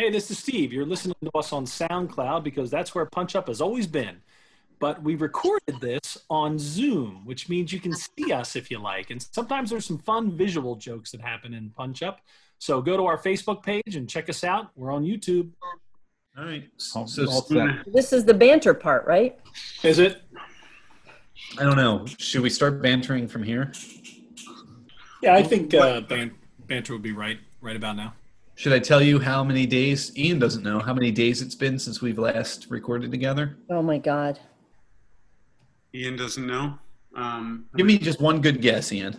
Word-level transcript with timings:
Hey, 0.00 0.08
this 0.08 0.30
is 0.30 0.38
Steve. 0.38 0.72
You're 0.72 0.86
listening 0.86 1.14
to 1.22 1.30
us 1.36 1.52
on 1.52 1.66
SoundCloud 1.66 2.42
because 2.42 2.70
that's 2.70 2.94
where 2.94 3.04
Punch 3.04 3.36
Up 3.36 3.48
has 3.48 3.60
always 3.60 3.86
been. 3.86 4.16
But 4.78 5.02
we 5.02 5.14
recorded 5.14 5.78
this 5.78 6.16
on 6.30 6.58
Zoom, 6.58 7.26
which 7.26 7.50
means 7.50 7.70
you 7.70 7.80
can 7.80 7.92
see 7.92 8.32
us 8.32 8.56
if 8.56 8.70
you 8.70 8.78
like. 8.78 9.10
And 9.10 9.20
sometimes 9.20 9.68
there's 9.68 9.84
some 9.84 9.98
fun 9.98 10.34
visual 10.34 10.74
jokes 10.76 11.10
that 11.10 11.20
happen 11.20 11.52
in 11.52 11.68
Punch 11.76 12.02
Up. 12.02 12.22
So 12.58 12.80
go 12.80 12.96
to 12.96 13.04
our 13.04 13.18
Facebook 13.18 13.62
page 13.62 13.94
and 13.94 14.08
check 14.08 14.30
us 14.30 14.42
out. 14.42 14.70
We're 14.74 14.90
on 14.90 15.04
YouTube. 15.04 15.50
All 16.38 16.46
right. 16.46 16.66
All- 16.96 17.06
So 17.06 17.28
all. 17.28 17.46
This 17.86 18.14
is 18.14 18.24
the 18.24 18.32
banter 18.32 18.72
part, 18.72 19.06
right? 19.06 19.38
Is 19.82 19.98
it? 19.98 20.22
I 21.58 21.64
don't 21.64 21.76
know. 21.76 22.06
Should 22.16 22.40
we 22.40 22.48
start 22.48 22.80
bantering 22.80 23.28
from 23.28 23.42
here? 23.42 23.70
Yeah, 25.22 25.34
I 25.34 25.42
think 25.42 25.74
uh, 25.74 26.00
ban- 26.00 26.36
banter 26.66 26.94
would 26.94 27.02
be 27.02 27.12
right 27.12 27.38
right 27.60 27.76
about 27.76 27.96
now. 27.96 28.14
Should 28.60 28.74
I 28.74 28.78
tell 28.78 29.00
you 29.00 29.18
how 29.18 29.42
many 29.42 29.64
days? 29.64 30.14
Ian 30.18 30.38
doesn't 30.38 30.62
know 30.62 30.80
how 30.80 30.92
many 30.92 31.10
days 31.10 31.40
it's 31.40 31.54
been 31.54 31.78
since 31.78 32.02
we've 32.02 32.18
last 32.18 32.66
recorded 32.68 33.10
together. 33.10 33.56
Oh 33.70 33.80
my 33.80 33.96
God. 33.96 34.38
Ian 35.94 36.16
doesn't 36.16 36.46
know. 36.46 36.78
Um, 37.16 37.64
Give 37.74 37.86
me 37.86 37.96
just 37.96 38.20
one 38.20 38.42
good 38.42 38.60
guess, 38.60 38.92
Ian. 38.92 39.18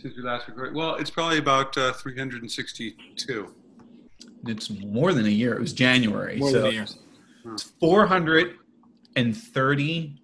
since 0.00 0.16
we 0.16 0.22
last 0.22 0.46
recorded. 0.46 0.76
Well, 0.76 0.94
it's 0.94 1.10
probably 1.10 1.38
about 1.38 1.76
uh, 1.76 1.92
362. 1.92 3.52
It's 4.46 4.70
more 4.70 5.12
than 5.12 5.26
a 5.26 5.30
year. 5.30 5.54
It 5.54 5.60
was 5.60 5.72
January. 5.72 6.36
More 6.36 6.52
so 6.52 6.60
than 6.60 6.70
a 6.70 6.72
year. 6.72 6.86
It's 7.46 7.64
430 7.64 10.22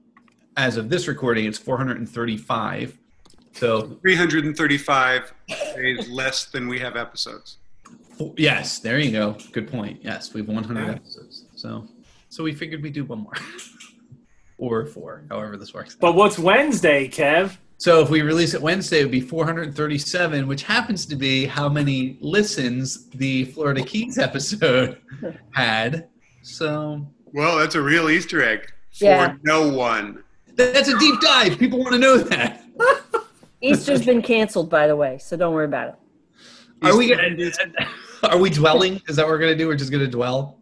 as 0.57 0.77
of 0.77 0.91
this 0.91 1.09
recording. 1.09 1.47
It's 1.47 1.59
435. 1.59 3.00
So 3.53 3.99
335 4.03 5.33
days 5.77 6.09
less 6.09 6.47
than 6.47 6.69
we 6.69 6.79
have 6.79 6.97
episodes. 6.97 7.59
yes, 8.37 8.79
there 8.79 8.99
you 8.99 9.11
go. 9.11 9.37
Good 9.53 9.71
point. 9.71 10.01
Yes, 10.03 10.33
we 10.35 10.41
have 10.41 10.49
100 10.49 10.87
Yeah. 10.87 10.93
episodes. 10.95 11.45
So 11.57 11.87
so 12.29 12.45
we 12.45 12.53
figured 12.55 12.83
we'd 12.83 12.93
do 12.93 13.05
one 13.05 13.21
more. 13.21 13.33
or 14.59 14.85
four, 14.87 15.25
however 15.31 15.57
this 15.57 15.73
works. 15.75 15.97
But 15.99 16.15
what's 16.15 16.39
Wednesday, 16.39 17.09
Kev? 17.09 17.57
So 17.79 18.03
if 18.03 18.11
we 18.11 18.21
release 18.21 18.53
it 18.53 18.61
Wednesday, 18.61 19.01
it 19.01 19.05
would 19.05 19.11
be 19.11 19.23
437, 19.23 20.47
which 20.47 20.63
happens 20.63 21.07
to 21.07 21.17
be 21.17 21.47
how 21.47 21.67
many 21.67 22.19
listens 22.21 23.09
the 23.11 23.47
Florida 23.47 23.83
Keys 23.83 24.19
episode 24.19 24.99
had. 25.53 26.09
So 26.43 27.07
Well, 27.33 27.57
that's 27.59 27.75
a 27.75 27.81
real 27.81 28.11
Easter 28.11 28.43
egg 28.45 28.71
for 28.93 29.05
Yeah. 29.07 29.35
no 29.45 29.69
one. 29.73 30.23
that's 30.57 30.89
a 30.89 30.99
deep 30.99 31.21
dive. 31.23 31.59
People 31.59 31.79
want 31.79 31.93
to 31.95 31.99
know 31.99 32.19
that. 32.19 32.63
Easter's 33.61 34.05
been 34.05 34.23
canceled, 34.23 34.71
by 34.71 34.87
the 34.87 34.97
way, 34.97 35.19
so 35.19 35.37
don't 35.37 35.53
worry 35.55 35.67
about 35.67 35.89
it. 35.89 35.95
Are 36.83 36.97
we 36.97 37.09
gonna, 37.15 37.37
are 38.23 38.39
we 38.39 38.49
dwelling? 38.49 39.03
Is 39.09 39.17
that 39.17 39.27
what 39.27 39.33
we're 39.33 39.39
gonna 39.39 39.55
do? 39.55 39.67
We're 39.67 39.77
just 39.77 39.93
gonna 39.93 40.07
dwell. 40.07 40.59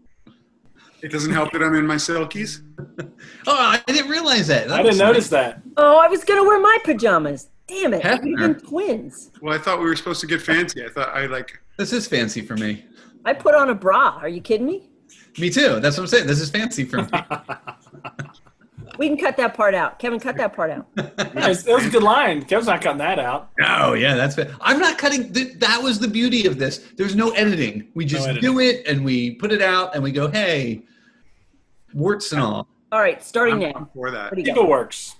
It 1.00 1.12
doesn't 1.12 1.32
help 1.32 1.52
that 1.52 1.62
I'm 1.62 1.74
in 1.76 1.86
my 1.86 1.96
silkies. 1.96 2.62
Oh, 3.46 3.54
I 3.54 3.82
didn't 3.86 4.10
realize 4.10 4.46
that. 4.48 4.70
I 4.70 4.82
didn't 4.82 4.98
notice 4.98 5.28
that. 5.30 5.62
Oh, 5.76 5.98
I 5.98 6.08
was 6.08 6.22
gonna 6.22 6.42
wear 6.42 6.60
my 6.60 6.78
pajamas. 6.84 7.48
Damn 7.66 7.94
it! 7.94 8.02
Hefner. 8.02 8.22
We've 8.24 8.36
been 8.36 8.54
twins. 8.60 9.30
Well, 9.40 9.54
I 9.54 9.58
thought 9.58 9.78
we 9.78 9.86
were 9.86 9.96
supposed 9.96 10.20
to 10.20 10.26
get 10.26 10.42
fancy. 10.42 10.84
I 10.84 10.88
thought 10.88 11.08
I 11.14 11.26
like. 11.26 11.58
This 11.78 11.92
is 11.92 12.06
fancy 12.06 12.42
for 12.42 12.56
me. 12.56 12.84
I 13.24 13.32
put 13.32 13.54
on 13.54 13.70
a 13.70 13.74
bra. 13.74 14.18
Are 14.20 14.28
you 14.28 14.40
kidding 14.40 14.66
me? 14.66 14.90
Me 15.38 15.48
too. 15.50 15.80
That's 15.80 15.96
what 15.96 16.04
I'm 16.04 16.08
saying. 16.08 16.26
This 16.26 16.40
is 16.40 16.50
fancy 16.50 16.84
for 16.84 17.02
me. 17.02 17.08
We 18.98 19.06
can 19.08 19.16
cut 19.16 19.36
that 19.36 19.54
part 19.54 19.74
out. 19.74 19.98
Kevin, 19.98 20.18
cut 20.18 20.36
that 20.36 20.54
part 20.54 20.70
out. 20.70 20.86
Nice. 21.34 21.62
That 21.62 21.74
was 21.76 21.86
a 21.86 21.90
good 21.90 22.02
line. 22.02 22.42
Kevin's 22.44 22.66
not 22.66 22.82
cutting 22.82 22.98
that 22.98 23.18
out. 23.18 23.50
oh 23.62 23.92
yeah, 23.92 24.14
that's. 24.16 24.34
Fa- 24.34 24.56
I'm 24.60 24.78
not 24.80 24.98
cutting. 24.98 25.32
Th- 25.32 25.54
that 25.58 25.80
was 25.82 25.98
the 26.00 26.08
beauty 26.08 26.46
of 26.46 26.58
this. 26.58 26.78
There's 26.96 27.14
no 27.14 27.30
editing. 27.30 27.88
We 27.94 28.04
just 28.04 28.26
editing. 28.26 28.42
do 28.42 28.58
it 28.60 28.86
and 28.86 29.04
we 29.04 29.32
put 29.36 29.52
it 29.52 29.62
out 29.62 29.94
and 29.94 30.02
we 30.02 30.10
go, 30.10 30.28
hey, 30.28 30.82
warts 31.94 32.32
and 32.32 32.40
all. 32.42 32.66
All 32.90 33.00
right, 33.00 33.22
starting 33.22 33.64
I'm 33.64 33.72
now. 33.72 33.90
for 33.94 34.10
that. 34.10 34.32
What 34.32 34.38
Eagle 34.40 34.66
works. 34.66 35.14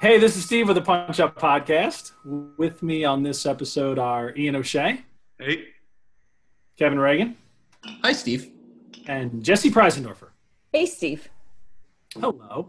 Hey, 0.00 0.18
this 0.18 0.36
is 0.36 0.44
Steve 0.44 0.68
with 0.68 0.76
the 0.76 0.82
Punch 0.82 1.18
Up 1.20 1.36
Podcast. 1.40 2.12
With 2.58 2.82
me 2.82 3.04
on 3.04 3.22
this 3.22 3.46
episode 3.46 3.98
are 3.98 4.32
Ian 4.36 4.56
O'Shea, 4.56 5.02
Hey, 5.38 5.64
Kevin 6.76 6.98
Regan, 6.98 7.36
Hi, 8.02 8.12
Steve. 8.12 8.50
and 9.06 9.42
Jessie 9.42 9.70
Preisendorfer. 9.70 10.28
Hey, 10.72 10.84
Steve. 10.84 11.28
Hello. 12.14 12.68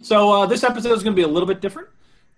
So 0.00 0.30
uh, 0.30 0.46
this 0.46 0.62
episode 0.62 0.92
is 0.92 1.02
going 1.02 1.14
to 1.14 1.16
be 1.16 1.22
a 1.24 1.28
little 1.28 1.46
bit 1.48 1.60
different. 1.60 1.88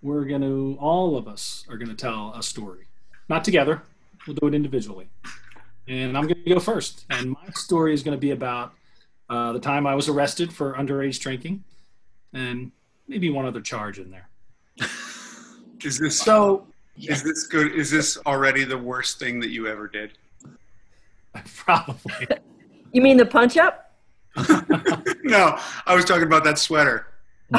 We're 0.01 0.25
going 0.25 0.41
to, 0.41 0.79
all 0.81 1.17
of 1.17 1.29
us 1.29 1.65
are 1.69 1.77
going 1.77 1.89
to 1.91 1.95
tell 1.95 2.33
a 2.35 2.43
story. 2.43 2.87
Not 3.29 3.45
together. 3.45 3.83
We'll 4.27 4.37
do 4.37 4.47
it 4.47 4.55
individually. 4.55 5.09
And 5.87 6.17
I'm 6.17 6.25
going 6.27 6.43
to 6.43 6.51
go 6.55 6.61
first. 6.61 7.05
And 7.11 7.31
my 7.31 7.51
story 7.55 7.93
is 7.93 8.03
going 8.03 8.17
to 8.17 8.21
be 8.21 8.31
about 8.31 8.73
uh, 9.29 9.53
the 9.53 9.61
time 9.61 9.87
I 9.87 9.95
was 9.95 10.09
arrested 10.09 10.53
for 10.53 10.75
underage 10.75 11.21
drinking 11.21 11.63
and 12.33 12.73
maybe 13.07 13.29
one 13.29 13.45
other 13.45 13.61
charge 13.61 13.99
in 13.99 14.11
there. 14.11 14.29
is 15.83 15.99
this 15.99 16.19
So 16.19 16.67
is 16.97 17.23
this 17.23 17.47
good? 17.47 17.73
Is 17.75 17.91
this 17.91 18.17
already 18.27 18.65
the 18.65 18.79
worst 18.79 19.19
thing 19.19 19.41
that 19.41 19.51
you 19.51 19.67
ever 19.67 19.89
did? 19.89 20.13
probably. 21.57 22.27
You 22.93 23.03
mean 23.03 23.17
the 23.17 23.27
punch 23.27 23.57
up? 23.57 23.93
no, 25.25 25.59
I 25.87 25.95
was 25.95 26.05
talking 26.05 26.25
about 26.25 26.45
that 26.45 26.59
sweater. 26.59 27.07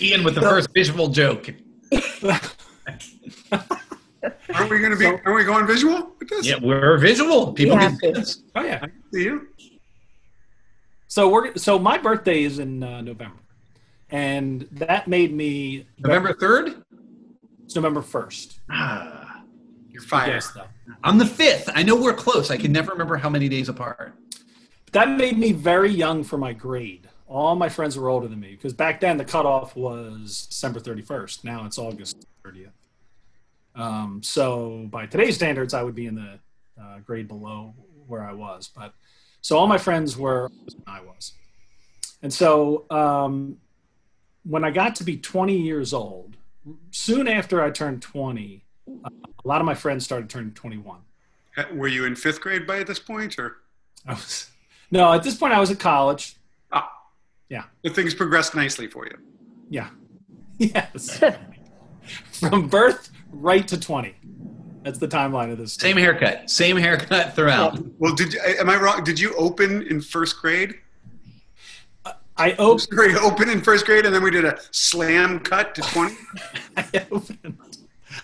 Ian 0.00 0.24
with 0.24 0.34
the 0.34 0.40
first 0.40 0.68
visual 0.74 1.08
joke. 1.08 1.48
Aren't 4.54 4.70
we 4.70 4.78
going 4.78 4.90
to 4.90 4.96
be? 4.96 5.04
So- 5.04 5.20
are 5.24 5.34
we 5.34 5.44
going 5.44 5.66
visual 5.66 6.12
with 6.18 6.28
this? 6.28 6.46
Yeah, 6.46 6.56
we're 6.60 6.98
visual. 6.98 7.52
People 7.52 7.76
We 7.76 7.82
can 7.82 7.96
see 7.98 8.06
to. 8.12 8.20
this. 8.20 8.42
Oh, 8.54 8.62
yeah. 8.62 8.84
See 9.12 9.24
you? 9.24 9.48
So 11.08 11.28
we're 11.28 11.54
so 11.56 11.78
my 11.78 11.96
birthday 11.98 12.42
is 12.42 12.58
in 12.58 12.82
uh, 12.82 13.00
November, 13.00 13.38
and 14.10 14.66
that 14.72 15.06
made 15.06 15.32
me 15.32 15.86
November 15.98 16.32
3rd? 16.34 16.82
It's 17.64 17.76
November 17.76 18.02
first. 18.02 18.58
Ah, 18.68 19.23
You're 19.94 20.02
fired. 20.02 20.32
Yes, 20.32 20.50
though. 20.50 20.66
I'm 21.04 21.18
the 21.18 21.24
5th. 21.24 21.70
I 21.72 21.84
know 21.84 21.94
we're 21.94 22.14
close. 22.14 22.50
I 22.50 22.56
can 22.56 22.72
never 22.72 22.90
remember 22.90 23.16
how 23.16 23.30
many 23.30 23.48
days 23.48 23.68
apart. 23.68 24.12
That 24.90 25.08
made 25.08 25.38
me 25.38 25.52
very 25.52 25.90
young 25.90 26.24
for 26.24 26.36
my 26.36 26.52
grade. 26.52 27.08
All 27.28 27.54
my 27.54 27.68
friends 27.68 27.96
were 27.96 28.08
older 28.08 28.26
than 28.26 28.40
me 28.40 28.50
because 28.50 28.72
back 28.72 28.98
then 28.98 29.18
the 29.18 29.24
cutoff 29.24 29.76
was 29.76 30.46
December 30.48 30.80
31st. 30.80 31.44
Now 31.44 31.64
it's 31.64 31.78
August 31.78 32.26
30th. 32.44 32.72
Um, 33.76 34.20
so 34.20 34.88
by 34.90 35.06
today's 35.06 35.36
standards, 35.36 35.74
I 35.74 35.84
would 35.84 35.94
be 35.94 36.06
in 36.06 36.16
the 36.16 36.40
uh, 36.80 36.98
grade 36.98 37.28
below 37.28 37.72
where 38.08 38.24
I 38.24 38.32
was. 38.32 38.68
But 38.74 38.94
so 39.42 39.56
all 39.56 39.68
my 39.68 39.78
friends 39.78 40.16
were 40.16 40.50
I 40.88 41.02
was, 41.02 41.34
and 42.20 42.32
so 42.32 42.86
um, 42.90 43.58
when 44.42 44.64
I 44.64 44.72
got 44.72 44.96
to 44.96 45.04
be 45.04 45.16
20 45.18 45.56
years 45.56 45.92
old, 45.92 46.36
soon 46.90 47.28
after 47.28 47.62
I 47.62 47.70
turned 47.70 48.02
20, 48.02 48.63
uh, 48.88 49.08
a 49.44 49.48
lot 49.48 49.60
of 49.60 49.66
my 49.66 49.74
friends 49.74 50.04
started 50.04 50.28
turning 50.30 50.52
21. 50.52 50.98
Uh, 51.56 51.64
Were 51.74 51.88
you 51.88 52.04
in 52.04 52.14
fifth 52.16 52.40
grade 52.40 52.66
by 52.66 52.82
this 52.82 52.98
point, 52.98 53.38
or 53.38 53.56
I 54.06 54.14
was 54.14 54.50
no 54.90 55.12
at 55.12 55.22
this 55.22 55.36
point 55.36 55.52
I 55.52 55.60
was 55.60 55.70
at 55.70 55.78
college. 55.78 56.36
ah? 56.72 56.90
Yeah. 57.48 57.64
The 57.82 57.90
things 57.90 58.14
progressed 58.14 58.54
nicely 58.54 58.86
for 58.88 59.06
you. 59.06 59.16
Yeah. 59.70 59.88
Yes. 60.58 61.20
From 62.38 62.68
birth 62.68 63.10
right 63.32 63.66
to 63.66 63.78
20. 63.80 64.14
That's 64.84 64.98
the 64.98 65.08
timeline 65.08 65.50
of 65.50 65.58
this. 65.58 65.72
story. 65.72 65.90
Same 65.92 65.96
haircut. 66.00 66.48
Same 66.48 66.76
haircut 66.76 67.34
throughout. 67.34 67.78
Well, 67.98 68.14
did 68.14 68.34
you, 68.34 68.40
am 68.60 68.70
I 68.70 68.76
wrong? 68.76 69.02
Did 69.02 69.18
you 69.18 69.34
open 69.34 69.82
in 69.88 70.00
first 70.00 70.40
grade? 70.40 70.74
I 72.36 72.52
opened, 72.52 72.80
First 72.82 72.90
grade 72.90 73.16
open 73.16 73.48
in 73.48 73.62
first 73.62 73.84
grade, 73.86 74.06
and 74.06 74.14
then 74.14 74.22
we 74.22 74.30
did 74.30 74.44
a 74.44 74.58
slam 74.70 75.40
cut 75.40 75.74
to 75.76 75.82
twenty. 75.82 76.16
I 76.76 77.06
opened. 77.10 77.73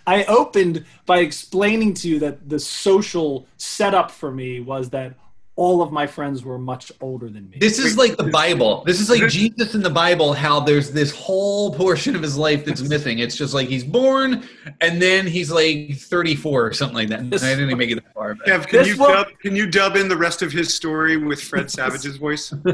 I 0.06 0.24
opened 0.24 0.84
by 1.06 1.18
explaining 1.18 1.94
to 1.94 2.08
you 2.08 2.18
that 2.20 2.48
the 2.48 2.58
social 2.58 3.46
setup 3.56 4.10
for 4.10 4.30
me 4.30 4.60
was 4.60 4.90
that 4.90 5.14
all 5.56 5.82
of 5.82 5.92
my 5.92 6.06
friends 6.06 6.42
were 6.42 6.58
much 6.58 6.90
older 7.02 7.28
than 7.28 7.50
me. 7.50 7.58
This 7.58 7.78
is 7.78 7.98
like 7.98 8.16
the 8.16 8.30
Bible. 8.30 8.82
This 8.86 8.98
is 8.98 9.10
like 9.10 9.28
Jesus 9.28 9.74
in 9.74 9.82
the 9.82 9.90
Bible, 9.90 10.32
how 10.32 10.60
there's 10.60 10.90
this 10.90 11.10
whole 11.14 11.74
portion 11.74 12.16
of 12.16 12.22
his 12.22 12.34
life 12.38 12.64
that's 12.64 12.80
missing. 12.80 13.18
It's 13.18 13.36
just 13.36 13.52
like 13.52 13.68
he's 13.68 13.84
born 13.84 14.48
and 14.80 15.02
then 15.02 15.26
he's 15.26 15.50
like 15.50 15.96
34 15.96 16.66
or 16.66 16.72
something 16.72 16.94
like 16.94 17.08
that. 17.08 17.20
I 17.20 17.22
didn't 17.24 17.64
even 17.66 17.76
make 17.76 17.90
it 17.90 17.96
that 17.96 18.14
far. 18.14 18.36
But. 18.36 18.46
Kev, 18.46 18.68
can 18.68 18.86
you 18.86 18.96
will- 18.96 19.08
dub, 19.08 19.26
can 19.42 19.54
you 19.54 19.66
dub 19.66 19.96
in 19.96 20.08
the 20.08 20.16
rest 20.16 20.40
of 20.40 20.50
his 20.50 20.72
story 20.72 21.18
with 21.18 21.42
Fred 21.42 21.70
Savage's 21.70 22.16
voice? 22.16 22.54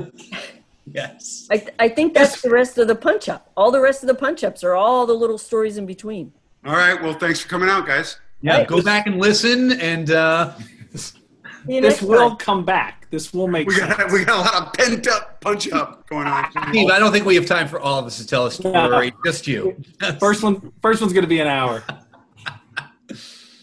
Yes. 0.93 1.49
I, 1.51 1.67
I 1.81 1.89
think 1.89 2.15
that's 2.15 2.41
the 2.43 2.51
rest 2.51 2.79
of 2.79 2.87
the 2.87 2.95
punch 2.95 3.29
up. 3.29 3.51
All 3.57 3.73
the 3.73 3.81
rest 3.81 4.03
of 4.03 4.07
the 4.07 4.15
punch 4.15 4.45
ups 4.45 4.63
are 4.63 4.75
all 4.75 5.05
the 5.05 5.15
little 5.15 5.37
stories 5.37 5.79
in 5.79 5.85
between. 5.87 6.33
All 6.67 6.73
right. 6.75 7.01
Well, 7.01 7.15
thanks 7.15 7.41
for 7.41 7.49
coming 7.49 7.69
out, 7.69 7.87
guys. 7.87 8.19
Yeah, 8.43 8.59
Right. 8.59 8.67
go 8.69 8.83
back 8.83 9.07
and 9.07 9.19
listen 9.19 9.73
and 9.81 10.11
uh 10.11 10.55
See 10.95 11.75
you 11.75 11.81
this 11.81 12.01
will 12.03 12.31
time. 12.31 12.39
come 12.39 12.65
back. 12.65 13.07
This 13.11 13.33
will 13.33 13.49
make 13.49 13.67
We 13.69 13.75
sense. 13.77 13.95
got 13.97 14.11
we 14.13 14.25
got 14.25 14.37
a 14.37 14.41
lot 14.41 14.67
of 14.67 14.73
pent 14.75 15.07
up 15.09 15.41
punch 15.41 15.71
up 15.73 16.09
going 16.09 16.27
on. 16.27 16.45
Steve, 16.71 16.91
I 16.91 16.99
don't 16.99 17.13
think 17.13 17.25
we 17.25 17.35
have 17.37 17.47
time 17.47 17.67
for 17.69 17.81
all 17.81 17.99
of 17.99 18.05
us 18.07 18.19
to 18.19 18.27
tell 18.27 18.47
a 18.47 18.51
story. 18.51 19.13
Just 19.25 19.47
you. 19.47 19.77
First 20.21 20.43
one, 20.43 20.73
first 20.83 21.01
one's 21.01 21.13
going 21.13 21.25
to 21.25 21.29
be 21.29 21.41
an 21.41 21.47
hour. 21.49 21.83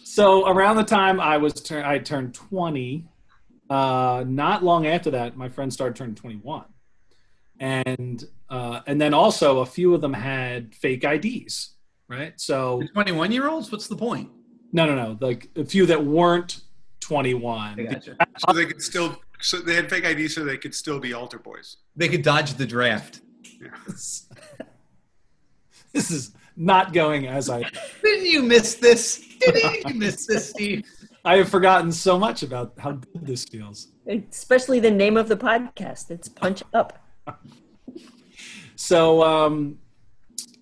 so 0.03 0.47
around 0.47 0.77
the 0.77 0.83
time 0.83 1.19
I 1.19 1.37
was 1.37 1.53
turn, 1.53 1.83
I 1.85 1.97
turned 1.99 2.33
twenty. 2.33 3.05
Uh, 3.69 4.23
not 4.27 4.63
long 4.63 4.85
after 4.85 5.11
that, 5.11 5.35
my 5.37 5.49
friends 5.49 5.73
started 5.73 5.95
turning 5.95 6.15
twenty-one, 6.15 6.65
and 7.59 8.23
uh, 8.49 8.81
and 8.85 8.99
then 8.99 9.13
also 9.13 9.59
a 9.59 9.65
few 9.65 9.93
of 9.93 10.01
them 10.01 10.13
had 10.13 10.75
fake 10.75 11.03
IDs, 11.03 11.71
right? 12.07 12.33
So 12.39 12.81
21 12.93 13.31
year 13.31 13.47
olds? 13.47 13.71
What's 13.71 13.87
the 13.87 13.95
point? 13.95 14.29
no, 14.73 14.87
no, 14.87 14.95
no, 14.95 15.17
like 15.21 15.49
a 15.55 15.63
few 15.63 15.85
that 15.85 16.03
weren't 16.03 16.61
twenty-one. 16.99 17.85
Gotcha. 17.85 18.17
So 18.39 18.53
they 18.53 18.65
could 18.65 18.81
still. 18.81 19.15
So 19.39 19.57
they 19.59 19.75
had 19.75 19.89
fake 19.89 20.05
ID, 20.05 20.27
so 20.27 20.43
they 20.43 20.57
could 20.57 20.73
still 20.73 20.99
be 20.99 21.13
altar 21.13 21.37
boys. 21.37 21.77
They 21.95 22.09
could 22.09 22.23
dodge 22.23 22.55
the 22.55 22.65
draft. 22.65 23.21
this 23.87 24.25
is 25.93 26.33
not 26.57 26.91
going 26.91 27.27
as 27.27 27.49
I. 27.49 27.69
Didn't 28.03 28.25
you 28.25 28.41
miss 28.41 28.75
this? 28.75 29.23
Didn't 29.39 29.87
you 29.87 29.93
miss 29.93 30.25
this, 30.25 30.49
Steve? 30.49 30.85
I 31.25 31.37
have 31.37 31.49
forgotten 31.49 31.91
so 31.91 32.19
much 32.19 32.43
about 32.43 32.73
how 32.77 32.93
good 32.93 33.25
this 33.25 33.45
feels. 33.45 33.89
Especially 34.07 34.79
the 34.81 34.91
name 34.91 35.15
of 35.15 35.29
the 35.29 35.37
podcast. 35.37 36.11
It's 36.11 36.27
Punch 36.27 36.63
Up. 36.73 36.99
So, 38.75 39.23
um, 39.23 39.77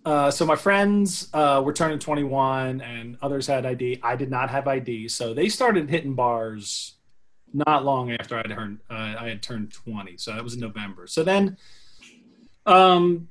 uh, 0.03 0.31
so 0.31 0.45
my 0.45 0.55
friends 0.55 1.29
uh, 1.33 1.61
were 1.63 1.73
turning 1.73 1.99
21, 1.99 2.81
and 2.81 3.17
others 3.21 3.45
had 3.47 3.65
ID. 3.65 3.99
I 4.01 4.15
did 4.15 4.31
not 4.31 4.49
have 4.49 4.67
ID, 4.67 5.07
so 5.07 5.33
they 5.33 5.47
started 5.47 5.89
hitting 5.89 6.15
bars 6.15 6.95
not 7.53 7.85
long 7.85 8.11
after 8.11 8.35
I 8.35 8.39
had 8.39 8.49
turned 8.49 8.79
uh, 8.89 9.15
I 9.19 9.27
had 9.29 9.43
turned 9.43 9.73
20. 9.73 10.17
So 10.17 10.33
that 10.33 10.43
was 10.43 10.53
in 10.53 10.59
November. 10.59 11.05
So 11.05 11.23
then, 11.23 11.57
um, 12.65 13.27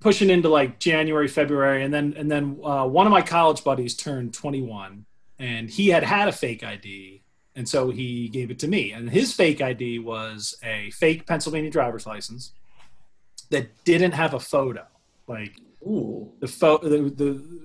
pushing 0.00 0.30
into 0.30 0.48
like 0.48 0.78
January, 0.78 1.28
February, 1.28 1.84
and 1.84 1.92
then 1.92 2.14
and 2.16 2.30
then 2.30 2.58
uh, 2.64 2.86
one 2.86 3.06
of 3.06 3.10
my 3.10 3.22
college 3.22 3.62
buddies 3.62 3.94
turned 3.94 4.32
21, 4.32 5.04
and 5.38 5.68
he 5.68 5.88
had 5.88 6.02
had 6.02 6.28
a 6.28 6.32
fake 6.32 6.64
ID. 6.64 7.20
And 7.56 7.68
so 7.68 7.90
he 7.90 8.28
gave 8.30 8.50
it 8.50 8.58
to 8.60 8.68
me. 8.68 8.90
And 8.90 9.08
his 9.08 9.32
fake 9.32 9.60
ID 9.60 10.00
was 10.00 10.58
a 10.64 10.90
fake 10.90 11.24
Pennsylvania 11.24 11.70
driver's 11.70 12.04
license 12.04 12.50
that 13.50 13.68
didn't 13.84 14.10
have 14.10 14.34
a 14.34 14.40
photo. 14.40 14.84
Like 15.28 15.52
Ooh. 15.86 16.32
the 16.40 16.48
pho- 16.48 16.78
the, 16.78 17.10
the 17.10 17.60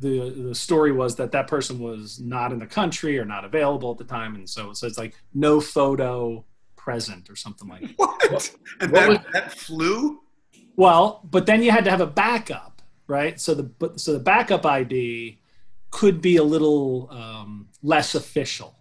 the 0.00 0.30
the 0.48 0.54
story 0.54 0.92
was 0.92 1.16
that 1.16 1.32
that 1.32 1.46
person 1.46 1.78
was 1.78 2.20
not 2.20 2.52
in 2.52 2.58
the 2.58 2.66
country 2.66 3.18
or 3.18 3.24
not 3.24 3.44
available 3.44 3.90
at 3.92 3.98
the 3.98 4.04
time, 4.04 4.34
and 4.34 4.48
so 4.48 4.72
so 4.72 4.86
it's 4.86 4.98
like 4.98 5.14
no 5.32 5.60
photo 5.60 6.44
present 6.76 7.30
or 7.30 7.36
something 7.36 7.68
like. 7.68 7.80
that. 7.96 8.30
What? 8.30 8.50
And 8.80 8.90
what 8.92 9.00
that, 9.00 9.08
was- 9.08 9.18
that 9.32 9.52
flew? 9.52 10.20
Well, 10.76 11.20
but 11.30 11.46
then 11.46 11.62
you 11.62 11.70
had 11.70 11.84
to 11.84 11.90
have 11.90 12.00
a 12.00 12.06
backup, 12.06 12.82
right? 13.06 13.40
So 13.40 13.54
the 13.54 13.62
but 13.62 14.00
so 14.00 14.12
the 14.12 14.18
backup 14.18 14.66
ID 14.66 15.38
could 15.90 16.20
be 16.20 16.36
a 16.38 16.42
little 16.42 17.08
um, 17.12 17.68
less 17.82 18.14
official. 18.16 18.74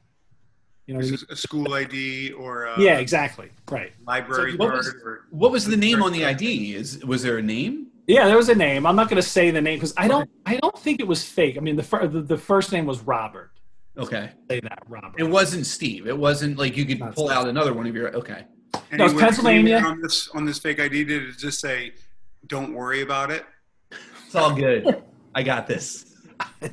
You 0.88 0.96
know 0.96 0.98
what 0.98 1.04
I 1.04 1.06
mean? 1.06 1.14
Is 1.14 1.22
this 1.22 1.30
a 1.30 1.36
school 1.36 1.74
ID 1.76 2.32
or 2.34 2.66
a 2.66 2.82
Yeah, 2.82 2.98
exactly. 2.98 3.52
Right. 3.70 3.94
library 4.06 4.52
So 4.54 4.58
what 4.58 4.68
card? 4.72 4.78
was- 4.80 4.96
or, 5.06 5.22
What 5.30 5.52
was 5.52 5.66
the 5.66 5.78
name 5.78 6.02
on 6.02 6.12
the 6.12 6.26
ID? 6.26 6.74
Is 6.76 7.06
was 7.06 7.22
there 7.22 7.38
a 7.38 7.42
name? 7.44 7.88
Yeah, 8.08 8.28
there 8.28 8.36
was 8.38 8.50
a 8.50 8.56
name. 8.56 8.86
I'm 8.86 8.96
not 8.96 9.10
going 9.10 9.22
to 9.22 9.28
say 9.28 9.50
the 9.52 9.62
name 9.62 9.78
because 9.78 9.94
I 9.96 10.08
don't. 10.08 10.30
I 10.46 10.58
don't 10.58 10.78
think 10.78 11.00
it 11.00 11.08
was 11.08 11.24
fake. 11.24 11.56
I 11.58 11.62
mean, 11.62 11.76
the, 11.78 11.84
fir- 11.84 12.08
the 12.08 12.22
the 12.22 12.38
first 12.38 12.72
name 12.72 12.86
was 12.86 13.00
Robert. 13.02 13.52
Okay. 13.98 14.32
Say 14.50 14.60
that, 14.62 14.80
Robert. 14.90 15.20
It 15.20 15.24
wasn't 15.24 15.66
Steve. 15.66 16.08
It 16.08 16.18
wasn't 16.18 16.58
like 16.58 16.76
you 16.76 16.86
could 16.86 17.00
Not 17.00 17.16
pull 17.16 17.28
Steve. 17.28 17.38
out 17.38 17.48
another 17.48 17.74
one 17.74 17.88
of 17.88 17.96
your. 17.96 18.10
Okay. 18.16 18.44
No, 18.74 18.80
it's 18.82 18.92
Anywhere- 18.92 19.20
Pennsylvania. 19.20 19.76
anywhere 19.78 19.92
On 19.94 20.02
this 20.02 20.30
on 20.30 20.46
this 20.46 20.60
fake 20.60 20.80
ID, 20.80 21.04
did 21.06 21.24
it 21.24 21.38
just 21.38 21.60
say, 21.62 21.94
"Don't 22.48 22.74
worry 22.74 23.02
about 23.04 23.32
it"? 23.32 23.46
It's 24.26 24.36
all 24.36 24.54
good. 24.54 25.02
I 25.36 25.44
got 25.44 25.68
this. 25.68 26.06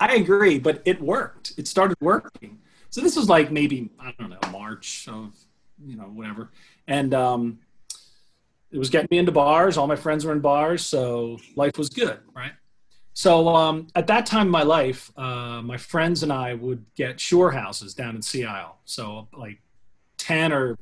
I 0.00 0.14
agree, 0.14 0.58
but 0.58 0.82
it 0.84 1.00
worked. 1.00 1.52
It 1.56 1.68
started 1.68 1.96
working. 2.00 2.58
So 2.90 3.00
this 3.00 3.16
was 3.16 3.28
like 3.28 3.50
maybe 3.50 3.90
I 3.98 4.12
don't 4.18 4.30
know 4.30 4.50
March 4.50 5.08
of 5.08 5.32
you 5.84 5.96
know 5.96 6.04
whatever, 6.04 6.50
and 6.86 7.14
um, 7.14 7.58
it 8.72 8.78
was 8.78 8.90
getting 8.90 9.08
me 9.10 9.18
into 9.18 9.32
bars. 9.32 9.76
All 9.76 9.86
my 9.86 9.96
friends 9.96 10.24
were 10.24 10.32
in 10.32 10.40
bars, 10.40 10.84
so 10.84 11.38
life 11.56 11.76
was 11.76 11.88
good, 11.88 12.18
right? 12.34 12.52
So 13.14 13.48
um, 13.48 13.88
at 13.94 14.06
that 14.06 14.24
time 14.24 14.46
in 14.46 14.50
my 14.50 14.62
life, 14.62 15.10
uh, 15.16 15.60
my 15.62 15.76
friends 15.76 16.22
and 16.22 16.32
I 16.32 16.54
would 16.54 16.84
get 16.96 17.20
shore 17.20 17.50
houses 17.50 17.92
down 17.94 18.16
in 18.16 18.22
Sea 18.22 18.44
Isle. 18.44 18.78
So 18.84 19.28
like 19.36 19.60
ten 20.16 20.52
or 20.52 20.78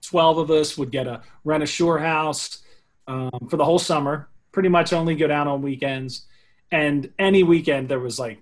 twelve 0.00 0.38
of 0.38 0.50
us 0.50 0.78
would 0.78 0.90
get 0.90 1.06
a 1.06 1.22
rent 1.44 1.62
a 1.62 1.66
shore 1.66 1.98
house 1.98 2.62
um, 3.06 3.48
for 3.50 3.56
the 3.56 3.64
whole 3.64 3.78
summer. 3.78 4.28
Pretty 4.52 4.70
much 4.70 4.94
only 4.94 5.14
go 5.14 5.26
down 5.26 5.48
on 5.48 5.60
weekends 5.60 6.26
and 6.70 7.12
any 7.18 7.42
weekend 7.42 7.88
there 7.88 8.00
was 8.00 8.18
like 8.18 8.38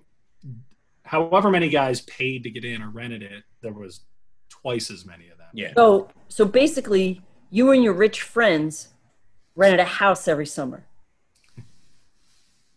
however 1.03 1.51
many 1.51 1.69
guys 1.69 2.01
paid 2.01 2.43
to 2.43 2.49
get 2.49 2.65
in 2.65 2.81
or 2.81 2.89
rented 2.89 3.21
it 3.21 3.43
there 3.61 3.73
was 3.73 4.01
twice 4.49 4.89
as 4.89 5.05
many 5.05 5.29
of 5.29 5.37
them 5.37 5.47
Yeah. 5.53 5.71
So, 5.75 6.09
so 6.27 6.45
basically, 6.45 7.21
you 7.55 7.71
and 7.71 7.81
your 7.81 7.93
rich 7.93 8.21
friends 8.21 8.89
rented 9.55 9.79
a 9.79 9.85
house 9.85 10.27
every 10.27 10.45
summer. 10.45 10.83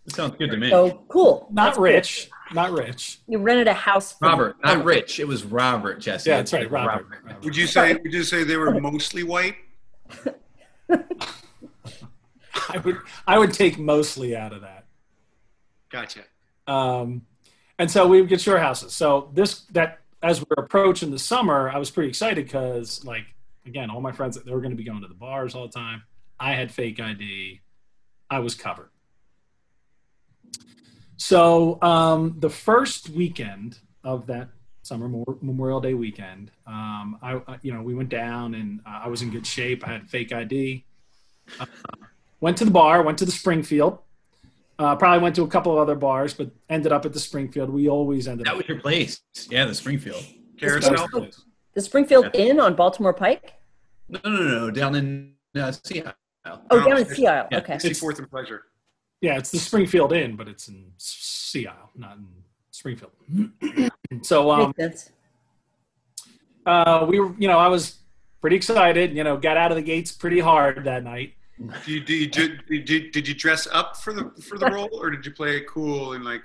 That 0.05 0.15
sounds 0.15 0.37
good 0.39 0.53
to 0.53 0.57
me. 0.57 0.71
So 0.71 1.03
cool. 1.09 1.49
not 1.51 1.65
That's 1.65 1.77
cool. 1.77 1.85
rich 1.85 2.31
not 2.55 2.71
rich 2.71 3.19
You 3.27 3.39
rented 3.39 3.67
a 3.67 3.75
house. 3.75 4.13
From 4.13 4.29
Robert, 4.29 4.57
not 4.65 4.83
Rich. 4.85 5.21
It 5.21 5.27
was 5.27 5.45
Robert, 5.45 6.01
Jessie. 6.01 6.31
yeah 6.31 6.37
that's 6.39 6.53
right 6.53 6.71
robert, 6.71 7.07
Robert. 7.25 7.45
Would 7.45 7.57
you 7.57 7.67
say? 7.67 7.93
Would 7.95 8.13
you 8.13 8.23
say 8.23 8.43
they 8.45 8.57
were 8.57 8.81
mostly 8.81 9.23
white? 9.23 9.57
i 10.91 12.79
would 12.83 12.99
i 13.27 13.39
would 13.39 13.53
take 13.53 13.79
mostly 13.79 14.35
out 14.35 14.53
of 14.55 14.63
that 14.63 14.87
Gotcha. 15.91 16.21
um, 16.67 17.23
and 17.79 17.91
so 17.91 18.07
we 18.07 18.21
would 18.21 18.31
get 18.31 18.47
your 18.47 18.59
houses 18.59 18.95
so 18.95 19.31
this 19.35 19.61
that 19.73 20.01
as 20.23 20.41
we're 20.41 20.65
approaching 20.65 21.11
the 21.11 21.19
summer 21.19 21.69
i 21.71 21.77
was 21.79 21.91
pretty 21.91 22.09
excited 22.09 22.43
because 22.47 23.05
like 23.05 23.27
again 23.69 23.91
all 23.91 24.01
my 24.01 24.13
friends 24.13 24.43
they 24.43 24.51
were 24.51 24.61
going 24.61 24.71
to 24.71 24.77
be 24.77 24.85
going 24.85 25.01
to 25.01 25.09
the 25.09 25.15
bars 25.15 25.55
all 25.55 25.67
the 25.67 25.73
time 25.73 26.03
i 26.41 26.53
had 26.55 26.73
fake 26.73 26.99
id 26.99 27.61
i 28.31 28.39
was 28.39 28.55
covered 28.55 28.91
so 31.17 31.81
um, 31.83 32.37
the 32.39 32.51
first 32.51 33.11
weekend 33.11 33.79
of 34.05 34.27
that 34.27 34.49
summer 34.83 35.09
Mor- 35.09 35.39
memorial 35.43 35.81
day 35.81 35.95
weekend 35.95 36.51
um, 36.67 37.19
I, 37.23 37.41
I 37.47 37.59
you 37.63 37.73
know 37.73 37.83
we 37.83 37.95
went 37.95 38.09
down 38.09 38.55
and 38.55 38.81
uh, 38.87 39.01
i 39.05 39.09
was 39.09 39.23
in 39.23 39.31
good 39.31 39.47
shape 39.47 39.87
i 39.87 39.93
had 39.93 40.09
fake 40.09 40.33
id 40.33 40.85
uh, 41.61 41.67
went 42.41 42.57
to 42.59 42.65
the 42.65 42.71
bar 42.71 43.03
went 43.03 43.19
to 43.19 43.25
the 43.25 43.33
springfield 43.33 43.99
uh, 44.79 44.95
probably 44.95 45.21
went 45.23 45.35
to 45.37 45.43
a 45.43 45.49
couple 45.49 45.73
of 45.73 45.79
other 45.79 45.97
bars, 45.97 46.33
but 46.35 46.51
ended 46.71 46.93
up 46.93 47.05
at 47.05 47.13
the 47.13 47.19
Springfield. 47.19 47.69
We 47.69 47.89
always 47.89 48.29
ended 48.29 48.47
That 48.47 48.53
up. 48.53 48.59
was 48.59 48.69
your 48.69 48.79
place. 48.79 49.21
Yeah, 49.51 49.65
the 49.65 49.75
Springfield. 49.75 50.25
Carousel. 50.57 51.09
the 51.75 51.81
Springfield 51.81 52.31
Inn 52.35 52.61
on 52.61 52.77
Baltimore 52.77 53.13
Pike. 53.13 53.55
No, 54.09 54.21
no, 54.25 54.31
no, 54.31 54.59
no. 54.67 54.71
Down 54.71 54.95
in 54.95 55.35
uh, 55.57 55.73
Sea 55.73 56.03
Isle. 56.47 56.63
Oh, 56.71 56.79
down 56.81 56.93
in 56.93 56.99
it's- 57.03 57.17
Sea 57.17 57.27
Isle. 57.27 57.49
yeah, 57.53 57.59
Okay. 57.59 57.79
Sixty-fourth 57.79 58.19
and 58.19 58.31
Pleasure. 58.31 58.63
Yeah, 59.21 59.37
it's 59.37 59.51
the 59.51 59.59
Springfield 59.59 60.13
Inn, 60.13 60.37
but 60.37 60.47
it's 60.49 60.69
in 60.69 60.93
Sea 60.97 61.67
Isle, 61.67 61.91
not 61.97 62.17
in 62.19 62.27
Springfield. 62.71 63.11
so 64.23 64.51
um, 64.51 64.73
Makes 64.79 65.05
sense. 65.05 65.11
uh, 66.67 67.05
we 67.09 67.19
were, 67.21 67.35
you 67.39 67.49
know, 67.49 67.59
I 67.59 67.67
was 67.69 67.97
pretty 68.41 68.57
excited. 68.57 69.17
You 69.17 69.25
know, 69.25 69.37
got 69.37 69.57
out 69.57 69.73
of 69.73 69.77
the 69.77 69.83
gates 69.83 70.13
pretty 70.13 70.39
hard 70.41 70.85
that 70.85 71.03
night. 71.05 71.35
Do 71.85 71.93
you, 71.93 72.01
do 72.01 72.15
you, 72.15 72.27
did, 72.29 72.61
you, 72.69 73.11
did 73.11 73.27
you 73.27 73.35
dress 73.35 73.67
up 73.73 73.97
for 73.97 74.13
the 74.13 74.31
for 74.41 74.57
the 74.59 74.67
role, 74.67 74.89
or 74.93 75.11
did 75.11 75.27
you 75.27 75.33
play 75.33 75.57
it 75.57 75.67
cool 75.67 76.13
and 76.13 76.25
like 76.25 76.45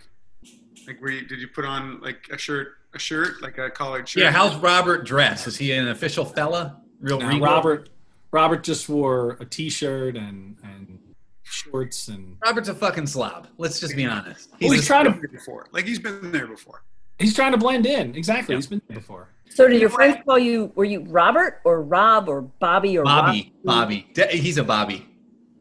like 0.87 0.99
were 0.99 1.11
you, 1.11 1.27
did 1.27 1.39
you 1.39 1.47
put 1.47 1.65
on 1.65 2.01
like 2.01 2.27
a 2.31 2.37
shirt 2.37 2.69
a 2.95 2.99
shirt 2.99 3.39
like 3.43 3.59
a 3.59 3.69
collared 3.69 4.09
shirt? 4.09 4.23
Yeah, 4.23 4.31
how's 4.31 4.55
Robert 4.55 5.05
dressed? 5.05 5.45
Is 5.45 5.57
he 5.57 5.71
an 5.73 5.87
official 5.89 6.25
fella? 6.25 6.81
Real 7.03 7.19
Now, 7.19 7.27
regal? 7.29 7.45
Robert, 7.45 7.89
Robert 8.31 8.63
just 8.63 8.87
wore 8.89 9.37
a 9.39 9.45
T-shirt 9.45 10.15
and 10.15 10.57
and 10.63 10.99
shorts, 11.43 12.07
and 12.07 12.37
Robert's 12.43 12.69
a 12.69 12.73
fucking 12.73 13.07
slob. 13.07 13.47
Let's 13.57 13.79
just 13.79 13.95
be 13.95 14.05
honest. 14.05 14.49
Well, 14.61 14.71
he's 14.71 14.83
a- 14.83 14.85
trying 14.87 15.05
to 15.05 15.11
Been 15.11 15.19
there 15.21 15.29
before. 15.29 15.67
Like 15.71 15.85
he's 15.85 15.99
been 15.99 16.31
there 16.31 16.47
before. 16.47 16.83
he's 17.19 17.35
trying 17.35 17.51
to 17.51 17.57
blend 17.57 17.85
in. 17.85 18.15
Exactly, 18.15 18.53
Yeah. 18.53 18.57
he's 18.57 18.67
been 18.67 18.81
there 18.87 18.97
before. 18.97 19.27
So 19.49 19.67
did 19.67 19.79
your 19.81 19.89
friends 19.91 20.17
call 20.25 20.39
you? 20.39 20.71
Were 20.75 20.85
you 20.85 21.01
Robert 21.01 21.59
or 21.63 21.81
Rob 21.83 22.27
or 22.27 22.41
Bobby 22.41 22.97
or 22.97 23.03
Bobby. 23.03 23.53
Rob? 23.63 23.89
Bobby. 23.89 24.07
He's 24.31 24.57
a 24.57 24.63
Bobby. 24.63 25.05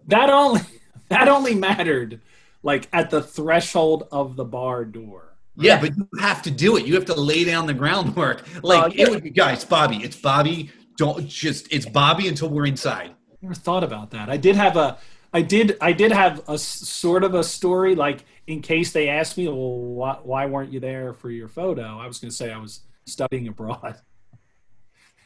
That 0.06 0.30
only 0.30 0.60
that 1.08 1.28
only 1.28 1.54
mattered 1.54 2.20
like 2.62 2.88
at 2.92 3.10
the 3.10 3.20
threshold 3.20 4.06
of 4.12 4.36
the 4.36 4.44
bar 4.44 4.84
door. 4.84 5.34
Yeah, 5.56 5.78
but 5.78 5.94
you 5.94 6.08
have 6.20 6.40
to 6.42 6.50
do 6.50 6.78
it. 6.78 6.86
You 6.86 6.94
have 6.94 7.04
to 7.06 7.14
lay 7.14 7.44
down 7.44 7.66
the 7.66 7.74
groundwork. 7.74 8.44
Like 8.62 8.82
Oh, 8.84 8.86
yeah. 8.86 9.02
it 9.04 9.10
would 9.10 9.22
be, 9.22 9.28
guys. 9.28 9.62
Bobby, 9.66 9.96
it's 10.02 10.16
Bobby. 10.16 10.70
Don't 10.96 11.26
just. 11.28 11.72
It's 11.72 11.86
Bobby 11.86 12.28
until 12.28 12.48
we're 12.48 12.66
inside. 12.66 13.14
Never 13.40 13.54
thought 13.54 13.82
about 13.84 14.10
that. 14.12 14.28
I 14.28 14.36
did 14.36 14.54
have 14.56 14.76
a, 14.76 14.98
I 15.32 15.42
did, 15.42 15.76
I 15.80 15.92
did 15.92 16.12
have 16.12 16.42
a 16.48 16.56
sort 16.58 17.24
of 17.24 17.34
a 17.34 17.42
story. 17.42 17.94
Like 17.94 18.24
in 18.46 18.60
case 18.62 18.92
they 18.92 19.08
asked 19.08 19.36
me, 19.36 19.48
well, 19.48 19.56
why, 19.78 20.18
why 20.22 20.46
weren't 20.46 20.72
you 20.72 20.80
there 20.80 21.12
for 21.12 21.30
your 21.30 21.48
photo? 21.48 21.98
I 21.98 22.06
was 22.06 22.18
going 22.18 22.30
to 22.30 22.36
say 22.36 22.52
I 22.52 22.58
was 22.58 22.80
studying 23.06 23.48
abroad. 23.48 23.96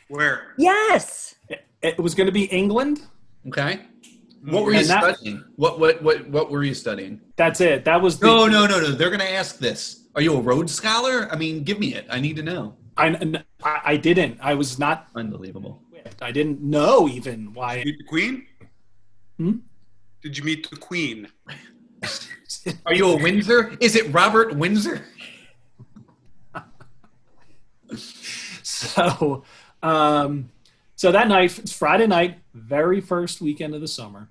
Where? 0.08 0.54
Yes. 0.56 1.35
It 1.82 1.99
was 1.99 2.14
going 2.14 2.26
to 2.26 2.32
be 2.32 2.44
England. 2.44 3.02
Okay. 3.49 3.80
What 4.44 4.64
were 4.64 4.73
you 4.73 4.78
And 4.78 4.88
that- 4.88 5.16
studying? 5.16 5.44
What 5.56 5.80
what 5.80 6.02
what 6.02 6.28
what 6.28 6.50
were 6.50 6.62
you 6.62 6.75
studying? 6.75 7.20
That's 7.37 7.61
it. 7.61 7.85
That 7.85 8.00
was 8.00 8.18
the. 8.18 8.26
No, 8.26 8.46
no, 8.46 8.66
no, 8.66 8.80
no. 8.80 8.92
They're 8.92 9.11
going 9.11 9.20
to 9.20 9.30
ask 9.32 9.58
this. 9.58 10.04
Are 10.14 10.23
you 10.23 10.35
a 10.37 10.40
Rhodes 10.40 10.73
Scholar? 10.73 11.28
I 11.32 11.37
mean, 11.37 11.64
give 11.64 11.78
me 11.80 11.94
it. 11.94 12.06
I 12.08 12.20
need 12.20 12.37
to 12.37 12.42
know. 12.42 12.76
I, 12.97 13.43
I, 13.62 13.81
I 13.85 13.97
didn't. 13.97 14.38
I 14.41 14.55
was 14.55 14.79
not. 14.79 15.09
Unbelievable. 15.15 15.83
I 16.21 16.33
didn't 16.33 16.62
know 16.62 17.09
even 17.09 17.53
why. 17.53 17.83
Meet 17.85 17.99
the 17.99 18.05
Queen? 18.05 18.47
Hmm? 19.38 19.53
Did 20.23 20.38
you 20.38 20.45
meet 20.45 20.71
the 20.71 20.76
Queen? 20.76 21.29
Are 22.87 22.95
you 22.95 23.11
a 23.11 23.17
Windsor? 23.23 23.76
Is 23.81 23.97
it 23.97 24.12
Robert 24.12 24.57
Windsor? 24.57 25.05
So, 28.62 29.45
um, 29.83 30.50
so 30.97 31.12
that 31.12 31.29
night, 31.29 31.59
it's 31.59 31.73
Friday 31.73 32.07
night, 32.07 32.38
very 32.53 33.00
first 33.00 33.41
weekend 33.41 33.75
of 33.75 33.81
the 33.81 33.88
summer. 33.88 34.29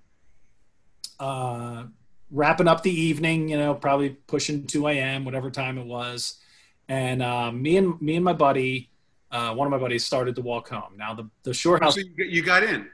Uh, 1.19 1.85
wrapping 2.31 2.67
up 2.67 2.83
the 2.83 2.91
evening, 2.91 3.49
you 3.49 3.57
know, 3.57 3.73
probably 3.73 4.09
pushing 4.09 4.67
2 4.67 4.87
a.m., 4.89 5.25
whatever 5.25 5.49
time 5.49 5.77
it 5.77 5.85
was. 5.85 6.39
And 6.87 7.21
uh, 7.23 7.51
me 7.51 7.77
and 7.77 7.99
me 8.01 8.15
and 8.15 8.23
my 8.25 8.33
buddy, 8.33 8.89
uh, 9.31 9.53
one 9.53 9.65
of 9.67 9.71
my 9.71 9.77
buddies, 9.77 10.05
started 10.05 10.35
to 10.35 10.41
walk 10.41 10.69
home. 10.69 10.97
Now 10.97 11.13
the 11.13 11.29
the 11.43 11.53
shore 11.53 11.79
house. 11.81 11.95
So 11.95 12.01
you, 12.17 12.41
got- 12.43 12.63
in. 12.63 12.87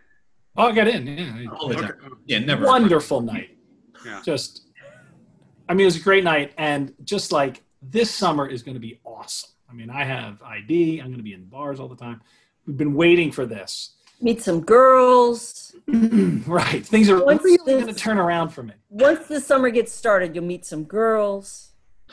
Oh, 0.57 0.67
I 0.67 0.71
got 0.73 0.87
in. 0.87 1.07
Yeah, 1.07 1.49
All 1.51 1.69
the 1.69 1.75
time. 1.75 1.85
Okay. 1.85 2.15
Yeah, 2.25 2.39
never. 2.39 2.65
wonderful 2.65 3.21
night. 3.21 3.57
Yeah. 4.05 4.21
Just, 4.23 4.63
I 5.69 5.73
mean, 5.73 5.81
it 5.81 5.85
was 5.85 5.95
a 5.95 6.01
great 6.01 6.25
night, 6.25 6.51
and 6.57 6.93
just 7.05 7.31
like 7.31 7.63
this 7.81 8.11
summer 8.13 8.47
is 8.47 8.61
going 8.61 8.73
to 8.73 8.79
be 8.81 8.99
awesome. 9.05 9.49
I 9.69 9.73
mean, 9.73 9.89
I 9.89 10.03
have 10.03 10.41
ID. 10.43 10.99
I'm 10.99 11.07
going 11.07 11.17
to 11.17 11.23
be 11.23 11.33
in 11.33 11.45
bars 11.45 11.79
all 11.79 11.87
the 11.87 11.95
time. 11.95 12.21
We've 12.67 12.75
been 12.75 12.93
waiting 12.95 13.31
for 13.31 13.45
this. 13.45 13.95
Meet 14.19 14.41
some 14.41 14.59
girls. 14.61 15.73
right, 15.87 16.85
things 16.85 17.09
are 17.09 17.23
What's 17.23 17.43
really 17.45 17.57
this? 17.65 17.83
going 17.83 17.93
to 17.93 17.99
turn 17.99 18.17
around 18.17 18.49
for 18.49 18.61
me. 18.63 18.73
Once 18.89 19.27
the 19.27 19.39
summer 19.39 19.69
gets 19.69 19.93
started, 19.93 20.35
you'll 20.35 20.43
meet 20.43 20.65
some 20.65 20.83
girls. 20.83 21.69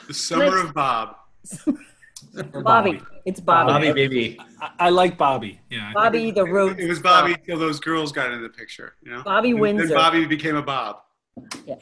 The 0.07 0.13
Summer 0.13 0.59
of 0.59 0.73
Bob. 0.73 1.17
Bobby. 2.63 3.01
It's 3.25 3.39
Bobby. 3.39 3.71
Bobby, 3.71 3.93
baby. 3.93 4.39
I, 4.61 4.71
I 4.79 4.89
like 4.89 5.17
Bobby. 5.17 5.59
Yeah, 5.69 5.91
Bobby 5.93 6.31
the 6.31 6.45
road. 6.45 6.79
It 6.79 6.87
was 6.87 6.99
Bobby 6.99 7.35
till 7.45 7.57
those 7.57 7.79
girls 7.79 8.11
got 8.11 8.31
into 8.31 8.43
the 8.43 8.49
picture, 8.49 8.93
you 9.03 9.11
know? 9.11 9.23
Bobby 9.23 9.51
And 9.51 9.59
Windsor. 9.59 9.87
Then 9.87 9.97
Bobby 9.97 10.25
became 10.25 10.55
a 10.55 10.61
Bob. 10.61 11.01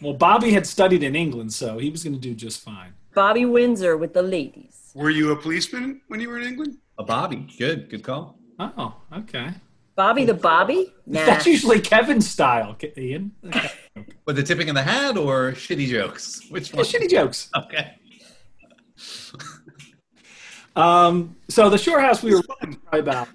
Well, 0.01 0.13
Bobby 0.13 0.51
had 0.51 0.67
studied 0.67 1.03
in 1.03 1.15
England, 1.15 1.51
so 1.53 1.77
he 1.77 1.89
was 1.89 2.03
going 2.03 2.13
to 2.13 2.19
do 2.19 2.33
just 2.35 2.61
fine. 2.61 2.93
Bobby 3.15 3.45
Windsor 3.45 3.97
with 3.97 4.13
the 4.13 4.21
ladies. 4.21 4.91
Were 4.93 5.09
you 5.09 5.31
a 5.31 5.35
policeman 5.35 6.01
when 6.07 6.19
you 6.19 6.29
were 6.29 6.37
in 6.39 6.47
England? 6.47 6.77
A 6.99 7.03
Bobby. 7.03 7.47
Good. 7.57 7.89
Good 7.89 8.03
call. 8.03 8.37
Oh, 8.59 8.95
okay. 9.13 9.49
Bobby 9.95 10.25
the 10.25 10.33
Bobby? 10.33 10.93
Nah. 11.07 11.25
That's 11.25 11.47
usually 11.47 11.79
Kevin's 11.81 12.29
style, 12.29 12.77
Ian. 12.97 13.31
Okay. 13.45 13.71
With 14.25 14.35
the 14.35 14.43
tipping 14.43 14.69
of 14.69 14.75
the 14.75 14.83
hat 14.83 15.17
or 15.17 15.53
shitty 15.53 15.87
jokes? 15.87 16.41
Which 16.49 16.69
Yeah, 16.69 16.77
one? 16.77 16.85
shitty 16.85 17.09
jokes. 17.09 17.49
Okay. 17.55 17.95
Um, 20.77 21.35
so 21.49 21.69
the 21.69 21.77
shore 21.77 21.99
house 21.99 22.21
we 22.21 22.33
were 22.35 22.43
probably 22.43 22.99
about 22.99 23.27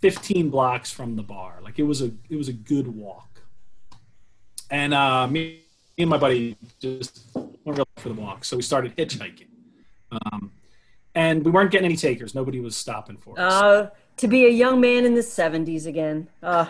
15 0.00 0.48
blocks 0.50 0.90
from 0.90 1.14
the 1.14 1.22
bar. 1.22 1.58
Like 1.62 1.78
it 1.78 1.82
was 1.84 2.00
a 2.02 2.10
it 2.30 2.36
was 2.36 2.48
a 2.48 2.52
good 2.52 2.88
walk. 2.88 3.42
And 4.70 4.94
uh, 4.94 5.26
me, 5.26 5.60
me 5.98 6.02
and 6.02 6.10
my 6.10 6.16
buddy 6.16 6.56
just 6.80 7.26
went 7.64 7.76
real 7.78 7.86
for 7.98 8.08
the 8.08 8.14
walk. 8.14 8.44
So 8.44 8.56
we 8.56 8.62
started 8.62 8.96
hitchhiking. 8.96 9.48
Um, 10.10 10.50
and 11.14 11.44
we 11.44 11.50
weren't 11.50 11.70
getting 11.70 11.84
any 11.84 11.96
takers. 11.96 12.34
Nobody 12.34 12.60
was 12.60 12.74
stopping 12.74 13.18
for 13.18 13.38
us. 13.38 13.52
Uh, 13.52 13.90
to 14.16 14.28
be 14.28 14.46
a 14.46 14.50
young 14.50 14.80
man 14.80 15.04
in 15.04 15.14
the 15.14 15.20
70s 15.20 15.86
again. 15.86 16.28
Uh, 16.42 16.66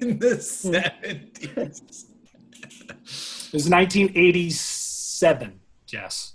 In 0.00 0.18
the 0.20 0.40
seventies. 0.40 2.06
it 2.72 3.52
was 3.52 3.68
1987, 3.68 5.60
Jess. 5.86 6.31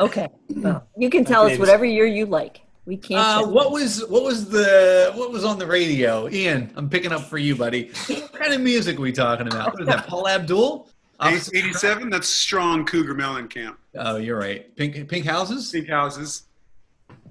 Okay. 0.00 0.28
Well, 0.50 0.86
you 0.96 1.10
can 1.10 1.24
tell 1.24 1.42
us 1.46 1.58
whatever 1.58 1.84
year 1.84 2.06
you 2.06 2.26
like. 2.26 2.60
We 2.86 2.96
can't. 2.96 3.20
Uh, 3.20 3.48
what 3.50 3.70
was 3.70 4.06
what 4.06 4.22
was 4.24 4.48
the 4.48 5.12
what 5.14 5.30
was 5.30 5.44
on 5.44 5.58
the 5.58 5.66
radio? 5.66 6.28
Ian, 6.30 6.72
I'm 6.76 6.88
picking 6.88 7.12
up 7.12 7.22
for 7.24 7.36
you, 7.36 7.54
buddy. 7.54 7.90
What 8.06 8.32
kind 8.32 8.54
of 8.54 8.60
music 8.62 8.96
are 8.98 9.02
we 9.02 9.12
talking 9.12 9.46
about? 9.46 9.74
What 9.74 9.82
is 9.82 9.88
that? 9.88 10.06
Paula 10.06 10.34
Abdul? 10.36 10.88
Officer- 11.20 11.50
87? 11.56 12.10
That's 12.10 12.44
John 12.46 12.86
Cougar 12.86 13.14
Mellencamp 13.16 13.74
Oh, 13.96 14.16
you're 14.18 14.38
right. 14.38 14.74
Pink 14.76 15.08
Pink 15.08 15.26
Houses. 15.26 15.70
Pink 15.70 15.88
houses. 15.88 16.44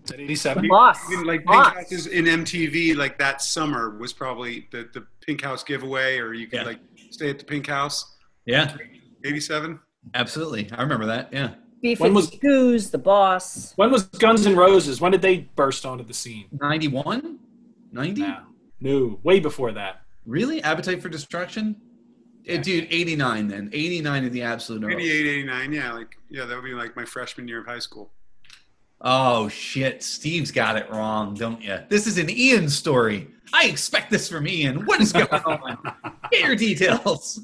Is 0.04 0.12
that 0.12 0.20
87? 0.20 0.68
Boss. 0.68 1.00
Even 1.12 1.26
like 1.26 1.40
pink 1.40 1.48
Boss. 1.52 1.74
houses 1.74 2.06
in 2.08 2.26
MTV, 2.26 2.96
like 2.96 3.18
that 3.18 3.42
summer 3.42 3.98
was 3.98 4.12
probably 4.14 4.68
the, 4.72 4.90
the 4.94 5.06
pink 5.22 5.42
house 5.42 5.64
giveaway, 5.64 6.20
or 6.20 6.34
you 6.34 6.48
could 6.48 6.60
Yeah. 6.60 6.66
like 6.66 6.80
stay 7.12 7.30
at 7.30 7.40
the 7.40 7.46
pink 7.46 7.66
house. 7.68 8.14
Yeah, 8.46 8.76
87? 9.24 9.80
absolutely. 10.14 10.70
I 10.72 10.82
remember 10.82 11.06
that. 11.08 11.30
Yeah. 11.34 11.56
When 11.82 12.14
was- 12.14 12.30
B-52 12.32 12.42
Goose, 12.42 12.90
the 12.90 12.98
boss. 12.98 13.74
When 13.76 13.92
was 13.92 14.04
Guns 14.04 14.46
N' 14.46 14.56
Roses? 14.56 15.00
When 15.00 15.12
did 15.12 15.22
they 15.22 15.48
burst 15.56 15.86
onto 15.86 16.04
the 16.04 16.14
scene? 16.14 16.46
91? 16.60 17.40
90? 17.92 18.22
No, 18.22 18.38
no, 18.82 19.20
way 19.24 19.40
before 19.40 19.72
that. 19.74 20.02
Really? 20.26 20.62
Appetite 20.64 21.02
for 21.02 21.10
Destruction? 21.10 21.76
Eh, 22.48 22.58
dude, 22.58 22.88
89 22.90 23.48
then. 23.48 23.70
89 23.74 24.24
is 24.26 24.32
the 24.32 24.42
absolute 24.42 24.84
early. 24.84 24.96
88, 24.96 25.28
89, 25.40 25.74
yeah, 25.74 25.92
like 25.94 26.18
yeah, 26.30 26.46
that 26.46 26.56
would 26.56 26.64
be 26.66 26.74
like 26.74 26.96
my 26.96 27.06
freshman 27.06 27.48
year 27.48 27.60
of 27.62 27.66
high 27.68 27.80
school. 27.80 28.12
Oh, 29.02 29.48
shit. 29.50 30.02
Steve's 30.02 30.50
got 30.52 30.76
it 30.76 30.90
wrong, 30.90 31.36
don't 31.36 31.62
you? 31.62 31.78
This 31.90 32.08
is 32.08 32.18
an 32.18 32.30
Ian 32.32 32.68
story. 32.70 33.28
I 33.54 33.66
expect 33.68 34.10
this 34.12 34.28
from 34.28 34.48
Ian. 34.48 34.86
What 34.86 35.00
is 35.02 35.14
going 35.14 35.28
on? 35.32 35.78
Get 36.32 36.42
your 36.46 36.56
details. 36.56 37.40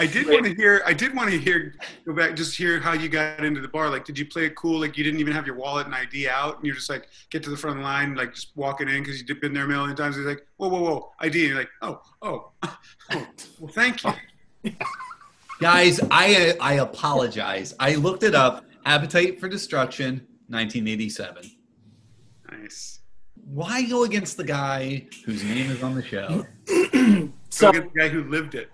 I 0.00 0.06
did 0.06 0.26
want 0.28 0.46
to 0.46 0.54
hear. 0.54 0.82
I 0.86 0.94
did 0.94 1.14
want 1.14 1.30
to 1.30 1.38
hear. 1.38 1.74
Go 2.06 2.14
back, 2.14 2.34
just 2.34 2.56
hear 2.56 2.80
how 2.80 2.94
you 2.94 3.10
got 3.10 3.44
into 3.44 3.60
the 3.60 3.68
bar. 3.68 3.90
Like, 3.90 4.06
did 4.06 4.18
you 4.18 4.24
play 4.24 4.46
it 4.46 4.56
cool? 4.56 4.80
Like, 4.80 4.96
you 4.96 5.04
didn't 5.04 5.20
even 5.20 5.34
have 5.34 5.46
your 5.46 5.56
wallet 5.56 5.84
and 5.84 5.94
ID 5.94 6.26
out, 6.26 6.56
and 6.56 6.64
you're 6.64 6.74
just 6.74 6.88
like 6.88 7.08
get 7.28 7.42
to 7.42 7.50
the 7.50 7.56
front 7.56 7.76
of 7.76 7.82
the 7.82 7.88
line, 7.88 8.14
like 8.14 8.34
just 8.34 8.56
walking 8.56 8.88
in 8.88 9.02
because 9.02 9.22
you've 9.22 9.40
been 9.42 9.52
there 9.52 9.66
a 9.66 9.68
million 9.68 9.94
times. 9.94 10.16
He's 10.16 10.24
like, 10.24 10.46
whoa, 10.56 10.68
whoa, 10.68 10.80
whoa, 10.80 11.12
ID. 11.20 11.40
And 11.40 11.48
you're 11.48 11.58
like, 11.58 11.68
oh, 11.82 12.00
oh, 12.22 12.50
oh. 12.62 13.26
Well, 13.58 13.72
thank 13.72 14.02
you. 14.02 14.14
Guys, 15.60 16.00
I 16.10 16.56
I 16.58 16.74
apologize. 16.74 17.74
I 17.78 17.96
looked 17.96 18.22
it 18.22 18.34
up. 18.34 18.64
Appetite 18.86 19.38
for 19.38 19.48
Destruction, 19.48 20.26
1987. 20.48 21.50
Nice. 22.50 23.00
Why 23.44 23.82
go 23.82 24.04
against 24.04 24.38
the 24.38 24.44
guy 24.44 25.06
whose 25.26 25.44
name 25.44 25.70
is 25.70 25.82
on 25.82 25.94
the 25.94 26.02
show? 26.02 26.46
So, 27.52 27.66
So 27.66 27.72
get 27.72 27.92
the 27.92 27.98
guy 27.98 28.08
who 28.08 28.22
lived 28.30 28.54
it. 28.54 28.70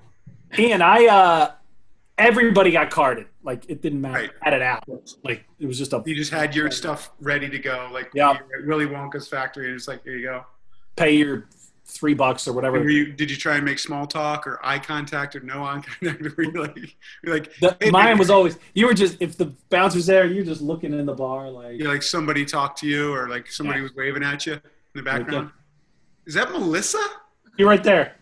Ian, 0.59 0.83
I, 0.83 1.07
uh, 1.07 1.51
everybody 2.19 2.71
got 2.71 2.91
carded. 2.91 3.27
Like, 3.43 3.65
it 3.69 3.83
didn't 3.83 4.01
matter. 4.01 4.15
Right. 4.15 4.31
Had 4.43 4.55
it 4.55 4.63
out. 4.63 4.85
Like, 5.23 5.45
it 5.59 5.67
was 5.67 5.79
just 5.79 5.93
a 5.93 6.03
You 6.07 6.15
just 6.15 6.33
had 6.33 6.55
your 6.55 6.71
stuff 6.71 7.11
ready 7.21 7.49
to 7.49 7.59
go, 7.59 7.89
like 7.93 8.11
Yeah. 8.15 8.37
you're 8.51 8.61
at 8.63 8.67
Willy 8.67 8.87
Wonka's 8.87 9.29
factory, 9.29 9.67
and 9.67 9.75
it's 9.77 9.87
like, 9.89 10.03
here 10.05 10.17
you 10.17 10.27
go. 10.27 10.45
pay 10.97 11.13
your 11.17 11.49
three 11.89 12.15
bucks 12.15 12.49
or 12.49 12.53
whatever. 12.53 12.89
You, 12.91 13.13
did 13.13 13.31
you 13.31 13.37
try 13.37 13.57
and 13.57 13.65
make 13.65 13.79
small 13.79 14.07
talk 14.07 14.47
or 14.47 14.59
eye 14.65 14.79
contact 14.81 15.37
or 15.37 15.41
no 15.41 15.63
eye 15.63 15.81
contact? 16.01 16.23
Were 16.37 16.43
you 16.45 16.51
like, 16.63 16.77
you're 17.23 17.35
like, 17.35 17.53
The, 17.61 17.77
hey, 17.81 17.91
mine 17.91 18.07
baby, 18.07 18.19
was 18.19 18.31
always, 18.31 18.59
you 18.75 18.87
were 18.87 18.95
just, 18.95 19.17
if 19.21 19.37
the 19.37 19.55
bouncer's 19.71 20.07
there, 20.07 20.27
you're 20.27 20.45
just 20.45 20.63
looking 20.63 20.93
in 20.93 21.07
the 21.07 21.15
bar, 21.15 21.49
like, 21.51 21.79
you 21.79 21.87
like 21.87 22.03
somebody 22.03 22.45
talked 22.45 22.79
to 22.81 22.87
you 22.89 23.13
or 23.15 23.29
like 23.29 23.49
somebody 23.53 23.79
Yeah. 23.79 23.83
was 23.85 23.95
waving 23.95 24.25
at 24.25 24.47
you 24.47 24.55
in 24.55 24.61
the 24.95 25.03
Like 25.03 25.05
that. 25.05 25.19
background. 25.27 25.51
Is 26.27 26.35
that 26.35 26.51
Melissa? 26.51 26.99
you're 27.57 27.69
right 27.69 27.85
there. 27.85 28.17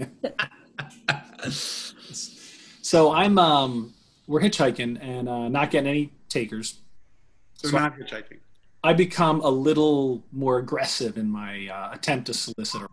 so 2.82 3.12
I'm, 3.12 3.38
um, 3.38 3.94
we're 4.26 4.40
hitchhiking 4.40 4.98
and 5.00 5.28
uh, 5.28 5.48
not 5.48 5.70
getting 5.70 5.88
any 5.90 6.12
takers. 6.28 6.80
So, 7.54 7.68
So- 7.68 7.78
not 7.78 7.96
hitchhiking. 7.96 8.38
I 8.84 8.92
become 8.92 9.40
a 9.40 9.48
little 9.48 10.22
more 10.30 10.58
aggressive 10.58 11.16
in 11.18 11.28
my 11.28 11.66
uh, 11.66 11.90
attempt 11.92 12.26
to 12.26 12.34
solicit 12.34 12.82
a 12.82 12.88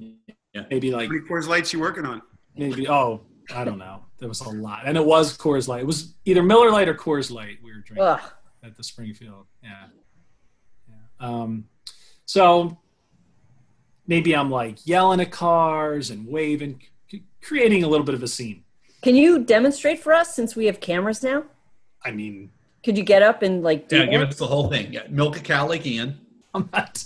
ride. 0.00 0.14
Yeah. 0.54 0.62
Maybe 0.70 0.90
How 0.92 0.98
like 0.98 1.08
many 1.10 1.22
Coors 1.22 1.48
Lights 1.48 1.72
you 1.72 1.80
working 1.80 2.04
on? 2.06 2.22
maybe 2.56 2.88
oh 2.88 3.22
I 3.52 3.64
don't 3.64 3.78
know. 3.78 4.04
There 4.18 4.28
was 4.28 4.40
a 4.42 4.48
lot, 4.48 4.82
and 4.84 4.96
it 4.96 5.04
was 5.04 5.36
Coors 5.36 5.66
Light. 5.66 5.80
It 5.80 5.86
was 5.86 6.14
either 6.24 6.42
Miller 6.42 6.70
Lite 6.70 6.88
or 6.88 6.94
Coors 6.94 7.32
Light 7.32 7.58
we 7.64 7.72
were 7.72 7.80
drinking 7.80 8.04
Ugh. 8.04 8.20
at 8.62 8.76
the 8.76 8.84
Springfield. 8.84 9.46
Yeah, 9.62 9.86
yeah. 10.88 10.94
Um, 11.28 11.64
so 12.24 12.78
maybe 14.06 14.36
I'm 14.36 14.50
like 14.52 14.86
yelling 14.86 15.18
at 15.20 15.32
cars 15.32 16.10
and 16.10 16.28
waving, 16.28 16.78
c- 16.80 16.88
creating 17.42 17.84
a 17.84 17.88
little 17.88 18.04
bit 18.04 18.14
of 18.14 18.22
a 18.22 18.28
scene. 18.28 18.64
Can 19.02 19.14
you 19.14 19.38
demonstrate 19.44 20.00
for 20.00 20.12
us 20.12 20.34
since 20.34 20.56
we 20.56 20.66
have 20.66 20.80
cameras 20.80 21.22
now? 21.22 21.44
I 22.04 22.10
mean, 22.10 22.50
Could 22.84 22.96
you 22.96 23.04
get 23.04 23.22
up 23.22 23.42
and 23.42 23.62
like 23.62 23.88
do 23.88 23.98
Yeah, 23.98 24.06
give 24.06 24.22
us 24.22 24.36
the 24.36 24.46
whole 24.46 24.68
thing. 24.68 24.92
Yeah, 24.92 25.02
milk 25.08 25.36
a 25.36 25.40
cow 25.40 25.68
like 25.68 25.86
Ian. 25.86 26.18
I'm 26.54 26.68
not. 26.72 27.04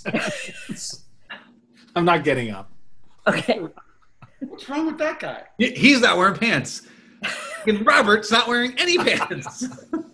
I'm 1.95 2.05
not 2.05 2.23
getting 2.23 2.51
up. 2.51 2.71
Okay. 3.27 3.61
What's 4.39 4.67
wrong 4.67 4.87
with 4.87 4.97
that 4.97 5.19
guy? 5.19 5.43
He's 5.57 6.01
not 6.01 6.17
wearing 6.17 6.35
pants. 6.35 6.83
And 7.65 7.85
Robert's 7.85 8.29
not 8.31 8.47
wearing 8.47 8.73
any 8.77 8.97
pants. 8.97 9.65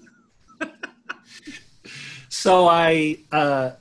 So 2.31 2.69
I, 2.69 3.17
uh, 3.33 3.71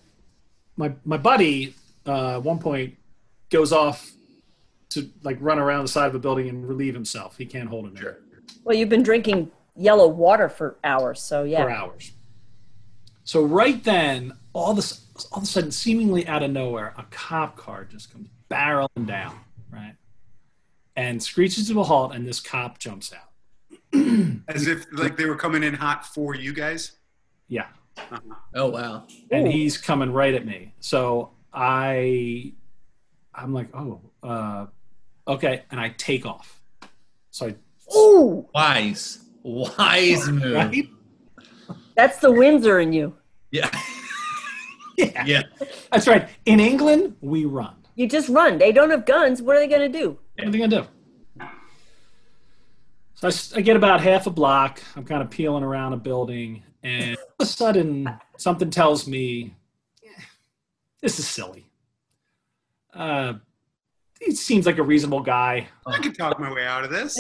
my 0.76 0.92
my 1.04 1.16
buddy, 1.16 1.75
uh, 2.04 2.37
at 2.38 2.42
one 2.42 2.59
point 2.59 2.97
goes 3.50 3.73
off 3.73 4.11
to 5.02 5.09
like 5.23 5.37
run 5.40 5.59
around 5.59 5.83
the 5.83 5.88
side 5.88 6.07
of 6.07 6.14
a 6.14 6.19
building 6.19 6.49
and 6.49 6.67
relieve 6.69 6.95
himself. 6.95 7.37
He 7.37 7.47
can't 7.47 7.69
hold 7.69 7.87
it 7.87 7.88
in 7.90 7.97
Sure. 7.97 8.19
Well, 8.64 8.76
you've 8.76 8.88
been 8.88 9.02
drinking 9.02 9.50
yellow 9.76 10.09
water 10.09 10.49
for 10.49 10.78
hours, 10.85 11.21
so 11.21 11.45
yeah. 11.45 11.62
for 11.62 11.71
hours. 11.71 12.12
So 13.25 13.45
right 13.45 13.83
then, 13.85 14.33
all 14.52 14.75
this, 14.75 15.07
all 15.33 15.38
of 15.38 15.45
a 15.45 15.47
sudden, 15.47 15.71
seemingly 15.71 16.26
out 16.26 16.43
of 16.43 16.50
nowhere, 16.50 16.95
a 16.97 17.05
cop 17.11 17.57
car 17.57 17.85
just 17.85 18.11
comes 18.12 18.28
barreling 18.50 19.07
down, 19.07 19.38
right, 19.71 19.95
and 20.97 21.23
screeches 21.23 21.69
to 21.69 21.81
a 21.81 21.85
halt, 21.85 22.14
and 22.14 22.26
this 22.26 22.40
cop 22.40 22.78
jumps 22.78 23.12
out. 23.12 23.28
As 24.49 24.67
if 24.67 24.87
like 24.93 25.17
they 25.17 25.26
were 25.26 25.37
coming 25.37 25.62
in 25.62 25.75
hot 25.75 26.07
for 26.07 26.35
you 26.35 26.52
guys. 26.52 26.93
Yeah, 27.49 27.67
Oh 28.55 28.71
wow. 28.71 29.07
and 29.31 29.47
Ooh. 29.47 29.50
he's 29.50 29.78
coming 29.78 30.12
right 30.12 30.35
at 30.35 30.47
me. 30.47 30.75
So 30.81 31.31
I, 31.52 32.52
I'm 33.35 33.52
like, 33.52 33.75
oh, 33.75 34.00
uh, 34.23 34.67
okay, 35.29 35.63
and 35.71 35.79
I 35.81 35.91
take 35.91 36.27
off. 36.27 36.61
So 37.31 37.47
I, 37.49 37.55
Ooh, 37.97 38.49
Wise. 38.55 39.21
Wise 39.43 40.29
move. 40.31 40.55
right? 40.55 40.89
that's 41.95 42.19
the 42.19 42.31
Windsor 42.33 42.81
in 42.81 42.93
you. 42.93 43.15
Yeah. 43.51 43.71
Yeah, 44.97 45.25
Yeah. 45.27 45.43
that's 45.93 46.09
right. 46.09 46.29
In 46.45 46.59
England, 46.59 47.15
we 47.21 47.45
run. 47.45 47.77
You 47.95 48.09
just 48.09 48.29
run. 48.29 48.59
They 48.59 48.73
don't 48.73 48.91
have 48.91 49.07
guns. 49.07 49.41
What 49.41 49.55
are 49.55 49.61
they 49.61 49.69
going 49.69 49.93
to 49.93 49.97
do? 49.97 50.19
What 50.37 50.49
are 50.49 50.51
they 50.51 50.59
gonna 50.59 50.83
do? 51.39 51.47
So 53.15 53.31
I 53.57 53.61
get 53.61 53.77
about 53.77 54.01
half 54.01 54.27
a 54.27 54.31
block. 54.31 54.81
I'm 54.97 55.05
kind 55.05 55.23
of 55.23 55.31
peeling 55.31 55.63
around 55.63 55.93
a 55.93 55.97
building, 55.97 56.63
and 56.83 57.17
all 57.17 57.23
of 57.41 57.47
a 57.47 57.47
sudden, 57.47 58.09
something 58.39 58.71
tells 58.71 59.07
me 59.07 59.55
"Eh, 60.05 60.21
this 61.01 61.19
is 61.21 61.27
silly. 61.29 61.71
Uh, 62.95 63.35
he 64.21 64.35
seems 64.35 64.67
like 64.67 64.79
a 64.79 64.83
reasonable 64.83 65.21
guy. 65.21 65.69
I 65.87 65.99
can 65.99 66.13
talk 66.13 66.39
my 66.41 66.53
way 66.53 66.65
out 66.67 66.85
of 66.85 66.91
this. 66.91 67.17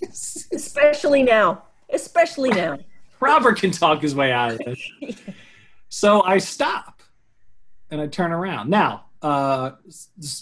Especially 0.52 1.22
now. 1.22 1.64
Especially 1.92 2.50
now. 2.50 2.78
Robert 3.20 3.58
can 3.58 3.70
talk 3.70 4.02
his 4.02 4.14
way 4.14 4.32
out 4.32 4.52
of 4.52 4.58
this. 4.58 4.80
So 5.94 6.22
I 6.22 6.38
stop 6.38 7.02
and 7.90 8.00
I 8.00 8.06
turn 8.06 8.32
around. 8.32 8.70
Now, 8.70 9.04
uh, 9.20 9.72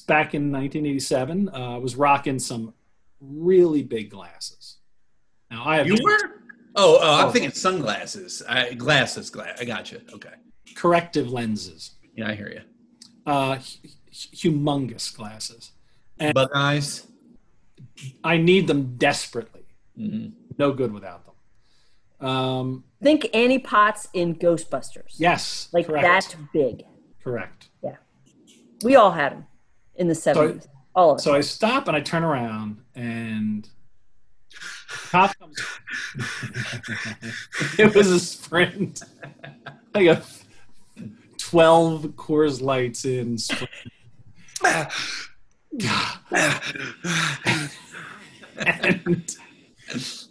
back 0.06 0.32
in 0.36 0.52
1987, 0.52 1.48
uh, 1.48 1.52
I 1.52 1.76
was 1.78 1.96
rocking 1.96 2.38
some 2.38 2.72
really 3.20 3.82
big 3.82 4.10
glasses. 4.10 4.76
Now 5.50 5.64
I 5.66 5.78
have 5.78 5.88
You 5.88 5.96
were? 6.04 6.18
Oh, 6.76 7.00
oh, 7.02 7.18
I'm 7.22 7.26
Oh. 7.26 7.30
thinking 7.32 7.50
sunglasses. 7.50 8.44
I, 8.48 8.74
glasses, 8.74 9.28
glass. 9.28 9.60
I 9.60 9.64
got 9.64 9.90
you. 9.90 10.00
Okay. 10.14 10.34
corrective 10.76 11.32
lenses, 11.32 11.96
Yeah, 12.14 12.28
I 12.28 12.34
hear 12.36 12.48
you. 12.52 12.60
uh, 13.26 13.56
hu- 13.56 13.88
humongous 14.12 15.14
glasses. 15.16 15.72
but 16.34 16.50
eyes. 16.54 17.06
I 18.24 18.36
need 18.38 18.66
them 18.66 18.96
desperately. 18.96 19.62
hmm 19.96 20.28
No 20.58 20.72
good 20.72 20.92
without 20.92 21.22
them. 21.24 22.28
Um, 22.28 22.84
Think 23.02 23.28
Annie 23.34 23.58
Potts 23.58 24.08
in 24.12 24.34
Ghostbusters. 24.36 25.14
yes, 25.16 25.68
Like 25.72 25.86
correct. 25.86 26.04
that 26.04 26.36
big. 26.52 26.84
Correct. 27.24 27.68
Yeah, 27.82 27.96
we 28.82 28.96
all 28.96 29.10
had 29.12 29.32
them 29.32 29.46
in 29.96 30.08
the 30.08 30.14
70s. 30.14 30.66
all 30.94 31.12
of 31.12 31.16
us. 31.16 31.24
So 31.24 31.34
I 31.34 31.40
stop 31.40 31.88
and 31.88 31.96
I 31.96 32.00
turn 32.00 32.22
around 32.24 32.78
and 32.94 33.66
cop 35.10 35.38
comes. 35.38 35.58
it 37.78 37.94
was 37.94 38.10
a 38.10 38.20
sprint. 38.20 39.02
Like 39.92 40.06
a 40.06 40.22
twelve 41.36 42.02
Coors 42.14 42.62
Lights 42.62 43.04
in. 43.04 43.36
Sprint. 43.38 43.68
And 48.56 49.36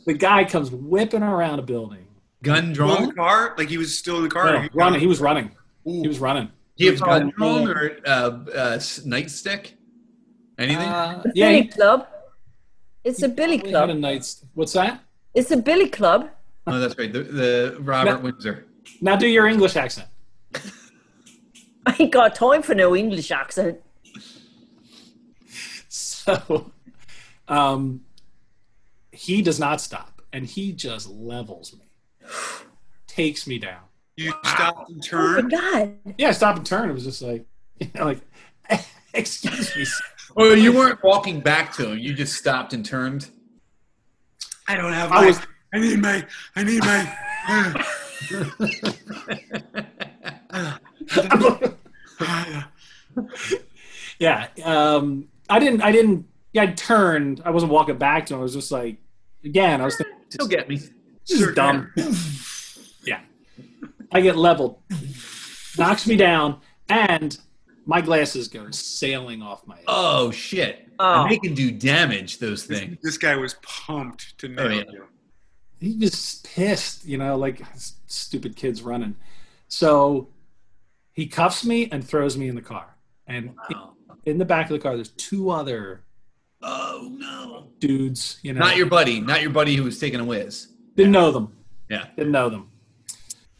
the 0.05 0.13
guy 0.17 0.43
comes 0.43 0.71
whipping 0.71 1.23
around 1.23 1.59
a 1.59 1.61
building. 1.61 2.05
Gun 2.41 2.57
Still 2.57 2.67
in 2.67 2.73
drawn? 2.73 3.07
the 3.09 3.13
car? 3.13 3.55
Like 3.57 3.69
he 3.69 3.77
was 3.77 3.97
still 3.97 4.17
in 4.17 4.23
the 4.23 4.29
car? 4.29 4.53
No, 4.63 4.67
running. 4.73 4.99
He 4.99 5.07
was 5.07 5.19
running. 5.19 5.51
Ooh. 5.87 6.01
He 6.01 6.07
was 6.07 6.19
running. 6.19 6.49
He 6.75 6.85
you 6.85 6.91
have 6.91 7.01
Oh, 7.01 7.05
gun 7.05 7.33
drawn 7.37 7.65
man. 7.65 7.77
or 7.77 7.97
uh, 8.05 8.09
uh, 8.09 8.77
nightstick? 8.77 9.71
Anything? 10.57 10.87
Uh, 10.87 11.23
yeah, 11.35 11.47
Billy 11.49 11.61
he, 11.63 11.67
Club. 11.67 12.07
It's 13.03 13.21
a 13.23 13.29
Billy 13.29 13.59
we 13.63 13.71
had 13.71 13.83
a 13.83 13.85
Club. 13.87 13.97
night's. 13.97 14.45
What's 14.53 14.73
that? 14.73 15.01
It's 15.33 15.51
a 15.51 15.57
Billy 15.57 15.89
Club. 15.89 16.29
oh, 16.67 16.79
that's 16.79 16.97
right. 16.97 17.11
The, 17.11 17.23
the 17.23 17.77
Robert 17.79 18.15
No. 18.15 18.19
Windsor. 18.19 18.65
Now 19.01 19.15
do 19.15 19.27
your 19.27 19.47
English 19.47 19.75
accent. 19.75 20.07
I 21.85 21.95
ain't 21.99 22.11
got 22.11 22.35
time 22.35 22.61
for 22.61 22.75
no 22.75 22.95
English 22.95 23.31
accent. 23.31 23.79
So, 26.29 26.71
um, 27.47 28.01
he 29.11 29.41
does 29.41 29.59
not 29.59 29.81
stop, 29.81 30.21
and 30.31 30.45
he 30.45 30.71
just 30.71 31.09
levels 31.09 31.73
me, 31.75 31.85
takes 33.07 33.47
me 33.47 33.57
down. 33.57 33.81
You 34.15 34.33
stopped 34.43 34.89
and 34.89 35.03
Oh 35.11 35.17
my 35.17 35.41
turned. 35.41 35.51
God. 35.51 35.95
Yeah, 36.17 36.27
I 36.29 36.31
stopped 36.31 36.57
and 36.59 36.67
turned. 36.67 36.91
It 36.91 36.93
was 36.93 37.05
just 37.05 37.21
like, 37.21 37.45
you 37.79 37.87
know, 37.95 38.05
like, 38.05 38.21
excuse 39.13 39.75
me. 39.75 39.85
sir." 39.85 40.03
Oh, 40.37 40.53
you 40.53 40.71
weren't 40.73 41.01
walking 41.03 41.39
back 41.39 41.73
to 41.73 41.89
him. 41.91 41.97
You 41.97 42.13
just 42.13 42.35
stopped 42.35 42.73
and 42.73 42.85
turned. 42.85 43.29
I 44.67 44.75
don't 44.75 44.93
have 44.93 45.11
I 45.11 45.15
my. 45.21 45.25
was- 45.27 45.39
I 45.73 45.79
need 45.79 45.99
my. 46.01 46.25
I 46.55 46.63
need 46.63 46.81
my. 46.83 47.15
yeah, 54.19 54.47
um, 54.63 55.27
I 55.49 55.59
didn't. 55.59 55.81
I 55.81 55.91
didn't. 55.91 56.25
Yeah, 56.53 56.63
I 56.63 56.67
turned. 56.67 57.41
I 57.45 57.49
wasn't 57.51 57.71
walking 57.71 57.97
back 57.97 58.25
to 58.27 58.33
him. 58.35 58.39
I 58.39 58.43
was 58.43 58.53
just 58.53 58.71
like, 58.71 58.97
again, 59.43 59.81
I 59.81 59.85
was 59.85 59.97
thinking, 59.97 60.15
Still 60.29 60.47
get 60.47 60.67
me. 60.69 60.77
this 60.77 61.41
is 61.41 61.53
dumb. 61.55 61.91
yeah, 63.03 63.21
I 64.11 64.21
get 64.21 64.35
leveled, 64.37 64.79
knocks 65.77 66.05
me 66.07 66.15
down, 66.15 66.59
and 66.89 67.37
my 67.85 68.01
glasses 68.01 68.47
go 68.47 68.69
sailing 68.71 69.41
off 69.41 69.65
my 69.67 69.75
head. 69.77 69.85
Oh 69.87 70.31
shit! 70.31 70.87
Oh. 70.99 71.23
And 71.23 71.31
they 71.31 71.37
can 71.37 71.53
do 71.53 71.71
damage. 71.71 72.37
Those 72.39 72.63
things. 72.65 72.97
This 73.01 73.17
guy 73.17 73.35
was 73.35 73.55
pumped 73.63 74.37
to 74.39 74.47
know 74.49 74.63
Oh, 74.63 74.69
yeah. 74.69 74.83
you. 74.91 75.05
he 75.79 75.97
was 75.97 76.41
pissed, 76.43 77.05
you 77.05 77.17
know, 77.17 77.35
like 77.37 77.61
stupid 78.07 78.55
kids 78.55 78.81
running. 78.83 79.15
So 79.67 80.29
he 81.13 81.27
cuffs 81.27 81.63
me 81.65 81.89
and 81.91 82.07
throws 82.07 82.37
me 82.37 82.47
in 82.47 82.55
the 82.55 82.61
car. 82.61 82.95
And 83.27 83.55
Wow. 83.71 83.93
In 84.29 84.37
the 84.37 84.45
back 84.45 84.67
of 84.67 84.71
the 84.73 84.79
car, 84.79 84.95
there's 84.95 85.09
two 85.09 85.49
other 85.49 86.01
Oh 86.61 87.09
no! 87.17 87.67
dudes, 87.79 88.39
you 88.43 88.53
know. 88.53 88.59
Not 88.59 88.75
your 88.77 88.85
buddy. 88.87 89.19
Not 89.21 89.41
your 89.41 89.51
buddy 89.51 89.75
who 89.75 89.83
was 89.83 89.99
taking 89.99 90.19
a 90.19 90.25
whiz. 90.25 90.67
didn't 90.95 91.13
know 91.13 91.31
them. 91.31 91.53
Yeah. 91.89 92.05
Didn't 92.17 92.33
know 92.33 92.49
them. 92.49 92.69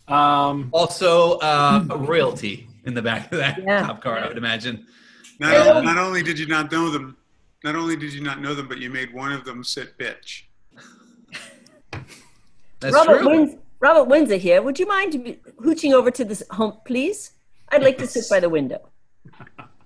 Um, 0.08 0.70
Also, 0.74 1.38
uh, 1.40 1.86
royalty 1.98 2.68
in 2.86 2.94
the 2.94 3.02
back 3.02 3.32
of 3.32 3.38
that 3.40 3.62
Yeah. 3.64 3.86
cop 3.86 4.02
car. 4.02 4.20
I 4.20 4.28
would 4.28 4.38
imagine. 4.38 4.86
Not, 5.40 5.54
Yeah. 5.54 5.72
only, 5.74 5.86
not 5.86 5.98
only 5.98 6.24
did 6.24 6.38
you 6.38 6.48
not 6.48 6.72
know 6.72 6.90
them, 6.90 7.16
not 7.64 7.76
only 7.76 7.96
did 7.96 8.14
you 8.14 8.22
not 8.22 8.42
know 8.42 8.54
them, 8.54 8.68
but 8.68 8.80
you 8.80 8.90
made 8.90 9.14
one 9.14 9.32
of 9.32 9.46
them 9.46 9.64
sit 9.64 9.98
bitch. 9.98 10.44
That's 12.82 12.94
Robert, 12.96 13.20
true. 13.20 13.30
Wins- 13.30 13.56
Robert 13.80 14.06
Windsor 14.06 14.36
here. 14.36 14.62
Would 14.62 14.78
you 14.80 14.88
mind 14.88 15.14
hooching 15.62 15.94
over 15.94 16.12
to 16.12 16.26
this 16.26 16.44
home, 16.52 16.78
please? 16.86 17.32
I'd 17.70 17.84
like 17.84 17.98
to 18.00 18.08
sit 18.08 18.26
by 18.30 18.42
the 18.42 18.50
window. 18.50 18.89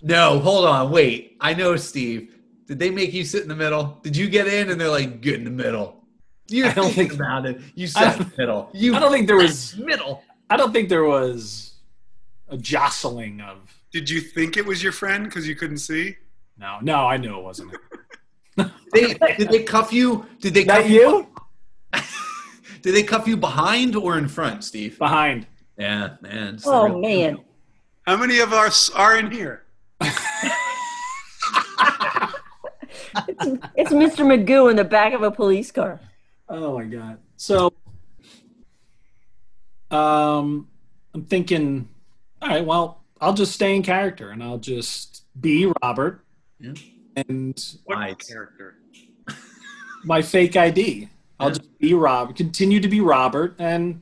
No, 0.04 0.38
hold 0.40 0.66
on, 0.66 0.92
wait. 0.92 1.38
I 1.40 1.54
know, 1.54 1.76
Steve. 1.78 2.38
Did 2.68 2.78
they 2.78 2.90
make 2.92 3.14
you 3.14 3.24
sit 3.24 3.42
in 3.44 3.48
the 3.48 3.56
middle? 3.56 4.00
Did 4.04 4.16
you 4.18 4.30
get 4.30 4.48
in 4.48 4.70
and 4.70 4.80
they're 4.80 4.90
like, 4.90 5.22
get 5.22 5.36
in 5.36 5.46
the 5.46 5.50
middle? 5.50 6.04
You're 6.50 6.68
I 6.70 6.74
don't 6.74 6.92
think- 6.92 7.14
about 7.14 7.46
it. 7.46 7.62
You 7.74 7.86
I 7.86 7.88
sat 7.88 8.20
in 8.20 8.30
the 8.30 8.34
middle. 8.38 8.70
You 8.74 8.96
I 8.96 9.00
don't 9.00 9.12
think 9.12 9.28
there 9.28 9.38
was. 9.38 9.76
middle. 9.78 10.22
I 10.50 10.58
don't 10.58 10.74
think 10.74 10.90
there 10.90 11.06
was 11.06 11.76
a 12.50 12.58
jostling 12.58 13.40
of. 13.42 13.58
Did 13.92 14.10
you 14.10 14.20
think 14.22 14.58
it 14.58 14.66
was 14.66 14.84
your 14.84 14.92
friend 14.92 15.24
because 15.26 15.48
you 15.48 15.56
couldn't 15.56 15.78
see? 15.78 16.18
No, 16.58 16.80
no, 16.82 17.08
I 17.08 17.18
knew 17.18 17.38
it 17.38 17.44
wasn't. 17.44 17.72
They, 18.94 19.16
did 19.16 19.50
they 19.50 19.64
cuff 19.64 19.92
you? 19.92 20.28
Did 20.40 20.54
they 20.54 20.66
cuff 20.66 20.84
That 20.84 20.90
you 20.92 21.28
Did 22.84 22.94
they 22.94 23.02
cuff 23.02 23.28
you 23.28 23.36
behind 23.36 23.96
or 23.96 24.20
in 24.20 24.28
front, 24.28 24.64
Steve? 24.64 25.00
behind? 25.00 25.48
Yeah, 25.80 26.18
man. 26.22 26.60
Oh, 26.64 26.86
real- 26.88 27.00
man. 27.00 27.38
How 28.06 28.18
many 28.18 28.38
of 28.40 28.54
us 28.54 28.92
are 28.92 29.18
in 29.18 29.32
here? 29.32 29.63
It's 33.76 33.92
Mr. 33.92 34.26
Magoo 34.26 34.70
in 34.70 34.76
the 34.76 34.84
back 34.84 35.14
of 35.14 35.22
a 35.24 35.32
police 35.32 35.72
car. 35.72 36.00
Oh 36.50 36.78
my 36.78 36.86
god. 36.86 37.18
So 37.38 37.74
um 39.92 40.68
I'm 41.14 41.24
thinking, 41.26 41.88
all 42.42 42.50
right, 42.50 42.66
well, 42.66 43.04
I'll 43.22 43.34
just 43.34 43.54
stay 43.54 43.76
in 43.76 43.84
character 43.84 44.32
and 44.32 44.44
I'll 44.44 44.58
just 44.58 45.26
be 45.40 45.72
Robert 45.84 46.24
Yeah. 46.60 46.74
and 47.16 47.76
What 47.86 47.98
Right. 47.98 48.18
character? 48.28 48.76
my 50.04 50.22
fake 50.22 50.56
ID. 50.56 51.10
I'll 51.40 51.50
Yeah. 51.50 51.54
just 51.56 51.78
be 51.80 51.94
Rob, 51.94 52.36
continue 52.36 52.80
to 52.80 52.88
be 52.88 53.02
Robert, 53.02 53.56
and 53.60 54.02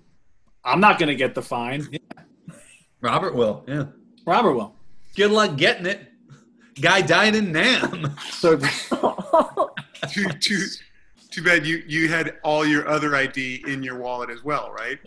I'm 0.63 0.79
not 0.79 0.99
gonna 0.99 1.15
get 1.15 1.35
the 1.35 1.41
fine. 1.41 1.87
Robert 3.01 3.35
will. 3.35 3.63
Yeah. 3.67 3.85
Robert 4.25 4.53
will. 4.53 4.75
Good 5.15 5.32
luck 5.32 5.58
getting 5.58 5.86
it. 5.86 6.08
Guy 6.80 7.02
died 7.02 7.36
in 7.36 7.52
Nam. 7.52 8.15
So 8.32 8.58
too, 10.10 10.30
too, 10.39 10.65
too 11.30 11.43
bad 11.43 11.65
you 11.65 11.84
you 11.88 12.10
had 12.10 12.38
all 12.43 12.65
your 12.65 12.88
other 12.88 13.15
ID 13.15 13.63
in 13.67 13.84
your 13.84 13.97
wallet 13.97 14.30
as 14.30 14.43
well, 14.43 14.71
right? 14.71 15.00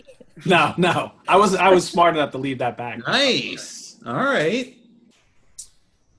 no, 0.44 0.74
no, 0.76 1.12
I 1.28 1.36
was 1.36 1.54
I 1.54 1.68
was 1.70 1.88
smart 1.88 2.16
enough 2.16 2.32
to 2.32 2.38
leave 2.38 2.58
that 2.58 2.76
back. 2.76 2.98
Nice. 3.06 3.96
All 4.06 4.14
right. 4.14 4.76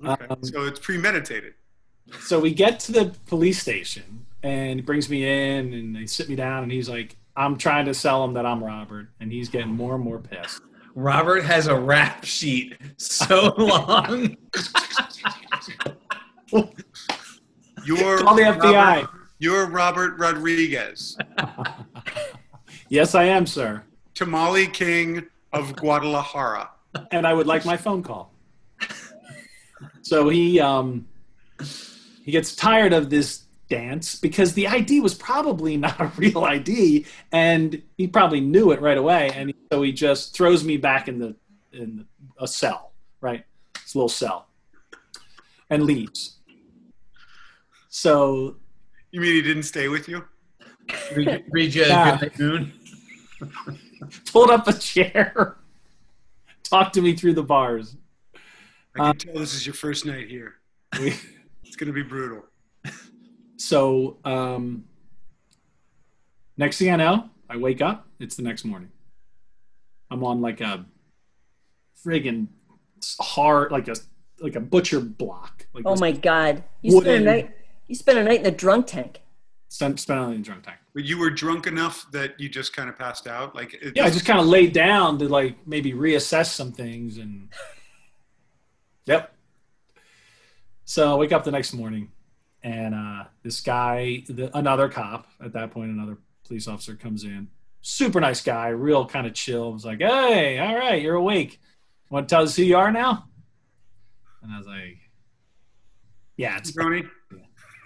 Okay. 0.03 0.25
Um, 0.27 0.43
so 0.43 0.63
it's 0.63 0.79
premeditated. 0.79 1.53
So 2.19 2.39
we 2.39 2.53
get 2.53 2.79
to 2.81 2.91
the 2.91 3.15
police 3.27 3.59
station, 3.59 4.25
and 4.43 4.79
he 4.79 4.81
brings 4.81 5.09
me 5.09 5.23
in, 5.23 5.73
and 5.73 5.95
they 5.95 6.05
sit 6.05 6.29
me 6.29 6.35
down, 6.35 6.63
and 6.63 6.71
he's 6.71 6.89
like, 6.89 7.15
"I'm 7.35 7.57
trying 7.57 7.85
to 7.85 7.93
sell 7.93 8.23
him 8.23 8.33
that 8.33 8.45
I'm 8.45 8.63
Robert," 8.63 9.09
and 9.19 9.31
he's 9.31 9.49
getting 9.49 9.71
more 9.71 9.95
and 9.95 10.03
more 10.03 10.19
pissed. 10.19 10.61
Robert 10.95 11.43
has 11.43 11.67
a 11.67 11.75
rap 11.77 12.23
sheet 12.23 12.77
so 12.97 13.53
long. 13.57 14.37
You're 17.85 18.17
Call 18.19 18.35
the 18.35 18.41
FBI. 18.43 18.73
Robert, 18.73 19.09
you're 19.39 19.67
Robert 19.67 20.17
Rodriguez, 20.17 21.17
Yes, 22.89 23.15
I 23.15 23.25
am, 23.25 23.45
sir, 23.45 23.83
Tamale 24.13 24.67
King 24.67 25.25
of 25.53 25.75
Guadalajara. 25.75 26.69
and 27.11 27.27
I 27.27 27.33
would 27.33 27.47
like 27.47 27.65
my 27.65 27.75
phone 27.77 28.01
call. 28.03 28.31
So 30.01 30.29
he 30.29 30.59
um, 30.59 31.07
he 32.23 32.31
gets 32.31 32.55
tired 32.55 32.93
of 32.93 33.09
this 33.09 33.44
dance 33.69 34.15
because 34.15 34.53
the 34.53 34.67
ID 34.67 34.99
was 34.99 35.13
probably 35.13 35.77
not 35.85 35.99
a 35.99 36.11
real 36.17 36.43
ID, 36.43 37.05
and 37.31 37.81
he 37.97 38.07
probably 38.07 38.41
knew 38.41 38.71
it 38.71 38.81
right 38.81 38.97
away, 38.97 39.31
and 39.35 39.53
so 39.71 39.81
he 39.81 39.91
just 39.91 40.35
throws 40.35 40.63
me 40.63 40.77
back 40.77 41.07
in 41.07 41.19
the 41.19 41.35
in 41.71 42.05
a 42.39 42.47
cell, 42.47 42.93
right? 43.21 43.43
It's 43.75 43.93
a 43.93 43.97
little 43.97 44.09
cell, 44.09 44.47
and 45.69 45.83
leaves. 45.83 46.39
So 47.89 48.57
You 49.11 49.21
mean 49.21 49.33
he 49.33 49.41
didn't 49.41 49.63
stay 49.63 49.87
with 49.87 50.07
you? 50.07 50.25
read, 51.15 51.43
read 51.51 51.73
you 51.73 51.83
a 51.83 51.87
Yeah. 51.87 52.17
good 52.19 52.41
night 52.41 52.67
pulled 54.31 54.49
up 54.51 54.67
a 54.67 54.73
chair, 54.73 55.57
talked 56.63 56.93
to 56.95 57.01
me 57.01 57.15
through 57.15 57.33
the 57.33 57.43
bars. 57.43 57.97
I 58.95 58.99
can 58.99 59.07
uh, 59.07 59.13
tell 59.13 59.33
this 59.33 59.53
is 59.53 59.65
your 59.65 59.73
first 59.73 60.05
night 60.05 60.29
here. 60.29 60.55
We, 60.99 61.13
It's 61.63 61.75
going 61.75 61.87
to 61.87 61.93
be 61.93 62.03
brutal. 62.03 62.43
So 63.65 64.17
um, 64.23 64.85
next 66.55 66.77
thing 66.77 66.91
I 66.91 66.97
know, 66.97 67.31
I 67.49 67.57
wake 67.57 67.81
up. 67.81 68.07
It's 68.19 68.35
the 68.35 68.43
next 68.43 68.63
morning. 68.63 68.91
I'm 70.11 70.23
on 70.23 70.39
like 70.39 70.61
a 70.61 70.85
friggin' 72.05 72.47
hard, 73.19 73.71
like 73.71 73.87
a 73.87 73.95
like 74.39 74.55
a 74.55 74.59
butcher 74.59 74.99
block. 74.99 75.65
Like 75.73 75.83
Oh 75.87 75.95
my 75.95 76.11
God! 76.11 76.63
You 76.83 77.01
spent 77.01 77.07
a 77.07 77.25
night. 77.25 77.51
You 77.87 77.95
spent 77.95 78.19
a 78.19 78.23
night 78.23 78.37
in 78.37 78.43
the 78.43 78.51
drunk 78.51 78.85
tank. 78.85 79.21
Spent, 79.69 79.99
spent 79.99 80.19
on 80.19 80.31
the 80.31 80.37
drunk 80.37 80.63
tank. 80.63 80.77
But 80.93 81.03
you 81.03 81.17
were 81.17 81.31
drunk 81.31 81.65
enough 81.65 82.05
that 82.11 82.39
you 82.39 82.47
just 82.49 82.75
kind 82.75 82.87
of 82.87 82.95
passed 82.97 83.25
out. 83.25 83.55
Like 83.55 83.73
it, 83.73 83.93
Yeah, 83.95 84.05
I 84.05 84.11
just 84.11 84.25
kind 84.25 84.39
of 84.39 84.45
laid 84.45 84.73
down 84.73 85.17
to 85.19 85.27
like 85.27 85.55
maybe 85.67 85.93
reassess 85.93 86.47
some 86.47 86.71
things 86.71 87.17
and. 87.17 87.49
Yep. 89.07 89.35
So 90.85 91.13
I 91.13 91.15
wake 91.15 91.31
up 91.31 91.43
the 91.43 91.51
next 91.51 91.73
morning, 91.73 92.09
and 92.65 92.95
uh, 92.95 93.25
this 93.43 93.61
guy, 93.61 94.23
the, 94.27 94.49
another 94.57 94.89
cop 94.89 95.27
at 95.39 95.53
that 95.53 95.69
point, 95.69 95.91
another 95.91 96.17
police 96.47 96.67
officer 96.67 96.95
comes 96.95 97.23
in. 97.23 97.47
Super 97.81 98.19
nice 98.19 98.41
guy, 98.41 98.69
real 98.69 99.05
kind 99.05 99.27
of 99.27 99.35
chill. 99.35 99.71
Was 99.71 99.85
like, 99.85 99.99
"Hey, 99.99 100.57
all 100.57 100.75
right, 100.75 100.99
you're 100.99 101.13
awake. 101.13 101.61
Want 102.09 102.27
to 102.27 102.35
tell 102.35 102.41
us 102.41 102.55
who 102.55 102.63
you 102.63 102.75
are 102.75 102.91
now?" 102.91 103.25
And 104.41 104.51
I 104.51 104.57
was 104.57 104.65
like, 104.65 104.97
"Yeah, 106.37 106.57
it's 106.57 106.75
Roney. 106.75 107.03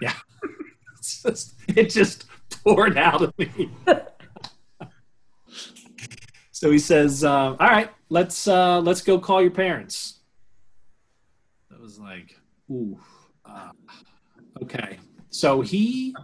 it's 0.98 1.22
just, 1.22 1.54
it 1.68 1.90
just 1.90 2.24
poured 2.64 2.96
out 2.96 3.20
of 3.20 3.38
me. 3.38 3.70
so 6.52 6.70
he 6.70 6.78
says, 6.78 7.22
uh, 7.22 7.28
"All 7.28 7.56
right, 7.58 7.90
let's 8.08 8.48
uh, 8.48 8.80
let's 8.80 9.02
go 9.02 9.18
call 9.18 9.42
your 9.42 9.50
parents." 9.50 10.20
That 11.70 11.80
was 11.82 11.98
like, 11.98 12.34
ooh, 12.70 12.98
okay. 14.62 14.98
So 15.30 15.60
he 15.60 16.14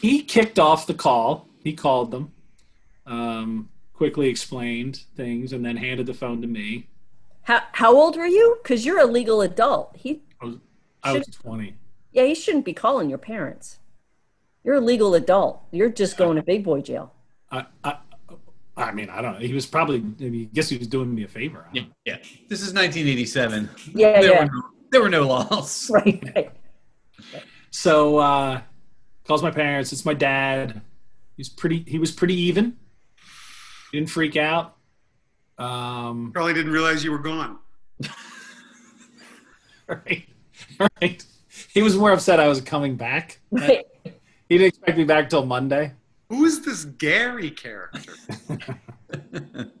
he 0.00 0.22
kicked 0.22 0.58
off 0.58 0.86
the 0.86 0.94
call. 0.94 1.48
He 1.62 1.72
called 1.72 2.10
them, 2.10 2.32
um, 3.06 3.68
quickly 3.92 4.28
explained 4.28 5.02
things, 5.16 5.52
and 5.52 5.64
then 5.64 5.76
handed 5.76 6.06
the 6.06 6.14
phone 6.14 6.40
to 6.42 6.46
me. 6.46 6.88
How 7.42 7.62
how 7.72 7.96
old 7.96 8.16
were 8.16 8.26
you? 8.26 8.58
Because 8.62 8.84
you're 8.84 9.00
a 9.00 9.06
legal 9.06 9.40
adult. 9.40 9.96
He 9.96 10.22
I 11.02 11.12
was 11.12 11.26
twenty. 11.26 11.74
yeah, 12.12 12.24
he 12.24 12.34
shouldn't 12.34 12.64
be 12.64 12.72
calling 12.72 13.08
your 13.08 13.18
parents. 13.18 13.78
You're 14.64 14.74
a 14.76 14.80
legal 14.80 15.14
adult. 15.14 15.62
You're 15.70 15.90
just 15.90 16.16
going 16.16 16.36
to 16.36 16.42
big 16.42 16.64
boy 16.64 16.80
jail. 16.80 17.12
I, 17.52 17.66
I, 17.84 17.98
I 18.76 18.90
mean, 18.90 19.08
I 19.08 19.22
don't 19.22 19.34
know. 19.34 19.46
He 19.46 19.54
was 19.54 19.64
probably. 19.64 19.98
I 19.98 20.28
mean, 20.28 20.48
I 20.52 20.54
guess 20.54 20.68
he 20.68 20.76
was 20.76 20.88
doing 20.88 21.14
me 21.14 21.22
a 21.22 21.28
favor. 21.28 21.66
Yeah, 21.72 21.84
yeah. 22.04 22.16
This 22.48 22.62
is 22.62 22.74
1987. 22.74 23.70
Yeah, 23.94 24.20
there 24.20 24.30
yeah. 24.32 24.40
Were 24.40 24.46
no, 24.46 24.62
there 24.90 25.02
were 25.02 25.08
no 25.08 25.22
laws. 25.22 25.88
Right, 25.94 26.22
right. 26.34 26.50
So 27.70 28.18
uh, 28.18 28.60
calls 29.26 29.42
my 29.42 29.50
parents. 29.50 29.92
It's 29.92 30.04
my 30.04 30.14
dad. 30.14 30.80
He's 31.36 31.48
pretty. 31.48 31.84
He 31.86 31.98
was 31.98 32.10
pretty 32.10 32.34
even. 32.34 32.76
Didn't 33.92 34.10
freak 34.10 34.36
out. 34.36 34.76
Um, 35.58 36.32
Probably 36.32 36.54
didn't 36.54 36.72
realize 36.72 37.04
you 37.04 37.12
were 37.12 37.18
gone. 37.18 37.58
right, 39.86 40.26
right. 41.00 41.24
He 41.72 41.82
was 41.82 41.96
more 41.96 42.12
upset 42.12 42.40
I 42.40 42.48
was 42.48 42.60
coming 42.60 42.96
back. 42.96 43.40
Right. 43.50 43.84
He 44.04 44.58
didn't 44.58 44.68
expect 44.68 44.98
me 44.98 45.04
back 45.04 45.30
till 45.30 45.46
Monday. 45.46 45.92
Who 46.28 46.44
is 46.44 46.62
this 46.62 46.84
Gary 46.84 47.50
character? 47.50 48.12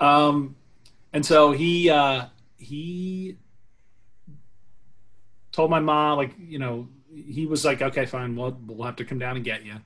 Um, 0.00 0.56
and 1.12 1.24
so 1.24 1.52
he 1.52 1.88
uh, 1.90 2.26
he 2.58 3.36
told 5.54 5.70
my 5.70 5.80
mom, 5.80 6.18
like, 6.18 6.34
you 6.38 6.58
know, 6.58 6.88
he 7.14 7.46
was 7.46 7.64
like, 7.64 7.80
okay, 7.80 8.06
fine, 8.06 8.34
we'll 8.34 8.58
we'll 8.66 8.84
have 8.84 8.96
to 8.96 9.04
come 9.04 9.20
down 9.20 9.36
and 9.36 9.44
get 9.44 9.64
you. 9.64 9.76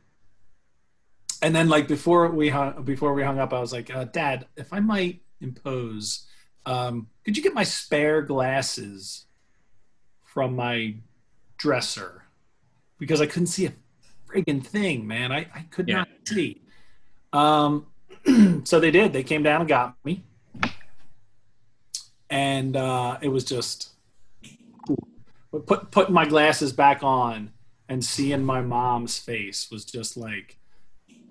And 1.42 1.54
then, 1.54 1.68
like 1.68 1.86
before 1.86 2.28
we 2.30 2.48
hung 2.48 2.82
before 2.84 3.12
we 3.12 3.22
hung 3.22 3.38
up, 3.38 3.52
I 3.52 3.60
was 3.60 3.72
like, 3.72 3.94
uh, 3.94 4.04
Dad, 4.04 4.46
if 4.56 4.72
I 4.72 4.80
might 4.80 5.20
impose, 5.40 6.26
um, 6.64 7.08
could 7.24 7.36
you 7.36 7.42
get 7.42 7.52
my 7.54 7.64
spare 7.64 8.22
glasses 8.22 9.26
from 10.24 10.56
my 10.56 10.94
dresser 11.58 12.24
because 12.98 13.20
I 13.20 13.26
couldn't 13.26 13.48
see 13.48 13.66
a 13.66 13.72
friggin' 14.26 14.64
thing, 14.64 15.06
man. 15.06 15.32
I, 15.32 15.46
I 15.54 15.66
could 15.70 15.88
Yeah. 15.88 15.98
not 15.98 16.08
see. 16.24 16.62
Um, 17.32 17.86
so 18.64 18.80
they 18.80 18.90
did. 18.90 19.12
They 19.12 19.22
came 19.22 19.42
down 19.42 19.60
and 19.60 19.68
got 19.68 19.96
me, 20.04 20.24
and 22.30 22.76
uh, 22.76 23.18
it 23.20 23.28
was 23.28 23.44
just 23.44 23.90
put 25.52 25.90
putting 25.90 26.14
my 26.14 26.26
glasses 26.26 26.72
back 26.72 27.02
on 27.02 27.52
and 27.88 28.04
seeing 28.04 28.44
my 28.44 28.60
mom's 28.60 29.18
face 29.18 29.70
was 29.70 29.84
just 29.84 30.16
like, 30.16 30.58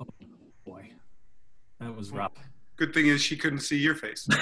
oh 0.01 0.07
boy, 0.65 0.91
that 1.79 1.95
was 1.95 2.11
rough. 2.11 2.33
Good 2.75 2.93
thing 2.93 3.07
is 3.07 3.21
she 3.21 3.37
couldn't 3.37 3.61
see 3.61 3.77
your 3.77 3.95
face. 3.95 4.27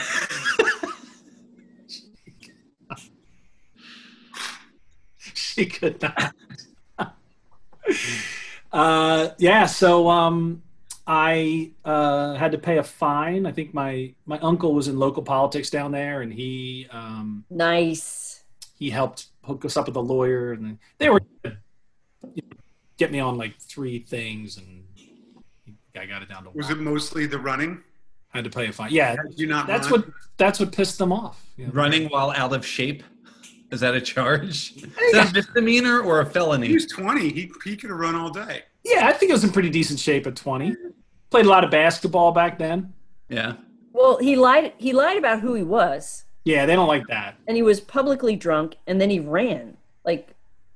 she 5.17 5.65
could 5.65 6.01
not. 6.01 6.33
uh, 8.71 9.29
yeah, 9.37 9.65
so 9.65 10.09
um, 10.09 10.61
I 11.07 11.71
uh, 11.83 12.33
had 12.33 12.51
to 12.53 12.57
pay 12.57 12.77
a 12.77 12.83
fine. 12.83 13.45
I 13.45 13.51
think 13.51 13.73
my 13.73 14.13
my 14.25 14.39
uncle 14.39 14.73
was 14.73 14.87
in 14.87 14.97
local 14.97 15.23
politics 15.23 15.69
down 15.69 15.91
there, 15.91 16.21
and 16.21 16.33
he 16.33 16.87
um, 16.91 17.45
Nice. 17.49 18.24
He 18.77 18.89
helped 18.89 19.27
hook 19.43 19.65
us 19.65 19.77
up 19.77 19.87
with 19.87 19.95
a 19.95 20.01
lawyer, 20.01 20.53
and 20.53 20.77
they 20.97 21.09
were 21.09 21.21
you 21.43 21.51
know, 22.25 22.57
get 22.97 23.11
me 23.11 23.19
on 23.19 23.37
like 23.37 23.59
three 23.59 23.99
things, 23.99 24.57
and 24.57 24.83
I 25.97 26.05
got 26.05 26.21
it 26.21 26.29
down 26.29 26.43
to 26.43 26.49
Was 26.51 26.67
one. 26.67 26.77
it 26.77 26.81
mostly 26.81 27.25
the 27.25 27.39
running? 27.39 27.81
I 28.33 28.39
had 28.39 28.45
to 28.45 28.51
pay 28.51 28.67
a 28.67 28.71
fine. 28.73 28.91
Yeah, 28.91 29.15
you 29.35 29.47
not 29.47 29.65
that's 29.67 29.89
run? 29.89 30.01
what 30.01 30.09
that's 30.37 30.59
what 30.59 30.71
pissed 30.73 30.97
them 30.97 31.11
off. 31.13 31.43
you 31.55 31.65
know. 31.67 31.71
Running 31.71 32.09
while 32.09 32.31
out 32.31 32.53
of 32.53 32.65
shape. 32.65 33.03
Is 33.71 33.79
that 33.79 33.95
a 33.95 34.01
charge? 34.01 34.73
Is 35.01 35.11
that 35.13 35.31
a 35.31 35.33
misdemeanor 35.33 36.01
or 36.01 36.21
a 36.21 36.25
felony? 36.25 36.67
He 36.67 36.73
was 36.75 36.85
20. 36.85 37.29
He, 37.29 37.51
he 37.63 37.75
could 37.75 37.89
have 37.89 37.99
run 37.99 38.13
all 38.15 38.29
day. 38.29 38.63
Yeah, 38.83 39.07
I 39.07 39.13
think 39.13 39.31
it 39.31 39.33
was 39.33 39.43
in 39.43 39.51
pretty 39.51 39.69
decent 39.71 39.99
shape 39.99 40.27
at 40.27 40.35
twenty. 40.35 40.75
Played 41.31 41.45
a 41.47 41.49
lot 41.49 41.63
of 41.63 41.71
basketball 41.71 42.31
back 42.31 42.59
then. 42.59 42.93
Yeah. 43.29 43.53
Well, 43.93 44.17
he 44.19 44.35
lied. 44.35 44.73
He 44.77 44.93
lied 44.93 45.17
about 45.17 45.39
who 45.39 45.53
he 45.55 45.63
was, 45.63 46.25
Yeah, 46.45 46.65
they 46.65 46.75
don't 46.75 46.87
like 46.87 47.07
that. 47.07 47.35
and 47.47 47.57
he 47.57 47.63
was 47.63 47.79
publicly 47.81 48.35
drunk, 48.35 48.75
and 48.87 49.01
then 49.01 49.09
he 49.09 49.19
ran. 49.19 49.75
Like, 50.05 50.29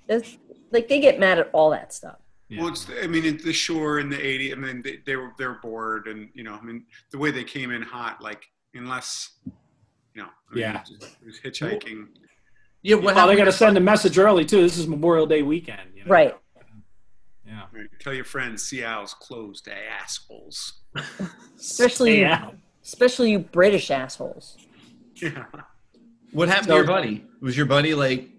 that's, 0.07 0.37
like 0.71 0.87
they 0.87 0.99
get 0.99 1.19
mad 1.19 1.39
at 1.39 1.49
all 1.53 1.69
that 1.69 1.93
stuff. 1.93 2.17
Yeah. 2.49 2.61
Well, 2.63 2.69
it's, 2.71 2.87
I 3.01 3.05
mean, 3.07 3.25
at 3.27 3.43
the 3.43 3.53
shore 3.53 3.99
in 3.99 4.09
the 4.09 4.17
80s, 4.17 4.51
I 4.51 4.55
mean, 4.55 4.81
they, 4.81 4.97
they 5.05 5.15
were 5.15 5.31
they 5.37 5.45
were 5.45 5.59
bored, 5.61 6.07
and 6.07 6.29
you 6.33 6.43
know, 6.43 6.53
I 6.55 6.61
mean, 6.61 6.85
the 7.11 7.19
way 7.19 7.29
they 7.29 7.43
came 7.43 7.69
in 7.71 7.83
hot, 7.83 8.21
like 8.21 8.43
unless, 8.73 9.37
you 10.15 10.23
know, 10.23 10.27
I 10.51 10.53
mean, 10.55 10.61
Yeah. 10.63 10.81
it 10.81 10.89
was, 10.99 11.03
it 11.21 11.25
was 11.25 11.39
hitchhiking. 11.39 12.07
Yeah, 12.81 12.95
what 12.95 13.03
Well, 13.03 13.13
they 13.13 13.19
happened? 13.21 13.37
got 13.37 13.45
to 13.45 13.51
send 13.51 13.77
a 13.77 13.81
message 13.81 14.17
early 14.17 14.45
too. 14.45 14.61
This 14.61 14.77
is 14.79 14.87
Memorial 14.87 15.27
Day 15.27 15.43
weekend. 15.43 15.91
You 15.95 16.05
know? 16.05 16.09
Right. 16.11 16.35
Yeah. 17.45 17.63
Right, 17.71 17.87
Tell 17.99 18.13
your 18.13 18.23
friends 18.25 18.63
Sea 18.63 18.83
Isle's 18.85 19.13
closed, 19.13 19.65
they 19.65 19.85
assholes. 20.01 20.79
Especially, 21.59 22.21
Yeah. 22.21 22.51
especially 22.83 23.31
you 23.31 23.39
British 23.39 23.91
assholes. 23.91 24.57
Yeah. 25.21 25.45
What 26.31 26.47
happened 26.47 26.67
So- 26.67 26.71
to 26.73 26.77
your 26.77 26.85
buddy? 26.87 27.25
Was 27.41 27.57
your 27.57 27.65
buddy 27.65 27.95
like 27.95 28.29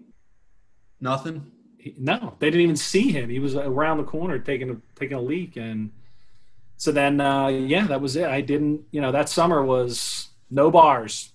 nothing? 0.99 1.51
He- 1.77 1.95
No, 1.97 2.35
they 2.39 2.47
didn't 2.47 2.61
even 2.61 2.75
see 2.77 3.11
him. 3.11 3.29
He 3.29 3.39
was 3.39 3.55
around 3.55 3.97
the 3.97 4.03
corner 4.03 4.39
taking 4.39 4.69
a 4.69 4.77
taking 4.95 5.17
a 5.17 5.21
leak, 5.21 5.57
and 5.57 5.91
so 6.77 6.91
then 6.91 7.19
uh, 7.19 7.47
yeah, 7.47 7.87
that 7.87 7.99
was 8.01 8.15
it. 8.15 8.25
I 8.29 8.41
didn't, 8.41 8.81
you 8.91 9.01
know, 9.01 9.11
that 9.11 9.29
summer 9.29 9.63
was 9.63 10.29
no 10.49 10.71
bars, 10.71 11.33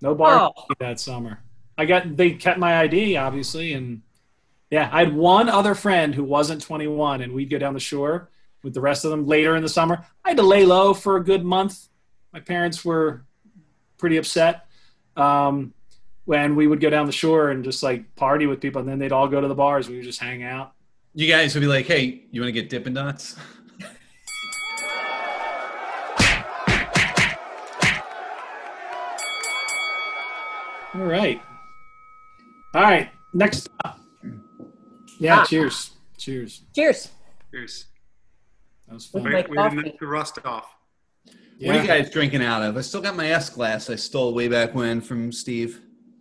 no 0.00 0.14
bar 0.14 0.52
Oh. 0.56 0.64
that 0.78 1.00
summer. 1.00 1.40
I 1.76 1.84
got 1.84 2.16
they 2.16 2.32
kept 2.32 2.58
my 2.58 2.78
ID 2.80 3.16
obviously, 3.16 3.72
and 3.72 4.02
yeah, 4.70 4.88
I 4.92 5.00
had 5.04 5.14
one 5.16 5.48
other 5.48 5.74
friend 5.74 6.14
who 6.14 6.22
wasn't 6.24 6.60
21, 6.62 7.22
and 7.22 7.32
we'd 7.32 7.50
go 7.50 7.58
down 7.58 7.74
the 7.74 7.80
shore 7.80 8.28
with 8.62 8.74
the 8.74 8.80
rest 8.80 9.04
of 9.04 9.10
them 9.10 9.26
later 9.26 9.56
in 9.56 9.62
the 9.62 9.68
summer. 9.68 10.04
I 10.24 10.28
had 10.30 10.36
to 10.36 10.42
lay 10.44 10.64
low 10.66 10.92
for 10.94 11.16
a 11.16 11.24
good 11.24 11.44
month. 11.44 11.88
My 12.32 12.40
parents 12.40 12.84
were 12.84 13.24
pretty 13.96 14.16
upset. 14.18 14.66
Um, 15.18 15.72
when 16.24 16.56
we 16.56 16.66
would 16.66 16.80
go 16.80 16.90
down 16.90 17.06
the 17.06 17.12
shore 17.12 17.50
and 17.50 17.64
just 17.64 17.82
like 17.82 18.14
party 18.14 18.46
with 18.46 18.60
people, 18.60 18.80
and 18.80 18.88
then 18.88 18.98
they'd 18.98 19.12
all 19.12 19.28
go 19.28 19.40
to 19.40 19.48
the 19.48 19.54
bars. 19.54 19.88
We 19.88 19.96
would 19.96 20.04
just 20.04 20.20
hang 20.20 20.42
out. 20.42 20.72
You 21.14 21.26
guys 21.26 21.54
would 21.54 21.60
be 21.62 21.66
like, 21.66 21.86
"Hey, 21.86 22.22
you 22.30 22.40
want 22.40 22.48
to 22.48 22.52
get 22.60 22.68
Dippin' 22.68 22.94
Dots?" 22.94 23.34
All 30.94 31.02
right. 31.04 31.40
All 32.74 32.82
right. 32.82 33.10
Next 33.34 33.68
up. 33.84 34.00
Yeah. 35.18 35.40
Ah. 35.40 35.44
Cheers. 35.44 35.90
Cheers. 36.16 36.62
Cheers. 36.74 37.08
Here's 37.52 37.86
That 38.86 38.94
was 38.94 39.10
With 39.12 39.22
fun. 39.22 39.32
my 39.32 39.38
wait, 39.38 39.50
wait 39.50 39.58
a 39.58 39.70
minute 39.70 39.84
coffee. 39.92 39.98
to 39.98 40.06
rust 40.06 40.38
off. 40.44 40.74
What 41.60 41.76
are 41.76 41.80
you 41.80 41.86
guys 41.86 42.10
drinking 42.10 42.42
out 42.42 42.62
of? 42.62 42.76
I 42.76 42.80
still 42.82 43.00
got 43.00 43.16
my 43.16 43.28
S 43.30 43.50
glass 43.50 43.90
I 43.90 43.96
stole 43.96 44.32
way 44.34 44.48
back 44.48 44.74
when 44.74 45.00
from 45.00 45.32
Steve. 45.32 45.80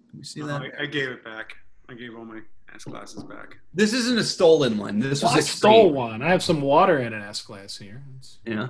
Can 0.10 0.20
you 0.20 0.26
see 0.26 0.42
that? 0.42 0.62
I, 0.62 0.84
I 0.84 0.86
gave 0.88 1.10
it 1.10 1.24
back. 1.24 1.58
I 1.90 1.94
gave 1.94 2.16
all 2.16 2.26
my 2.26 2.40
S 2.74 2.84
glasses 2.86 3.24
back. 3.24 3.58
This 3.74 3.94
isn't 3.94 4.18
a 4.18 4.24
stolen 4.24 4.78
one. 4.78 5.00
This 5.00 5.22
Well, 5.24 5.36
was 5.36 5.44
I 5.44 5.48
a 5.48 5.52
stole 5.52 5.84
trade. 5.86 5.94
one. 5.96 6.22
I 6.22 6.30
have 6.30 6.42
some 6.44 6.62
water 6.62 6.98
in 7.00 7.14
an 7.14 7.22
S 7.22 7.42
glass 7.42 7.78
here. 7.78 8.04
It's- 8.18 8.40
Yeah. 8.46 8.70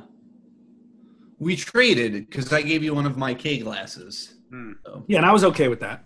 We 1.39 1.55
traded 1.55 2.13
because 2.13 2.51
I 2.51 2.63
gave 2.63 2.83
you 2.83 2.93
one 2.95 3.05
of 3.05 3.15
my 3.17 3.33
K 3.33 3.59
glasses. 3.59 4.33
Hmm. 4.49 4.73
So, 4.85 5.03
Yeah, 5.07 5.17
and 5.17 5.25
I 5.25 5.31
was 5.31 5.43
okay 5.43 5.67
with 5.67 5.79
that. 5.81 6.03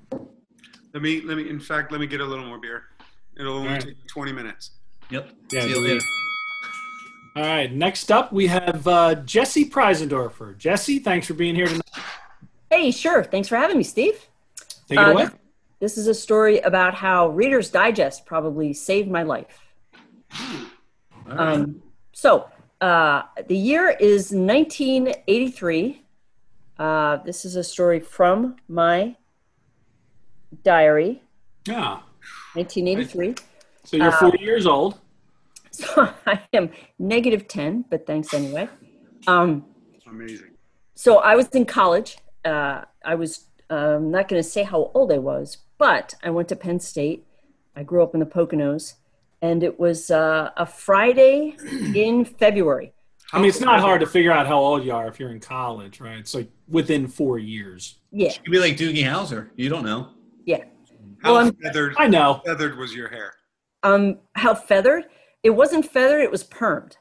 Let 0.94 1.02
me 1.02 1.22
let 1.22 1.38
me 1.38 1.50
in 1.50 1.60
fact 1.60 1.92
let 1.92 2.02
me 2.02 2.08
get 2.08 2.20
a 2.22 2.26
little 2.26 2.46
more 2.46 2.58
beer. 2.60 2.84
It'll 3.40 3.54
only 3.54 3.70
All 3.70 3.74
right. 3.76 3.82
take 3.84 4.08
twenty 4.08 4.34
minutes. 4.34 4.72
yep. 5.10 5.30
Yeah, 5.52 5.62
See 5.62 5.70
you 5.70 5.76
do 5.76 5.82
later. 5.82 6.00
All 7.36 7.44
right. 7.44 7.72
Next 7.72 8.12
up, 8.12 8.34
we 8.34 8.48
have 8.48 8.86
uh, 8.88 9.16
Jessie 9.16 9.70
Preisendorfer. 9.70 10.58
Jessie, 10.58 11.00
thanks 11.00 11.28
for 11.28 11.34
being 11.34 11.56
here 11.56 11.68
tonight. 11.68 11.82
Hey, 12.70 12.92
sure. 12.92 13.24
Thanks 13.24 13.48
for 13.48 13.56
having 13.56 13.78
me, 13.78 13.84
Steve. 13.84 14.26
Take 14.88 14.98
it 14.98 15.02
Uh, 15.02 15.12
away. 15.12 15.28
This 15.80 15.98
is 15.98 16.08
a 16.08 16.14
story 16.14 16.60
about 16.60 16.94
how 16.94 17.30
Reader's 17.30 17.70
Digest 17.70 18.26
probably 18.26 18.74
saved 18.74 19.10
my 19.10 19.24
life. 19.24 19.60
Right. 21.26 21.40
Um, 21.40 21.82
so, 22.12 22.50
uh, 22.82 23.24
the 23.48 23.56
year 23.58 23.96
is 24.00 24.32
1983. 24.32 26.04
Uh, 26.78 27.18
this 27.18 27.46
is 27.46 27.56
a 27.56 27.64
story 27.64 28.00
from 28.00 28.58
my 28.68 29.16
diary, 30.64 31.22
Yeah. 31.66 32.00
1983. 32.54 33.36
So 33.86 33.98
you're 33.98 34.08
uh, 34.08 34.20
40 34.20 34.40
years 34.44 34.66
old. 34.68 35.00
So 35.96 36.10
I 36.28 36.42
am 36.54 36.70
negative 37.00 37.48
10, 37.48 37.86
but 37.90 38.06
thanks 38.06 38.34
anyway. 38.34 38.70
Um, 39.28 39.66
Amazing. 40.08 40.52
so 40.96 41.18
I 41.20 41.36
was 41.36 41.48
in 41.50 41.66
college. 41.66 42.18
Uh, 42.46 42.84
I 43.04 43.16
was 43.16 43.46
um, 43.70 44.12
not 44.12 44.28
going 44.28 44.42
to 44.42 44.48
say 44.48 44.64
how 44.64 44.92
old 44.94 45.12
I 45.12 45.18
was, 45.18 45.58
but 45.78 46.16
I 46.24 46.30
went 46.30 46.50
to 46.50 46.56
Penn 46.56 46.80
State. 46.80 47.26
I 47.76 47.84
grew 47.84 48.04
up 48.04 48.14
in 48.14 48.20
the 48.20 48.26
Poconos, 48.26 48.96
and 49.42 49.64
it 49.64 49.80
was 49.80 50.12
uh, 50.12 50.50
a 50.58 50.66
Friday 50.66 51.56
in 51.96 52.26
February. 52.40 52.94
I 53.34 53.38
mean, 53.40 53.48
it's 53.48 53.62
not 53.62 53.80
hard 53.80 54.02
to 54.02 54.08
figure 54.08 54.32
out 54.34 54.46
how 54.46 54.60
old 54.60 54.84
you 54.84 54.92
are 54.94 55.08
if 55.08 55.20
you're 55.20 55.32
in 55.32 55.40
college, 55.40 56.02
right? 56.02 56.18
It's 56.18 56.36
like 56.36 56.50
within 56.68 57.08
four 57.08 57.40
years. 57.40 58.00
Yeah, 58.12 58.34
You'd 58.44 58.52
be 58.52 58.60
like 58.60 58.76
Doogie 58.76 59.04
Howser. 59.06 59.50
You 59.56 59.70
don't 59.70 59.86
know. 59.86 60.10
yeah. 60.46 60.64
How 61.24 61.34
Well, 61.34 61.44
I'm- 61.46 61.56
feathered 61.64 61.96
I 61.98 62.08
know. 62.08 62.42
feathered 62.46 62.78
was 62.78 62.94
your 62.94 63.08
hair? 63.08 63.34
Um, 63.84 64.18
how 64.34 64.54
feathered? 64.54 65.06
It 65.44 65.52
wasn't 65.52 65.86
feathered. 65.86 66.22
It 66.22 66.32
was 66.32 66.44
permed. 66.44 66.94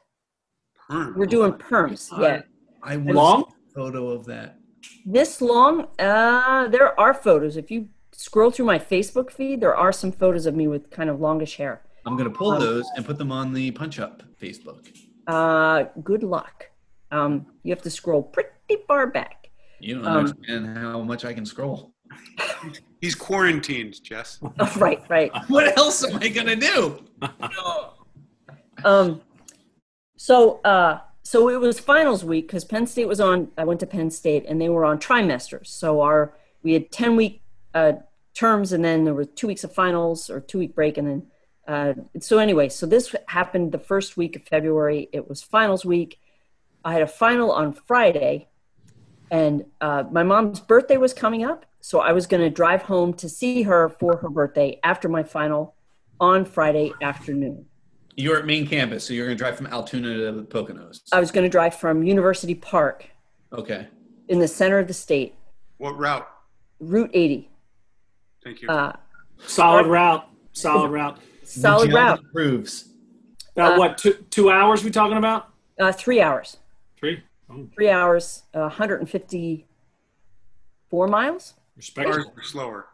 Perm. 0.89 1.13
We're 1.15 1.25
doing 1.27 1.53
perms. 1.53 2.09
Yeah. 2.19 2.41
I 2.83 2.97
want 2.97 3.15
Long? 3.15 3.43
a 3.43 3.73
photo 3.73 4.09
of 4.09 4.25
that. 4.25 4.57
This 5.05 5.41
long? 5.41 5.87
Uh, 5.99 6.67
there 6.67 6.99
are 6.99 7.13
photos. 7.13 7.55
If 7.55 7.69
you 7.69 7.89
scroll 8.11 8.49
through 8.49 8.65
my 8.65 8.79
Facebook 8.79 9.31
feed, 9.31 9.61
there 9.61 9.75
are 9.75 9.91
some 9.91 10.11
photos 10.11 10.45
of 10.47 10.55
me 10.55 10.67
with 10.67 10.89
kind 10.89 11.09
of 11.09 11.19
longish 11.19 11.57
hair. 11.57 11.83
I'm 12.05 12.17
gonna 12.17 12.31
pull 12.31 12.57
those 12.59 12.89
and 12.95 13.05
put 13.05 13.19
them 13.19 13.31
on 13.31 13.53
the 13.53 13.69
Punch 13.71 13.99
Up 13.99 14.23
Facebook. 14.41 14.89
Uh, 15.27 15.83
good 16.03 16.23
luck. 16.23 16.65
Um, 17.11 17.45
you 17.61 17.71
have 17.71 17.83
to 17.83 17.91
scroll 17.91 18.23
pretty 18.23 18.49
far 18.87 19.05
back. 19.05 19.49
You 19.79 19.95
don't 19.95 20.07
Um, 20.07 20.17
understand 20.17 20.77
how 20.77 21.01
much 21.01 21.25
I 21.25 21.33
can 21.33 21.45
scroll. 21.45 21.93
He's 23.01 23.13
quarantined, 23.15 24.01
Jess. 24.03 24.39
Oh, 24.59 24.73
right, 24.77 25.01
right. 25.09 25.31
What 25.47 25.77
else 25.77 26.03
am 26.03 26.17
I 26.17 26.27
gonna 26.29 26.55
do? 26.55 27.05
Um, 28.83 29.21
so, 30.17 30.61
uh, 30.63 30.99
so 31.23 31.49
it 31.49 31.59
was 31.59 31.79
finals 31.79 32.23
week 32.23 32.47
because 32.47 32.65
Penn 32.65 32.87
State 32.87 33.07
was 33.07 33.19
on. 33.19 33.49
I 33.57 33.63
went 33.63 33.79
to 33.81 33.87
Penn 33.87 34.11
State, 34.11 34.45
and 34.47 34.59
they 34.59 34.69
were 34.69 34.85
on 34.85 34.99
trimesters. 34.99 35.67
So 35.67 36.01
our 36.01 36.33
we 36.63 36.73
had 36.73 36.91
ten 36.91 37.15
week 37.15 37.41
uh, 37.73 37.93
terms, 38.33 38.73
and 38.73 38.83
then 38.83 39.03
there 39.05 39.13
were 39.13 39.25
two 39.25 39.47
weeks 39.47 39.63
of 39.63 39.73
finals 39.73 40.29
or 40.29 40.39
two 40.39 40.59
week 40.59 40.75
break, 40.75 40.97
and 40.97 41.07
then 41.07 41.27
uh, 41.67 41.93
so 42.19 42.37
anyway. 42.37 42.69
So 42.69 42.85
this 42.85 43.15
happened 43.27 43.71
the 43.71 43.79
first 43.79 44.17
week 44.17 44.35
of 44.35 44.43
February. 44.43 45.09
It 45.11 45.29
was 45.29 45.41
finals 45.41 45.85
week. 45.85 46.19
I 46.83 46.93
had 46.93 47.01
a 47.01 47.07
final 47.07 47.51
on 47.51 47.73
Friday, 47.73 48.47
and 49.29 49.65
uh, 49.79 50.03
my 50.11 50.23
mom's 50.23 50.59
birthday 50.59 50.97
was 50.97 51.13
coming 51.13 51.43
up, 51.43 51.65
so 51.79 51.99
I 51.99 52.11
was 52.11 52.25
going 52.25 52.41
to 52.41 52.49
drive 52.49 52.83
home 52.83 53.13
to 53.15 53.29
see 53.29 53.63
her 53.63 53.89
for 53.89 54.17
her 54.17 54.29
birthday 54.29 54.79
after 54.83 55.07
my 55.07 55.23
final 55.23 55.75
on 56.19 56.45
Friday 56.45 56.91
afternoon. 57.01 57.65
You're 58.15 58.37
at 58.37 58.45
main 58.45 58.65
campus, 58.67 59.05
so 59.05 59.13
you're 59.13 59.25
gonna 59.27 59.37
drive 59.37 59.57
from 59.57 59.67
Altoona 59.67 60.13
to 60.15 60.31
the 60.33 60.43
Poconos. 60.43 61.01
I 61.11 61.19
was 61.19 61.31
going 61.31 61.43
to 61.45 61.49
drive 61.49 61.75
from 61.75 62.03
University 62.03 62.55
Park 62.55 63.09
Okay. 63.53 63.87
in 64.27 64.39
the 64.39 64.47
center 64.47 64.79
of 64.79 64.87
the 64.87 64.93
state, 64.93 65.35
What 65.77 65.97
route? 65.97 66.27
Route 66.79 67.09
80. 67.13 67.49
Thank 68.43 68.61
you. 68.61 68.69
Uh, 68.69 68.93
Solid 69.45 69.87
route. 69.87 70.27
Solid 70.53 70.91
route. 70.91 71.17
solid 71.43 71.89
The 71.91 71.95
route. 71.95 72.19
Proves. 72.33 72.89
About 73.55 73.73
Uh, 73.73 73.77
what, 73.77 73.97
two, 73.97 74.13
two 74.29 74.49
hours 74.51 74.83
we 74.83 74.91
talking 74.91 75.17
about? 75.17 75.49
Uh, 75.79 75.91
three 75.91 76.21
hours. 76.21 76.57
Three? 76.97 77.23
Oh, 77.49 77.67
Three 77.75 77.89
hours, 77.89 78.43
uh, 78.53 78.69
154 78.69 81.07
miles. 81.07 81.55
respect. 81.75 82.09
Cars 82.11 82.25
were 82.35 82.43
slower. 82.43 82.87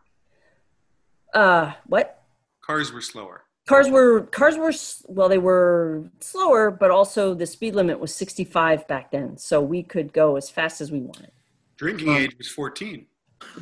Uh, 1.34 1.74
what? 1.88 2.24
Cars 2.62 2.92
were 2.92 3.02
slower. 3.02 3.44
Cars 3.68 3.90
were 3.90 4.22
cars 4.22 4.58
were 4.58 4.72
well, 5.08 5.28
they 5.28 5.38
were 5.38 6.06
slower, 6.22 6.72
but 6.72 6.90
also 6.90 7.34
the 7.34 7.46
speed 7.46 7.76
limit 7.76 8.00
was 8.00 8.16
65 8.16 8.88
back 8.88 9.12
then, 9.12 9.38
so 9.38 9.62
we 9.62 9.84
could 9.84 10.14
go 10.14 10.38
as 10.38 10.50
fast 10.50 10.80
as 10.80 10.90
we 10.90 11.00
wanted. 11.02 11.32
Drinking 11.76 12.14
age 12.16 12.36
was 12.38 12.48
14. 12.48 13.06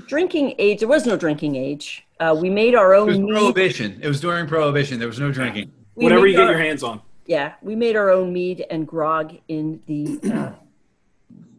Drinking 0.07 0.53
age, 0.59 0.79
there 0.79 0.87
was 0.87 1.07
no 1.07 1.17
drinking 1.17 1.55
age. 1.55 2.05
Uh, 2.19 2.37
we 2.39 2.51
made 2.51 2.75
our 2.75 2.93
own 2.93 3.09
It 3.09 3.11
was 3.13 3.17
own 3.17 3.25
mead. 3.25 3.33
prohibition. 3.33 3.99
It 4.01 4.07
was 4.07 4.21
during 4.21 4.45
prohibition. 4.47 4.99
There 4.99 5.07
was 5.07 5.19
no 5.19 5.31
drinking. 5.31 5.71
We 5.95 6.03
Whatever 6.05 6.21
made 6.21 6.29
you 6.29 6.37
get 6.37 6.43
our- 6.45 6.51
your 6.51 6.61
hands 6.61 6.83
on. 6.83 7.01
Yeah, 7.25 7.53
we 7.63 7.75
made 7.75 7.95
our 7.95 8.11
own 8.11 8.31
mead 8.31 8.63
and 8.69 8.87
grog 8.87 9.35
in 9.47 9.81
the 9.87 10.19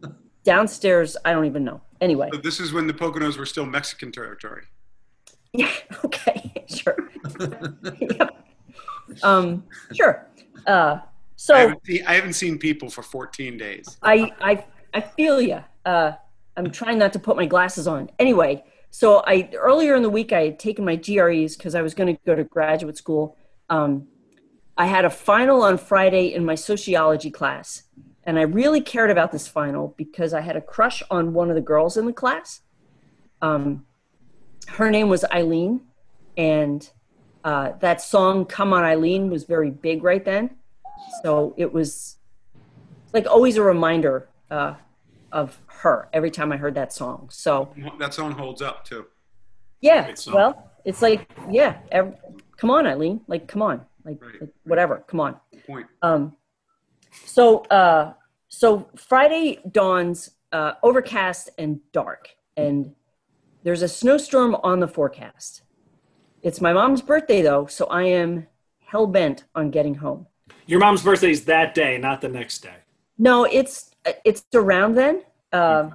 uh, 0.03 0.07
downstairs. 0.45 1.17
I 1.25 1.33
don't 1.33 1.45
even 1.45 1.65
know. 1.65 1.81
Anyway, 1.99 2.29
So 2.33 2.39
this 2.39 2.61
is 2.61 2.71
when 2.71 2.87
the 2.87 2.93
Poconos 2.93 3.37
were 3.37 3.45
still 3.45 3.65
Mexican 3.65 4.11
territory. 4.13 4.63
Yeah, 5.57 5.71
okay, 6.05 6.53
sure. 6.67 7.09
Yep. 7.99 8.43
Um, 9.23 9.63
sure. 9.93 10.27
Uh, 10.65 10.99
I, 10.99 11.01
so 11.37 11.55
haven't 11.55 11.85
seen, 11.85 12.05
I 12.05 12.13
haven't 12.13 12.33
seen 12.33 12.57
people 12.57 12.89
for 12.89 13.01
14 13.01 13.57
days. 13.57 13.97
I, 14.01 14.31
I, 14.41 14.65
I 14.93 15.01
feel 15.01 15.41
you. 15.41 15.63
Uh, 15.85 16.13
I'm 16.57 16.71
trying 16.71 16.97
not 16.97 17.13
to 17.13 17.19
put 17.19 17.37
my 17.37 17.45
glasses 17.45 17.87
on. 17.87 18.09
Anyway, 18.19 18.63
so 18.89 19.23
I 19.25 19.49
earlier 19.55 19.95
in 19.95 20.03
the 20.03 20.09
week 20.09 20.33
I 20.33 20.43
had 20.43 20.59
taken 20.59 20.83
my 20.83 20.97
GREs 20.97 21.55
because 21.55 21.73
I 21.73 21.81
was 21.81 21.93
going 21.93 22.13
to 22.15 22.21
go 22.25 22.35
to 22.35 22.43
graduate 22.43 22.97
school. 22.97 23.37
Um, 23.69 24.07
I 24.77 24.87
had 24.87 25.05
a 25.05 25.09
final 25.09 25.61
on 25.61 25.77
Friday 25.77 26.33
in 26.33 26.43
my 26.43 26.55
sociology 26.55 27.31
class, 27.31 27.83
and 28.23 28.37
I 28.37 28.43
really 28.43 28.81
cared 28.81 29.09
about 29.09 29.31
this 29.31 29.47
final 29.47 29.95
because 29.97 30.33
I 30.33 30.41
had 30.41 30.55
a 30.57 30.61
crush 30.61 31.01
on 31.09 31.33
one 31.33 31.49
of 31.49 31.55
the 31.55 31.61
girls 31.61 31.95
in 31.95 32.05
the 32.05 32.13
class. 32.13 32.61
Um, 33.41 33.86
her 34.67 34.89
name 34.91 35.09
was 35.09 35.23
Eileen, 35.25 35.81
and 36.35 36.89
uh, 37.43 37.71
that 37.79 38.01
song 38.01 38.45
"Come 38.45 38.73
On 38.73 38.83
Eileen" 38.83 39.29
was 39.29 39.43
very 39.45 39.71
big 39.71 40.03
right 40.03 40.23
then. 40.23 40.51
So 41.23 41.53
it 41.57 41.71
was 41.73 42.17
like 43.13 43.25
always 43.27 43.57
a 43.57 43.61
reminder 43.61 44.29
uh, 44.51 44.75
of 45.31 45.57
her 45.67 46.09
every 46.13 46.31
time 46.31 46.51
I 46.51 46.57
heard 46.57 46.75
that 46.75 46.91
song. 46.93 47.29
So 47.31 47.73
That 47.99 48.13
song 48.13 48.31
holds 48.33 48.61
up 48.61 48.83
too. 48.83 49.05
yeah, 49.81 50.11
well, 50.33 50.71
it's 50.85 51.01
like 51.01 51.29
yeah, 51.49 51.77
ev 51.91 52.15
come 52.57 52.71
on, 52.71 52.85
Eileen, 52.87 53.21
like 53.27 53.47
come 53.47 53.61
on, 53.61 53.85
like, 54.03 54.21
Right. 54.21 54.41
like, 54.41 54.49
whatever, 54.63 55.03
come 55.07 55.19
on. 55.19 55.39
Point. 55.65 55.85
Um, 56.01 56.35
so 57.25 57.59
uh, 57.65 58.13
so 58.49 58.89
Friday 58.95 59.59
dawns 59.71 60.31
uh, 60.51 60.73
overcast 60.83 61.49
and 61.57 61.79
dark, 61.93 62.29
and 62.57 62.93
there's 63.67 63.81
a 63.81 63.87
snowstorm 63.89 64.55
on 64.63 64.79
the 64.79 64.87
forecast. 64.87 65.61
It's 66.41 66.61
my 66.61 66.71
mom's 66.71 67.01
birthday 67.01 67.41
though, 67.41 67.65
so 67.65 67.85
I 67.87 68.03
am 68.03 68.47
hell 68.79 69.07
bent 69.07 69.43
on 69.55 69.71
getting 69.71 69.95
home. 69.95 70.27
Your 70.67 70.79
mom's 70.79 71.03
birthday 71.03 71.31
is 71.31 71.43
that 71.45 71.75
day, 71.75 71.97
not 71.97 72.21
the 72.21 72.29
next 72.29 72.59
day. 72.59 72.77
No, 73.17 73.43
it's 73.43 73.91
it's 74.23 74.45
around 74.53 74.95
then. 74.95 75.23
Uh, 75.51 75.89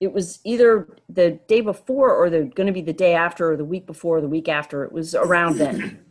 it 0.00 0.12
was 0.12 0.40
either 0.42 0.88
the 1.08 1.38
day 1.46 1.60
before 1.60 2.12
or 2.12 2.28
the 2.28 2.42
going 2.42 2.66
to 2.66 2.72
be 2.72 2.82
the 2.82 2.92
day 2.92 3.14
after 3.14 3.52
or 3.52 3.56
the 3.56 3.64
week 3.64 3.86
before 3.86 4.18
or 4.18 4.20
the 4.20 4.28
week 4.28 4.48
after. 4.48 4.82
It 4.82 4.90
was 4.90 5.14
around 5.14 5.58
then. 5.58 6.04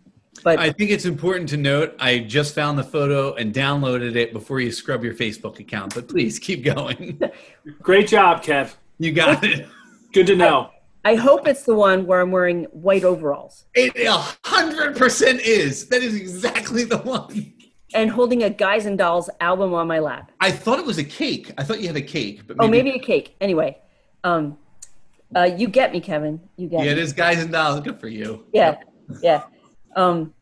But 0.45 0.59
I 0.67 0.71
think 0.71 0.91
it's 0.91 1.03
important 1.03 1.49
to 1.49 1.57
note 1.57 1.93
I 1.99 2.19
just 2.19 2.55
found 2.55 2.79
the 2.79 2.85
photo 2.85 3.33
and 3.33 3.53
downloaded 3.53 4.15
it 4.15 4.31
before 4.31 4.61
you 4.61 4.71
scrub 4.71 5.03
your 5.03 5.13
Facebook 5.13 5.59
account. 5.59 5.93
But 5.93 6.07
please 6.07 6.39
keep 6.39 6.63
going. 6.63 7.19
Great 7.81 8.07
job, 8.07 8.41
Kev. 8.41 8.75
You 8.97 9.11
got 9.11 9.43
it. 9.43 9.67
Good 10.13 10.27
to 10.27 10.37
know. 10.37 10.71
I 11.03 11.15
hope 11.15 11.47
it's 11.47 11.63
the 11.63 11.73
one 11.75 12.05
where 12.05 12.21
I'm 12.21 12.31
wearing 12.31 12.65
white 12.65 13.03
overalls 13.03 13.65
It 13.73 13.95
a 13.97 14.11
hundred 14.47 14.95
percent 14.95 15.41
is. 15.41 15.87
That 15.87 16.03
is 16.03 16.13
exactly 16.15 16.83
the 16.83 16.97
one. 16.99 17.53
and 17.93 18.09
holding 18.09 18.43
a 18.43 18.49
Guys 18.49 18.85
and 18.85 18.97
Dolls 18.97 19.29
album 19.39 19.73
on 19.73 19.87
my 19.87 19.99
lap. 19.99 20.31
I 20.39 20.51
thought 20.51 20.79
it 20.79 20.85
was 20.85 20.97
a 20.97 21.03
cake. 21.03 21.51
I 21.57 21.63
thought 21.63 21.81
you 21.81 21.87
had 21.87 21.97
a 21.97 22.01
cake, 22.01 22.45
but 22.47 22.57
Oh, 22.59 22.67
maybe 22.67 22.91
a 22.91 22.99
cake. 22.99 23.35
Anyway, 23.41 23.77
um, 24.23 24.57
uh, 25.35 25.49
you 25.57 25.67
get 25.67 25.91
me, 25.91 25.99
Kevin. 26.01 26.39
You 26.57 26.67
get 26.69 26.79
Yeah, 26.79 26.85
me. 26.85 26.91
it 26.91 26.97
is 26.99 27.13
guys 27.13 27.41
and 27.41 27.51
dolls. 27.51 27.81
Good 27.81 27.99
for 27.99 28.07
you. 28.07 28.45
Yeah, 28.53 28.75
yeah. 29.21 29.43
Um, 29.95 30.33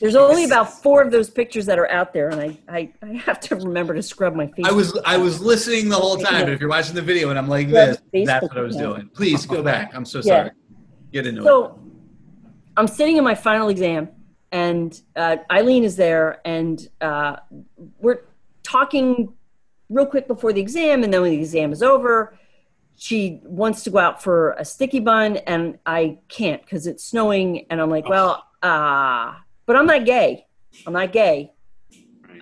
there's 0.00 0.14
only 0.14 0.44
about 0.44 0.82
four 0.82 1.02
of 1.02 1.10
those 1.10 1.30
pictures 1.30 1.66
that 1.66 1.78
are 1.78 1.90
out 1.90 2.12
there, 2.12 2.28
and 2.28 2.40
I, 2.40 2.58
I, 2.68 2.92
I 3.02 3.14
have 3.14 3.40
to 3.40 3.56
remember 3.56 3.94
to 3.94 4.02
scrub 4.02 4.34
my 4.34 4.46
face. 4.46 4.66
I 4.66 4.72
was 4.72 4.98
I 5.04 5.16
was 5.16 5.40
listening 5.40 5.88
the 5.88 5.96
whole 5.96 6.16
time, 6.16 6.44
but 6.44 6.52
if 6.52 6.60
you're 6.60 6.68
watching 6.68 6.94
the 6.94 7.02
video 7.02 7.30
and 7.30 7.38
I'm 7.38 7.48
like 7.48 7.68
this, 7.68 7.98
that's 8.24 8.42
what 8.42 8.56
I 8.56 8.62
was 8.62 8.76
doing. 8.76 9.10
Please 9.14 9.46
go 9.46 9.62
back. 9.62 9.94
I'm 9.94 10.04
so 10.04 10.20
sorry. 10.20 10.50
Get 11.12 11.26
into 11.26 11.40
it. 11.40 11.44
So 11.44 11.80
I'm 12.76 12.86
sitting 12.86 13.16
in 13.16 13.24
my 13.24 13.34
final 13.34 13.68
exam, 13.68 14.08
and 14.52 15.00
uh, 15.16 15.36
Eileen 15.50 15.84
is 15.84 15.96
there, 15.96 16.40
and 16.44 16.86
uh, 17.00 17.36
we're 17.98 18.22
talking 18.62 19.32
real 19.88 20.06
quick 20.06 20.28
before 20.28 20.52
the 20.52 20.60
exam, 20.60 21.02
and 21.02 21.12
then 21.12 21.22
when 21.22 21.30
the 21.30 21.38
exam 21.38 21.72
is 21.72 21.82
over, 21.82 22.38
she 22.96 23.40
wants 23.44 23.84
to 23.84 23.90
go 23.90 23.98
out 23.98 24.22
for 24.22 24.52
a 24.52 24.64
sticky 24.64 25.00
bun, 25.00 25.38
and 25.38 25.78
I 25.86 26.18
can't 26.28 26.60
because 26.62 26.86
it's 26.86 27.04
snowing, 27.04 27.66
and 27.70 27.80
I'm 27.80 27.90
like, 27.90 28.08
well, 28.08 28.44
ah, 28.62 29.42
but 29.68 29.76
I'm 29.76 29.86
not 29.86 30.06
gay. 30.06 30.46
I'm 30.86 30.94
not 30.94 31.12
gay. 31.12 31.52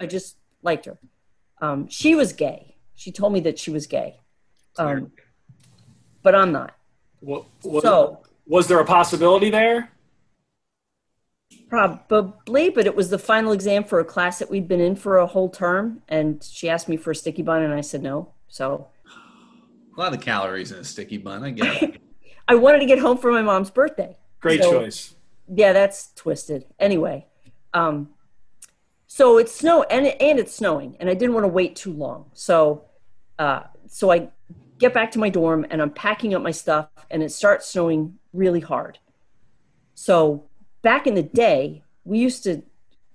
I 0.00 0.06
just 0.06 0.36
liked 0.62 0.84
her. 0.86 0.96
Um, 1.60 1.88
she 1.88 2.14
was 2.14 2.32
gay. 2.32 2.76
She 2.94 3.10
told 3.10 3.32
me 3.32 3.40
that 3.40 3.58
she 3.58 3.70
was 3.72 3.86
gay, 3.88 4.20
um, 4.78 5.10
but 6.22 6.34
I'm 6.34 6.52
not. 6.52 6.74
What, 7.20 7.44
was, 7.64 7.82
So. 7.82 8.22
was 8.46 8.68
there 8.68 8.78
a 8.78 8.84
possibility 8.84 9.50
there? 9.50 9.90
Probably, 11.68 12.70
but 12.70 12.86
it 12.86 12.94
was 12.94 13.10
the 13.10 13.18
final 13.18 13.50
exam 13.52 13.82
for 13.84 13.98
a 13.98 14.04
class 14.04 14.38
that 14.38 14.48
we'd 14.48 14.68
been 14.68 14.80
in 14.80 14.94
for 14.94 15.18
a 15.18 15.26
whole 15.26 15.50
term, 15.50 16.02
and 16.08 16.42
she 16.42 16.68
asked 16.70 16.88
me 16.88 16.96
for 16.96 17.10
a 17.10 17.14
sticky 17.14 17.42
bun, 17.42 17.62
and 17.62 17.74
I 17.74 17.80
said 17.80 18.02
no. 18.02 18.32
So 18.48 18.86
a 19.96 20.00
lot 20.00 20.14
of 20.14 20.20
calories 20.20 20.70
in 20.70 20.78
a 20.78 20.84
sticky 20.84 21.18
bun. 21.18 21.42
I 21.42 21.50
get 21.50 21.82
it. 21.82 22.00
I 22.48 22.54
wanted 22.54 22.78
to 22.78 22.86
get 22.86 23.00
home 23.00 23.18
for 23.18 23.32
my 23.32 23.42
mom's 23.42 23.70
birthday. 23.70 24.16
Great 24.40 24.62
So- 24.62 24.70
choice. 24.80 25.15
Yeah, 25.52 25.72
that's 25.72 26.12
twisted. 26.14 26.66
Anyway, 26.78 27.26
um, 27.72 28.10
so 29.06 29.38
it's 29.38 29.54
snow 29.54 29.84
and 29.84 30.06
and 30.06 30.38
it's 30.38 30.54
snowing, 30.54 30.96
and 30.98 31.08
I 31.08 31.14
didn't 31.14 31.34
want 31.34 31.44
to 31.44 31.48
wait 31.48 31.76
too 31.76 31.92
long. 31.92 32.30
So, 32.34 32.84
uh, 33.38 33.62
so 33.86 34.10
I 34.10 34.28
get 34.78 34.92
back 34.92 35.10
to 35.12 35.18
my 35.18 35.30
dorm 35.30 35.64
and 35.70 35.80
I'm 35.80 35.90
packing 35.90 36.34
up 36.34 36.42
my 36.42 36.50
stuff, 36.50 36.88
and 37.10 37.22
it 37.22 37.30
starts 37.30 37.66
snowing 37.66 38.18
really 38.32 38.60
hard. 38.60 38.98
So 39.94 40.44
back 40.82 41.06
in 41.06 41.14
the 41.14 41.22
day, 41.22 41.82
we 42.04 42.18
used 42.18 42.42
to 42.44 42.62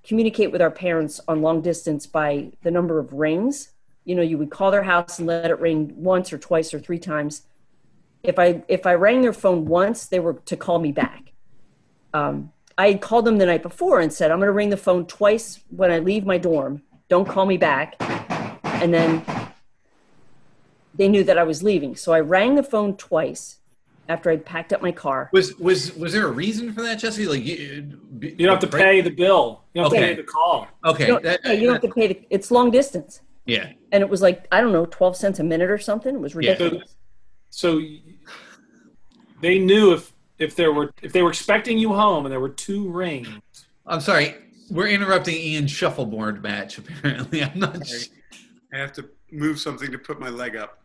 communicate 0.04 0.52
with 0.52 0.62
our 0.62 0.72
parents 0.72 1.20
on 1.28 1.42
long 1.42 1.62
distance 1.62 2.08
by 2.08 2.52
the 2.64 2.72
number 2.72 2.98
of 2.98 3.14
rings. 3.14 3.74
You 4.06 4.16
know, 4.16 4.24
you 4.24 4.38
would 4.38 4.50
call 4.50 4.72
their 4.72 4.84
house 4.84 5.20
and 5.20 5.28
let 5.28 5.52
it 5.52 5.60
ring 5.60 5.94
once 5.96 6.34
or 6.34 6.38
twice 6.38 6.74
or 6.74 6.80
three 6.80 6.98
times. 6.98 7.44
If 8.24 8.40
I 8.40 8.64
if 8.68 8.86
I 8.86 8.94
rang 8.94 9.22
their 9.22 9.34
phone 9.34 9.66
once, 9.66 10.06
they 10.06 10.20
were 10.20 10.34
to 10.46 10.56
call 10.56 10.80
me 10.80 10.92
back 10.92 11.31
um, 12.14 12.52
I 12.78 12.88
had 12.88 13.02
called 13.02 13.26
them 13.26 13.38
the 13.38 13.46
night 13.46 13.62
before 13.64 14.00
and 14.00 14.12
said, 14.12 14.32
I'm 14.32 14.38
going 14.40 14.48
to 14.48 14.54
ring 14.54 14.70
the 14.70 14.78
phone 14.78 15.06
twice 15.06 15.60
when 15.70 15.92
I 15.92 16.00
leave 16.00 16.26
my 16.26 16.38
dorm. 16.38 16.82
Don't 17.10 17.28
call 17.28 17.46
me 17.46 17.58
back. 17.58 17.96
And 18.64 18.94
then 18.94 19.24
they 20.96 21.08
knew 21.08 21.24
that 21.24 21.38
I 21.38 21.44
was 21.44 21.62
leaving. 21.64 21.96
So 21.96 22.12
I 22.14 22.20
rang 22.20 22.56
the 22.56 22.64
phone 22.64 22.96
twice 22.98 23.58
after 24.10 24.30
I'd 24.32 24.46
packed 24.46 24.74
up 24.74 24.82
my 24.82 24.92
car. 24.92 25.30
Was 25.32 25.56
was 25.58 25.96
was 25.96 26.12
there 26.14 26.28
a 26.28 26.32
reason 26.32 26.74
for 26.74 26.82
that, 26.82 26.96
Jessie? 27.00 27.28
Like 27.28 27.46
you, 27.46 27.98
You 28.20 28.36
don't 28.48 28.50
have 28.62 28.70
to 28.72 28.78
pay 28.78 29.00
the 29.02 29.10
bill. 29.10 29.64
You 29.74 29.84
don't 29.84 29.92
have 29.94 30.02
Okay. 30.02 30.10
to 30.10 30.16
pay 30.16 30.22
the 30.22 30.28
call. 30.28 30.68
Okay. 30.86 31.04
You 31.06 31.08
don't, 31.14 31.24
that- 31.24 31.40
yeah, 31.46 31.52
you 31.54 31.64
don't 31.68 31.74
have 31.74 31.82
to 31.84 31.94
pay 31.94 32.08
the, 32.08 32.26
it's 32.30 32.52
long 32.52 32.72
distance. 32.72 33.22
yeah. 33.46 33.72
And 33.94 34.02
it 34.02 34.10
was 34.10 34.22
like, 34.22 34.48
I 34.52 34.60
don't 34.62 34.72
know, 34.72 34.86
12 34.86 35.16
cents 35.18 35.40
a 35.40 35.44
minute 35.44 35.70
or 35.70 35.78
something. 35.78 36.16
It 36.16 36.20
was 36.22 36.34
Yeah. 36.34 36.52
ridiculous. 36.52 36.96
So 37.52 37.82
they 39.42 39.60
knew 39.60 39.94
if 39.94 40.14
if 40.42 40.56
there 40.56 40.74
were 40.74 40.92
if 41.02 41.14
they 41.14 41.22
were 41.22 41.30
expecting 41.30 41.78
you 41.78 41.94
home 41.94 42.26
and 42.26 42.32
there 42.34 42.40
were 42.40 42.50
two 42.50 42.90
rings. 42.90 43.30
I'm 43.86 44.02
sorry. 44.02 44.36
We're 44.70 44.88
interrupting 44.88 45.36
Ian's 45.36 45.72
shuffleboard 45.72 46.42
match. 46.42 46.78
Apparently, 46.78 47.44
I'm 47.44 47.60
not. 47.60 47.86
sh- 47.86 48.08
I 48.74 48.78
have 48.78 48.94
to 48.94 49.10
move 49.32 49.60
something 49.60 49.92
to 49.92 49.98
put 49.98 50.20
my 50.20 50.30
leg 50.30 50.56
up. 50.56 50.82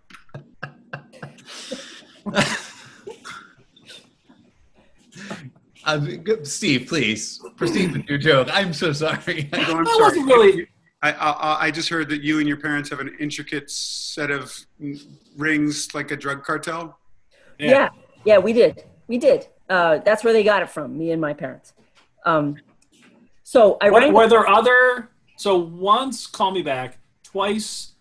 Uh, 5.85 6.05
Steve, 6.43 6.87
please 6.89 7.41
proceed 7.57 7.93
with 7.93 8.09
your 8.09 8.19
joke. 8.19 8.49
I'm 8.53 8.73
so 8.73 8.93
sorry. 8.93 9.49
No, 9.53 9.59
I'm 9.59 9.79
I 9.87 9.91
sorry. 9.93 10.03
wasn't 10.03 10.27
really. 10.27 10.67
I, 11.03 11.13
I, 11.13 11.67
I 11.67 11.71
just 11.71 11.89
heard 11.89 12.09
that 12.09 12.23
you 12.23 12.41
and 12.41 12.49
your 12.49 12.57
parents 12.57 12.91
have 12.91 12.99
an 12.99 13.15
intricate 13.21 13.71
set 13.71 14.31
of 14.33 14.53
rings, 15.37 15.95
like 15.95 16.11
a 16.11 16.17
drug 16.17 16.43
cartel. 16.43 16.99
Yeah. 17.61 17.91
yeah, 18.25 18.39
we 18.39 18.53
did. 18.53 18.83
We 19.09 19.19
did. 19.19 19.47
Uh, 19.69 19.99
that's 19.99 20.23
where 20.25 20.33
they 20.33 20.43
got 20.45 20.63
it 20.63 20.71
from, 20.71 20.97
me 20.99 21.11
and 21.11 21.21
my 21.21 21.33
parents. 21.33 21.73
Um, 22.25 22.57
so 23.43 23.77
I 23.81 23.91
What, 23.91 24.03
rang 24.03 24.13
were 24.13 24.29
there 24.29 24.49
other? 24.49 25.11
So 25.37 25.57
once 25.59 26.27
call 26.27 26.51
me 26.53 26.63
back, 26.63 26.99
twice. 27.23 27.93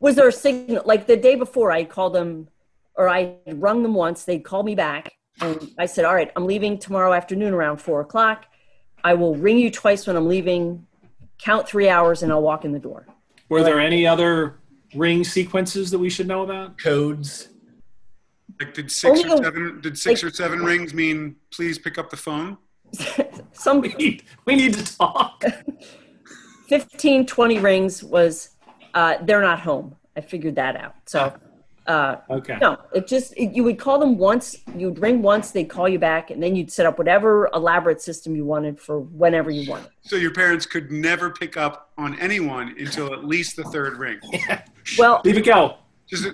was 0.00 0.14
there 0.16 0.28
a 0.28 0.32
signal 0.32 0.82
like 0.84 1.06
the 1.06 1.16
day 1.16 1.36
before 1.36 1.72
i 1.72 1.82
called 1.82 2.12
them 2.12 2.48
or 2.96 3.08
i 3.08 3.32
rung 3.54 3.82
them 3.82 3.94
once 3.94 4.24
they'd 4.24 4.44
call 4.44 4.62
me 4.62 4.74
back 4.74 5.12
and 5.40 5.70
i 5.78 5.86
said 5.86 6.04
all 6.04 6.14
right 6.14 6.30
i'm 6.36 6.44
leaving 6.44 6.76
tomorrow 6.78 7.14
afternoon 7.14 7.54
around 7.54 7.78
four 7.78 8.02
o'clock 8.02 8.44
i 9.04 9.14
will 9.14 9.34
ring 9.36 9.56
you 9.58 9.70
twice 9.70 10.06
when 10.06 10.16
i'm 10.16 10.28
leaving 10.28 10.86
count 11.38 11.66
three 11.66 11.88
hours 11.88 12.22
and 12.22 12.30
i'll 12.30 12.42
walk 12.42 12.66
in 12.66 12.72
the 12.72 12.78
door 12.78 13.06
Were 13.48 13.62
there 13.62 13.80
any 13.80 14.06
other 14.06 14.58
ring 14.94 15.24
sequences 15.24 15.90
that 15.92 15.98
we 15.98 16.10
should 16.10 16.26
know 16.28 16.42
about? 16.42 16.76
Codes. 16.76 17.48
Like, 18.60 18.74
did 18.74 18.90
six 18.90 19.20
Only 19.20 19.32
or 19.32 19.36
the- 19.36 19.42
seven? 19.44 19.80
Did 19.82 19.98
six 19.98 20.22
like- 20.22 20.32
or 20.32 20.34
seven 20.34 20.64
rings 20.64 20.94
mean 20.94 21.36
please 21.50 21.78
pick 21.78 21.98
up 21.98 22.10
the 22.10 22.16
phone? 22.16 22.58
some 23.52 23.80
We 23.80 23.92
need, 23.94 24.22
we 24.44 24.56
need 24.56 24.74
to 24.74 24.96
talk. 24.96 25.42
15 26.68 27.26
20 27.26 27.58
rings 27.60 28.02
was 28.02 28.50
uh, 28.94 29.16
they're 29.22 29.40
not 29.42 29.60
home 29.60 29.94
i 30.16 30.20
figured 30.20 30.56
that 30.56 30.74
out 30.76 30.94
so 31.06 31.32
uh, 31.86 32.16
Okay. 32.28 32.58
no 32.60 32.76
it 32.92 33.06
just 33.06 33.32
it, 33.36 33.54
you 33.54 33.62
would 33.62 33.78
call 33.78 34.00
them 34.00 34.18
once 34.18 34.56
you'd 34.76 34.98
ring 34.98 35.22
once 35.22 35.52
they'd 35.52 35.68
call 35.68 35.88
you 35.88 35.98
back 36.00 36.32
and 36.32 36.42
then 36.42 36.56
you'd 36.56 36.72
set 36.72 36.86
up 36.86 36.98
whatever 36.98 37.48
elaborate 37.54 38.00
system 38.00 38.34
you 38.34 38.44
wanted 38.44 38.80
for 38.80 38.98
whenever 38.98 39.48
you 39.50 39.70
wanted 39.70 39.88
So 40.02 40.16
your 40.16 40.32
parents 40.32 40.66
could 40.66 40.90
never 40.90 41.30
pick 41.30 41.56
up 41.56 41.92
on 41.96 42.18
anyone 42.18 42.74
until 42.78 43.12
at 43.12 43.24
least 43.24 43.54
the 43.54 43.62
third 43.64 43.96
ring. 43.98 44.18
well 44.98 45.20
Leave 45.24 45.36
it 45.38 45.44
go. 45.44 45.76
Just 46.08 46.26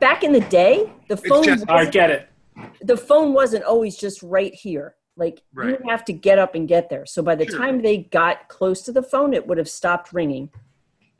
back 0.00 0.24
in 0.24 0.32
the 0.32 0.40
day, 0.40 0.90
the 1.08 1.16
phone 1.16 1.44
just- 1.44 1.66
wasn't, 1.68 1.92
get 1.92 2.10
it. 2.10 2.28
the 2.82 2.96
phone 2.96 3.32
wasn't 3.34 3.64
always 3.64 3.96
just 3.96 4.22
right 4.22 4.54
here. 4.54 4.96
Like 5.16 5.42
Right. 5.54 5.78
you 5.80 5.88
have 5.88 6.04
to 6.06 6.12
get 6.12 6.38
up 6.38 6.54
and 6.54 6.68
get 6.68 6.88
there. 6.90 7.06
So 7.06 7.22
by 7.22 7.34
the 7.34 7.46
Sure. 7.46 7.58
time 7.58 7.82
they 7.82 7.98
got 7.98 8.48
close 8.48 8.82
to 8.82 8.92
the 8.92 9.02
phone, 9.02 9.32
it 9.34 9.46
would 9.46 9.56
have 9.58 9.68
stopped 9.68 10.12
ringing, 10.12 10.50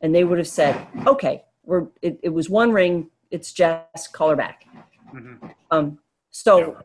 and 0.03 0.15
they 0.15 0.25
would 0.25 0.39
have 0.39 0.49
said, 0.49 0.77
"Okay, 1.07 1.45
we're 1.65 1.87
it, 2.03 2.19
it 2.23 2.29
was 2.31 2.51
one 2.51 2.73
ring. 2.73 3.11
It's 3.31 3.53
Jess. 3.53 4.07
Call 4.13 4.31
her 4.31 4.37
back." 4.37 4.65
Mhm. 5.15 5.55
Um, 5.71 5.99
so 6.31 6.79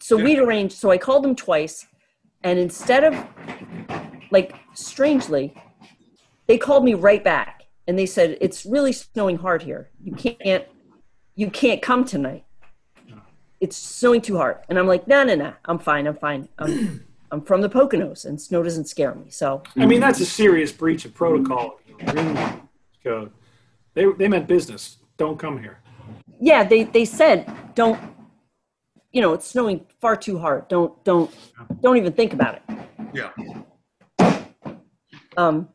so 0.00 0.16
we'd 0.16 0.38
arranged. 0.38 0.76
So 0.76 0.90
I 0.90 0.96
called 0.96 1.22
them 1.24 1.34
twice, 1.36 1.86
and 2.42 2.58
instead 2.58 3.04
of 3.04 3.14
like 4.30 4.54
strangely, 4.74 5.54
they 6.46 6.56
called 6.58 6.84
me 6.84 6.94
right 6.94 7.22
back, 7.22 7.64
and 7.86 7.98
they 7.98 8.06
said 8.06 8.38
it's 8.40 8.64
really 8.64 8.92
snowing 8.92 9.36
hard 9.36 9.62
here. 9.62 9.90
You 10.02 10.12
can't, 10.12 10.64
you 11.38 11.48
can't 11.48 11.80
come 11.80 12.04
tonight. 12.04 12.44
It's 13.60 13.76
snowing 13.76 14.20
too 14.20 14.36
hard, 14.36 14.58
and 14.68 14.76
I'm 14.78 14.86
like, 14.88 15.06
no, 15.06 15.22
no, 15.24 15.34
no, 15.36 15.52
I'm 15.64 15.78
fine, 15.78 16.06
I'm 16.08 16.16
fine. 16.16 16.48
I'm, 16.58 17.04
I'm 17.30 17.42
from 17.42 17.60
the 17.60 17.68
Poconos, 17.68 18.24
and 18.24 18.40
snow 18.40 18.62
doesn't 18.62 18.86
scare 18.88 19.14
me. 19.14 19.26
So 19.30 19.62
I 19.76 19.86
mean, 19.86 20.00
that's 20.00 20.20
a 20.20 20.26
serious 20.26 20.72
breach 20.72 21.04
of 21.04 21.14
protocol. 21.14 21.78
Green 22.06 22.36
code. 23.04 23.30
They 23.94 24.04
they 24.18 24.26
meant 24.28 24.46
business. 24.48 24.98
Don't 25.16 25.38
come 25.38 25.58
here. 25.60 25.78
yeah, 26.40 26.62
they 26.64 26.84
they 26.84 27.04
said 27.04 27.50
don't, 27.74 27.98
you 29.12 29.20
know, 29.20 29.32
it's 29.32 29.46
snowing 29.46 29.84
far 30.00 30.16
too 30.16 30.38
hard. 30.38 30.66
Don't 30.68 30.92
don't 31.04 31.30
don't 31.82 31.96
even 31.96 32.12
think 32.12 32.32
about 32.32 32.54
it. 32.56 32.62
Yeah. 33.14 33.30
Um, 35.36 35.68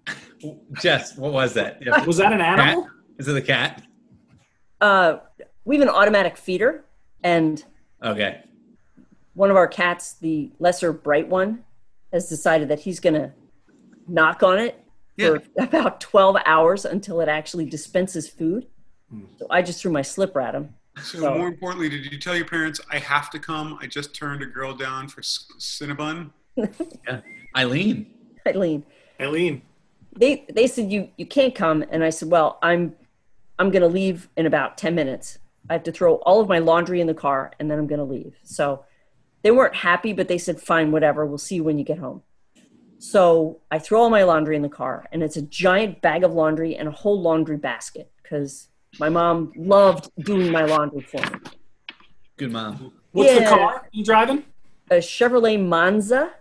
Jess, 0.81 1.17
what 1.17 1.31
was 1.33 1.53
that? 1.53 1.81
Yeah. 1.81 2.03
Was 2.05 2.17
that 2.17 2.33
an 2.33 2.39
Cat? 2.39 2.59
animal? 2.59 2.89
Is 3.17 3.27
it 3.29 3.35
a 3.37 3.41
cat? 3.41 3.81
uh, 4.81 5.17
we 5.65 5.75
have 5.77 5.81
an 5.87 5.93
automatic 5.93 6.37
feeder, 6.37 6.83
and 7.23 7.63
Okay. 8.03 8.41
one 9.33 9.49
of 9.49 9.55
our 9.55 9.67
cats, 9.67 10.13
the 10.13 10.51
lesser 10.59 10.91
bright 10.91 11.27
one, 11.27 11.63
has 12.11 12.27
decided 12.29 12.67
that 12.69 12.79
he's 12.79 12.99
going 12.99 13.13
to 13.15 13.31
knock 14.07 14.43
on 14.43 14.59
it 14.59 14.83
for 15.17 15.41
about 15.57 16.01
12 16.01 16.37
hours 16.45 16.85
until 16.85 17.21
it 17.21 17.29
actually 17.29 17.65
dispenses 17.65 18.27
food. 18.29 18.67
Hmm. 19.09 19.21
So 19.39 19.47
I 19.49 19.61
just 19.61 19.81
threw 19.81 19.91
my 19.91 20.01
slipper 20.01 20.41
at 20.41 20.53
him. 20.53 20.73
So 21.01 21.19
So- 21.19 21.37
more 21.37 21.47
importantly, 21.47 21.89
did 21.89 22.11
you 22.11 22.19
tell 22.19 22.35
your 22.35 22.45
parents 22.45 22.79
I 22.91 22.99
have 22.99 23.29
to 23.31 23.39
come? 23.39 23.79
I 23.81 23.87
just 23.87 24.13
turned 24.13 24.43
a 24.43 24.45
girl 24.45 24.73
down 24.75 25.07
for 25.07 25.21
C- 25.23 25.45
Cinnabon. 25.59 26.31
Yeah. 27.07 27.21
Eileen. 27.57 28.11
Eileen, 28.45 28.83
Eileen. 29.19 29.61
they 30.15 30.45
they 30.53 30.67
said 30.67 30.91
you 30.91 31.09
you 31.17 31.25
can't 31.25 31.55
come, 31.55 31.83
and 31.89 32.03
I 32.03 32.09
said, 32.11 32.29
well, 32.29 32.59
I'm 32.61 32.93
I'm 33.57 33.71
going 33.71 33.81
to 33.81 33.87
leave 33.87 34.27
in 34.37 34.45
about 34.45 34.77
10 34.77 34.93
minutes. 34.93 35.39
I 35.69 35.73
have 35.73 35.83
to 35.83 35.91
throw 35.91 36.15
all 36.15 36.41
of 36.41 36.49
my 36.49 36.59
laundry 36.59 36.99
in 37.01 37.07
the 37.07 37.13
car, 37.13 37.51
and 37.59 37.69
then 37.69 37.79
I'm 37.79 37.87
going 37.87 37.99
to 37.99 38.05
leave. 38.05 38.35
So 38.43 38.85
they 39.41 39.51
weren't 39.51 39.75
happy, 39.75 40.13
but 40.13 40.27
they 40.27 40.37
said, 40.37 40.61
fine, 40.61 40.91
whatever. 40.91 41.25
We'll 41.25 41.37
see 41.37 41.55
you 41.55 41.63
when 41.63 41.77
you 41.77 41.85
get 41.85 41.99
home. 41.99 42.23
So 42.99 43.59
I 43.69 43.79
throw 43.79 44.01
all 44.01 44.09
my 44.09 44.23
laundry 44.23 44.55
in 44.55 44.61
the 44.61 44.69
car, 44.69 45.05
and 45.11 45.21
it's 45.21 45.35
a 45.35 45.41
giant 45.41 46.01
bag 46.01 46.23
of 46.23 46.33
laundry 46.33 46.75
and 46.75 46.87
a 46.87 46.91
whole 46.91 47.19
laundry 47.21 47.57
basket 47.57 48.09
because 48.21 48.69
my 48.99 49.09
mom 49.09 49.51
loved 49.55 50.09
doing 50.19 50.51
my 50.51 50.63
laundry 50.63 51.01
for 51.01 51.17
me. 51.17 51.39
Good 52.37 52.51
mom. 52.51 52.93
What's 53.11 53.33
the 53.33 53.45
car 53.45 53.87
you 53.91 54.05
driving? 54.05 54.43
A 54.89 54.95
Chevrolet 54.95 55.61
Monza, 55.61 56.31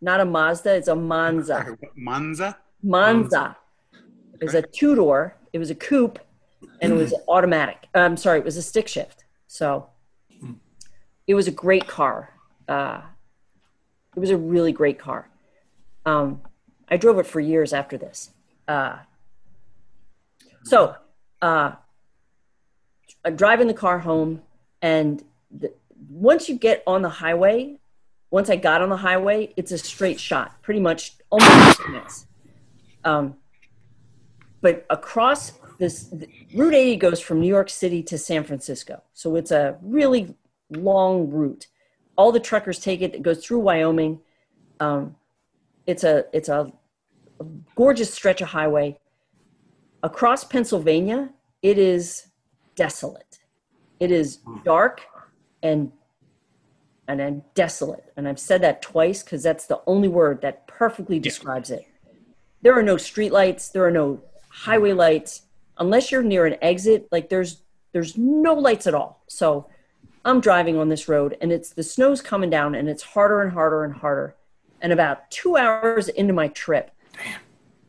not 0.00 0.20
a 0.20 0.24
Mazda, 0.24 0.74
it's 0.74 0.88
a 0.88 0.96
Monza. 0.96 1.76
Manza? 1.96 2.56
Monza. 2.82 3.56
It 4.40 4.44
was 4.44 4.54
a 4.54 4.62
two 4.62 4.96
door, 4.96 5.36
it 5.52 5.58
was 5.58 5.70
a 5.70 5.74
coupe, 5.74 6.18
and 6.82 6.92
it 6.92 6.96
was 6.96 7.14
automatic. 7.28 7.86
I'm 7.94 8.16
sorry, 8.16 8.40
it 8.40 8.44
was 8.44 8.56
a 8.56 8.62
stick 8.62 8.88
shift. 8.88 9.24
So 9.46 9.88
it 11.26 11.34
was 11.34 11.46
a 11.46 11.52
great 11.52 11.86
car. 11.86 12.30
Uh, 12.68 13.02
it 14.16 14.20
was 14.20 14.30
a 14.30 14.36
really 14.36 14.72
great 14.72 14.98
car. 14.98 15.28
Um, 16.04 16.42
I 16.88 16.96
drove 16.96 17.18
it 17.18 17.26
for 17.26 17.40
years 17.40 17.72
after 17.72 17.96
this. 17.96 18.30
Uh, 18.66 18.98
so 20.64 20.96
uh, 21.40 21.72
I'm 23.24 23.36
driving 23.36 23.68
the 23.68 23.74
car 23.74 24.00
home, 24.00 24.42
and 24.80 25.22
the, 25.50 25.72
once 26.10 26.48
you 26.48 26.56
get 26.56 26.82
on 26.86 27.02
the 27.02 27.08
highway, 27.08 27.78
once 28.30 28.50
I 28.50 28.56
got 28.56 28.82
on 28.82 28.88
the 28.88 28.96
highway, 28.96 29.52
it's 29.56 29.72
a 29.72 29.78
straight 29.78 30.18
shot, 30.18 30.60
pretty 30.62 30.80
much 30.80 31.14
almost 31.30 31.86
minutes. 31.86 32.26
Um, 33.04 33.36
but 34.60 34.86
across 34.90 35.52
this, 35.82 36.14
Route 36.54 36.74
80 36.74 36.96
goes 36.96 37.20
from 37.20 37.40
New 37.40 37.48
York 37.48 37.68
City 37.68 38.04
to 38.04 38.16
San 38.16 38.44
Francisco. 38.44 39.02
So 39.14 39.34
it's 39.34 39.50
a 39.50 39.76
really 39.82 40.36
long 40.70 41.28
route. 41.28 41.66
All 42.16 42.30
the 42.30 42.38
truckers 42.38 42.78
take 42.78 43.02
it. 43.02 43.16
It 43.16 43.22
goes 43.22 43.44
through 43.44 43.58
Wyoming. 43.58 44.20
Um, 44.78 45.16
it's 45.88 46.04
a 46.04 46.26
it's 46.32 46.48
a 46.48 46.72
gorgeous 47.74 48.14
stretch 48.14 48.40
of 48.40 48.48
highway. 48.48 48.96
Across 50.04 50.44
Pennsylvania, 50.44 51.30
it 51.62 51.78
is 51.78 52.28
desolate. 52.76 53.40
It 53.98 54.12
is 54.12 54.38
dark 54.64 55.02
and 55.64 55.90
and 57.08 57.18
then 57.18 57.42
desolate. 57.54 58.12
And 58.16 58.28
I've 58.28 58.38
said 58.38 58.62
that 58.62 58.82
twice 58.82 59.24
because 59.24 59.42
that's 59.42 59.66
the 59.66 59.80
only 59.88 60.08
word 60.08 60.42
that 60.42 60.68
perfectly 60.68 61.18
describes 61.18 61.70
it. 61.70 61.84
There 62.60 62.78
are 62.78 62.84
no 62.84 62.94
streetlights. 62.94 63.72
There 63.72 63.84
are 63.84 63.90
no 63.90 64.22
highway 64.48 64.92
lights 64.92 65.42
unless 65.82 66.10
you're 66.10 66.22
near 66.22 66.46
an 66.46 66.56
exit. 66.62 67.08
Like 67.12 67.28
there's 67.28 67.62
there's 67.92 68.16
no 68.16 68.54
lights 68.54 68.86
at 68.86 68.94
all. 68.94 69.22
So 69.28 69.68
I'm 70.24 70.40
driving 70.40 70.78
on 70.78 70.88
this 70.88 71.08
road 71.08 71.36
and 71.40 71.52
it's 71.52 71.70
the 71.70 71.82
snow's 71.82 72.22
coming 72.22 72.48
down 72.48 72.74
and 72.74 72.88
it's 72.88 73.02
harder 73.02 73.42
and 73.42 73.52
harder 73.52 73.84
and 73.84 73.92
harder. 73.92 74.36
And 74.80 74.92
about 74.92 75.30
two 75.30 75.56
hours 75.56 76.08
into 76.08 76.32
my 76.32 76.48
trip, 76.48 76.90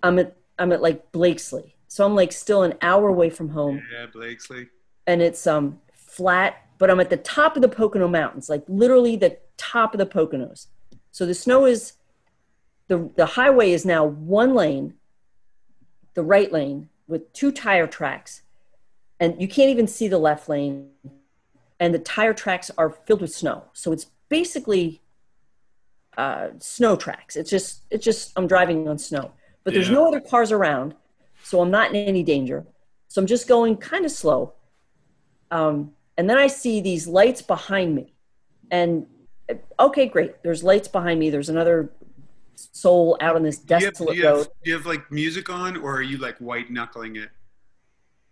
I'm 0.01 0.19
at 0.19 0.35
I'm 0.59 0.71
at 0.71 0.81
like 0.81 1.11
Blakeslee. 1.11 1.75
So 1.87 2.05
I'm 2.05 2.15
like 2.15 2.31
still 2.31 2.63
an 2.63 2.73
hour 2.81 3.07
away 3.09 3.29
from 3.29 3.49
home 3.49 3.81
Yeah, 3.93 4.07
Blakeslee. 4.11 4.67
and 5.07 5.21
it's 5.21 5.45
um 5.47 5.79
flat, 5.93 6.55
but 6.79 6.89
I'm 6.89 6.99
at 6.99 7.09
the 7.09 7.17
top 7.17 7.55
of 7.55 7.61
the 7.61 7.69
Pocono 7.69 8.07
Mountains, 8.07 8.49
like 8.49 8.63
literally 8.67 9.15
the 9.15 9.37
top 9.57 9.93
of 9.93 9.99
the 9.99 10.05
Poconos. 10.05 10.67
So 11.11 11.25
the 11.25 11.35
snow 11.35 11.65
is 11.65 11.93
the 12.87 13.09
the 13.15 13.25
highway 13.27 13.71
is 13.71 13.85
now 13.85 14.03
one 14.05 14.53
lane, 14.55 14.95
the 16.15 16.23
right 16.23 16.51
lane 16.51 16.89
with 17.07 17.31
two 17.33 17.51
tire 17.51 17.87
tracks, 17.87 18.41
and 19.19 19.39
you 19.41 19.47
can't 19.47 19.69
even 19.69 19.87
see 19.87 20.07
the 20.07 20.17
left 20.17 20.49
lane, 20.49 20.89
and 21.79 21.93
the 21.93 21.99
tire 21.99 22.33
tracks 22.33 22.71
are 22.77 22.89
filled 22.89 23.21
with 23.21 23.33
snow. 23.33 23.65
So 23.73 23.91
it's 23.91 24.07
basically 24.29 25.01
uh, 26.17 26.49
snow 26.59 26.95
tracks. 26.95 27.35
It's 27.35 27.49
just 27.49 27.83
it's 27.89 28.03
just 28.05 28.31
I'm 28.35 28.47
driving 28.47 28.87
on 28.87 28.97
snow, 28.97 29.31
but 29.63 29.73
there's 29.73 29.87
Yeah. 29.87 29.95
no 29.95 30.07
other 30.07 30.21
cars 30.21 30.51
around, 30.51 30.95
so 31.43 31.61
I'm 31.61 31.71
not 31.71 31.89
in 31.89 31.95
any 31.95 32.23
danger. 32.23 32.65
So 33.07 33.21
I'm 33.21 33.27
just 33.27 33.47
going 33.47 33.77
kind 33.77 34.05
of 34.05 34.11
slow. 34.11 34.53
Um, 35.51 35.93
and 36.17 36.27
then 36.29 36.37
I 36.37 36.47
see 36.47 36.81
these 36.81 37.07
lights 37.07 37.41
behind 37.41 37.95
me. 37.95 38.13
And 38.71 39.05
uh, 39.49 39.55
okay, 39.79 40.07
great. 40.07 40.41
There's 40.41 40.63
lights 40.63 40.87
behind 40.87 41.19
me. 41.19 41.29
There's 41.29 41.49
another 41.49 41.91
soul 42.55 43.17
out 43.21 43.35
on 43.35 43.43
this 43.43 43.57
Do 43.57 43.75
you, 43.75 43.75
have, 43.75 43.81
do, 43.81 43.89
desolate 43.91 44.17
you 44.17 44.25
have, 44.25 44.35
road. 44.37 44.47
do 44.63 44.69
you 44.69 44.75
have 44.77 44.85
like 44.85 45.11
music 45.11 45.49
on 45.49 45.77
or 45.77 45.95
are 45.95 46.01
you 46.01 46.17
like 46.17 46.37
white 46.37 46.69
knuckling 46.71 47.15
it? 47.15 47.29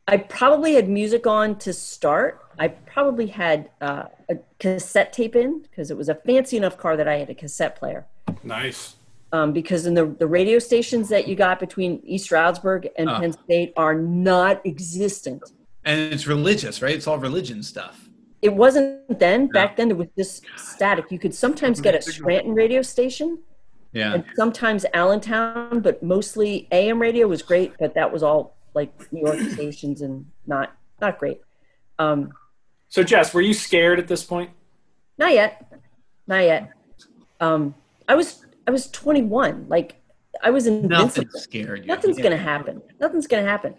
I 0.07 0.17
probably 0.17 0.74
had 0.74 0.89
music 0.89 1.26
on 1.28 1.57
to 1.59 1.72
start. 1.74 2.41
I 2.59 2.69
probably 2.69 3.28
had 3.28 3.69
uh, 3.80 4.05
a 4.30 4.38
cassette 4.59 5.13
tape 5.13 5.36
in 5.36 5.59
because 5.61 5.91
it 5.91 5.97
was 5.97 6.09
a 6.09 6.15
fancy 6.15 6.57
enough 6.57 6.78
car 6.78 6.97
that 6.97 7.07
I 7.07 7.17
had 7.17 7.30
a 7.30 7.36
cassette 7.36 7.76
player. 7.76 8.05
Nice. 8.43 8.95
Um, 9.32 9.53
because 9.53 9.86
in 9.86 9.93
the, 9.93 10.07
the 10.07 10.28
radio 10.28 10.59
stations 10.59 11.07
that 11.09 11.28
you 11.28 11.36
got 11.36 11.59
between 11.59 12.01
East 12.03 12.26
Stroudsburg 12.26 12.89
and 12.97 13.09
Ah. 13.09 13.19
Penn 13.22 13.32
State 13.32 13.74
are 13.78 13.95
not 13.95 14.65
existent. 14.65 15.43
And 15.86 16.13
it's 16.13 16.28
religious, 16.28 16.82
right? 16.82 16.93
It's 16.93 17.07
all 17.07 17.17
religion 17.17 17.63
stuff. 17.63 18.09
It 18.41 18.53
wasn't 18.53 19.19
then. 19.19 19.47
Back 19.47 19.78
then, 19.78 19.88
there 19.88 19.95
was 19.95 20.09
this 20.17 20.41
static. 20.57 21.11
You 21.11 21.19
could 21.19 21.34
sometimes 21.34 21.80
get 21.80 21.95
a 21.95 22.01
Scranton 22.01 22.53
radio 22.53 22.82
station 22.82 23.39
Yeah. 23.94 24.14
and 24.16 24.26
sometimes 24.36 24.86
Allentown, 24.94 25.82
but 25.82 26.02
mostly 26.02 26.68
AM 26.72 27.00
radio 27.02 27.28
was 27.28 27.42
great, 27.42 27.74
but 27.80 27.94
that 27.96 28.12
was 28.12 28.24
all 28.24 28.56
like 28.74 29.12
New 29.12 29.26
York 29.26 29.39
stations 29.54 30.02
and 30.02 30.26
not 30.48 30.74
not 31.02 31.18
great. 31.20 31.42
Um, 32.00 32.32
So, 32.89 33.04
Jess, 33.04 33.34
were 33.34 33.42
you 33.42 33.54
scared 33.54 34.00
at 34.00 34.08
this 34.08 34.24
point? 34.24 34.50
not 35.18 35.34
yet, 35.34 35.72
not 36.28 36.44
yet. 36.44 36.72
Um, 37.39 37.76
I 38.08 38.16
was 38.16 38.46
I 38.68 38.72
was 38.72 38.89
21. 38.92 39.66
Like 39.68 39.96
I 40.44 40.50
was 40.52 40.66
Nothing 40.68 40.84
invincible. 40.84 41.39
scared 41.39 41.80
you. 41.82 41.86
Nothing's 41.88 42.18
Yeah. 42.18 42.24
gonna 42.24 42.38
happen. 42.38 42.82
Nothing's 43.00 43.28
gonna 43.28 43.44
happen. 43.48 43.76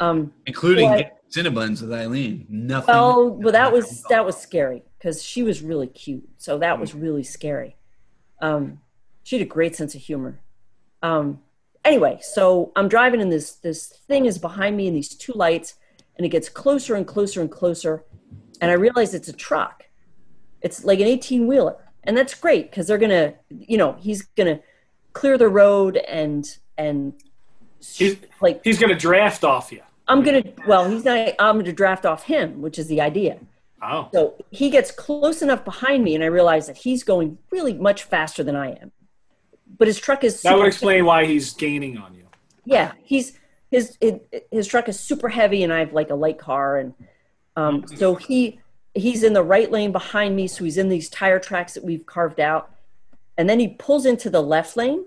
Um, 0.00 0.32
Including 0.46 0.90
What? 0.90 1.14
Cinnabons 1.30 1.80
with 1.82 1.92
Eileen. 1.92 2.46
Nothing. 2.48 2.94
well, 2.94 3.30
well, 3.30 3.52
that 3.52 3.70
was 3.72 4.02
that 4.10 4.24
was 4.24 4.36
scary 4.36 4.82
because 4.98 5.22
she 5.22 5.42
was 5.42 5.62
really 5.62 5.86
cute. 5.86 6.28
So 6.38 6.58
that 6.58 6.80
was 6.80 6.94
really 6.94 7.22
scary. 7.22 7.76
Um, 8.40 8.80
she 9.28 9.36
had 9.36 9.46
a 9.46 9.50
great 9.50 9.76
sense 9.76 9.94
of 9.94 10.00
humor. 10.00 10.40
Um, 11.02 11.42
anyway, 11.84 12.18
so 12.22 12.72
I'm 12.74 12.88
driving 12.88 13.20
and 13.20 13.30
this 13.30 13.56
this 13.56 13.88
thing 14.08 14.24
is 14.24 14.38
behind 14.38 14.74
me 14.74 14.86
and 14.86 14.96
these 14.96 15.10
two 15.10 15.34
lights, 15.34 15.74
and 16.16 16.24
it 16.24 16.30
gets 16.30 16.48
closer 16.48 16.94
and 16.94 17.06
closer 17.06 17.42
and 17.42 17.50
closer, 17.50 18.04
and 18.62 18.70
I 18.70 18.74
realize 18.74 19.12
it's 19.12 19.28
a 19.28 19.34
truck. 19.34 19.84
It's 20.62 20.82
like 20.82 21.00
an 21.00 21.06
18 21.06 21.46
wheeler, 21.46 21.76
and 22.04 22.16
that's 22.16 22.32
great 22.32 22.70
because 22.70 22.86
they're 22.86 22.96
gonna, 22.96 23.34
you 23.50 23.76
know, 23.76 23.98
he's 24.00 24.22
gonna 24.22 24.60
clear 25.12 25.36
the 25.36 25.50
road 25.50 25.98
and 25.98 26.48
and 26.78 27.12
He's- 27.80 28.16
like 28.40 28.64
He's 28.64 28.78
going 28.78 28.90
to 28.92 28.98
draft 28.98 29.44
off 29.44 29.70
you. 29.70 29.82
I'm 30.08 30.22
gonna. 30.22 30.42
Well, 30.66 30.90
he's 30.90 31.04
not. 31.04 31.34
I'm 31.38 31.58
gonna 31.58 31.72
draft 31.72 32.06
off 32.06 32.24
him, 32.24 32.62
which 32.62 32.78
is 32.78 32.86
the 32.86 33.02
idea. 33.02 33.38
Oh. 33.82 34.08
So 34.12 34.34
he 34.50 34.70
gets 34.70 34.90
close 34.90 35.42
enough 35.42 35.66
behind 35.66 36.02
me, 36.02 36.14
and 36.14 36.24
I 36.24 36.28
realize 36.28 36.66
that 36.66 36.78
he's 36.78 37.04
going 37.04 37.36
really 37.50 37.74
much 37.74 38.04
faster 38.04 38.42
than 38.42 38.56
I 38.56 38.70
am. 38.70 38.90
But 39.76 39.86
his 39.86 39.98
truck 39.98 40.24
is 40.24 40.42
That 40.42 40.56
would 40.56 40.66
explain 40.66 41.04
why 41.04 41.26
he's 41.26 41.52
gaining 41.52 41.98
on 41.98 42.14
you. 42.14 42.24
yeah, 42.64 42.92
he's 43.02 43.38
his 43.70 43.98
it, 44.00 44.48
his 44.50 44.66
truck 44.66 44.88
is 44.88 44.98
super 44.98 45.28
heavy, 45.28 45.62
and 45.62 45.72
I 45.72 45.80
have 45.80 45.92
like 45.92 46.10
a 46.10 46.14
light 46.14 46.38
car, 46.38 46.78
and 46.78 46.94
um, 47.56 47.84
so 47.96 48.14
he 48.14 48.60
he's 48.94 49.22
in 49.22 49.32
the 49.32 49.42
right 49.42 49.70
lane 49.70 49.92
behind 49.92 50.34
me, 50.34 50.46
so 50.46 50.64
he's 50.64 50.78
in 50.78 50.88
these 50.88 51.08
tire 51.08 51.38
tracks 51.38 51.74
that 51.74 51.84
we've 51.84 52.06
carved 52.06 52.40
out, 52.40 52.70
and 53.36 53.48
then 53.48 53.60
he 53.60 53.68
pulls 53.68 54.06
into 54.06 54.30
the 54.30 54.42
left 54.42 54.76
lane 54.76 55.04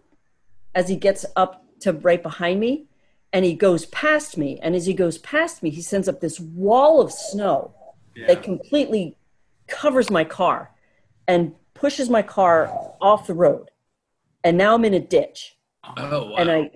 as 0.75 0.87
he 0.87 0.95
gets 0.95 1.25
up 1.35 1.65
to 1.79 1.91
right 1.91 2.21
behind 2.21 2.59
me, 2.59 2.85
and 3.33 3.43
he 3.43 3.53
goes 3.53 3.87
past 3.87 4.37
me, 4.37 4.59
and 4.61 4.75
as 4.75 4.85
he 4.85 4.93
goes 4.93 5.17
past 5.17 5.63
me, 5.63 5.69
he 5.71 5.81
sends 5.81 6.07
up 6.07 6.21
this 6.21 6.39
wall 6.39 7.01
of 7.01 7.11
snow 7.11 7.73
that 8.27 8.43
completely 8.43 9.15
covers 9.67 10.11
my 10.11 10.23
car 10.23 10.69
and 11.27 11.53
pushes 11.73 12.09
my 12.09 12.21
car 12.21 12.69
off 13.01 13.25
the 13.25 13.33
road, 13.33 13.70
and 14.43 14.57
now 14.57 14.75
I'm 14.75 14.85
in 14.85 14.93
a 14.93 14.99
ditch 14.99 15.57
Oh, 15.97 16.31
wow. 16.31 16.35
and 16.37 16.51
I 16.51 16.71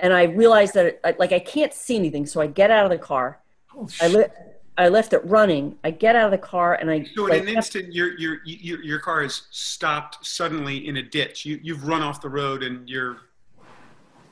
and 0.00 0.12
I 0.12 0.24
realized 0.24 0.74
that 0.74 1.00
I- 1.04 1.14
like 1.18 1.32
I 1.32 1.38
can't 1.40 1.72
see 1.72 1.96
anything, 1.96 2.26
so 2.26 2.40
I 2.40 2.46
get 2.46 2.70
out 2.70 2.84
of 2.84 2.90
the 2.90 2.98
car. 2.98 3.40
Oh, 3.76 3.88
I 4.00 4.08
li- 4.08 4.24
I 4.76 4.88
left 4.88 5.12
it 5.12 5.20
running. 5.24 5.76
I 5.82 5.90
get 5.90 6.14
out 6.14 6.26
of 6.26 6.30
the 6.30 6.38
car 6.38 6.74
and 6.74 6.88
I 6.90 7.04
So 7.16 7.24
in 7.26 7.30
like, 7.32 7.42
an 7.42 7.48
instant, 7.48 7.92
your 7.92 8.16
your 8.18 8.38
your 8.44 8.82
your 8.84 8.98
car 9.00 9.24
is 9.24 9.42
stopped 9.50 10.24
suddenly 10.24 10.86
in 10.86 10.98
a 10.98 11.02
ditch. 11.02 11.44
You 11.44 11.58
you've 11.62 11.86
run 11.88 12.02
off 12.02 12.20
the 12.20 12.28
road 12.28 12.62
and 12.62 12.88
you're 12.88 13.16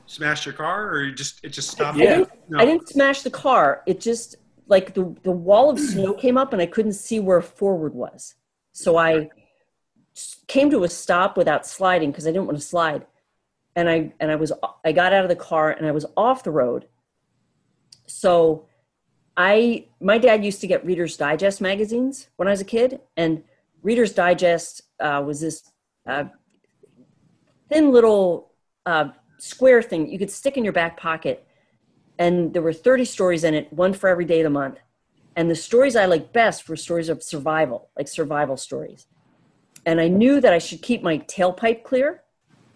smashed 0.05 0.45
your 0.45 0.53
car, 0.53 0.87
or 0.89 1.03
you 1.03 1.11
just 1.13 1.43
it 1.43 1.49
just 1.49 1.69
stopped. 1.69 1.97
I, 1.97 2.03
Yeah. 2.03 2.15
didn't, 2.17 2.29
No. 2.49 2.59
I 2.59 2.65
didn't 2.65 2.87
smash 2.87 3.23
the 3.23 3.29
car. 3.31 3.83
It 3.85 3.99
just 3.99 4.37
like 4.67 4.93
the 4.93 5.13
the 5.23 5.31
wall 5.31 5.69
of 5.69 5.79
snow 5.79 6.13
came 6.13 6.37
up 6.37 6.53
and 6.53 6.61
I 6.61 6.65
couldn't 6.65 6.93
see 6.93 7.19
where 7.19 7.41
forward 7.41 7.93
was. 7.93 8.35
So 8.71 8.95
I 8.95 9.29
came 10.47 10.69
to 10.71 10.83
a 10.83 10.89
stop 10.89 11.37
without 11.37 11.65
sliding 11.65 12.11
because 12.11 12.27
I 12.27 12.31
didn't 12.31 12.45
want 12.45 12.57
to 12.57 12.63
slide. 12.63 13.05
And 13.75 13.89
I 13.89 14.13
and 14.19 14.31
I 14.31 14.35
was 14.35 14.51
I 14.83 14.91
got 14.91 15.13
out 15.13 15.23
of 15.23 15.29
the 15.29 15.35
car 15.35 15.71
and 15.71 15.85
I 15.85 15.91
was 15.91 16.05
off 16.15 16.43
the 16.43 16.51
road. 16.51 16.87
So 18.07 18.67
I 19.35 19.87
my 20.01 20.17
dad 20.17 20.43
used 20.43 20.61
to 20.61 20.67
get 20.67 20.85
Reader's 20.85 21.15
Digest 21.15 21.61
magazines 21.61 22.27
when 22.37 22.47
I 22.47 22.51
was 22.51 22.61
a 22.61 22.65
kid, 22.65 22.99
and 23.15 23.43
Reader's 23.83 24.13
Digest 24.13 24.81
uh, 24.99 25.21
was 25.25 25.41
this 25.41 25.71
uh, 26.07 26.25
thin 27.69 27.91
little 27.91 28.51
uh, 28.85 29.09
square 29.37 29.83
thing 29.83 30.09
you 30.09 30.17
could 30.17 30.31
stick 30.31 30.57
in 30.57 30.63
your 30.63 30.73
back 30.73 30.97
pocket, 30.97 31.45
and 32.17 32.51
there 32.53 32.63
were 32.63 32.73
30 32.73 33.05
stories 33.05 33.43
in 33.43 33.53
it, 33.53 33.71
one 33.71 33.93
for 33.93 34.09
every 34.09 34.25
day 34.25 34.39
of 34.39 34.45
the 34.45 34.49
month. 34.49 34.79
And 35.35 35.51
the 35.51 35.55
stories 35.55 35.95
I 35.95 36.07
liked 36.07 36.33
best 36.33 36.67
were 36.67 36.75
stories 36.75 37.09
of 37.09 37.21
survival, 37.21 37.91
like 37.95 38.07
survival 38.07 38.57
stories. 38.57 39.05
And 39.87 40.01
I 40.01 40.09
knew 40.09 40.41
that 40.41 40.51
I 40.51 40.57
should 40.57 40.81
keep 40.81 41.01
my 41.01 41.19
tailpipe 41.19 41.83
clear. 41.83 42.21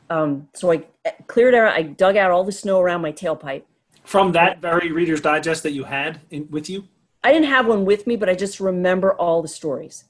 Um, 0.09 0.47
so 0.53 0.71
I 0.71 0.85
cleared 1.27 1.53
out, 1.53 1.73
I 1.73 1.81
dug 1.81 2.15
out 2.15 2.31
all 2.31 2.45
the 2.45 2.53
snow 2.53 2.79
around 2.79 3.01
my 3.01 3.11
tailpipe. 3.11 3.63
From 4.05 4.31
that 4.31 4.61
very 4.61 4.93
Reader's 4.93 5.19
Digest 5.19 5.61
that 5.63 5.73
you 5.73 5.83
had 5.83 6.21
in, 6.31 6.47
with 6.49 6.69
you? 6.69 6.87
I 7.21 7.33
didn't 7.33 7.49
have 7.49 7.67
one 7.67 7.83
with 7.83 8.07
me, 8.07 8.15
but 8.15 8.29
I 8.29 8.33
just 8.33 8.61
remember 8.61 9.13
all 9.15 9.41
the 9.41 9.49
stories. 9.49 10.05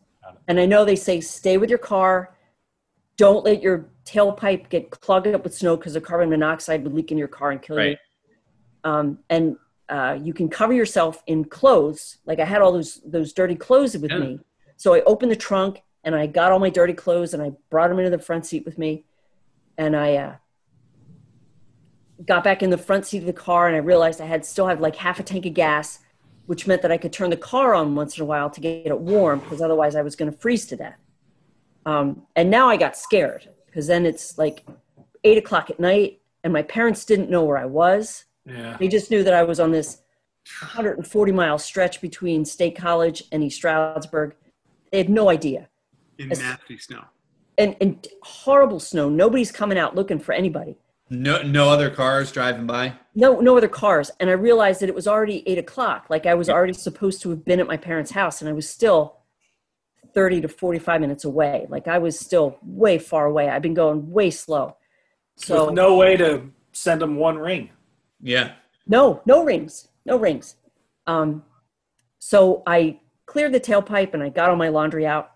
And 0.47 0.59
I 0.59 0.67
know 0.67 0.85
they 0.85 0.95
say 0.95 1.21
stay 1.21 1.57
with 1.57 1.69
your 1.69 1.79
car. 1.79 2.35
Don't 3.17 3.43
let 3.43 3.63
your 3.63 3.89
tailpipe 4.05 4.69
get 4.69 4.91
clogged 4.91 5.27
up 5.27 5.43
with 5.43 5.55
snow 5.55 5.75
because 5.75 5.93
the 5.93 6.01
carbon 6.01 6.29
monoxide 6.29 6.83
would 6.83 6.93
leak 6.93 7.11
in 7.11 7.17
your 7.17 7.27
car 7.27 7.49
and 7.51 7.61
kill 7.61 7.77
you. 7.77 7.81
Right. 7.81 7.97
Um, 8.83 9.19
and 9.29 9.57
uh, 9.89 10.19
you 10.21 10.33
can 10.33 10.49
cover 10.49 10.73
yourself 10.73 11.23
in 11.25 11.45
clothes. 11.45 12.17
Like 12.25 12.39
I 12.39 12.45
had 12.45 12.61
all 12.61 12.71
those 12.71 13.01
those 13.05 13.33
dirty 13.33 13.55
clothes 13.55 13.97
with 13.97 14.11
Yeah. 14.11 14.19
me. 14.19 14.39
So 14.77 14.93
I 14.93 15.01
opened 15.01 15.31
the 15.31 15.35
trunk 15.35 15.81
and 16.03 16.15
I 16.15 16.27
got 16.27 16.51
all 16.51 16.59
my 16.59 16.69
dirty 16.69 16.93
clothes 16.93 17.33
and 17.33 17.43
I 17.43 17.51
brought 17.69 17.89
them 17.89 17.99
into 17.99 18.09
the 18.09 18.23
front 18.23 18.45
seat 18.45 18.65
with 18.65 18.77
me. 18.77 19.05
And 19.77 19.95
I 19.95 20.15
uh, 20.15 20.35
got 22.25 22.43
back 22.43 22.63
in 22.63 22.69
the 22.69 22.77
front 22.77 23.05
seat 23.05 23.19
of 23.19 23.25
the 23.25 23.33
car 23.33 23.67
and 23.67 23.75
I 23.75 23.79
realized 23.79 24.21
I 24.21 24.25
had 24.25 24.45
still 24.45 24.67
had 24.67 24.81
like 24.81 24.95
half 24.95 25.19
a 25.19 25.23
tank 25.23 25.45
of 25.45 25.53
gas, 25.53 25.99
which 26.47 26.67
meant 26.67 26.81
that 26.81 26.91
I 26.91 26.97
could 26.97 27.13
turn 27.13 27.29
the 27.29 27.37
car 27.37 27.73
on 27.73 27.95
once 27.95 28.17
in 28.17 28.23
a 28.23 28.25
while 28.25 28.49
to 28.49 28.59
get 28.59 28.87
it 28.87 28.99
warm 28.99 29.39
because 29.39 29.61
otherwise 29.61 29.95
I 29.95 30.01
was 30.01 30.15
going 30.15 30.31
to 30.31 30.37
freeze 30.37 30.65
to 30.67 30.75
death. 30.75 30.97
Um, 31.85 32.23
and 32.35 32.49
now 32.49 32.69
I 32.69 32.77
got 32.77 32.97
scared 32.97 33.49
because 33.65 33.87
then 33.87 34.05
it's 34.05 34.37
like 34.37 34.65
eight 35.23 35.37
o'clock 35.37 35.69
at 35.69 35.79
night 35.79 36.21
and 36.43 36.51
my 36.51 36.63
parents 36.63 37.05
didn't 37.05 37.29
know 37.29 37.43
where 37.43 37.57
I 37.57 37.65
was. 37.65 38.25
Yeah. 38.45 38.75
They 38.77 38.87
just 38.87 39.11
knew 39.11 39.23
that 39.23 39.33
I 39.33 39.43
was 39.43 39.59
on 39.59 39.71
this 39.71 40.01
140 40.61 41.31
mile 41.31 41.59
stretch 41.59 42.01
between 42.01 42.45
State 42.45 42.75
College 42.75 43.23
and 43.31 43.43
East 43.43 43.57
Stroudsburg. 43.57 44.35
They 44.91 44.97
had 44.97 45.09
no 45.09 45.29
idea. 45.29 45.69
In 46.21 46.29
Yes. 46.29 46.39
nasty 46.39 46.77
snow. 46.77 47.03
And, 47.57 47.75
and 47.81 48.07
horrible 48.23 48.79
snow. 48.79 49.09
Nobody's 49.09 49.51
coming 49.51 49.77
out 49.77 49.95
looking 49.95 50.19
for 50.19 50.33
anybody. 50.33 50.77
no, 51.09 51.41
no 51.41 51.69
other 51.69 51.89
cars 51.89 52.31
driving 52.31 52.65
by. 52.65 52.93
No, 53.13 53.39
no 53.41 53.57
other 53.57 53.67
cars. 53.67 54.09
And 54.21 54.29
I 54.29 54.33
realized 54.33 54.79
that 54.81 54.87
it 54.89 54.95
was 54.95 55.07
already 55.07 55.43
eight 55.45 55.57
o'clock. 55.57 56.05
Like 56.09 56.25
I 56.25 56.33
was 56.33 56.49
already 56.49 56.73
supposed 56.73 57.21
to 57.23 57.29
have 57.31 57.43
been 57.43 57.59
at 57.59 57.67
my 57.67 57.75
parents' 57.77 58.11
house, 58.11 58.41
and 58.41 58.49
I 58.49 58.53
was 58.53 58.69
still 58.69 59.17
30 60.13 60.41
to 60.41 60.47
45 60.47 61.01
minutes 61.01 61.25
away. 61.25 61.65
Like 61.69 61.87
I 61.89 61.97
was 61.97 62.17
still 62.17 62.57
way 62.63 62.97
far 62.97 63.25
away. 63.25 63.49
I've 63.49 63.61
been 63.61 63.73
going 63.73 64.09
way 64.09 64.29
slow. 64.31 64.77
So 65.35 65.65
With 65.65 65.75
no 65.75 65.95
way 65.97 66.15
to 66.17 66.49
send 66.71 67.01
them 67.01 67.17
one 67.17 67.37
ring. 67.37 67.69
Yeah. 68.21 68.53
No, 68.87 69.21
no 69.25 69.43
rings, 69.43 69.89
no 70.05 70.17
rings. 70.17 70.55
Um, 71.07 71.43
so 72.19 72.63
I 72.65 72.99
cleared 73.25 73.53
the 73.53 73.59
tailpipe 73.59 74.13
and 74.13 74.23
I 74.23 74.29
got 74.29 74.49
all 74.49 74.55
my 74.55 74.69
laundry 74.69 75.05
out. 75.05 75.31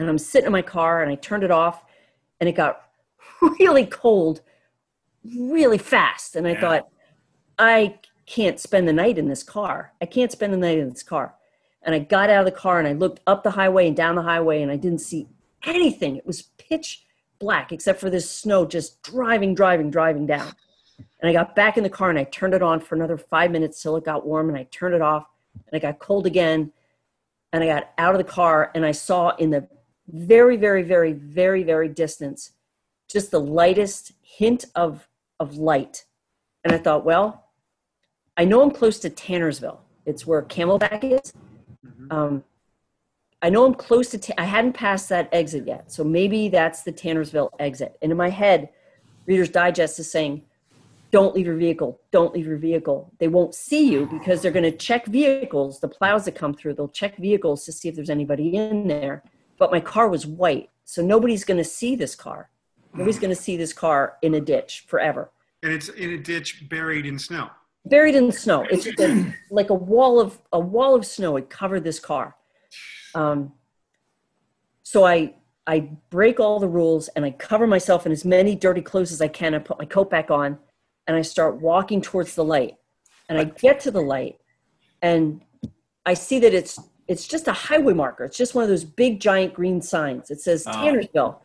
And 0.00 0.08
I'm 0.08 0.18
sitting 0.18 0.46
in 0.46 0.52
my 0.52 0.62
car 0.62 1.02
and 1.02 1.10
I 1.10 1.14
turned 1.16 1.44
it 1.44 1.50
off 1.50 1.84
and 2.40 2.48
it 2.48 2.52
got 2.52 2.88
really 3.60 3.86
cold 3.86 4.40
really 5.24 5.78
fast. 5.78 6.36
And 6.36 6.46
I 6.46 6.52
Yeah. 6.52 6.60
thought, 6.60 6.88
I 7.58 7.98
can't 8.26 8.58
spend 8.58 8.88
the 8.88 8.92
night 8.92 9.18
in 9.18 9.28
this 9.28 9.42
car. 9.42 9.92
I 10.00 10.06
can't 10.06 10.32
spend 10.32 10.52
the 10.52 10.56
night 10.56 10.78
in 10.78 10.88
this 10.88 11.02
car. 11.02 11.34
And 11.82 11.94
I 11.94 11.98
got 11.98 12.30
out 12.30 12.46
of 12.46 12.52
the 12.52 12.58
car 12.58 12.78
and 12.78 12.88
I 12.88 12.92
looked 12.92 13.20
up 13.26 13.42
the 13.42 13.50
highway 13.50 13.86
and 13.86 13.96
down 13.96 14.14
the 14.14 14.22
highway 14.22 14.62
and 14.62 14.70
I 14.70 14.76
didn't 14.76 15.00
see 15.00 15.28
anything. 15.64 16.16
It 16.16 16.26
was 16.26 16.42
pitch 16.42 17.04
black 17.38 17.72
except 17.72 18.00
for 18.00 18.10
this 18.10 18.30
snow 18.30 18.66
just 18.66 19.02
driving, 19.02 19.54
driving, 19.54 19.90
driving 19.90 20.26
down. 20.26 20.52
And 21.20 21.28
I 21.28 21.32
got 21.32 21.54
back 21.54 21.76
in 21.76 21.82
the 21.82 21.90
car 21.90 22.08
and 22.10 22.18
I 22.18 22.24
turned 22.24 22.54
it 22.54 22.62
on 22.62 22.80
for 22.80 22.94
another 22.94 23.16
five 23.18 23.50
minutes 23.50 23.82
till 23.82 23.96
it 23.96 24.04
got 24.04 24.26
warm 24.26 24.48
and 24.48 24.56
I 24.56 24.64
turned 24.70 24.94
it 24.94 25.02
off 25.02 25.26
and 25.54 25.76
it 25.76 25.80
got 25.80 25.98
cold 25.98 26.26
again. 26.26 26.72
And 27.52 27.64
I 27.64 27.66
got 27.66 27.90
out 27.98 28.14
of 28.14 28.18
the 28.18 28.32
car 28.32 28.70
and 28.74 28.86
I 28.86 28.92
saw 28.92 29.34
in 29.36 29.50
the 29.50 29.66
very, 30.12 30.56
very, 30.56 30.82
very, 30.82 31.12
very, 31.12 31.62
very 31.62 31.88
distance 31.88 32.52
just 33.10 33.30
the 33.30 33.40
lightest 33.40 34.12
hint 34.22 34.66
of, 34.74 35.08
of 35.40 35.56
light. 35.56 36.04
And 36.64 36.72
I 36.72 36.78
thought, 36.78 37.04
well, 37.04 37.48
I 38.36 38.44
know 38.44 38.62
I'm 38.62 38.70
close 38.70 39.00
to 39.00 39.10
Tannersville. 39.10 39.78
It's 40.06 40.26
where 40.26 40.42
Camelback 40.42 41.20
is. 41.20 41.32
Um, 42.10 42.44
I 43.42 43.50
know 43.50 43.64
I'm 43.64 43.74
close 43.74 44.10
to, 44.10 44.18
Ta- 44.18 44.34
I 44.38 44.44
hadn't 44.44 44.74
passed 44.74 45.08
that 45.08 45.28
exit 45.32 45.66
yet. 45.66 45.90
So 45.90 46.04
maybe 46.04 46.48
that's 46.48 46.82
the 46.82 46.92
Tannersville 46.92 47.50
exit. 47.58 47.96
And 48.00 48.12
in 48.12 48.18
my 48.18 48.30
head, 48.30 48.68
Reader's 49.26 49.48
Digest 49.48 49.98
is 49.98 50.10
saying, 50.10 50.42
don't 51.10 51.34
leave 51.34 51.46
your 51.46 51.56
vehicle. 51.56 52.00
Don't 52.12 52.32
leave 52.34 52.46
your 52.46 52.58
vehicle. 52.58 53.12
They 53.18 53.28
won't 53.28 53.54
see 53.54 53.90
you 53.90 54.06
because 54.06 54.40
they're 54.40 54.52
going 54.52 54.70
to 54.70 54.76
check 54.76 55.06
vehicles, 55.06 55.80
the 55.80 55.88
plows 55.88 56.24
that 56.26 56.36
come 56.36 56.54
through, 56.54 56.74
they'll 56.74 56.88
check 56.88 57.16
vehicles 57.16 57.64
to 57.64 57.72
see 57.72 57.88
if 57.88 57.96
there's 57.96 58.10
anybody 58.10 58.54
in 58.54 58.86
there. 58.86 59.24
But 59.60 59.70
my 59.70 59.78
car 59.78 60.08
was 60.08 60.26
white. 60.26 60.70
So 60.84 61.02
nobody's 61.02 61.44
going 61.44 61.58
to 61.58 61.64
see 61.64 61.94
this 61.94 62.16
car. 62.16 62.50
Nobody's 62.94 63.20
going 63.20 63.30
to 63.30 63.40
see 63.40 63.56
this 63.56 63.72
car 63.72 64.16
in 64.22 64.34
a 64.34 64.40
ditch 64.40 64.86
forever. 64.88 65.30
And 65.62 65.72
it's 65.72 65.90
in 65.90 66.10
a 66.10 66.18
ditch 66.18 66.68
buried 66.68 67.06
in 67.06 67.18
snow. 67.18 67.50
Buried 67.84 68.14
in 68.16 68.32
snow. 68.32 68.66
It's 68.70 68.86
a, 68.98 69.34
like 69.50 69.70
a 69.70 69.74
wall 69.74 70.18
of 70.18 70.40
a 70.52 70.58
wall 70.58 70.96
of 70.96 71.06
snow. 71.06 71.36
It 71.36 71.48
covered 71.50 71.84
this 71.84 72.00
car. 72.00 72.34
Um, 73.14 73.52
so 74.82 75.06
I 75.06 75.34
I 75.66 75.90
break 76.08 76.40
all 76.40 76.58
the 76.58 76.68
rules 76.68 77.08
and 77.08 77.24
I 77.24 77.30
cover 77.30 77.66
myself 77.66 78.06
in 78.06 78.12
as 78.12 78.24
many 78.24 78.56
dirty 78.56 78.80
clothes 78.80 79.12
as 79.12 79.20
I 79.20 79.28
can. 79.28 79.54
I 79.54 79.58
put 79.58 79.78
my 79.78 79.84
coat 79.84 80.10
back 80.10 80.30
on 80.30 80.58
and 81.06 81.16
I 81.16 81.22
start 81.22 81.60
walking 81.60 82.00
towards 82.00 82.34
the 82.34 82.44
light. 82.44 82.76
And 83.28 83.38
I 83.38 83.44
get 83.44 83.78
to 83.80 83.92
the 83.92 84.00
light 84.00 84.40
and 85.02 85.42
I 86.04 86.14
see 86.14 86.40
that 86.40 86.54
it's 86.54 86.80
it's 87.10 87.26
just 87.26 87.48
a 87.48 87.52
highway 87.52 87.92
marker. 87.92 88.24
It's 88.24 88.36
just 88.36 88.54
one 88.54 88.62
of 88.62 88.70
those 88.70 88.84
big 88.84 89.20
giant 89.20 89.52
green 89.52 89.82
signs. 89.82 90.30
It 90.30 90.40
says 90.40 90.64
Oh. 90.64 90.70
Tannersville, 90.70 91.40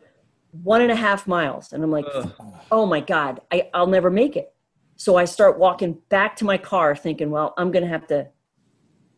one 0.62 0.80
and 0.80 0.92
a 0.92 0.96
half 0.96 1.26
miles. 1.26 1.72
And 1.72 1.82
I'm 1.82 1.90
like, 1.90 2.04
Ugh. 2.14 2.32
oh 2.70 2.86
my 2.86 3.00
God, 3.00 3.40
I, 3.50 3.68
I'll 3.74 3.88
never 3.88 4.08
make 4.08 4.36
it. 4.36 4.54
So 4.94 5.16
I 5.16 5.24
start 5.24 5.58
walking 5.58 5.98
back 6.08 6.36
to 6.36 6.44
my 6.44 6.56
car 6.56 6.94
thinking, 6.94 7.30
well, 7.30 7.52
I'm 7.58 7.72
gonna 7.72 7.88
have 7.88 8.06
to 8.06 8.28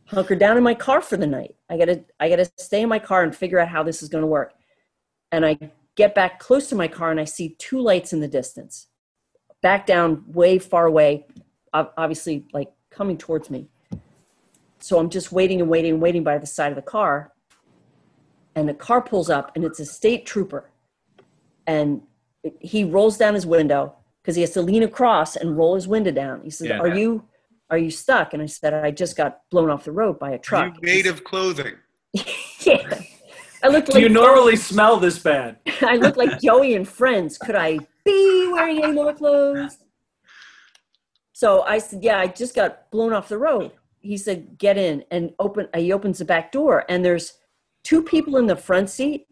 hunker 0.06 0.34
down 0.34 0.56
in 0.56 0.62
my 0.62 0.72
car 0.72 1.02
for 1.02 1.18
the 1.18 1.26
night. 1.26 1.54
I 1.68 1.76
gotta 1.76 2.02
I 2.18 2.30
gotta 2.30 2.50
stay 2.56 2.80
in 2.80 2.88
my 2.88 2.98
car 2.98 3.22
and 3.24 3.36
figure 3.36 3.58
out 3.58 3.68
how 3.68 3.82
this 3.82 4.02
is 4.02 4.08
gonna 4.08 4.26
work. 4.26 4.54
And 5.30 5.44
I 5.44 5.58
get 5.96 6.14
back 6.14 6.40
close 6.40 6.70
to 6.70 6.74
my 6.74 6.88
car 6.88 7.10
and 7.10 7.20
I 7.20 7.24
see 7.24 7.56
two 7.58 7.78
lights 7.78 8.14
in 8.14 8.20
the 8.20 8.28
distance. 8.28 8.86
Back 9.60 9.84
down 9.84 10.24
way 10.28 10.58
far 10.58 10.86
away, 10.86 11.26
obviously 11.74 12.46
like 12.54 12.72
coming 12.90 13.18
towards 13.18 13.50
me. 13.50 13.68
So 14.80 14.98
I'm 14.98 15.10
just 15.10 15.32
waiting 15.32 15.60
and 15.60 15.68
waiting 15.68 15.94
and 15.94 16.02
waiting 16.02 16.24
by 16.24 16.38
the 16.38 16.46
side 16.46 16.70
of 16.72 16.76
the 16.76 16.82
car. 16.82 17.32
And 18.54 18.68
the 18.68 18.74
car 18.74 19.02
pulls 19.02 19.30
up 19.30 19.52
and 19.54 19.64
it's 19.64 19.80
a 19.80 19.84
state 19.86 20.26
trooper. 20.26 20.70
And 21.66 22.02
he 22.60 22.84
rolls 22.84 23.16
down 23.16 23.34
his 23.34 23.46
window 23.46 23.94
because 24.22 24.36
he 24.36 24.42
has 24.42 24.50
to 24.52 24.62
lean 24.62 24.82
across 24.82 25.36
and 25.36 25.56
roll 25.56 25.74
his 25.74 25.86
window 25.86 26.10
down. 26.10 26.42
He 26.42 26.50
says, 26.50 26.68
Yeah. 26.68 26.78
Are 26.78 26.88
you 26.88 27.24
are 27.70 27.78
you 27.78 27.90
stuck? 27.90 28.32
And 28.32 28.42
I 28.42 28.46
said, 28.46 28.72
I 28.72 28.90
just 28.90 29.16
got 29.16 29.40
blown 29.50 29.68
off 29.68 29.84
the 29.84 29.92
road 29.92 30.18
by 30.18 30.30
a 30.30 30.38
truck. 30.38 30.74
you 30.74 30.80
made 30.82 31.06
of 31.06 31.22
clothing? 31.24 31.74
yeah. 32.60 33.00
I 33.62 33.68
looked 33.68 33.88
Do 33.88 33.94
like 33.94 34.02
you 34.02 34.08
normally 34.08 34.56
smell 34.56 34.98
this 34.98 35.18
bad? 35.18 35.58
I 35.82 35.96
look 35.96 36.16
like 36.16 36.40
Joey 36.40 36.74
and 36.74 36.88
Friends. 36.88 37.36
Could 37.36 37.56
I 37.56 37.78
be 38.04 38.48
wearing 38.52 38.82
any 38.82 38.92
more 38.92 39.12
clothes? 39.12 39.78
So 41.32 41.62
I 41.62 41.78
said, 41.78 42.02
Yeah, 42.02 42.18
I 42.18 42.28
just 42.28 42.54
got 42.54 42.90
blown 42.90 43.12
off 43.12 43.28
the 43.28 43.38
road. 43.38 43.72
He 44.00 44.16
said, 44.16 44.58
Get 44.58 44.78
in 44.78 45.04
and 45.10 45.32
open. 45.38 45.68
He 45.74 45.92
opens 45.92 46.18
the 46.18 46.24
back 46.24 46.52
door, 46.52 46.84
and 46.88 47.04
there's 47.04 47.34
two 47.84 48.02
people 48.02 48.36
in 48.36 48.46
the 48.46 48.56
front 48.56 48.90
seat 48.90 49.26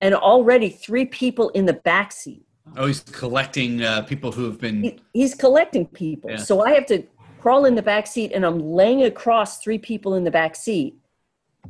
and 0.00 0.14
already 0.14 0.68
three 0.68 1.04
people 1.06 1.48
in 1.50 1.64
the 1.66 1.72
back 1.72 2.12
seat. 2.12 2.44
Oh, 2.76 2.86
he's 2.86 3.00
collecting 3.00 3.82
uh, 3.82 4.02
people 4.02 4.32
who 4.32 4.44
have 4.44 4.58
been. 4.60 4.82
He- 4.82 5.00
He's 5.12 5.34
collecting 5.34 5.86
people. 5.86 6.30
Yeah. 6.30 6.36
So 6.36 6.62
I 6.64 6.72
have 6.72 6.86
to 6.86 7.02
crawl 7.40 7.64
in 7.64 7.74
the 7.74 7.82
back 7.82 8.06
seat, 8.06 8.32
and 8.32 8.44
I'm 8.46 8.58
laying 8.60 9.02
across 9.04 9.58
three 9.62 9.78
people 9.78 10.14
in 10.14 10.24
the 10.24 10.30
back 10.30 10.54
seat. 10.56 10.96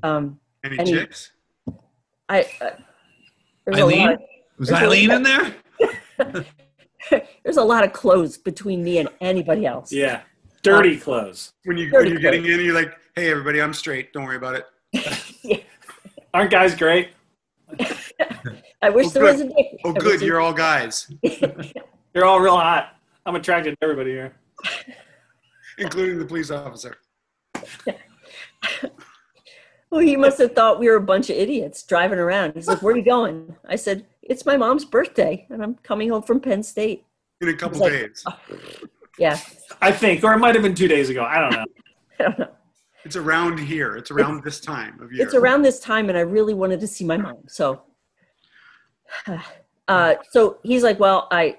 Um, 0.03 0.39
Any 0.65 0.79
Any- 0.79 0.93
chicks? 0.93 1.33
I. 2.29 2.43
Uh, 2.61 2.71
there's 3.65 3.79
a 3.79 3.83
Eileen? 3.83 4.07
lot. 4.11 4.19
Was 4.59 4.73
Eileen 4.73 5.11
in 5.11 5.23
there? 5.23 5.55
There's 7.43 7.57
a 7.57 7.65
lot 7.65 7.83
of 7.85 7.93
clothes 7.93 8.39
between 8.39 8.83
me 8.85 8.99
and 8.99 9.09
anybody 9.21 9.67
else. 9.67 9.93
Yeah. 9.93 10.21
Dirty 10.63 10.97
clothes. 10.99 11.53
When 11.65 11.77
you 11.77 11.91
Dirty 11.91 12.13
when 12.13 12.13
you're 12.13 12.21
getting 12.21 12.45
in, 12.47 12.61
you're 12.65 12.75
like, 12.75 12.95
"Hey, 13.17 13.31
everybody, 13.31 13.61
I'm 13.61 13.75
straight. 13.75 14.13
Don't 14.13 14.25
worry 14.25 14.37
about 14.37 14.55
it." 14.55 14.67
Aren't 16.35 16.51
guys 16.51 16.75
great? 16.75 17.11
I 18.83 18.91
wish 18.91 19.07
Oh, 19.07 19.11
there 19.11 19.23
good. 19.25 19.33
was 19.33 19.41
a 19.41 19.49
dick. 19.49 19.67
Oh, 19.85 19.91
I 19.95 19.99
good, 19.99 20.21
you're 20.21 20.41
all 20.41 20.53
guys, 20.53 21.11
You're 22.15 22.25
all 22.25 22.41
real 22.41 22.57
hot. 22.57 22.97
I'm 23.25 23.35
attracted 23.37 23.71
to 23.73 23.85
everybody 23.85 24.11
here. 24.11 24.35
including 25.79 26.19
the 26.19 26.25
police 26.27 26.51
officer. 26.51 26.97
Well, 29.91 30.01
he 30.01 30.17
must 30.17 30.39
have 30.39 30.55
thought 30.55 30.79
we 30.81 30.89
were 30.89 30.97
a 30.97 31.01
bunch 31.03 31.29
of 31.29 31.37
idiots 31.37 31.83
driving 31.83 32.19
around. 32.19 32.55
He's 32.55 32.67
like, 32.67 32.81
"Where 32.83 32.95
are 32.95 32.97
you 32.97 33.05
going?" 33.05 33.55
I 33.69 33.77
said, 33.77 34.07
"It's 34.23 34.47
my 34.47 34.57
mom's 34.57 34.87
birthday, 34.87 35.47
and 35.51 35.63
I'm 35.63 35.75
coming 35.83 36.09
home 36.09 36.23
from 36.23 36.41
Penn 36.41 36.63
State." 36.63 37.05
In 37.43 37.49
a 37.49 37.55
couple 37.55 37.81
like- 37.81 37.93
days. 37.93 38.23
Oh. 38.27 38.39
Yeah, 39.23 39.39
I 39.81 39.93
think, 39.93 40.25
or 40.25 40.33
it 40.35 40.39
might 40.39 40.57
have 40.57 40.65
been 40.65 40.75
two 40.75 40.89
days 40.89 41.09
ago. 41.09 41.23
I 41.23 41.39
don't 41.41 41.53
know. 41.53 41.65
I 42.19 42.23
don't 42.25 42.39
know. 42.41 42.49
It's 43.05 43.15
around 43.15 43.57
here. 43.59 43.97
It's 43.97 44.11
around 44.11 44.43
this 44.43 44.59
time 44.59 45.01
of 45.01 45.13
year. 45.13 45.25
It's 45.25 45.35
around 45.35 45.63
this 45.63 45.79
time, 45.79 46.09
and 46.09 46.19
I 46.19 46.23
really 46.23 46.55
wanted 46.55 46.81
to 46.81 46.89
see 46.89 47.05
my 47.05 47.17
mom. 47.17 47.39
So, 47.47 47.83
uh, 49.89 50.15
so 50.31 50.59
he's 50.65 50.83
like, 50.83 50.99
"Well, 50.99 51.29
I, 51.31 51.57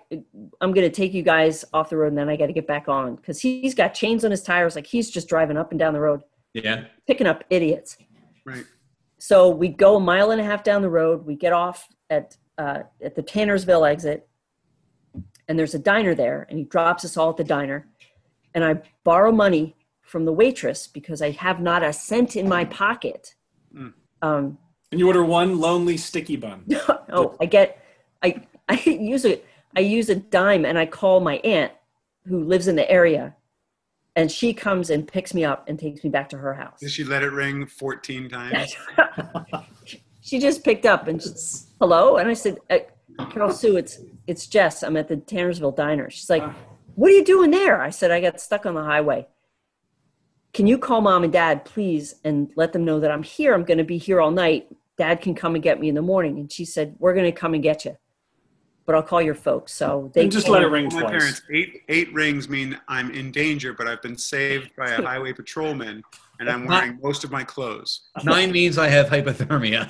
I'm 0.60 0.74
going 0.74 0.90
to 0.90 0.90
take 0.90 1.14
you 1.14 1.24
guys 1.24 1.64
off 1.74 1.90
the 1.90 1.96
road, 1.96 2.08
and 2.10 2.18
then 2.18 2.28
I 2.28 2.36
got 2.36 2.48
to 2.48 2.54
get 2.54 2.68
back 2.68 2.90
on 2.90 3.16
because 3.16 3.40
he's 3.40 3.74
got 3.74 3.94
chains 3.94 4.26
on 4.26 4.32
his 4.32 4.44
tires, 4.44 4.76
like 4.76 4.88
he's 4.88 5.10
just 5.10 5.30
driving 5.30 5.56
up 5.58 5.72
and 5.72 5.80
down 5.80 5.94
the 5.94 6.02
road, 6.02 6.22
Yeah. 6.54 6.84
picking 7.08 7.28
up 7.28 7.46
idiots." 7.50 7.98
right. 8.46 8.66
So 9.20 9.48
we 9.48 9.70
go 9.70 9.96
a 9.96 10.02
mile 10.02 10.32
and 10.32 10.42
a 10.42 10.44
half 10.44 10.66
down 10.66 10.82
the 10.82 10.90
road. 10.90 11.26
We 11.26 11.36
get 11.36 11.54
off 11.54 11.88
at 12.10 12.36
uh, 12.58 12.80
at 13.02 13.16
the 13.16 13.24
Tannersville 13.24 13.90
exit, 13.90 14.28
and 15.48 15.58
there's 15.58 15.74
a 15.74 15.80
diner 15.80 16.16
there, 16.16 16.46
and 16.50 16.58
he 16.58 16.66
drops 16.66 17.04
us 17.06 17.18
all 17.18 17.30
at 17.30 17.38
the 17.38 17.44
diner. 17.44 17.88
And 18.54 18.64
I 18.64 18.82
borrow 19.04 19.32
money 19.32 19.76
from 20.02 20.26
the 20.26 20.32
waitress 20.32 20.88
because 20.88 21.22
I 21.22 21.32
have 21.32 21.60
not 21.60 21.84
a 21.84 21.92
cent 21.92 22.36
in 22.36 22.48
my 22.48 22.66
pocket. 22.66 23.36
Mm. 23.76 23.94
Um, 24.22 24.58
And 24.92 25.00
you 25.00 25.08
order 25.08 25.24
one 25.24 25.60
lonely 25.60 25.98
sticky 25.98 26.36
bun. 26.36 26.66
oh, 27.12 27.36
I 27.40 27.46
get, 27.46 27.84
I 28.22 28.42
I 28.70 28.76
use 28.86 29.26
a 29.26 29.42
I 29.76 29.80
use 29.80 30.10
a 30.10 30.16
dime, 30.16 30.66
and 30.66 30.78
I 30.78 30.86
call 30.86 31.20
my 31.20 31.38
aunt 31.38 31.72
who 32.28 32.44
lives 32.44 32.68
in 32.68 32.76
the 32.76 32.90
area, 32.90 33.36
and 34.16 34.32
she 34.32 34.54
comes 34.54 34.90
and 34.92 35.08
picks 35.08 35.34
me 35.34 35.44
up 35.44 35.68
and 35.68 35.80
takes 35.80 36.04
me 36.04 36.10
back 36.10 36.30
to 36.30 36.38
her 36.38 36.54
house. 36.54 36.80
Did 36.80 36.92
she 36.92 37.04
let 37.04 37.24
it 37.24 37.32
ring 37.32 37.66
14 37.66 38.30
times? 38.30 38.76
she 40.24 40.40
just 40.40 40.64
picked 40.64 40.86
up 40.86 41.08
and 41.08 41.22
she's, 41.22 41.68
hello 41.80 42.18
and 42.18 42.30
i 42.30 42.34
said 42.34 42.58
uh, 42.70 42.78
carol 43.32 43.52
sue. 43.52 43.78
It's 43.78 44.00
it's 44.28 44.48
jess. 44.48 44.84
I'm 44.84 44.98
at 44.98 45.08
the 45.08 45.18
tannersville 45.18 45.76
diner. 45.76 46.10
She's 46.10 46.30
like 46.30 46.44
what 46.96 47.10
are 47.10 47.16
you 47.16 47.24
doing 47.24 47.52
there? 47.52 47.82
I 47.82 47.90
said 47.90 48.12
i 48.12 48.22
got 48.22 48.40
stuck 48.40 48.66
on 48.66 48.76
the 48.76 48.84
highway. 48.84 49.28
Can 50.54 50.68
you 50.68 50.78
call 50.78 51.02
mom 51.02 51.24
and 51.24 51.34
dad 51.34 51.66
please 51.66 52.16
and 52.24 52.52
let 52.56 52.74
them 52.74 52.86
know 52.86 53.00
that 53.00 53.12
i'm 53.12 53.24
here? 53.24 53.54
I'm 53.54 53.64
going 53.64 53.80
to 53.80 53.84
be 53.84 53.98
here 53.98 54.22
all 54.22 54.32
night. 54.32 54.68
Dad 54.98 55.22
can 55.22 55.34
come 55.34 55.56
and 55.56 55.64
get 55.64 55.80
me 55.80 55.90
in 55.90 55.96
the 55.96 56.02
morning. 56.04 56.38
And 56.38 56.52
she 56.52 56.66
said 56.66 56.96
we're 57.00 57.16
going 57.16 57.26
to 57.26 57.32
come 57.32 57.54
and 57.54 57.64
get 57.64 57.86
you 57.86 57.98
but 58.86 58.96
i'll 58.96 59.04
call 59.04 59.22
your 59.22 59.36
folks. 59.36 59.74
So 59.74 60.12
they 60.14 60.24
And 60.24 60.32
just 60.32 60.46
came 60.46 60.54
let 60.54 60.64
it 60.64 60.68
ring 60.68 60.90
Well, 60.90 61.04
my 61.04 61.10
parents, 61.10 61.42
eight 61.52 61.84
eight 61.90 62.14
rings 62.14 62.50
mean 62.50 62.80
I'm 62.88 63.12
in 63.12 63.32
danger, 63.32 63.74
but 63.74 63.88
I've 63.88 64.02
been 64.02 64.18
saved 64.18 64.76
by 64.76 64.90
a 64.92 65.02
highway 65.02 65.34
patrolman, 65.34 66.04
and 66.40 66.50
I'm 66.50 66.66
wearing 66.66 67.00
most 67.02 67.24
of 67.24 67.32
my 67.32 67.44
clothes. 67.44 68.10
Nine 68.24 68.52
means 68.52 68.78
I 68.78 68.88
have 68.88 69.08
hypothermia. 69.08 69.90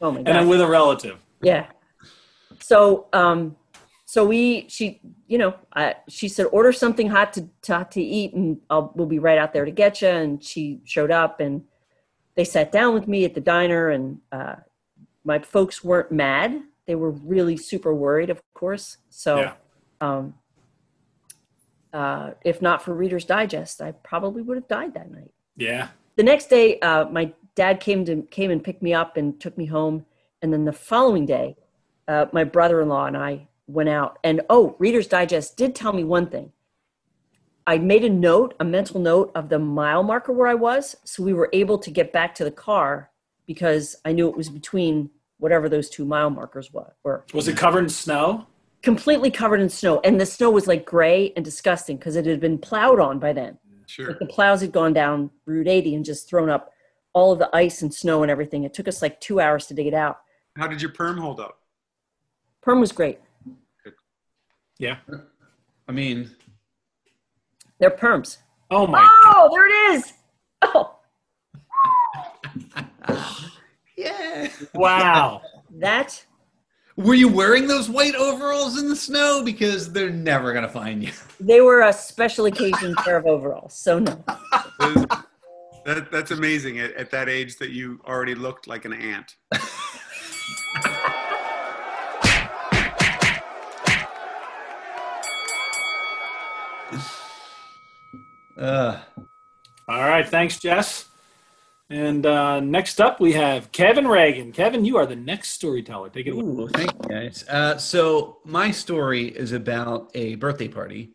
oh 0.00 0.10
my 0.10 0.18
god 0.18 0.28
And 0.28 0.38
I'm 0.38 0.48
with 0.48 0.60
a 0.60 0.66
relative. 0.66 1.18
Yeah. 1.42 1.66
So, 2.66 3.06
um, 3.12 3.54
so 4.06 4.26
we, 4.26 4.66
she, 4.68 5.00
you 5.28 5.38
know, 5.38 5.54
I, 5.72 5.94
she 6.08 6.26
said, 6.26 6.46
order 6.50 6.72
something 6.72 7.08
hot 7.08 7.32
to, 7.34 7.48
to, 7.62 7.86
to 7.92 8.02
eat 8.02 8.34
and 8.34 8.58
I'll, 8.68 8.92
we'll 8.96 9.06
be 9.06 9.20
right 9.20 9.38
out 9.38 9.52
there 9.52 9.64
to 9.64 9.70
get 9.70 10.02
you. 10.02 10.08
And 10.08 10.42
she 10.42 10.80
showed 10.82 11.12
up 11.12 11.38
and 11.38 11.62
they 12.34 12.42
sat 12.42 12.72
down 12.72 12.92
with 12.92 13.06
me 13.06 13.24
at 13.24 13.34
the 13.34 13.40
diner 13.40 13.90
and, 13.90 14.18
uh, 14.32 14.56
my 15.22 15.38
folks 15.38 15.84
weren't 15.84 16.10
mad. 16.10 16.60
They 16.88 16.96
were 16.96 17.12
really 17.12 17.56
super 17.56 17.94
worried, 17.94 18.30
of 18.30 18.40
course. 18.52 18.96
So, 19.10 19.38
Yeah. 19.42 19.52
um, 20.00 20.34
uh, 21.92 22.32
if 22.44 22.60
not 22.60 22.82
for 22.82 22.94
Reader's 22.94 23.24
Digest, 23.24 23.80
I 23.80 23.92
probably 23.92 24.42
would 24.42 24.56
have 24.56 24.66
died 24.66 24.92
that 24.94 25.08
night 25.08 25.30
Yeah. 25.56 25.90
the 26.16 26.24
next 26.24 26.46
day 26.50 26.80
uh, 26.80 27.04
my 27.10 27.32
dad 27.54 27.78
came 27.78 28.04
to 28.06 28.22
came 28.22 28.50
and 28.50 28.62
picked 28.62 28.82
me 28.82 28.92
up 28.92 29.16
and 29.16 29.40
took 29.40 29.56
me 29.56 29.66
home 29.66 30.04
and 30.42 30.52
then 30.52 30.64
the 30.64 30.72
following 30.72 31.26
day 31.26 31.56
uh, 32.08 32.26
my 32.32 32.44
brother-in-law 32.44 33.06
and 33.06 33.16
i 33.16 33.46
went 33.66 33.88
out 33.88 34.18
and 34.24 34.40
oh 34.50 34.76
reader's 34.78 35.06
digest 35.06 35.56
did 35.56 35.74
tell 35.74 35.92
me 35.92 36.04
one 36.04 36.26
thing 36.28 36.52
i 37.66 37.76
made 37.78 38.04
a 38.04 38.08
note 38.08 38.54
a 38.60 38.64
mental 38.64 39.00
note 39.00 39.30
of 39.34 39.48
the 39.48 39.58
mile 39.58 40.02
marker 40.02 40.32
where 40.32 40.46
i 40.48 40.54
was 40.54 40.96
so 41.04 41.22
we 41.22 41.32
were 41.32 41.48
able 41.52 41.78
to 41.78 41.90
get 41.90 42.12
back 42.12 42.34
to 42.34 42.44
the 42.44 42.50
car 42.50 43.10
because 43.46 43.96
i 44.04 44.12
knew 44.12 44.28
it 44.28 44.36
was 44.36 44.48
between 44.48 45.10
whatever 45.38 45.68
those 45.68 45.90
two 45.90 46.04
mile 46.04 46.30
markers 46.30 46.72
wa- 46.72 46.86
were 47.02 47.24
Was 47.34 47.48
it 47.48 47.56
covered 47.56 47.84
in 47.84 47.88
snow? 47.90 48.46
completely 48.82 49.30
covered 49.30 49.60
in 49.60 49.68
snow 49.68 50.00
and 50.04 50.20
the 50.20 50.26
snow 50.26 50.50
was 50.50 50.66
like 50.68 50.84
gray 50.86 51.32
and 51.34 51.44
disgusting 51.44 51.96
because 51.96 52.14
it 52.14 52.24
had 52.24 52.40
been 52.40 52.58
plowed 52.58 53.00
on 53.00 53.18
by 53.18 53.32
then 53.32 53.58
Sure. 53.88 54.08
like 54.08 54.18
the 54.18 54.26
plows 54.26 54.60
had 54.60 54.72
gone 54.72 54.92
down 54.92 55.30
Route 55.44 55.68
80 55.68 55.94
and 55.96 56.04
just 56.04 56.28
thrown 56.28 56.50
up 56.50 56.72
all 57.12 57.32
of 57.32 57.38
the 57.38 57.48
ice 57.54 57.82
and 57.82 57.94
snow 57.94 58.22
and 58.22 58.30
everything. 58.30 58.64
It 58.64 58.74
took 58.74 58.88
us 58.88 59.00
like 59.00 59.20
two 59.20 59.38
hours 59.40 59.66
to 59.68 59.74
dig 59.74 59.86
it 59.86 59.94
out. 59.94 60.18
How 60.56 60.66
did 60.66 60.82
your 60.82 60.90
perm 60.90 61.16
hold 61.16 61.38
up? 61.40 61.60
Perm 62.66 62.80
was 62.80 62.90
great. 62.90 63.20
Yeah. 64.80 64.96
I 65.86 65.92
mean, 65.92 66.32
They're 67.78 67.92
perms. 67.92 68.38
Oh 68.72 68.88
my. 68.88 69.06
Oh, 69.24 69.48
there 69.52 69.68
it 69.68 69.94
is. 69.94 70.12
Oh, 70.62 70.96
yeah. 73.96 74.48
Wow. 74.74 75.42
that 75.76 76.26
Were 76.96 77.14
you 77.14 77.28
wearing 77.28 77.68
those 77.68 77.88
white 77.88 78.16
overalls 78.16 78.80
in 78.80 78.88
the 78.88 78.96
snow? 78.96 79.42
Because 79.44 79.92
they're 79.92 80.10
never 80.10 80.52
gonna 80.52 80.68
find 80.68 81.04
you. 81.04 81.12
they 81.38 81.60
were 81.60 81.82
a 81.82 81.92
special 81.92 82.46
occasion 82.46 82.96
pair 82.96 83.16
of 83.16 83.26
overalls. 83.26 83.74
So 83.74 84.00
no. 84.00 84.24
That, 85.84 86.08
that's 86.10 86.32
amazing 86.32 86.80
at, 86.80 86.94
at 86.94 87.12
that 87.12 87.28
age 87.28 87.58
that 87.58 87.70
you 87.70 88.00
already 88.04 88.34
looked 88.34 88.66
like 88.66 88.86
an 88.86 88.92
ant. 88.92 89.36
Uh, 98.56 99.00
All 99.88 100.00
right. 100.00 100.28
Thanks, 100.28 100.58
Jess. 100.58 101.06
And 101.88 102.26
uh, 102.26 102.58
next 102.60 103.00
up, 103.00 103.20
we 103.20 103.32
have 103.34 103.70
Kevin 103.70 104.08
Regan. 104.08 104.50
Kevin, 104.50 104.84
you 104.84 104.96
are 104.96 105.06
the 105.06 105.14
next 105.14 105.50
storyteller. 105.50 106.08
Take 106.08 106.26
it 106.26 106.30
away. 106.30 106.42
Ooh, 106.42 106.68
thank 106.68 106.92
you 106.92 107.08
guys. 107.08 107.44
Uh, 107.48 107.76
so 107.76 108.38
my 108.44 108.72
story 108.72 109.28
is 109.28 109.52
about 109.52 110.10
a 110.14 110.34
birthday 110.34 110.66
party 110.66 111.12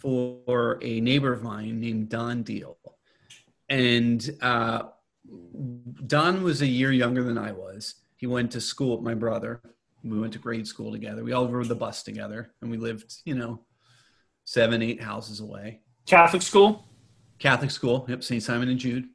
for 0.00 0.80
a 0.82 1.00
neighbor 1.00 1.32
of 1.32 1.42
mine 1.42 1.78
named 1.78 2.08
Don 2.08 2.42
Deal, 2.42 2.76
and 3.68 4.28
uh, 4.40 4.82
Don 6.06 6.42
was 6.42 6.62
a 6.62 6.66
year 6.66 6.90
younger 6.90 7.22
than 7.22 7.38
I 7.38 7.52
was. 7.52 7.94
He 8.16 8.26
went 8.26 8.50
to 8.52 8.60
school 8.60 8.96
with 8.96 9.04
my 9.04 9.14
brother. 9.14 9.60
We 10.02 10.18
went 10.18 10.32
to 10.32 10.38
grade 10.40 10.66
school 10.66 10.90
together. 10.90 11.22
We 11.22 11.32
all 11.32 11.46
rode 11.46 11.68
the 11.68 11.76
bus 11.76 12.02
together, 12.02 12.52
and 12.62 12.70
we 12.70 12.78
lived, 12.78 13.14
you 13.24 13.36
know, 13.36 13.60
seven, 14.44 14.82
eight 14.82 15.00
houses 15.00 15.38
away. 15.38 15.82
Catholic 16.10 16.42
school. 16.42 16.84
Catholic 17.38 17.70
school. 17.70 18.04
Yep, 18.08 18.24
St. 18.24 18.42
Simon 18.42 18.68
and 18.68 18.80
Jude. 18.80 19.08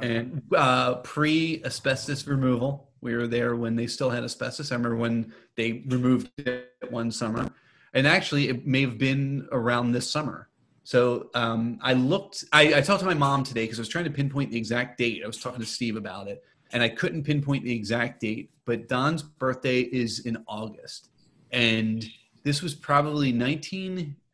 and 0.00 0.40
uh, 0.56 0.94
pre 0.96 1.62
asbestos 1.64 2.26
removal. 2.26 2.88
We 3.02 3.14
were 3.14 3.26
there 3.26 3.54
when 3.56 3.76
they 3.76 3.86
still 3.86 4.08
had 4.08 4.24
asbestos. 4.24 4.72
I 4.72 4.76
remember 4.76 4.96
when 4.96 5.34
they 5.56 5.84
removed 5.86 6.30
it 6.38 6.72
one 6.88 7.10
summer, 7.12 7.50
and 7.92 8.06
actually, 8.06 8.48
it 8.48 8.66
may 8.66 8.80
have 8.80 8.96
been 8.96 9.46
around 9.52 9.92
this 9.92 10.10
summer. 10.10 10.48
So 10.84 11.28
um, 11.34 11.78
I 11.82 11.92
looked. 11.92 12.46
I, 12.54 12.76
I 12.76 12.80
talked 12.80 13.00
to 13.00 13.06
my 13.06 13.12
mom 13.12 13.44
today 13.44 13.64
because 13.64 13.78
I 13.78 13.82
was 13.82 13.90
trying 13.90 14.06
to 14.06 14.10
pinpoint 14.10 14.50
the 14.50 14.56
exact 14.56 14.96
date. 14.96 15.20
I 15.22 15.26
was 15.26 15.38
talking 15.38 15.60
to 15.60 15.66
Steve 15.66 15.96
about 15.96 16.28
it, 16.28 16.42
and 16.72 16.82
I 16.82 16.88
couldn't 16.88 17.24
pinpoint 17.24 17.64
the 17.64 17.74
exact 17.74 18.20
date. 18.20 18.50
But 18.64 18.88
Don's 18.88 19.22
birthday 19.22 19.80
is 19.80 20.20
in 20.20 20.38
August, 20.48 21.10
and 21.52 22.02
this 22.44 22.62
was 22.62 22.74
probably 22.74 23.30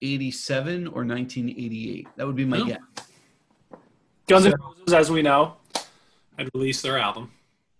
1987 0.03 0.86
or 0.88 1.05
1988. 1.05 2.09
That 2.16 2.26
would 2.26 2.36
be 2.36 2.44
my 2.44 2.59
Oh. 2.59 2.64
guess. 2.64 2.78
Guns 4.28 4.46
N' 4.46 4.53
So- 4.53 4.64
Roses, 4.78 4.94
as 4.94 5.11
we 5.11 5.22
know, 5.22 5.57
had 6.38 6.48
released 6.55 6.82
their 6.82 6.98
album. 6.98 7.30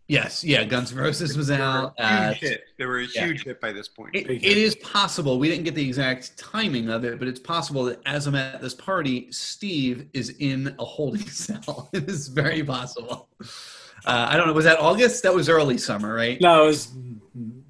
Yes, 0.09 0.43
yeah. 0.43 0.65
Guns 0.65 0.91
N' 0.93 0.99
Roses 0.99 1.37
was 1.37 1.47
They 1.47 1.57
out. 1.57 1.95
a 1.99 2.03
Uh, 2.05 2.29
huge 2.33 2.41
hit. 2.41 2.65
They 2.79 2.85
were 2.85 2.99
a 2.99 3.07
yeah. 3.15 3.27
huge 3.27 3.45
hit 3.45 3.61
by 3.61 3.73
this 3.73 3.87
point. 3.87 4.15
It, 4.17 4.27
Big 4.27 4.39
it 4.45 4.49
hit. 4.49 4.59
is 4.59 4.75
possible. 4.77 5.39
We 5.39 5.49
didn't 5.49 5.65
get 5.65 5.77
the 5.77 5.87
exact 5.87 6.37
timing 6.37 6.91
of 6.91 7.05
it, 7.05 7.19
but 7.21 7.29
it's 7.29 7.39
possible 7.41 7.85
that 7.85 8.01
as 8.07 8.27
I'm 8.27 8.35
at 8.35 8.61
this 8.61 8.75
party, 8.75 9.29
Steve 9.31 10.09
is 10.13 10.31
in 10.41 10.75
a 10.81 10.85
holding 10.85 11.27
cell. 11.29 11.89
it 11.93 12.09
is 12.09 12.27
very 12.29 12.65
possible. 12.65 13.29
Uh, 14.05 14.27
I 14.31 14.37
don't 14.37 14.49
know. 14.49 14.53
Was 14.53 14.65
that 14.65 14.81
August? 14.81 15.23
That 15.23 15.33
was 15.35 15.49
early 15.49 15.79
summer, 15.79 16.13
right? 16.13 16.41
No, 16.41 16.65
it 16.65 16.67
was 16.67 16.89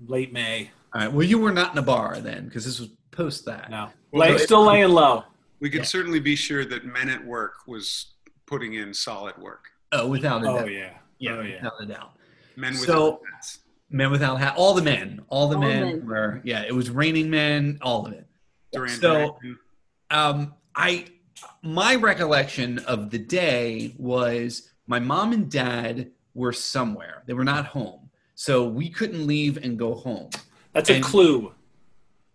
late 0.07 0.32
May. 0.32 0.70
All 0.94 1.03
right. 1.03 1.12
Well, 1.12 1.26
you 1.26 1.38
were 1.38 1.53
not 1.53 1.72
in 1.72 1.78
a 1.78 1.82
bar 1.82 2.18
then, 2.20 2.46
because 2.46 2.64
this 2.64 2.80
was 2.80 2.88
post 3.11 3.44
that. 3.46 3.70
No, 3.70 3.90
Well, 4.12 4.30
Lay, 4.32 4.38
still 4.38 4.64
laying 4.64 4.88
low. 4.90 5.24
we 5.61 5.70
could 5.70 5.80
Yeah. 5.80 5.84
certainly 5.86 6.20
be 6.20 6.36
sure 6.36 6.64
that 6.64 6.84
Men 6.84 7.08
at 7.08 7.24
Work 7.24 7.66
was 7.66 8.14
putting 8.46 8.74
in 8.74 8.92
solid 8.94 9.36
work. 9.38 9.66
Oh, 9.92 10.06
without 10.08 10.44
a 10.44 10.48
Oh 10.48 10.58
doubt. 10.61 10.72
yeah. 10.72 10.90
Yeah, 11.18 11.32
Oh 11.32 11.40
yeah. 11.42 11.54
without 11.56 11.72
a 11.82 11.86
doubt. 11.86 12.12
Men 12.56 12.72
with 12.72 12.80
So- 12.82 13.20
hats. 13.34 13.58
Men 13.90 14.11
without 14.11 14.36
hat. 14.36 14.54
All 14.56 14.74
the 14.74 14.82
men. 14.82 15.20
All 15.28 15.48
the 15.48 15.56
All 15.56 15.62
men, 15.62 15.82
men. 15.82 16.06
were. 16.06 16.40
Yeah, 16.44 16.62
it 16.62 16.74
was 16.74 16.90
raining 16.90 17.28
men. 17.30 17.78
All 17.82 18.06
of 18.06 18.12
it. 18.12 18.26
Duran 18.72 18.90
So- 18.90 19.36
Duran. 19.42 19.58
um, 20.11 20.54
I 20.74 21.06
my 21.62 21.94
recollection 21.94 22.78
of 22.80 23.11
the 23.11 23.18
day 23.18 23.94
was 23.98 24.70
my 24.86 24.98
mom 25.00 25.32
and 25.32 25.50
dad 25.50 26.11
were 26.34 26.52
somewhere. 26.52 27.22
They 27.26 27.32
were 27.34 27.44
not 27.44 27.66
home, 27.66 28.11
so 28.34 28.68
we 28.68 28.90
couldn't 28.90 29.26
leave 29.26 29.56
and 29.56 29.78
go 29.78 29.94
home. 29.94 30.30
That's 30.72 30.90
a 30.90 30.94
And- 30.96 31.04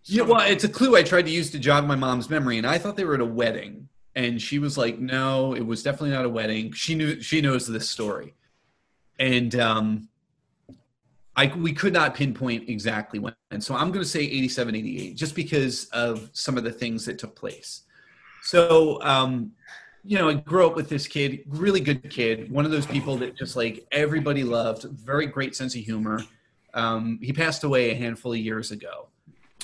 Yeah, 0.08 0.22
well, 0.22 0.40
it's 0.40 0.62
a 0.62 0.68
clue 0.68 0.96
I 0.96 1.02
tried 1.02 1.26
to 1.26 1.32
use 1.32 1.50
to 1.50 1.58
jog 1.58 1.84
my 1.84 1.96
mom's 1.96 2.30
memory, 2.30 2.58
and 2.58 2.66
I 2.66 2.78
thought 2.78 2.96
they 2.96 3.04
were 3.04 3.14
at 3.14 3.20
a 3.20 3.24
wedding, 3.24 3.88
and 4.14 4.40
she 4.40 4.60
was 4.60 4.78
like, 4.78 5.00
"No, 5.00 5.54
it 5.54 5.66
was 5.66 5.82
definitely 5.82 6.10
not 6.10 6.24
a 6.24 6.28
wedding." 6.28 6.72
She 6.72 6.94
knew 6.94 7.20
she 7.20 7.40
knows 7.40 7.66
this 7.66 7.90
story, 7.90 8.34
and 9.18 9.54
um, 9.56 10.08
I 11.34 11.52
we 11.56 11.72
could 11.72 11.92
not 11.92 12.14
pinpoint 12.14 12.68
exactly 12.68 13.18
when, 13.18 13.34
and 13.50 13.62
so 13.62 13.74
I'm 13.74 13.90
going 13.90 14.02
to 14.02 14.08
say 14.08 14.20
87, 14.20 14.76
88, 14.76 15.16
just 15.16 15.34
because 15.34 15.86
of 15.86 16.30
some 16.32 16.56
of 16.56 16.62
the 16.62 16.72
things 16.72 17.04
that 17.06 17.18
took 17.18 17.34
place. 17.34 17.82
So, 18.42 19.02
um, 19.02 19.52
you 20.04 20.16
know, 20.18 20.28
I 20.28 20.34
grew 20.34 20.66
up 20.66 20.76
with 20.76 20.88
this 20.88 21.08
kid, 21.08 21.40
really 21.48 21.80
good 21.80 22.08
kid, 22.10 22.48
one 22.50 22.64
of 22.64 22.70
those 22.70 22.86
people 22.86 23.16
that 23.16 23.36
just 23.36 23.56
like 23.56 23.84
everybody 23.90 24.44
loved, 24.44 24.84
very 24.84 25.26
great 25.26 25.56
sense 25.56 25.74
of 25.74 25.80
humor. 25.82 26.22
Um, 26.74 27.18
he 27.20 27.32
passed 27.32 27.64
away 27.64 27.90
a 27.90 27.94
handful 27.96 28.32
of 28.32 28.38
years 28.38 28.70
ago, 28.70 29.08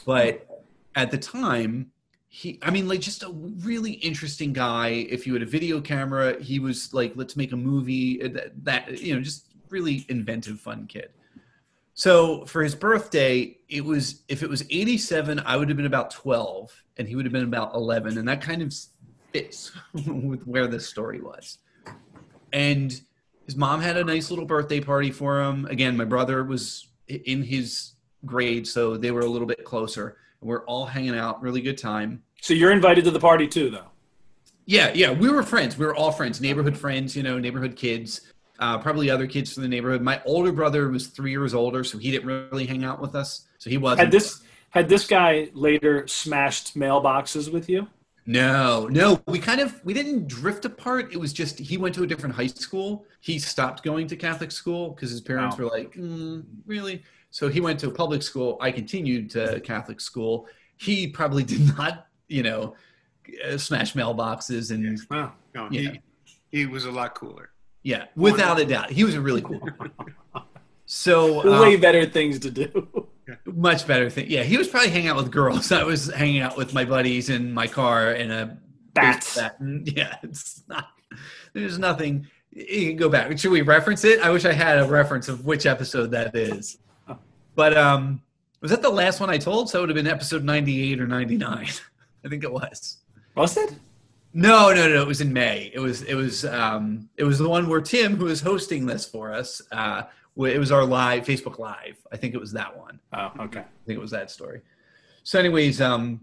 but 0.05 0.65
at 0.95 1.11
the 1.11 1.19
time, 1.19 1.91
he, 2.29 2.59
I 2.63 2.71
mean, 2.71 2.89
like 2.89 3.01
just 3.01 3.23
a 3.23 3.31
really 3.31 3.93
interesting 3.93 4.53
guy. 4.53 4.89
If 4.89 5.27
you 5.27 5.35
had 5.35 5.43
a 5.43 5.47
video 5.47 5.81
camera, 5.81 6.41
he 6.41 6.59
was 6.59 6.95
like, 6.95 7.13
let's 7.15 7.37
make 7.37 7.53
a 7.53 7.57
movie. 7.57 8.23
uh, 8.23 8.29
That, 8.29 8.65
that 8.65 9.01
you 9.01 9.15
know, 9.15 9.21
just 9.21 9.49
really 9.69 10.07
inventive, 10.09 10.61
fun 10.61 10.87
kid. 10.87 11.11
So 11.95 12.47
for 12.47 12.63
his 12.63 12.75
birthday, 12.75 13.59
it 13.69 13.85
was 13.85 14.23
if 14.29 14.43
it 14.43 14.49
was 14.49 14.63
87, 14.71 15.41
I 15.41 15.57
would 15.57 15.69
have 15.69 15.77
been 15.77 15.87
about 15.87 16.11
12, 16.11 16.73
and 16.97 17.07
he 17.07 17.17
would 17.17 17.27
have 17.27 17.33
been 17.33 17.45
about 17.45 17.75
11, 17.75 18.17
and 18.17 18.27
that 18.29 18.41
kind 18.41 18.63
of 18.63 18.75
fits 19.33 19.73
with 19.95 20.47
where 20.47 20.67
this 20.67 20.89
story 20.89 21.21
was. 21.21 21.59
And 22.53 22.99
his 23.45 23.57
mom 23.57 23.81
had 23.81 23.97
a 23.97 24.05
nice 24.05 24.31
little 24.31 24.47
birthday 24.47 24.81
party 24.81 25.11
for 25.11 25.43
him. 25.43 25.67
Again, 25.67 25.97
my 25.97 26.05
brother 26.05 26.45
was 26.45 26.89
in 27.09 27.43
his 27.43 27.92
grade, 28.25 28.67
so 28.67 28.97
they 28.97 29.11
were 29.11 29.21
a 29.21 29.27
little 29.27 29.47
bit 29.47 29.65
closer. 29.65 30.17
We're 30.41 30.65
all 30.65 30.87
hanging 30.87 31.17
out, 31.17 31.41
really 31.43 31.61
good 31.61 31.79
time. 31.79 32.23
So 32.41 32.55
you're 32.55 32.73
invited 32.73 33.05
to 33.05 33.11
the 33.11 33.21
party 33.21 33.47
too, 33.47 33.71
though. 33.71 33.87
Yeah, 34.67 34.93
yeah, 34.95 35.11
we 35.11 35.29
were 35.29 35.43
friends. 35.43 35.77
We 35.77 35.87
were 35.87 35.95
all 35.95 36.13
friends, 36.13 36.41
neighborhood 36.41 36.77
friends, 36.77 37.17
you 37.17 37.23
know, 37.23 37.39
neighborhood 37.39 37.77
kids, 37.77 38.33
uh, 38.59 38.79
probably 38.79 39.11
other 39.11 39.27
kids 39.27 39.53
from 39.53 39.63
the 39.65 39.69
neighborhood. 39.69 40.03
My 40.03 40.23
older 40.25 40.53
brother 40.53 40.89
was 40.89 41.09
three 41.09 41.31
years 41.33 41.53
older, 41.55 41.83
so 41.85 41.99
he 41.99 42.11
didn't 42.11 42.27
really 42.51 42.67
hang 42.67 42.85
out 42.85 43.01
with 43.01 43.15
us. 43.15 43.47
So 43.59 43.71
he 43.71 43.79
wasn't. 43.79 44.01
Had 44.01 44.11
this 44.11 44.43
had 44.71 44.89
this 44.89 45.07
guy 45.07 45.49
later 45.53 46.07
smashed 46.07 46.77
mailboxes 46.77 47.53
with 47.53 47.69
you? 47.69 47.89
No, 48.25 48.87
no, 48.87 49.21
we 49.27 49.41
kind 49.41 49.61
of 49.61 49.85
we 49.85 49.93
didn't 49.93 50.29
drift 50.29 50.65
apart. 50.65 51.13
It 51.13 51.19
was 51.19 51.33
just 51.33 51.59
he 51.59 51.77
went 51.77 51.95
to 51.97 52.05
a 52.05 52.07
different 52.07 52.35
high 52.35 52.47
school. 52.47 53.05
He 53.21 53.39
stopped 53.41 53.83
going 53.83 54.07
to 54.07 54.17
Catholic 54.17 54.53
school 54.53 54.91
because 54.91 55.11
his 55.11 55.21
parents 55.21 55.59
Wow. 55.59 55.65
were 55.65 55.71
like, 55.71 55.95
mm, 55.95 56.45
really. 56.65 57.03
So 57.33 57.49
he 57.49 57.61
went 57.61 57.81
to 57.81 57.89
a 57.89 57.91
public 57.91 58.23
school. 58.23 58.57
I 58.61 58.71
continued 58.71 59.29
to 59.31 59.59
Catholic 59.61 60.01
school. 60.01 60.47
He 60.77 61.09
probably 61.09 61.43
did 61.53 61.77
not, 61.77 62.07
you 62.29 62.43
know, 62.45 62.75
uh, 63.45 63.57
smash 63.59 63.95
mailboxes 63.95 64.71
and 64.71 65.01
Wow. 65.11 65.33
No, 65.55 65.69
Yeah. 65.71 65.93
he, 66.51 66.59
he 66.59 66.67
was 66.67 66.85
a 66.85 66.91
lot 66.93 67.15
cooler. 67.15 67.51
yeah, 67.83 68.05
without 68.15 68.61
a 68.61 68.65
doubt, 68.65 68.91
he 68.91 69.03
was 69.03 69.15
a 69.17 69.21
really 69.21 69.43
cool. 69.43 69.61
So 70.85 71.41
uh, 71.41 71.63
Way 71.63 71.77
better 71.77 72.05
things 72.05 72.39
to 72.41 72.51
do. 72.51 73.07
much 73.47 73.87
better 73.87 74.11
thing. 74.11 74.27
Yeah, 74.29 74.43
he 74.43 74.59
was 74.59 74.69
probably 74.69 74.91
hanging 74.91 75.09
out 75.09 75.17
with 75.17 75.31
girls. 75.31 75.73
I 75.83 75.85
was 75.85 76.13
hanging 76.13 76.43
out 76.43 76.57
with 76.57 76.75
my 76.75 76.85
buddies 76.85 77.31
in 77.31 77.55
my 77.55 77.67
car 77.67 78.13
in 78.13 78.31
a 78.31 78.59
Bats. 78.93 79.37
Bat. 79.39 79.57
Yeah, 79.85 80.17
it's 80.23 80.63
not. 80.69 80.89
There's 81.55 81.79
nothing. 81.79 82.27
You 82.51 82.89
can 82.89 82.97
go 82.97 83.09
back. 83.09 83.39
Should 83.39 83.53
we 83.53 83.63
reference 83.63 84.05
it? 84.05 84.21
I 84.21 84.29
wish 84.29 84.45
I 84.45 84.53
had 84.53 84.79
a 84.81 84.85
reference 84.87 85.29
of 85.29 85.47
which 85.47 85.65
episode 85.65 86.11
that 86.11 86.37
is. 86.37 86.77
But 87.55 87.77
um, 87.77 88.23
was 88.61 88.71
that 88.71 88.83
the 88.83 88.91
last 88.91 89.21
one 89.21 89.31
I 89.31 89.39
told? 89.39 89.71
So 89.71 89.79
it 89.79 89.81
would 89.83 89.89
have 89.91 89.97
been 89.97 90.07
episode 90.07 90.45
98 90.45 91.01
or 91.01 91.07
99. 91.07 91.69
I 92.25 92.29
think 92.29 92.45
it 92.45 92.53
was. 92.53 92.99
Was 93.35 93.57
it? 93.57 93.75
No, 94.35 94.73
no, 94.73 94.89
no. 94.89 95.03
It 95.03 95.07
was 95.07 95.21
in 95.21 95.33
May. 95.33 95.71
It 95.75 95.81
was. 95.81 96.03
It 96.03 96.15
was. 96.15 96.45
Um, 96.45 97.09
it 97.17 97.25
was 97.25 97.39
the 97.39 97.49
one 97.49 97.69
where 97.69 97.81
Tim, 97.81 98.17
who 98.17 98.27
was 98.27 98.41
hosting 98.41 98.87
this 98.87 99.05
for 99.05 99.33
us, 99.33 99.61
uh, 99.73 100.05
it 100.37 100.59
was 100.59 100.73
our 100.73 100.85
live 100.85 101.25
Facebook 101.25 101.59
Live. 101.59 101.97
I 102.11 102.17
think 102.17 102.35
it 102.35 102.39
was 102.39 102.53
that 102.53 102.77
one. 102.77 102.99
Oh, 103.13 103.33
okay. 103.41 103.61
I 103.61 103.85
think 103.87 103.99
it 103.99 104.01
was 104.01 104.13
that 104.13 104.31
story. 104.31 104.63
So, 105.25 105.39
anyways, 105.39 105.81
um, 105.81 106.23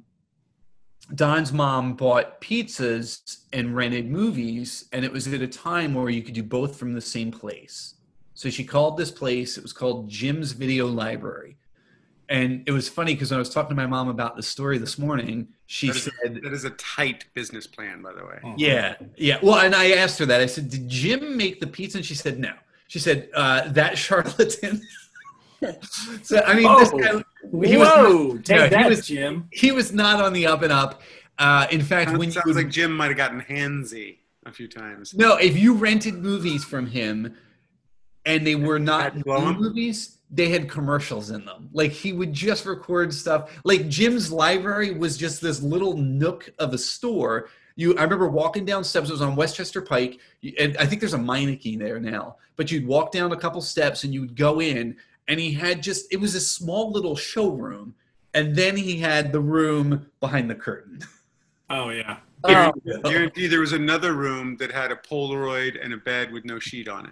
Don's 1.13 1.53
mom 1.53 1.93
bought 1.93 2.41
pizzas 2.41 3.39
and 3.53 3.75
rented 3.75 4.09
movies, 4.09 4.85
and 4.91 5.05
it 5.05 5.11
was 5.11 5.27
at 5.27 5.41
a 5.41 5.47
time 5.47 5.93
where 5.93 6.09
you 6.09 6.21
could 6.21 6.33
do 6.35 6.43
both 6.43 6.77
from 6.77 6.93
the 6.93 7.01
same 7.01 7.31
place. 7.31 7.95
So 8.39 8.49
she 8.49 8.63
called 8.63 8.95
this 8.95 9.11
place. 9.11 9.57
It 9.57 9.63
was 9.63 9.73
called 9.73 10.07
Jim's 10.07 10.53
Video 10.53 10.87
Library, 10.87 11.57
and 12.29 12.63
it 12.67 12.71
was 12.71 12.87
funny 12.87 13.13
because 13.13 13.31
when 13.31 13.35
I 13.35 13.39
was 13.39 13.49
talking 13.49 13.71
to 13.71 13.75
my 13.75 13.85
mom 13.85 14.07
about 14.07 14.37
the 14.37 14.43
story 14.43 14.77
this 14.77 14.97
morning, 14.97 15.49
she 15.65 15.87
That 15.87 15.95
is, 15.97 16.03
said, 16.23 16.39
that 16.43 16.53
is 16.53 16.63
a 16.63 16.69
tight 16.69 17.25
business 17.33 17.67
plan, 17.67 18.01
by 18.01 18.13
the 18.13 18.23
way. 18.23 18.39
Oh. 18.45 18.53
"Yeah, 18.57 18.95
yeah." 19.17 19.39
Well, 19.43 19.59
and 19.59 19.75
I 19.75 19.91
asked 19.91 20.19
her 20.19 20.25
that. 20.27 20.39
I 20.39 20.45
said, 20.45 20.69
"Did 20.69 20.87
Jim 20.87 21.35
make 21.35 21.59
the 21.59 21.67
pizza?" 21.67 21.97
And 21.97 22.05
she 22.05 22.15
said, 22.15 22.39
"No." 22.39 22.53
She 22.87 22.97
said, 22.99 23.27
uh, 23.35 23.67
"That 23.73 23.97
charlatan." 23.97 24.83
so 26.23 26.41
I 26.47 26.53
mean, 26.55 26.73
this 26.79 26.91
Oh. 26.93 26.97
guy, 26.97 27.67
he 27.67 27.75
was 27.75 27.89
Whoa! 27.89 28.37
Take 28.37 28.55
no, 28.57 28.63
he 28.63 28.69
that, 28.69 28.87
was- 28.89 29.05
Jim. 29.05 29.49
he 29.51 29.73
was 29.73 29.91
not 29.91 30.23
on 30.23 30.31
the 30.31 30.47
up 30.47 30.61
and 30.61 30.71
up. 30.71 31.01
Uh, 31.37 31.67
in 31.71 31.81
fact, 31.81 32.11
Sounds, 32.11 32.19
when 32.19 32.31
sounds 32.31 32.45
you, 32.47 32.53
like 32.53 32.69
Jim 32.69 32.95
might 32.95 33.07
have 33.07 33.17
gotten 33.17 33.41
handsy 33.41 34.19
a 34.45 34.51
few 34.53 34.69
times. 34.69 35.13
no, 35.13 35.35
if 35.35 35.57
you 35.57 35.73
rented 35.73 36.13
movies 36.13 36.63
from 36.63 36.87
him, 36.87 37.35
and 38.29 38.45
they 38.45 38.55
were 38.55 38.79
not 38.79 39.01
Had 39.03 39.13
to 39.15 39.23
blow 39.23 39.41
new 39.41 39.49
'em? 39.49 39.61
movies, 39.61 40.17
they 40.31 40.49
had 40.49 40.69
commercials 40.69 41.31
in 41.31 41.43
them. 41.45 41.69
Like 41.73 41.91
he 41.91 42.13
would 42.13 42.31
just 42.33 42.65
record 42.65 43.13
stuff. 43.13 43.59
Like 43.63 43.87
Jim's 43.89 44.31
library 44.31 44.91
was 44.91 45.17
just 45.17 45.41
this 45.41 45.61
little 45.61 45.97
nook 45.97 46.49
of 46.59 46.73
a 46.73 46.77
store. 46.77 47.49
You, 47.75 47.97
I 47.97 48.03
remember 48.03 48.27
walking 48.29 48.65
down 48.65 48.83
steps. 48.83 49.09
It 49.09 49.13
was 49.13 49.21
on 49.21 49.35
Westchester 49.35 49.81
Pike, 49.81 50.19
and 50.59 50.77
I 50.77 50.85
think 50.85 51.01
there's 51.01 51.13
a 51.13 51.17
Meineke 51.17 51.79
there 51.79 51.99
now. 51.99 52.35
But 52.57 52.71
you'd 52.71 52.85
walk 52.85 53.11
down 53.11 53.31
a 53.31 53.37
couple 53.37 53.61
steps, 53.61 54.03
and 54.03 54.13
you'd 54.13 54.35
go 54.35 54.59
in, 54.61 54.97
and 55.27 55.39
he 55.39 55.51
had 55.53 55.81
just 55.81 56.11
it 56.13 56.17
was 56.19 56.35
a 56.35 56.41
small 56.41 56.91
little 56.91 57.15
showroom, 57.15 57.95
and 58.33 58.55
then 58.55 58.75
he 58.77 58.97
had 58.99 59.31
the 59.31 59.39
room 59.41 60.05
behind 60.19 60.49
the 60.49 60.55
curtain. 60.55 60.99
Oh 61.71 61.89
yeah. 61.89 62.17
Oh, 62.45 62.71
Guarantee 63.03 63.45
there 63.45 63.59
was 63.59 63.73
another 63.73 64.13
room 64.13 64.57
that 64.57 64.71
had 64.71 64.91
a 64.91 64.95
Polaroid 64.95 65.77
and 65.79 65.93
a 65.93 65.97
bed 65.97 66.31
with 66.31 66.43
no 66.43 66.57
sheet 66.57 66.87
on 66.87 67.05
it. 67.05 67.11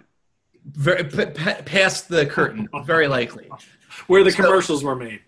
Very 0.72 1.04
p- 1.04 1.26
p- 1.26 1.62
past 1.64 2.08
the 2.08 2.26
curtain, 2.26 2.68
very 2.84 3.08
likely. 3.08 3.48
Where 4.06 4.22
the 4.24 4.30
So- 4.30 4.42
commercials 4.44 4.84
were 4.84 4.96
made. 4.96 5.20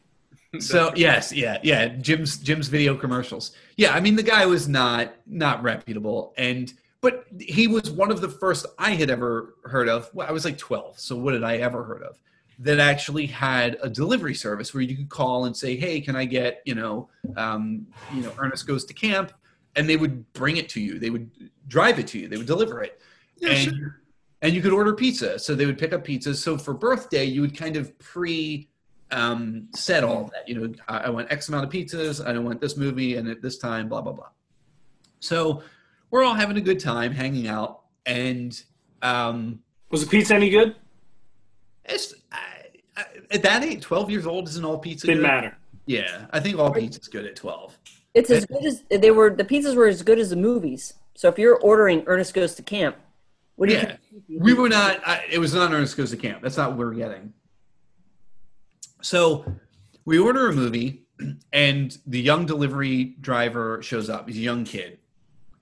So 0.59 0.93
yes, 0.97 1.33
yeah, 1.33 1.59
yeah. 1.63 1.87
Jim's 1.89 2.39
Jim's 2.39 2.67
video 2.67 2.97
commercials. 2.97 3.53
Yeah, 3.77 3.95
I 3.95 4.01
mean 4.01 4.17
the 4.17 4.23
guy 4.25 4.47
was 4.47 4.67
not 4.69 5.15
not 5.27 5.63
reputable, 5.63 6.35
and 6.37 6.73
but 7.01 7.25
he 7.39 7.69
was 7.69 7.89
one 7.91 8.11
of 8.11 8.21
the 8.21 8.29
first 8.29 8.67
I 8.77 8.91
had 8.91 9.11
ever 9.11 9.55
heard 9.65 9.89
of. 9.89 10.11
Well, 10.13 10.27
I 10.29 10.33
was 10.33 10.45
like 10.45 10.59
12, 10.59 10.99
so 10.99 11.17
what 11.17 11.35
had 11.35 11.45
I 11.45 11.59
ever 11.59 11.85
heard 11.85 12.03
of? 12.03 12.19
That 12.59 12.81
actually 12.81 13.27
had 13.27 13.79
a 13.81 13.89
delivery 13.89 14.35
service 14.35 14.75
where 14.75 14.83
you 14.83 14.97
could 14.97 15.09
call 15.09 15.45
and 15.45 15.57
say, 15.57 15.77
"Hey, 15.77 16.01
can 16.01 16.17
I 16.17 16.25
get 16.25 16.63
you 16.67 16.75
know, 16.75 17.09
um, 17.37 17.87
you 18.13 18.23
know, 18.23 18.33
Ernest 18.37 18.67
goes 18.67 18.85
to 18.87 18.93
camp," 18.93 19.33
and 19.77 19.89
they 19.89 19.97
would 19.97 20.31
bring 20.33 20.57
it 20.57 20.69
to 20.71 20.81
you. 20.81 20.99
They 20.99 21.11
would 21.11 21.31
drive 21.69 22.01
it 22.01 22.09
to 22.09 22.19
you. 22.19 22.27
They 22.27 22.37
would 22.39 22.47
deliver 22.49 22.83
it, 22.83 23.01
Yeah, 23.39 23.51
and 23.51 23.73
sure. 23.77 24.00
And 24.43 24.55
you 24.55 24.63
could 24.63 24.73
order 24.73 24.95
pizza. 24.95 25.39
So 25.39 25.55
they 25.55 25.67
would 25.67 25.79
pick 25.79 25.93
up 25.93 26.05
pizzas. 26.05 26.37
So 26.37 26.57
for 26.57 26.75
birthday, 26.75 27.25
you 27.25 27.41
would 27.41 27.57
kind 27.57 27.77
of 27.77 27.97
pre 27.99 28.69
um, 29.11 29.69
set 29.75 30.05
all 30.05 30.31
that. 30.33 30.49
You 30.49 30.55
know, 30.55 30.75
I, 30.89 30.99
I 30.99 31.11
want 31.11 31.31
X 31.31 31.49
amount 31.49 31.65
of 31.65 31.71
pizzas. 31.71 32.25
I 32.27 32.33
don't 32.33 32.45
want 32.45 32.61
this 32.61 32.77
movie, 32.77 33.17
and 33.17 33.29
at 33.29 33.43
this 33.43 33.59
time, 33.59 33.89
blah 33.89 34.01
blah 34.01 34.13
blah. 34.13 34.29
So 35.21 35.63
we're 36.11 36.25
all 36.25 36.35
having 36.35 36.57
a 36.57 36.61
good 36.61 36.81
time, 36.81 37.13
hanging 37.13 37.47
out, 37.47 37.83
and 38.07 38.61
um, 39.03 39.61
Was 39.91 40.03
the 40.03 40.11
pizza 40.11 40.35
any 40.35 40.51
good? 40.51 40.75
it's 41.85 42.15
I, 42.33 42.67
I, 42.97 43.05
at 43.31 43.43
that 43.43 43.65
age, 43.65 43.83
twelve 43.83 44.11
years 44.11 44.27
old, 44.27 44.49
isn't 44.49 44.65
all 44.65 44.79
pizza 44.79 45.07
Didn't 45.07 45.23
good? 45.23 45.29
matter. 45.29 45.57
Yeah, 45.87 46.27
I 46.31 46.41
think 46.41 46.59
all 46.59 46.73
pizza's 46.73 47.09
good 47.09 47.27
at 47.27 47.37
twelve. 47.37 47.77
It's 48.15 48.31
as 48.31 48.45
good 48.47 48.65
as 48.65 48.83
they 48.91 49.11
were. 49.11 49.31
The 49.31 49.45
pizzas 49.45 49.77
were 49.77 49.87
as 49.87 50.03
good 50.03 50.19
as 50.19 50.31
the 50.31 50.37
movies. 50.37 50.95
So 51.15 51.29
if 51.29 51.39
you're 51.39 51.59
ordering 51.59 52.03
Ernest 52.07 52.35
Goes 52.35 52.55
to 52.57 52.63
Camp, 52.63 52.97
what 53.61 53.69
do 53.69 53.75
you? 53.75 53.81
Yeah, 53.83 53.97
we 54.41 54.55
were 54.55 54.71
not. 54.71 55.07
I, 55.07 55.23
it 55.31 55.39
was 55.39 55.53
not 55.53 55.71
Ernest 55.71 55.95
Goes 55.95 56.13
to 56.13 56.17
Camp. 56.17 56.41
That's 56.41 56.57
not 56.57 56.71
what 56.71 56.79
we're 56.79 56.95
getting. 56.95 57.35
So 59.03 59.45
we 60.07 60.19
order 60.19 60.49
a 60.49 60.53
movie, 60.55 61.03
and 61.53 61.99
the 62.07 62.19
young 62.19 62.47
delivery 62.47 63.17
driver 63.21 63.83
shows 63.83 64.09
up. 64.09 64.27
He's 64.27 64.39
a 64.39 64.41
young 64.41 64.65
kid, 64.65 64.97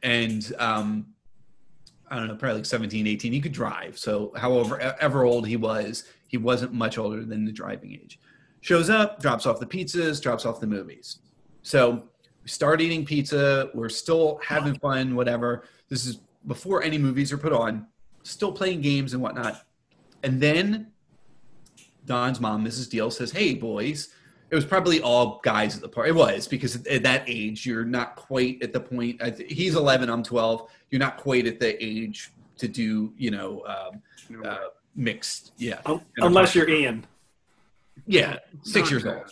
and 0.05 0.53
um, 0.61 1.07
I 2.09 2.21
don't 2.21 2.29
know, 2.29 2.37
probably 2.37 2.59
like 2.59 2.67
17, 2.67 3.05
18. 3.05 3.33
He 3.33 3.41
could 3.41 3.51
drive. 3.51 3.99
So, 3.99 4.33
however 4.37 4.79
ever 4.79 5.25
old 5.25 5.49
he 5.49 5.57
was, 5.57 6.05
he 6.29 6.37
wasn't 6.37 6.73
much 6.73 6.99
older 6.99 7.25
than 7.25 7.45
the 7.45 7.51
driving 7.51 7.95
age. 7.95 8.21
Shows 8.61 8.91
up, 8.91 9.21
drops 9.21 9.45
off 9.45 9.59
the 9.59 9.67
pizzas, 9.67 10.23
drops 10.23 10.47
off 10.47 10.61
the 10.61 10.69
movies. 10.69 11.19
So 11.63 12.05
we 12.45 12.49
start 12.49 12.81
eating 12.81 13.05
pizza. 13.05 13.71
We're 13.75 13.89
still 13.89 14.39
having 14.41 14.79
fun, 14.79 15.17
whatever. 15.17 15.65
This 15.89 16.07
is 16.07 16.21
before 16.49 16.83
any 16.83 16.99
movies 16.99 17.33
are 17.33 17.39
put 17.39 17.53
on. 17.53 17.87
Still 18.25 18.51
playing 18.51 18.81
games 18.81 19.13
and 19.15 19.23
whatnot. 19.23 19.65
And 20.25 20.41
then 20.41 20.89
Don's 22.07 22.41
mom, 22.41 22.65
Mrs. 22.65 22.91
Deal, 22.91 23.11
says, 23.13 23.31
"Hey, 23.31 23.55
boys." 23.55 24.09
It 24.51 24.55
was 24.55 24.65
probably 24.65 25.03
all 25.03 25.41
guys 25.45 25.77
at 25.77 25.83
the 25.83 25.91
party. 25.91 26.09
It 26.09 26.15
was 26.17 26.49
because 26.49 26.75
at 26.87 27.03
that 27.03 27.23
age, 27.27 27.67
you're 27.67 27.85
not 27.85 28.17
quite 28.17 28.63
at 28.63 28.73
the 28.73 28.81
point. 28.81 29.21
He's 29.47 29.75
11, 29.77 30.09
I'm 30.09 30.23
12. 30.23 30.71
You're 30.91 30.99
not 31.01 31.19
quite 31.19 31.47
at 31.47 31.61
the 31.61 31.77
age 31.85 32.31
to 32.57 32.67
do, 32.67 33.13
you 33.19 33.31
know, 33.31 33.63
um, 33.67 34.03
uh, 34.43 34.69
mixed. 34.97 35.53
Yeah, 35.59 35.83
Un- 35.85 36.01
Unless 36.17 36.55
you're 36.55 36.67
Ian. 36.67 37.05
yeah, 38.07 38.39
six 38.63 38.85
Not 38.87 38.91
years 38.91 39.05
bad. 39.05 39.17
old. 39.19 39.31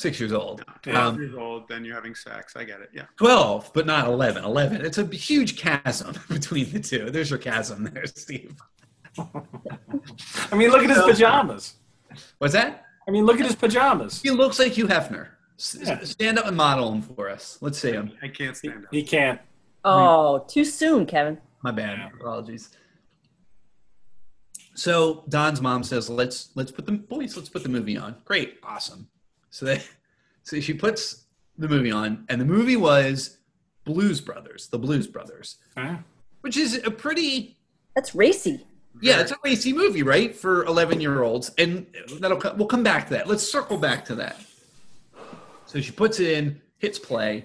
Six 0.00 0.18
years 0.18 0.32
old. 0.32 0.64
Twelve 0.80 1.14
Um, 1.16 1.20
years 1.20 1.34
old, 1.34 1.68
then 1.68 1.84
you're 1.84 1.94
having 1.94 2.14
sex. 2.14 2.56
I 2.56 2.64
get 2.64 2.80
it. 2.80 2.88
Yeah. 2.94 3.02
12, 3.18 3.72
but 3.74 3.84
not 3.84 4.06
11. 4.06 4.44
11. 4.44 4.82
It's 4.82 4.96
a 4.96 5.04
huge 5.04 5.58
chasm 5.58 6.14
between 6.30 6.70
the 6.72 6.80
two. 6.80 7.10
There's 7.10 7.28
your 7.28 7.38
chasm 7.38 7.84
there, 7.84 8.06
Steve. 8.06 8.56
I 9.18 10.56
mean, 10.56 10.70
look 10.70 10.82
at 10.82 10.88
his 10.88 11.02
pajamas. 11.02 11.74
What's 12.38 12.54
that? 12.54 12.86
I 13.06 13.10
mean, 13.10 13.26
look 13.26 13.40
at 13.40 13.44
his 13.46 13.56
pajamas. 13.56 14.22
He 14.22 14.30
looks 14.30 14.58
like 14.58 14.72
Hugh 14.72 14.86
Hefner. 14.86 15.28
S- 15.58 15.76
Yeah. 15.82 16.02
Stand 16.04 16.38
up 16.38 16.46
and 16.46 16.56
model 16.56 16.90
him 16.92 17.02
for 17.02 17.28
us. 17.28 17.58
Let's 17.60 17.78
see 17.78 17.92
him. 17.92 18.12
I 18.22 18.28
can't 18.28 18.56
stand 18.56 18.86
up. 18.86 18.90
he 18.90 19.02
can't. 19.02 19.38
Oh, 19.84 20.46
too 20.48 20.64
soon, 20.64 21.04
Kevin. 21.04 21.36
My 21.62 21.72
bad. 21.72 22.10
Apologies. 22.18 22.70
So 24.74 25.24
Don's 25.28 25.60
mom 25.60 25.82
says, 25.82 26.08
"Let's 26.08 26.52
let's 26.54 26.70
put 26.70 26.86
the 26.86 26.92
boys. 26.92 27.36
Let's 27.36 27.50
put 27.50 27.62
the 27.64 27.68
movie 27.68 27.98
on." 27.98 28.16
Great, 28.24 28.58
awesome. 28.62 29.09
So 29.50 29.66
they, 29.66 29.82
so 30.42 30.60
she 30.60 30.72
puts 30.74 31.24
the 31.58 31.68
movie 31.68 31.90
on, 31.92 32.24
and 32.28 32.40
the 32.40 32.44
movie 32.44 32.76
was 32.76 33.38
Blues 33.84 34.20
Brothers, 34.20 34.68
the 34.68 34.78
Blues 34.78 35.06
Brothers, 35.06 35.56
Huh? 35.76 35.98
which 36.40 36.56
is 36.56 36.80
a 36.84 36.90
pretty 36.90 37.58
That's 37.94 38.14
racy. 38.14 38.64
yeah, 39.02 39.20
it's 39.20 39.32
a 39.32 39.36
racy 39.44 39.72
movie, 39.72 40.02
right, 40.02 40.34
for 40.34 40.64
eleven 40.64 41.00
year 41.00 41.22
olds, 41.22 41.50
and 41.58 41.86
that'll 42.20 42.38
co- 42.38 42.54
we'll 42.54 42.66
come 42.68 42.82
back 42.82 43.08
to 43.08 43.14
that. 43.14 43.26
Let's 43.26 43.48
circle 43.50 43.76
back 43.76 44.04
to 44.06 44.14
that. 44.16 44.36
So 45.66 45.80
she 45.80 45.92
puts 45.92 46.18
it 46.20 46.28
in, 46.28 46.60
hits 46.78 46.98
play, 46.98 47.44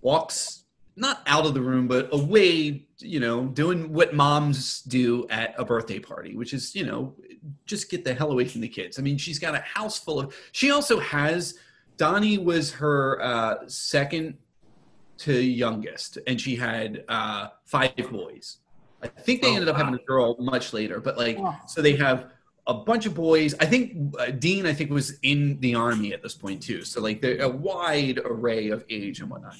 walks 0.00 0.64
not 0.96 1.22
out 1.26 1.46
of 1.46 1.54
the 1.54 1.60
room, 1.60 1.88
but 1.88 2.08
away, 2.12 2.86
you 2.98 3.18
know, 3.20 3.46
doing 3.46 3.92
what 3.92 4.14
moms 4.14 4.82
do 4.82 5.26
at 5.30 5.54
a 5.58 5.64
birthday 5.64 5.98
party, 5.98 6.36
which 6.36 6.52
is, 6.54 6.74
you 6.74 6.84
know, 6.84 7.14
just 7.66 7.90
get 7.90 8.04
the 8.04 8.14
hell 8.14 8.30
away 8.30 8.44
from 8.46 8.60
the 8.60 8.68
kids. 8.68 8.98
I 8.98 9.02
mean, 9.02 9.16
she's 9.18 9.38
got 9.38 9.54
a 9.54 9.58
house 9.60 9.98
full 9.98 10.20
of. 10.20 10.34
She 10.52 10.70
also 10.70 10.98
has. 11.00 11.58
Donnie 11.98 12.38
was 12.38 12.72
her 12.72 13.20
uh, 13.22 13.68
second 13.68 14.36
to 15.18 15.32
youngest, 15.40 16.18
and 16.26 16.40
she 16.40 16.56
had 16.56 17.04
uh, 17.08 17.48
five 17.64 17.94
boys. 18.10 18.58
I 19.02 19.08
think 19.08 19.42
they 19.42 19.48
Oh, 19.50 19.54
ended 19.54 19.68
up 19.68 19.76
having 19.76 19.94
a 19.94 19.98
girl 20.04 20.36
much 20.38 20.72
later, 20.72 21.00
but 21.00 21.18
like, 21.18 21.36
Oh. 21.38 21.54
so 21.66 21.82
they 21.82 21.94
have 21.96 22.30
a 22.66 22.74
bunch 22.74 23.06
of 23.06 23.14
boys. 23.14 23.54
I 23.60 23.66
think 23.66 24.14
uh, 24.18 24.26
Dean, 24.30 24.64
I 24.66 24.72
think, 24.72 24.90
was 24.90 25.18
in 25.22 25.58
the 25.60 25.74
army 25.74 26.12
at 26.12 26.22
this 26.22 26.34
point 26.34 26.62
too. 26.62 26.82
So 26.84 27.00
like, 27.00 27.22
a 27.24 27.48
wide 27.48 28.20
array 28.24 28.70
of 28.70 28.84
age 28.88 29.20
and 29.20 29.28
whatnot. 29.28 29.56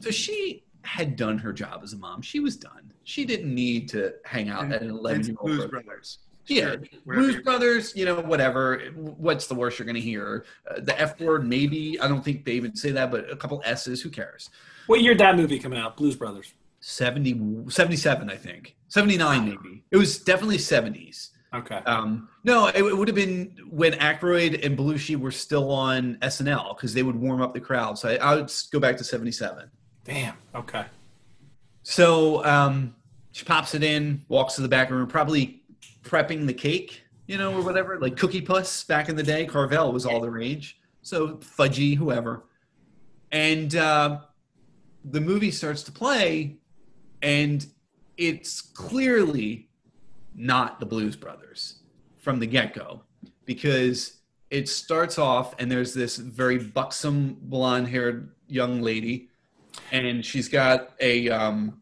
So 0.00 0.10
she 0.10 0.64
had 0.82 1.14
done 1.16 1.38
her 1.38 1.52
job 1.52 1.80
as 1.82 1.92
a 1.92 1.98
mom. 1.98 2.20
She 2.22 2.40
was 2.40 2.56
done. 2.56 2.92
She 3.04 3.24
didn't 3.26 3.54
need 3.54 3.88
to 3.90 4.14
hang 4.24 4.48
out 4.48 4.64
And- 4.64 4.72
at 4.72 4.82
an 4.82 4.90
eleven-year-old. 4.90 5.46
Blues 5.46 5.66
Brothers. 5.66 6.18
Yeah, 6.50 6.76
Blues 7.06 7.40
Brothers, 7.42 7.94
you 7.94 8.04
know, 8.04 8.20
whatever. 8.20 8.80
What's 8.96 9.46
the 9.46 9.54
worst 9.54 9.78
you're 9.78 9.86
going 9.86 9.94
to 9.94 10.00
hear? 10.00 10.44
Uh, 10.68 10.80
the 10.80 11.00
F 11.00 11.20
word, 11.20 11.46
maybe. 11.46 11.98
I 12.00 12.08
don't 12.08 12.24
think 12.24 12.44
they 12.44 12.52
even 12.52 12.74
say 12.74 12.90
that, 12.90 13.10
but 13.10 13.30
a 13.30 13.36
couple 13.36 13.62
S's. 13.64 14.02
Who 14.02 14.10
cares? 14.10 14.50
What 14.88 15.00
year 15.00 15.12
did 15.12 15.20
that 15.20 15.36
movie 15.36 15.60
come 15.60 15.72
out? 15.72 15.96
Blues 15.96 16.16
Brothers. 16.16 16.54
70, 16.80 17.70
77, 17.70 18.30
I 18.30 18.36
think. 18.36 18.74
79, 18.88 19.44
maybe. 19.44 19.84
It 19.92 19.96
was 19.96 20.18
definitely 20.18 20.56
70s. 20.56 21.30
Okay. 21.54 21.76
Um, 21.86 22.28
no, 22.44 22.66
it, 22.68 22.76
it 22.76 22.96
would 22.96 23.08
have 23.08 23.14
been 23.14 23.56
when 23.68 23.92
Aykroyd 23.92 24.64
and 24.64 24.76
Belushi 24.76 25.16
were 25.16 25.30
still 25.30 25.70
on 25.70 26.16
SNL 26.22 26.76
because 26.76 26.94
they 26.94 27.02
would 27.02 27.16
warm 27.16 27.42
up 27.42 27.54
the 27.54 27.60
crowd. 27.60 27.98
So 27.98 28.08
I, 28.08 28.16
I 28.16 28.34
would 28.34 28.52
go 28.72 28.80
back 28.80 28.96
to 28.96 29.04
77. 29.04 29.70
Damn. 30.04 30.34
Okay. 30.54 30.84
So 31.82 32.44
um, 32.44 32.94
she 33.32 33.44
pops 33.44 33.74
it 33.74 33.82
in, 33.82 34.24
walks 34.28 34.54
to 34.54 34.62
the 34.62 34.68
back 34.68 34.90
room, 34.90 35.06
probably 35.06 35.59
prepping 36.02 36.46
the 36.46 36.54
cake, 36.54 37.02
you 37.26 37.38
know, 37.38 37.54
or 37.54 37.62
whatever, 37.62 37.98
like 37.98 38.16
Cookie 38.16 38.40
Puss 38.40 38.84
back 38.84 39.08
in 39.08 39.16
the 39.16 39.22
day. 39.22 39.46
Carvel 39.46 39.92
was 39.92 40.06
all 40.06 40.20
the 40.20 40.30
rage. 40.30 40.80
So 41.02 41.36
fudgy, 41.36 41.96
whoever. 41.96 42.44
And 43.32 43.74
uh, 43.76 44.20
the 45.04 45.20
movie 45.20 45.50
starts 45.50 45.82
to 45.84 45.92
play, 45.92 46.56
and 47.22 47.66
it's 48.16 48.60
clearly 48.60 49.68
not 50.34 50.80
the 50.80 50.86
Blues 50.86 51.16
Brothers 51.16 51.80
from 52.18 52.38
the 52.38 52.46
get 52.46 52.74
go 52.74 53.02
because 53.44 54.18
it 54.50 54.68
starts 54.68 55.18
off, 55.18 55.54
and 55.58 55.70
there's 55.70 55.94
this 55.94 56.16
very 56.16 56.58
buxom, 56.58 57.36
blonde 57.40 57.88
haired 57.88 58.32
young 58.48 58.82
lady 58.82 59.30
and 59.92 60.24
she's 60.24 60.48
got 60.48 60.90
a 61.00 61.28
um 61.30 61.80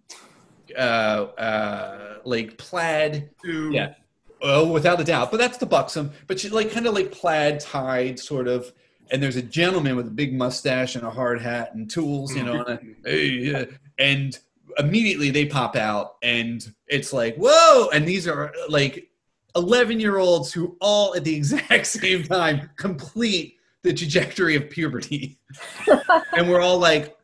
uh 0.77 0.81
uh 0.81 2.19
like 2.25 2.57
plaid 2.59 3.31
yeah 3.71 3.95
oh 4.43 4.67
without 4.67 5.01
a 5.01 5.05
doubt 5.05 5.31
but 5.31 5.37
that's 5.39 5.59
the 5.59 5.67
buxom 5.67 6.11
but 6.27 6.39
she 6.39 6.49
like 6.49 6.71
kind 6.71 6.87
of 6.87 6.95
like 6.95 7.11
plaid 7.11 7.61
tied 7.61 8.19
sort 8.19 8.49
of 8.49 8.73
and 9.11 9.23
there's 9.23 9.37
a 9.37 9.43
gentleman 9.43 9.97
with 9.97 10.07
a 10.07 10.11
big 10.11 10.35
mustache 10.35 10.95
and 10.95 11.05
a 11.05 11.11
hard 11.11 11.41
hat 11.41 11.75
and 11.75 11.91
tools 11.91 12.35
you 12.35 12.43
know 12.43 12.65
mm-hmm. 12.65 12.71
and, 12.71 12.97
a, 13.07 13.11
hey, 13.11 13.27
yeah. 13.27 13.65
and 13.99 14.39
immediately 14.79 15.31
they 15.31 15.47
pop 15.47 15.77
out 15.77 16.17
and 16.23 16.73
it's 16.87 17.13
like 17.13 17.37
whoa 17.37 17.89
and 17.91 18.07
these 18.07 18.29
are 18.29 18.53
like 18.69 19.11
11 19.57 19.99
year 19.99 20.19
olds 20.19 20.53
who 20.53 20.77
all 20.81 21.15
at 21.15 21.25
the 21.25 21.35
exact 21.37 21.87
same 21.87 22.23
time 22.23 22.71
complete 22.77 23.57
the 23.83 23.93
trajectory 23.93 24.57
of 24.57 24.69
puberty 24.69 25.39
and 26.37 26.49
we're 26.49 26.61
all 26.61 26.79
like 26.79 27.19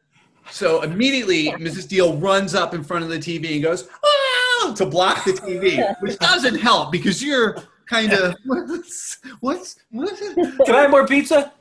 so 0.50 0.82
immediately, 0.82 1.46
Mrs. 1.52 1.88
Deal 1.88 2.16
runs 2.16 2.54
up 2.54 2.74
in 2.74 2.84
front 2.84 3.04
of 3.04 3.10
the 3.10 3.18
TV 3.18 3.54
and 3.54 3.62
goes, 3.62 3.88
To 4.76 4.86
block 4.86 5.24
the 5.24 5.32
TV, 5.32 5.94
which 6.00 6.18
doesn't 6.18 6.56
help 6.56 6.90
because 6.90 7.22
you're 7.22 7.56
kind 7.86 8.12
of 8.12 8.34
what's 8.44 9.18
what's 9.40 9.76
what's 9.90 10.18
Can 10.20 10.74
I 10.74 10.82
have 10.82 10.90
more 10.90 11.06
pizza? 11.06 11.52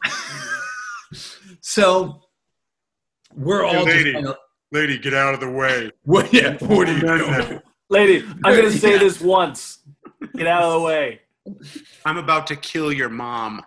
so 1.61 2.21
we're 3.35 3.63
all 3.65 3.73
just 3.73 3.87
Lady. 3.87 4.13
kinda, 4.13 4.37
Lady, 4.71 4.97
get 4.97 5.13
out 5.13 5.33
of 5.33 5.39
the 5.39 5.49
way. 5.49 5.91
what, 6.03 6.31
yeah, 6.33 6.57
what 6.61 6.87
are 6.89 6.93
you 6.93 7.01
doing? 7.01 7.61
Lady, 7.89 8.25
I'm 8.43 8.55
going 8.55 8.71
to 8.71 8.77
say 8.77 8.93
Yeah. 8.93 8.97
this 8.99 9.19
once. 9.21 9.79
Get 10.35 10.47
out 10.47 10.63
of 10.63 10.73
the 10.73 10.79
way. 10.87 11.21
I'm 12.05 12.17
about 12.17 12.47
to 12.47 12.55
kill 12.55 12.91
your 12.91 13.09
mom. 13.09 13.63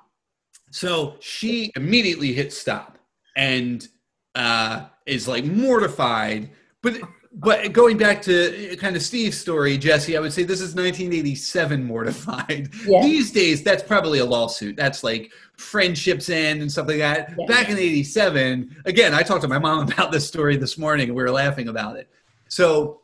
So 0.70 1.16
she 1.20 1.72
immediately 1.76 2.32
hits 2.32 2.56
stop 2.58 2.98
and 3.36 3.86
uh, 4.34 4.86
is 5.04 5.28
like 5.28 5.44
mortified. 5.44 6.50
But 6.82 7.00
but 7.38 7.70
going 7.74 7.98
back 7.98 8.22
to 8.22 8.76
kind 8.80 8.96
of 8.96 9.02
Steve's 9.02 9.36
story, 9.36 9.76
Jessie, 9.76 10.16
I 10.16 10.20
would 10.20 10.32
say 10.32 10.42
this 10.42 10.62
is 10.62 10.74
1987 10.74 11.84
mortified. 11.84 12.70
Yeah. 12.86 13.02
These 13.02 13.32
days, 13.32 13.62
that's 13.62 13.82
probably 13.82 14.20
a 14.20 14.24
lawsuit. 14.24 14.76
That's 14.76 15.02
like 15.02 15.32
friendships 15.56 16.30
end 16.30 16.62
and 16.62 16.70
stuff 16.70 16.86
like 16.86 16.98
that. 16.98 17.34
Yeah. 17.36 17.46
Back 17.46 17.68
in 17.68 17.78
87, 17.78 18.76
again, 18.84 19.12
I 19.12 19.22
talked 19.22 19.42
to 19.42 19.48
my 19.48 19.58
mom 19.58 19.88
about 19.92 20.12
this 20.12 20.26
story 20.26 20.56
this 20.56 20.78
morning 20.78 21.08
and 21.08 21.16
we 21.16 21.22
were 21.22 21.30
laughing 21.30 21.68
about 21.68 21.96
it. 21.96 22.08
So, 22.48 23.00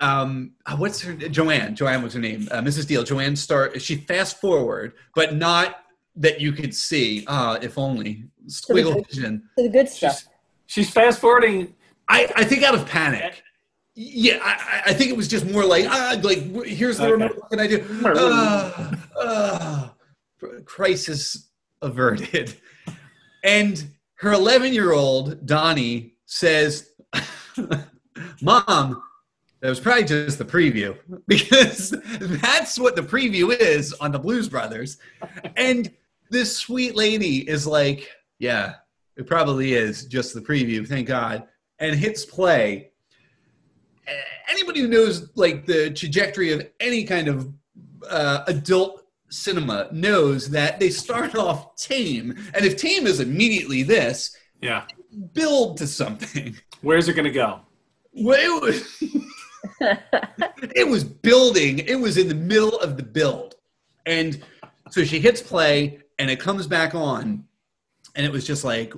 um, 0.00 0.52
uh, 0.66 0.76
what's 0.76 1.00
her 1.00 1.14
Joanne? 1.14 1.74
Joanne 1.74 2.02
was 2.02 2.12
her 2.12 2.20
name. 2.20 2.48
Uh, 2.50 2.60
Mrs. 2.60 2.86
Deal. 2.86 3.02
Joanne 3.02 3.34
start. 3.34 3.80
She 3.80 3.96
fast 3.96 4.40
forward, 4.40 4.92
but 5.14 5.34
not 5.34 5.84
that 6.16 6.40
you 6.40 6.52
could 6.52 6.74
see. 6.74 7.24
Ah, 7.26 7.58
if 7.62 7.78
only 7.78 8.24
squiggle 8.46 9.04
vision. 9.08 9.48
To 9.56 9.64
the 9.64 9.70
good 9.70 9.88
stuff. 9.88 10.28
She's 10.66 10.90
fast 10.90 11.18
forwarding. 11.18 11.74
I, 12.08 12.30
I 12.36 12.44
think 12.44 12.62
out 12.62 12.74
of 12.74 12.86
panic. 12.86 13.42
Yeah, 14.00 14.38
I, 14.44 14.82
I 14.90 14.92
think 14.92 15.10
it 15.10 15.16
was 15.16 15.26
just 15.26 15.44
more 15.44 15.64
like 15.64 15.84
ah, 15.88 16.16
like 16.22 16.64
here's 16.64 16.98
the 16.98 17.06
Okay. 17.06 17.12
remote. 17.14 17.36
What 17.36 17.50
can 17.50 17.58
I 17.58 17.66
do? 17.66 17.84
Ah, 18.04 18.92
ah. 19.20 19.94
crisis 20.66 21.48
averted. 21.82 22.54
And 23.42 23.88
her 24.20 24.32
11 24.32 24.72
year 24.72 24.92
old 24.92 25.44
Donnie 25.44 26.14
says, 26.26 26.90
"Mom, 28.40 29.02
that 29.60 29.68
was 29.68 29.80
probably 29.80 30.04
just 30.04 30.38
the 30.38 30.44
preview 30.44 30.96
because 31.26 31.90
that's 32.40 32.78
what 32.78 32.94
the 32.94 33.02
preview 33.02 33.52
is 33.58 33.92
on 33.94 34.12
the 34.12 34.18
Blues 34.20 34.48
Brothers." 34.48 34.98
And 35.56 35.90
this 36.30 36.56
sweet 36.56 36.94
lady 36.94 37.38
is 37.50 37.66
like, 37.66 38.08
"Yeah, 38.38 38.74
it 39.16 39.26
probably 39.26 39.72
is 39.72 40.04
just 40.04 40.34
the 40.34 40.40
preview. 40.40 40.86
Thank 40.86 41.08
God." 41.08 41.48
And 41.80 41.96
hits 41.98 42.24
play. 42.24 42.92
Anybody 44.50 44.80
who 44.80 44.88
knows 44.88 45.30
like 45.34 45.66
the 45.66 45.90
trajectory 45.90 46.52
of 46.52 46.66
any 46.80 47.04
kind 47.04 47.28
of 47.28 47.52
uh, 48.08 48.44
adult 48.46 49.04
cinema 49.30 49.88
knows 49.92 50.48
that 50.50 50.80
they 50.80 50.90
start 50.90 51.34
off 51.46 51.76
tame, 51.76 52.34
and 52.54 52.64
if 52.64 52.76
tame 52.76 53.06
is 53.06 53.20
immediately 53.20 53.82
this, 53.82 54.36
Yeah. 54.62 54.84
build 55.34 55.76
to 55.78 55.86
something. 55.86 56.56
Where's 56.82 57.08
it 57.08 57.14
going 57.14 57.24
to 57.24 57.30
go? 57.30 57.60
Well, 58.12 58.38
it 58.40 58.62
was, 58.62 59.02
it 60.74 60.88
was 60.88 61.04
building. 61.04 61.80
It 61.80 61.96
was 61.96 62.16
in 62.16 62.28
the 62.28 62.34
middle 62.34 62.78
of 62.80 62.96
the 62.96 63.02
build, 63.02 63.56
and 64.06 64.42
so 64.90 65.04
she 65.04 65.18
hits 65.20 65.42
play, 65.42 66.00
and 66.18 66.30
it 66.30 66.40
comes 66.40 66.66
back 66.66 66.94
on, 66.94 67.44
and 68.16 68.24
it 68.26 68.32
was 68.32 68.46
just 68.46 68.64
like 68.64 68.92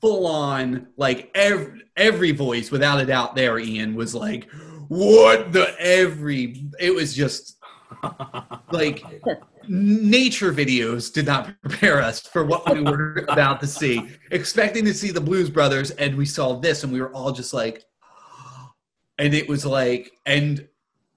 full 0.00 0.26
on, 0.26 0.88
like 0.96 1.30
every 1.34 1.82
every 1.96 2.32
voice, 2.32 2.70
without 2.70 3.00
a 3.00 3.06
doubt, 3.06 3.34
there, 3.34 3.58
Ian 3.58 3.94
was 3.94 4.14
like, 4.14 4.50
"What 4.88 5.52
the 5.52 5.74
every?" 5.80 6.64
It 6.78 6.94
was 6.94 7.14
just 7.14 7.56
like 8.72 9.02
nature 9.68 10.52
videos 10.52 11.12
did 11.12 11.26
not 11.26 11.60
prepare 11.62 12.00
us 12.00 12.20
for 12.20 12.44
what 12.44 12.72
we 12.72 12.82
were 12.82 13.24
about 13.28 13.60
to 13.60 13.66
see. 13.66 14.08
Expecting 14.30 14.84
to 14.84 14.94
see 14.94 15.10
the 15.10 15.20
Blues 15.20 15.50
Brothers, 15.50 15.90
and 15.92 16.16
we 16.16 16.26
saw 16.26 16.58
this, 16.58 16.84
and 16.84 16.92
we 16.92 17.00
were 17.00 17.12
all 17.12 17.32
just 17.32 17.52
like, 17.52 17.84
and 19.18 19.34
it 19.34 19.48
was 19.48 19.64
like, 19.66 20.12
and 20.24 20.66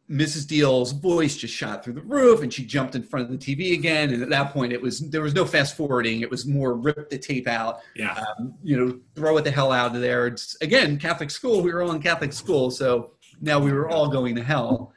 Mrs. 0.09 0.47
Deal's 0.47 0.91
voice 0.91 1.35
just 1.37 1.53
shot 1.53 1.83
through 1.83 1.93
the 1.93 2.01
roof, 2.01 2.41
and 2.41 2.51
she 2.51 2.65
jumped 2.65 2.95
in 2.95 3.03
front 3.03 3.29
of 3.29 3.31
the 3.31 3.37
TV 3.37 3.73
again. 3.73 4.11
And 4.11 4.23
at 4.23 4.29
that 4.29 4.51
point, 4.53 4.73
it 4.73 4.81
was 4.81 4.99
there 5.11 5.21
was 5.21 5.35
no 5.35 5.45
fast 5.45 5.77
forwarding; 5.77 6.21
it 6.21 6.31
was 6.31 6.47
more 6.47 6.73
rip 6.73 7.09
the 7.09 7.17
tape 7.17 7.47
out, 7.47 7.79
Yeah. 7.95 8.23
um, 8.39 8.55
you 8.63 8.75
know, 8.77 8.99
throw 9.15 9.37
it 9.37 9.43
the 9.43 9.51
hell 9.51 9.71
out 9.71 9.95
of 9.95 10.01
there. 10.01 10.25
It's 10.27 10.57
again 10.61 10.97
Catholic 10.97 11.29
school. 11.29 11.61
We 11.61 11.71
were 11.71 11.83
all 11.83 11.91
in 11.91 12.01
Catholic 12.01 12.33
school, 12.33 12.71
so 12.71 13.11
now 13.39 13.59
we 13.59 13.71
were 13.71 13.87
all 13.89 14.09
going 14.09 14.35
to 14.35 14.43
hell. 14.43 14.93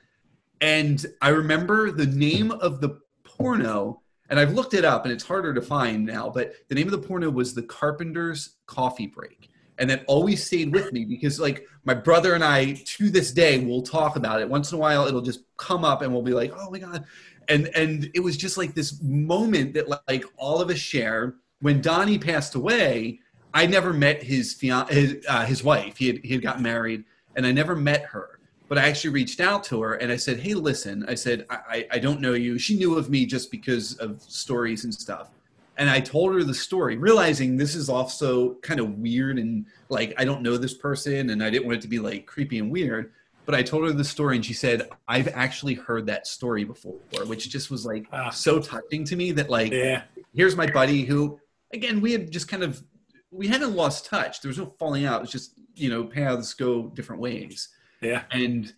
And 0.62 1.04
I 1.20 1.28
remember 1.28 1.90
the 1.90 2.06
name 2.06 2.50
of 2.50 2.80
the 2.80 3.00
porno, 3.24 4.00
and 4.30 4.40
I've 4.40 4.54
looked 4.54 4.72
it 4.74 4.84
up, 4.84 5.04
and 5.04 5.12
it's 5.12 5.24
harder 5.24 5.52
to 5.52 5.60
find 5.60 6.06
now. 6.06 6.30
But 6.30 6.54
the 6.68 6.74
name 6.74 6.86
of 6.86 6.92
the 6.92 7.06
porno 7.06 7.28
was 7.28 7.52
"The 7.54 7.64
Carpenter's 7.64 8.56
Coffee 8.66 9.08
Break," 9.08 9.50
and 9.78 9.88
that 9.90 10.04
always 10.06 10.44
stayed 10.44 10.72
with 10.72 10.92
me 10.92 11.04
because, 11.04 11.40
like, 11.40 11.66
my 11.84 11.94
brother 11.94 12.34
and 12.34 12.44
I, 12.44 12.74
to 12.84 13.10
this 13.10 13.32
day, 13.32 13.64
will 13.64 13.82
talk 13.82 14.16
about 14.16 14.40
it. 14.40 14.48
Once 14.48 14.70
in 14.70 14.76
a 14.76 14.80
while, 14.80 15.06
it'll 15.06 15.22
just 15.22 15.40
come 15.56 15.84
up, 15.84 16.02
and 16.02 16.12
we'll 16.12 16.22
be 16.22 16.34
like, 16.34 16.52
"Oh 16.56 16.70
my 16.70 16.78
god!" 16.78 17.04
And 17.48 17.68
and 17.74 18.10
it 18.14 18.20
was 18.20 18.36
just 18.36 18.56
like 18.56 18.74
this 18.74 19.00
moment 19.02 19.74
that 19.74 19.88
like 20.08 20.24
all 20.36 20.60
of 20.60 20.70
us 20.70 20.78
share. 20.78 21.34
When 21.60 21.80
Donnie 21.80 22.18
passed 22.18 22.54
away, 22.56 23.20
I 23.54 23.66
never 23.66 23.92
met 23.92 24.22
his 24.22 24.52
fian- 24.54 24.88
his, 24.88 25.24
uh, 25.28 25.44
his 25.44 25.62
wife. 25.62 25.96
He 25.96 26.08
had 26.08 26.18
he 26.24 26.34
had 26.34 26.42
gotten 26.42 26.62
married, 26.62 27.04
and 27.36 27.46
I 27.46 27.52
never 27.52 27.76
met 27.76 28.04
her. 28.06 28.38
But 28.68 28.78
I 28.78 28.88
actually 28.88 29.10
reached 29.10 29.40
out 29.40 29.64
to 29.64 29.82
her 29.82 29.94
and 29.94 30.10
I 30.10 30.16
said, 30.16 30.38
"Hey, 30.40 30.54
listen," 30.54 31.04
I 31.08 31.14
said, 31.14 31.46
I, 31.50 31.56
I, 31.68 31.86
"I 31.92 31.98
don't 31.98 32.20
know 32.20 32.32
you." 32.34 32.58
She 32.58 32.76
knew 32.76 32.96
of 32.96 33.10
me 33.10 33.26
just 33.26 33.50
because 33.50 33.96
of 33.98 34.22
stories 34.22 34.84
and 34.84 34.94
stuff. 34.94 35.30
And 35.82 35.90
I 35.90 35.98
told 35.98 36.32
her 36.32 36.44
the 36.44 36.54
story, 36.54 36.96
realizing 36.96 37.56
this 37.56 37.74
is 37.74 37.88
also 37.88 38.54
kind 38.62 38.78
of 38.78 38.98
weird 39.00 39.36
and 39.36 39.66
like 39.88 40.14
I 40.16 40.24
don't 40.24 40.40
know 40.40 40.56
this 40.56 40.74
person, 40.74 41.30
and 41.30 41.42
I 41.42 41.50
didn't 41.50 41.66
want 41.66 41.78
it 41.78 41.82
to 41.82 41.88
be 41.88 41.98
like 41.98 42.24
creepy 42.24 42.60
and 42.60 42.70
weird. 42.70 43.10
But 43.46 43.56
I 43.56 43.64
told 43.64 43.82
her 43.82 43.92
the 43.92 44.04
story, 44.04 44.36
and 44.36 44.46
she 44.46 44.52
said, 44.52 44.88
"I've 45.08 45.26
actually 45.26 45.74
heard 45.74 46.06
that 46.06 46.28
story 46.28 46.62
before," 46.62 47.00
which 47.26 47.50
just 47.50 47.68
was 47.68 47.84
like 47.84 48.06
Ah. 48.12 48.30
so 48.30 48.60
touching 48.60 49.02
to 49.06 49.16
me 49.16 49.32
that 49.32 49.50
like 49.50 49.72
Yeah. 49.72 50.02
here's 50.32 50.54
my 50.54 50.66
buddy 50.70 51.02
who 51.04 51.40
again 51.72 52.00
we 52.00 52.12
had 52.12 52.30
just 52.30 52.46
kind 52.46 52.62
of 52.62 52.80
we 53.32 53.48
hadn't 53.48 53.74
lost 53.74 54.06
touch 54.06 54.40
there 54.40 54.50
was 54.50 54.58
no 54.58 54.72
falling 54.78 55.04
out 55.04 55.16
it 55.16 55.22
was 55.22 55.32
just 55.32 55.54
you 55.74 55.90
know 55.90 56.04
paths 56.04 56.54
go 56.54 56.90
different 56.94 57.20
ways 57.20 57.70
Yeah. 58.00 58.22
and 58.30 58.72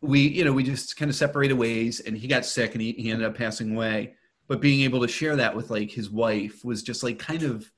we 0.00 0.20
you 0.28 0.46
know 0.46 0.52
we 0.54 0.62
just 0.62 0.96
kind 0.96 1.10
of 1.10 1.14
separated 1.14 1.54
ways 1.58 2.00
and 2.00 2.16
he 2.16 2.26
got 2.26 2.46
sick 2.46 2.72
and 2.72 2.80
he, 2.80 2.92
he 2.92 3.10
ended 3.10 3.26
up 3.28 3.34
passing 3.36 3.74
away 3.74 4.14
but 4.48 4.60
being 4.60 4.82
able 4.82 5.00
to 5.00 5.08
share 5.08 5.36
that 5.36 5.54
with 5.56 5.70
like 5.70 5.90
his 5.90 6.10
wife 6.10 6.64
was 6.64 6.82
just 6.82 7.02
like 7.02 7.18
kind 7.18 7.42
of 7.42 7.70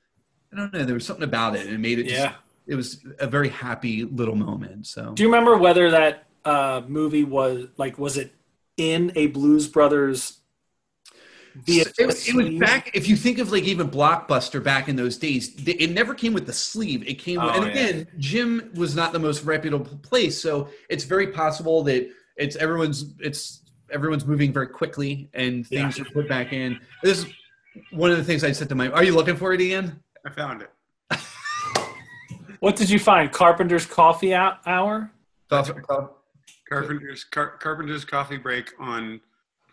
i 0.53 0.57
don't 0.57 0.73
know 0.73 0.83
there 0.85 0.93
was 0.95 1.05
something 1.05 1.23
about 1.23 1.55
it 1.55 1.65
and 1.65 1.75
it 1.75 1.79
made 1.79 1.99
it 1.99 2.03
just, 2.07 2.15
Yeah. 2.21 2.33
it 2.67 2.75
was 2.75 3.05
a 3.19 3.27
very 3.27 3.49
happy 3.49 4.03
little 4.03 4.35
moment 4.35 4.87
so 4.87 5.13
Do 5.13 5.23
you 5.23 5.29
remember 5.29 5.57
whether 5.57 5.91
that 5.91 6.25
uh, 6.43 6.81
movie 6.87 7.23
was 7.23 7.67
like 7.77 7.97
was 7.97 8.17
it 8.17 8.33
in 8.77 9.11
a 9.15 9.27
Blues 9.27 9.67
Brothers? 9.67 10.39
it, 11.67 11.87
was- 12.05 12.27
it 12.27 12.35
was 12.35 12.49
back 12.59 12.91
if 12.93 13.07
you 13.07 13.15
think 13.15 13.39
of 13.39 13.49
like 13.51 13.63
even 13.63 13.89
blockbuster 13.89 14.61
back 14.61 14.89
in 14.89 14.95
those 14.97 15.17
days 15.17 15.53
it 15.65 15.89
never 15.91 16.13
came 16.13 16.33
with 16.33 16.45
the 16.45 16.51
sleeve 16.53 17.07
it 17.07 17.13
came 17.15 17.39
Oh, 17.39 17.47
and 17.49 17.63
yeah. 17.65 17.71
again 17.71 18.07
jim 18.17 18.71
was 18.75 18.93
not 18.93 19.13
the 19.13 19.19
most 19.19 19.43
reputable 19.43 19.97
place 19.99 20.39
so 20.41 20.67
it's 20.89 21.05
very 21.05 21.27
possible 21.27 21.81
that 21.83 22.09
it's 22.35 22.57
everyone's 22.57 23.13
it's 23.19 23.61
everyone's 23.91 24.25
moving 24.25 24.51
very 24.53 24.67
quickly 24.67 25.29
and 25.33 25.65
things 25.67 25.97
Yeah. 25.97 26.03
are 26.03 26.07
put 26.11 26.27
back 26.29 26.53
in 26.53 26.79
this 27.03 27.19
is 27.19 27.25
one 27.91 28.09
of 28.11 28.17
the 28.17 28.23
things 28.23 28.43
i 28.43 28.51
said 28.51 28.69
to 28.69 28.75
my 28.75 28.89
are 28.89 29.03
you 29.03 29.13
looking 29.13 29.35
for 29.37 29.53
it 29.53 29.61
ian 29.61 30.01
I 30.25 30.29
found 30.31 30.63
it. 30.63 30.71
What 32.61 32.75
did 32.75 32.89
you 32.89 32.97
find? 32.97 33.31
Carpenter's 33.31 33.85
Coffee 33.85 34.33
Hour. 34.33 35.11
Carpenter's 35.51 37.23
Car- 37.25 37.57
Carpenter's 37.59 38.05
Coffee 38.05 38.37
Break 38.37 38.71
on 38.79 39.21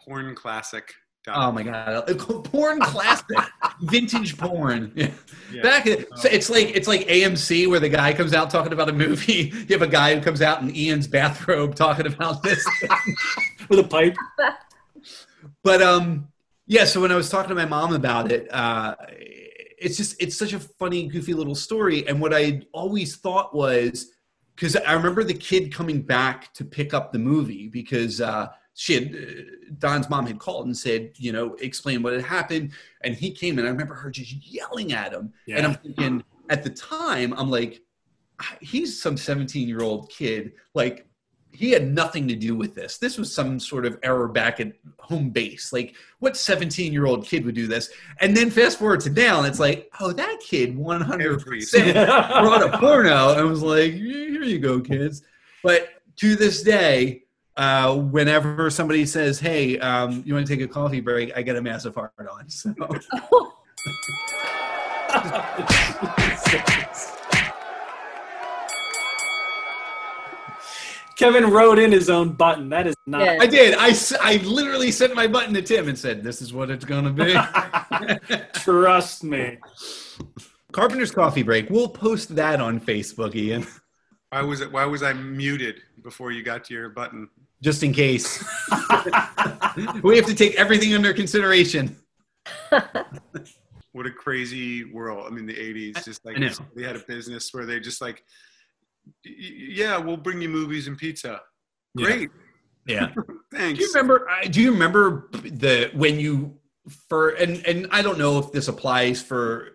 Porn 0.04 0.34
Classic. 0.34 0.92
Oh 1.28 1.52
my 1.52 1.62
god. 1.62 2.06
Porn 2.44 2.80
classic. 2.80 3.36
Vintage 3.82 4.36
porn. 4.36 4.92
Yeah. 4.96 5.10
Yeah. 5.52 5.62
back 5.62 5.84
so 6.16 6.28
it's 6.30 6.48
like 6.48 6.68
it's 6.74 6.88
like 6.88 7.06
amc 7.08 7.68
where 7.68 7.78
the 7.78 7.88
guy 7.90 8.14
comes 8.14 8.32
out 8.32 8.48
talking 8.48 8.72
about 8.72 8.88
a 8.88 8.92
movie. 8.92 9.52
You 9.68 9.78
have 9.78 9.82
a 9.82 9.86
guy 9.86 10.14
who 10.14 10.22
comes 10.22 10.40
out 10.40 10.62
in 10.62 10.74
ian's 10.74 11.06
bathrobe 11.06 11.74
talking 11.74 12.06
about 12.06 12.42
this 12.42 12.66
with 13.68 13.78
a 13.78 13.84
pipe. 13.84 14.16
but 15.62 15.82
um 15.82 16.28
yeah 16.66 16.84
so 16.84 17.00
when 17.02 17.12
i 17.12 17.16
was 17.16 17.28
talking 17.28 17.50
to 17.50 17.54
my 17.54 17.66
mom 17.66 17.94
about 17.94 18.32
it 18.32 18.52
uh 18.52 18.94
it's 19.10 19.96
just 19.96 20.20
it's 20.22 20.38
such 20.38 20.52
a 20.54 20.60
funny 20.60 21.08
goofy 21.08 21.34
little 21.34 21.54
story. 21.54 22.06
And 22.08 22.20
what 22.20 22.32
i 22.32 22.62
always 22.72 23.16
thought 23.16 23.54
was 23.54 24.10
because 24.54 24.74
i 24.76 24.92
remember 24.94 25.22
the 25.24 25.34
kid 25.34 25.74
coming 25.74 26.00
back 26.00 26.52
to 26.54 26.64
pick 26.64 26.94
up 26.94 27.12
the 27.12 27.18
movie 27.18 27.68
because 27.68 28.20
uh 28.22 28.48
she 28.82 28.94
had 28.94 29.14
uh, 29.14 29.42
don's 29.78 30.10
mom 30.10 30.26
had 30.26 30.40
called 30.40 30.66
and 30.66 30.76
said 30.76 31.12
you 31.14 31.30
know 31.30 31.54
explain 31.60 32.02
what 32.02 32.12
had 32.12 32.24
happened. 32.24 32.72
And 33.02 33.14
he 33.14 33.30
came 33.30 33.58
and 33.58 33.68
i 33.68 33.70
remember 33.70 33.94
her 33.94 34.10
just 34.10 34.34
yelling 34.44 34.92
at 34.92 35.12
him. 35.12 35.32
And 35.48 35.64
i'm 35.64 35.74
thinking 35.74 36.24
at 36.50 36.64
the 36.64 36.70
time 36.70 37.32
i'm 37.36 37.48
like 37.48 37.80
he's 38.60 39.00
some 39.00 39.16
17 39.16 39.68
year 39.68 39.82
old 39.82 40.10
kid. 40.10 40.52
Like 40.74 41.06
he 41.52 41.70
had 41.70 41.86
nothing 41.86 42.26
to 42.26 42.34
do 42.34 42.56
with 42.56 42.74
this. 42.74 42.98
This 42.98 43.18
was 43.18 43.32
some 43.32 43.60
sort 43.60 43.86
of 43.86 43.98
error 44.02 44.26
back 44.26 44.58
at 44.58 44.72
home 44.98 45.30
base. 45.30 45.72
Like 45.72 45.94
what 46.18 46.36
17 46.36 46.92
year 46.92 47.06
old 47.06 47.24
kid 47.24 47.44
would 47.44 47.54
do 47.54 47.68
this? 47.68 47.88
And 48.18 48.36
then 48.36 48.50
fast 48.50 48.80
forward 48.80 49.00
to 49.02 49.10
now 49.10 49.38
and 49.38 49.46
it's 49.46 49.60
like 49.60 49.92
oh 50.00 50.10
that 50.12 50.38
kid 50.40 50.76
100% 50.76 51.92
brought 52.42 52.74
a 52.74 52.78
porno. 52.78 53.38
And 53.38 53.48
was 53.48 53.62
like 53.62 53.92
here 53.92 54.42
you 54.42 54.58
go 54.58 54.80
kids. 54.80 55.22
But 55.62 55.88
to 56.16 56.34
this 56.34 56.64
day 56.64 57.21
uh, 57.56 57.96
whenever 57.96 58.70
somebody 58.70 59.04
says 59.04 59.38
hey 59.38 59.78
um, 59.78 60.22
you 60.26 60.34
want 60.34 60.46
to 60.46 60.56
take 60.56 60.64
a 60.64 60.68
coffee 60.68 61.00
break 61.00 61.32
i 61.36 61.42
get 61.42 61.56
a 61.56 61.62
massive 61.62 61.94
heart 61.94 62.12
on 62.30 62.48
so 62.48 62.74
Kevin 71.22 71.50
wrote 71.50 71.78
in 71.78 71.92
his 71.92 72.10
own 72.10 72.32
button. 72.32 72.68
That 72.68 72.88
is 72.88 72.96
not. 73.06 73.24
Yeah. 73.24 73.38
I 73.40 73.46
did. 73.46 73.76
I, 73.78 73.94
I 74.20 74.36
literally 74.38 74.90
sent 74.90 75.14
my 75.14 75.28
button 75.28 75.54
to 75.54 75.62
Tim 75.62 75.88
and 75.88 75.96
said, 75.96 76.24
"This 76.24 76.42
is 76.42 76.52
what 76.52 76.68
it's 76.68 76.84
gonna 76.84 77.12
be." 77.12 77.36
Trust 78.54 79.22
me. 79.22 79.58
Carpenter's 80.72 81.12
coffee 81.12 81.44
break. 81.44 81.70
We'll 81.70 81.88
post 81.88 82.34
that 82.34 82.60
on 82.60 82.80
Facebook, 82.80 83.36
Ian, 83.36 83.66
Why 84.32 84.40
was 84.40 84.62
it? 84.62 84.72
Why 84.72 84.86
was 84.86 85.02
I 85.02 85.12
muted 85.12 85.82
before 86.02 86.32
you 86.32 86.42
got 86.42 86.64
to 86.64 86.74
your 86.74 86.88
button? 86.88 87.28
just 87.62 87.82
in 87.84 87.92
case. 87.92 88.42
we 90.02 90.16
have 90.16 90.26
to 90.26 90.34
take 90.34 90.54
everything 90.56 90.94
under 90.94 91.12
consideration. 91.12 91.94
What 93.92 94.06
a 94.06 94.10
crazy 94.10 94.84
world! 94.90 95.26
I 95.30 95.34
mean, 95.34 95.44
the 95.44 95.52
'80s, 95.54 96.02
just 96.02 96.24
like 96.24 96.36
they 96.74 96.82
had 96.82 96.96
a 96.96 97.00
business 97.06 97.52
where 97.52 97.66
they 97.66 97.78
just 97.78 98.00
like, 98.00 98.24
"Y- 99.26 99.34
y- 99.38 99.52
yeah, 99.74 99.98
we'll 99.98 100.16
bring 100.16 100.40
you 100.40 100.48
movies 100.48 100.86
and 100.88 100.96
pizza. 100.96 101.42
Great, 101.94 102.30
Yeah. 102.86 103.12
thanks. 103.54 103.78
Do 103.80 103.84
you 103.84 103.92
remember? 103.92 104.30
uh, 104.30 104.48
Do 104.48 104.62
you 104.62 104.72
remember 104.72 105.28
the 105.32 105.90
when 105.92 106.18
you 106.18 106.56
for 107.10 107.30
and 107.30 107.64
and 107.66 107.86
I 107.90 108.00
don't 108.00 108.16
know 108.18 108.38
if 108.38 108.50
this 108.50 108.68
applies 108.68 109.20
for 109.22 109.72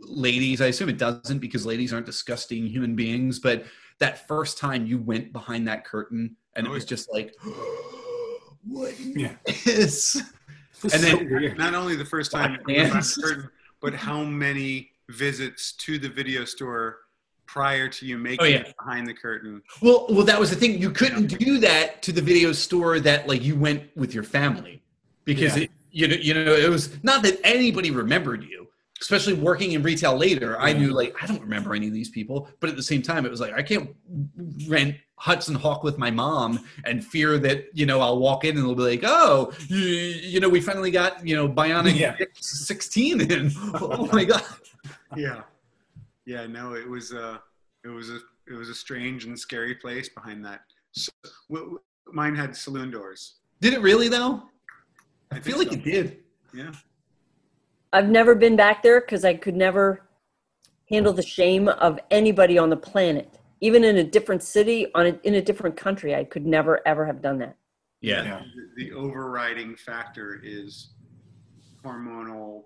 ladies. 0.00 0.60
I 0.60 0.66
assume 0.66 0.88
it 0.88 0.98
doesn't 0.98 1.38
because 1.38 1.64
ladies 1.64 1.92
aren't 1.92 2.06
disgusting 2.06 2.66
human 2.66 2.96
beings. 2.96 3.38
But 3.38 3.64
that 4.00 4.26
first 4.26 4.58
time 4.58 4.86
you 4.86 4.98
went 4.98 5.32
behind 5.32 5.68
that 5.68 5.84
curtain 5.84 6.36
and 6.56 6.66
it 6.66 6.70
Oh, 6.70 6.72
was 6.72 6.82
yeah. 6.84 6.88
just 6.88 7.12
like, 7.12 7.34
what 8.66 8.98
Yeah. 8.98 9.36
is? 9.46 10.20
This 10.82 10.94
And 10.94 10.94
is 10.94 11.02
then- 11.02 11.18
so 11.18 11.24
weird. 11.24 11.58
Not 11.58 11.74
only 11.74 11.94
the 11.94 12.04
first 12.04 12.32
time, 12.32 12.54
Black 12.64 12.68
you 12.68 12.74
went 12.76 12.88
behind 12.88 13.04
the 13.04 13.22
curtain, 13.22 13.50
but 13.80 13.94
how 13.94 14.24
many 14.24 14.92
visits 15.10 15.72
to 15.72 15.98
the 15.98 16.08
video 16.08 16.44
store 16.44 16.98
prior 17.46 17.88
to 17.88 18.06
you 18.06 18.16
oh, 18.16 18.20
making 18.20 18.40
Oh, 18.40 18.48
yeah. 18.48 18.56
it 18.60 18.74
behind 18.78 19.06
the 19.06 19.14
curtain? 19.14 19.62
Well, 19.82 20.06
well, 20.08 20.24
that 20.24 20.40
was 20.40 20.50
the 20.50 20.56
thing. 20.56 20.78
You 20.80 20.90
couldn't 20.90 21.26
do 21.38 21.58
that 21.58 22.02
to 22.02 22.12
the 22.12 22.22
video 22.22 22.52
store 22.52 22.98
that 23.00 23.28
like 23.28 23.42
you 23.42 23.56
went 23.56 23.94
with 23.96 24.14
your 24.14 24.22
family 24.24 24.82
because 25.24 25.56
Yeah. 25.56 25.64
it, 25.64 25.70
you 25.92 26.08
know, 26.08 26.14
you 26.16 26.32
know, 26.34 26.54
it 26.54 26.70
was 26.70 27.02
not 27.02 27.22
that 27.24 27.38
anybody 27.44 27.90
remembered 27.90 28.42
you. 28.44 28.68
Especially 29.00 29.32
working 29.32 29.72
in 29.72 29.82
retail 29.82 30.16
later, 30.16 30.58
I 30.60 30.72
knew 30.74 30.90
like 30.92 31.14
I 31.22 31.26
don't 31.26 31.40
remember 31.40 31.74
any 31.74 31.86
of 31.86 31.92
these 31.94 32.10
people, 32.10 32.48
but 32.60 32.68
at 32.68 32.76
the 32.76 32.82
same 32.82 33.00
time, 33.00 33.24
it 33.24 33.30
was 33.30 33.40
like 33.40 33.54
I 33.54 33.62
can't 33.62 33.90
rent 34.68 34.96
Hudson 35.16 35.54
Hawk 35.54 35.82
with 35.84 35.96
my 35.96 36.10
mom 36.10 36.60
and 36.84 37.02
fear 37.04 37.38
that 37.38 37.66
you 37.72 37.86
know 37.86 38.00
I'll 38.00 38.18
walk 38.18 38.44
in 38.44 38.56
and 38.58 38.66
they'll 38.66 38.74
be 38.74 38.82
like, 38.82 39.00
oh, 39.04 39.52
you, 39.68 39.78
you 39.78 40.40
know, 40.40 40.48
we 40.50 40.60
finally 40.60 40.90
got 40.90 41.26
you 41.26 41.34
know 41.34 41.48
Bionic 41.48 41.98
Yeah. 41.98 42.14
sixteen 42.40 43.20
in. 43.22 43.52
oh 43.80 44.06
my 44.12 44.24
god! 44.32 44.42
Yeah, 45.16 45.42
yeah. 46.26 46.46
No, 46.46 46.74
it 46.74 46.88
was 46.88 47.12
a, 47.12 47.40
it 47.84 47.88
was 47.88 48.10
a, 48.10 48.18
it 48.46 48.52
was 48.54 48.68
a 48.68 48.74
strange 48.74 49.24
and 49.24 49.38
scary 49.38 49.74
place 49.76 50.08
behind 50.10 50.44
that. 50.44 50.60
So, 50.92 51.10
w- 51.50 51.78
mine 52.12 52.34
had 52.34 52.54
saloon 52.54 52.90
doors. 52.90 53.36
Did 53.62 53.72
it 53.74 53.80
really 53.80 54.08
though? 54.08 54.42
I 55.30 55.36
think 55.36 55.44
feel 55.46 55.58
like 55.58 55.68
so. 55.68 55.74
it 55.74 55.84
did. 55.84 56.18
Yeah. 56.52 56.72
I've 57.92 58.08
never 58.08 58.34
been 58.34 58.56
back 58.56 58.82
there 58.82 59.00
because 59.00 59.24
I 59.24 59.34
could 59.34 59.56
never 59.56 60.02
handle 60.88 61.12
the 61.12 61.22
shame 61.22 61.68
of 61.68 61.98
anybody 62.10 62.58
on 62.58 62.70
the 62.70 62.76
planet, 62.76 63.38
even 63.60 63.84
in 63.84 63.96
a 63.96 64.04
different 64.04 64.42
city, 64.42 64.86
on 64.94 65.06
a, 65.06 65.18
in 65.24 65.34
a 65.34 65.42
different 65.42 65.76
country. 65.76 66.14
I 66.14 66.24
could 66.24 66.46
never 66.46 66.80
ever 66.86 67.04
have 67.04 67.20
done 67.20 67.38
that. 67.38 67.56
Yeah. 68.00 68.22
Yeah. 68.24 68.42
The, 68.76 68.84
the 68.84 68.92
overriding 68.92 69.76
factor 69.76 70.40
is 70.42 70.90
hormonal 71.84 72.64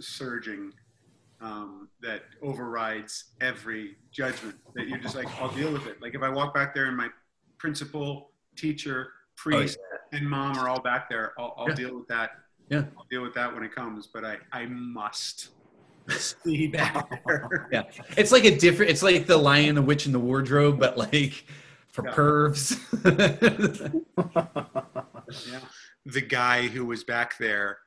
surging 0.00 0.72
um, 1.40 1.88
that 2.00 2.22
overrides 2.42 3.32
every 3.40 3.96
judgment. 4.12 4.56
That 4.74 4.88
you're 4.88 4.98
just 4.98 5.14
like, 5.14 5.28
I'll 5.40 5.50
deal 5.54 5.72
with 5.72 5.86
it. 5.86 6.00
Like 6.00 6.14
if 6.14 6.22
I 6.22 6.28
walk 6.28 6.54
back 6.54 6.74
there 6.74 6.86
and 6.86 6.96
my 6.96 7.08
principal, 7.58 8.30
teacher, 8.56 9.08
priest, 9.36 9.78
and 10.12 10.28
mom 10.28 10.56
are 10.58 10.68
all 10.68 10.80
back 10.80 11.08
there, 11.10 11.32
I'll, 11.38 11.54
I'll 11.58 11.68
Yeah. 11.68 11.74
deal 11.74 11.94
with 11.96 12.08
that. 12.08 12.30
Yeah. 12.68 12.84
I'll 12.96 13.06
deal 13.10 13.22
with 13.22 13.34
that 13.34 13.52
when 13.52 13.62
it 13.62 13.74
comes. 13.74 14.06
But 14.06 14.24
I, 14.24 14.38
I 14.52 14.66
must 14.66 15.50
see 16.08 16.66
back 16.68 17.24
there. 17.26 17.68
Yeah, 17.72 17.82
it's 18.16 18.32
like 18.32 18.44
a 18.44 18.56
different. 18.56 18.90
It's 18.90 19.02
like 19.02 19.26
the 19.26 19.36
Lion, 19.36 19.74
the 19.74 19.82
Witch, 19.82 20.06
and 20.06 20.14
the 20.14 20.18
Wardrobe, 20.20 20.78
but 20.78 20.96
like 20.98 21.44
for 21.88 22.06
Yeah. 22.06 22.14
pervs. 22.14 22.78
yeah. 25.50 25.60
the 26.06 26.20
guy 26.20 26.66
who 26.68 26.84
was 26.84 27.04
back 27.04 27.38
there 27.38 27.78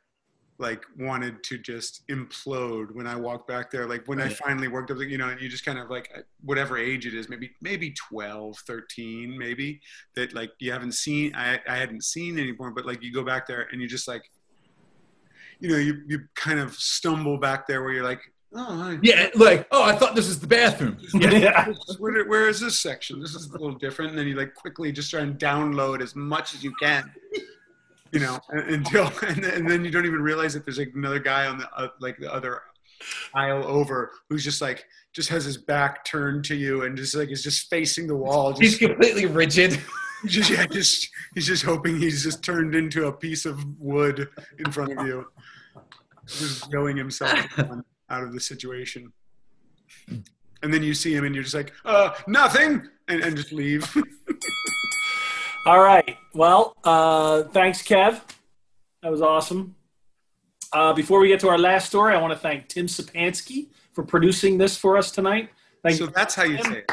like 0.59 0.84
wanted 0.97 1.43
to 1.43 1.55
just 1.59 2.01
implode 2.07 2.88
when 2.95 3.05
I 3.05 3.15
walked 3.15 3.47
back 3.47 3.69
there. 3.69 3.86
Like 3.86 4.07
when 4.07 4.19
I 4.19 4.28
finally 4.30 4.67
worked 4.67 4.89
up, 4.89 4.97
you 4.99 5.19
know, 5.19 5.30
and 5.30 5.39
you 5.39 5.49
just 5.49 5.63
kind 5.63 5.78
of 5.78 5.91
like 5.91 6.09
whatever 6.41 6.80
age 6.80 7.05
it 7.05 7.13
is, 7.13 7.30
maybe 7.30 7.51
maybe 7.61 7.93
12, 8.09 8.57
13, 8.65 9.38
maybe 9.38 9.80
that 10.15 10.34
like 10.34 10.49
you 10.59 10.71
haven't 10.71 10.93
seen. 10.93 11.36
I 11.36 11.59
I 11.69 11.78
hadn't 11.78 12.03
seen 12.03 12.39
anymore, 12.39 12.71
but 12.71 12.88
like 12.88 13.03
you 13.03 13.13
go 13.13 13.23
back 13.23 13.45
there 13.45 13.67
and 13.71 13.80
you 13.80 13.88
just 13.88 14.07
like, 14.07 14.23
you 15.60 15.70
know, 15.70 15.78
you 15.78 16.01
you 16.08 16.20
kind 16.36 16.60
of 16.60 16.74
stumble 16.76 17.38
back 17.38 17.68
there 17.68 17.82
where 17.84 17.91
you're 17.93 18.03
like, 18.03 18.22
oh, 18.53 18.64
hi. 18.64 18.99
yeah, 19.01 19.30
like 19.36 19.68
oh, 19.72 19.84
I 19.84 19.95
thought 19.95 20.16
this 20.16 20.28
was 20.28 20.39
the 20.39 20.47
bathroom. 20.47 20.97
Yeah. 21.14 21.74
where, 21.99 22.26
where 22.28 22.47
is 22.47 22.60
this 22.60 22.80
section? 22.80 23.20
This 23.20 23.36
is 23.36 23.47
a 23.47 23.51
little 23.51 23.72
different. 23.72 24.12
And 24.12 24.20
then 24.20 24.28
you 24.28 24.36
like 24.36 24.53
quickly 24.53 24.91
just 24.91 25.10
try 25.10 25.22
and 25.22 25.38
download 25.38 26.01
as 26.01 26.16
much 26.16 26.53
as 26.53 26.64
you 26.64 26.74
can, 26.82 27.12
you 28.12 28.20
know, 28.20 28.39
until 28.49 29.12
and 29.28 29.43
then, 29.43 29.53
and 29.53 29.70
then 29.70 29.86
you 29.86 29.91
don't 29.91 30.05
even 30.05 30.22
realize 30.22 30.53
that 30.53 30.66
there's 30.66 30.78
like 30.78 30.91
another 30.95 31.20
guy 31.20 31.47
on 31.47 31.58
the 31.58 31.70
uh, 31.76 31.89
like 31.99 32.18
the 32.18 32.32
other 32.32 32.62
aisle 33.36 33.64
over 33.66 34.12
who's 34.30 34.43
just 34.43 34.62
like 34.62 34.86
just 35.14 35.30
has 35.30 35.45
his 35.45 35.58
back 35.58 36.03
turned 36.03 36.43
to 36.45 36.55
you 36.55 36.84
and 36.84 36.97
just 36.97 37.16
like 37.16 37.30
is 37.30 37.43
just 37.43 37.70
facing 37.70 38.08
the 38.08 38.16
wall. 38.16 38.58
He's 38.58 38.78
completely 38.78 39.26
rigid. 39.26 39.80
just 40.26 40.49
yeah, 40.49 40.65
just 40.65 41.09
he's 41.36 41.45
just 41.45 41.63
hoping 41.63 41.99
he's 41.99 42.24
just 42.24 42.43
turned 42.43 42.76
into 42.76 43.07
a 43.07 43.11
piece 43.11 43.45
of 43.45 43.63
wood 43.80 44.28
in 44.57 44.72
front 44.72 44.97
of 44.97 45.05
you, 45.05 45.28
just 46.26 46.70
willing 46.72 46.97
himself 46.97 47.39
out 48.09 48.24
of 48.24 48.34
the 48.34 48.39
situation. 48.39 49.11
And 50.63 50.74
then 50.74 50.82
you 50.82 50.93
see 50.93 51.13
him 51.13 51.24
and 51.24 51.36
you're 51.36 51.43
just 51.43 51.55
like, 51.55 51.72
uh, 51.86 52.15
nothing, 52.28 52.88
and, 53.07 53.22
and 53.22 53.38
just 53.38 53.51
leave. 53.51 53.95
All 55.68 55.80
right. 55.80 56.18
Well, 56.34 56.76
uh, 56.84 57.43
thanks, 57.43 57.84
Kev. 57.84 58.22
That 59.03 59.11
was 59.11 59.22
awesome. 59.22 59.76
Uh, 60.74 60.93
before 60.93 61.20
we 61.20 61.28
get 61.28 61.39
to 61.41 61.49
our 61.49 61.57
last 61.57 61.88
story, 61.88 62.15
I 62.15 62.22
want 62.22 62.34
to 62.34 62.39
thank 62.39 62.68
Tim 62.68 62.88
Sapansky 62.88 63.68
for 63.93 64.03
producing 64.03 64.57
this 64.57 64.78
for 64.78 64.97
us 64.97 65.11
tonight. 65.11 65.49
Thank 65.84 65.97
so 65.97 66.07
that's 66.07 66.36
how 66.36 66.43
you 66.43 66.61
say 66.63 66.80
it. 66.80 66.91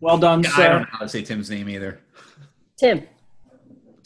Well 0.00 0.18
done, 0.18 0.42
sir. 0.44 0.50
I 0.62 0.68
don't 0.68 0.80
know 0.82 0.86
how 0.92 0.98
to 1.00 1.08
say 1.08 1.22
Tim's 1.22 1.50
name 1.50 1.68
either. 1.68 2.00
Tim, 2.78 3.06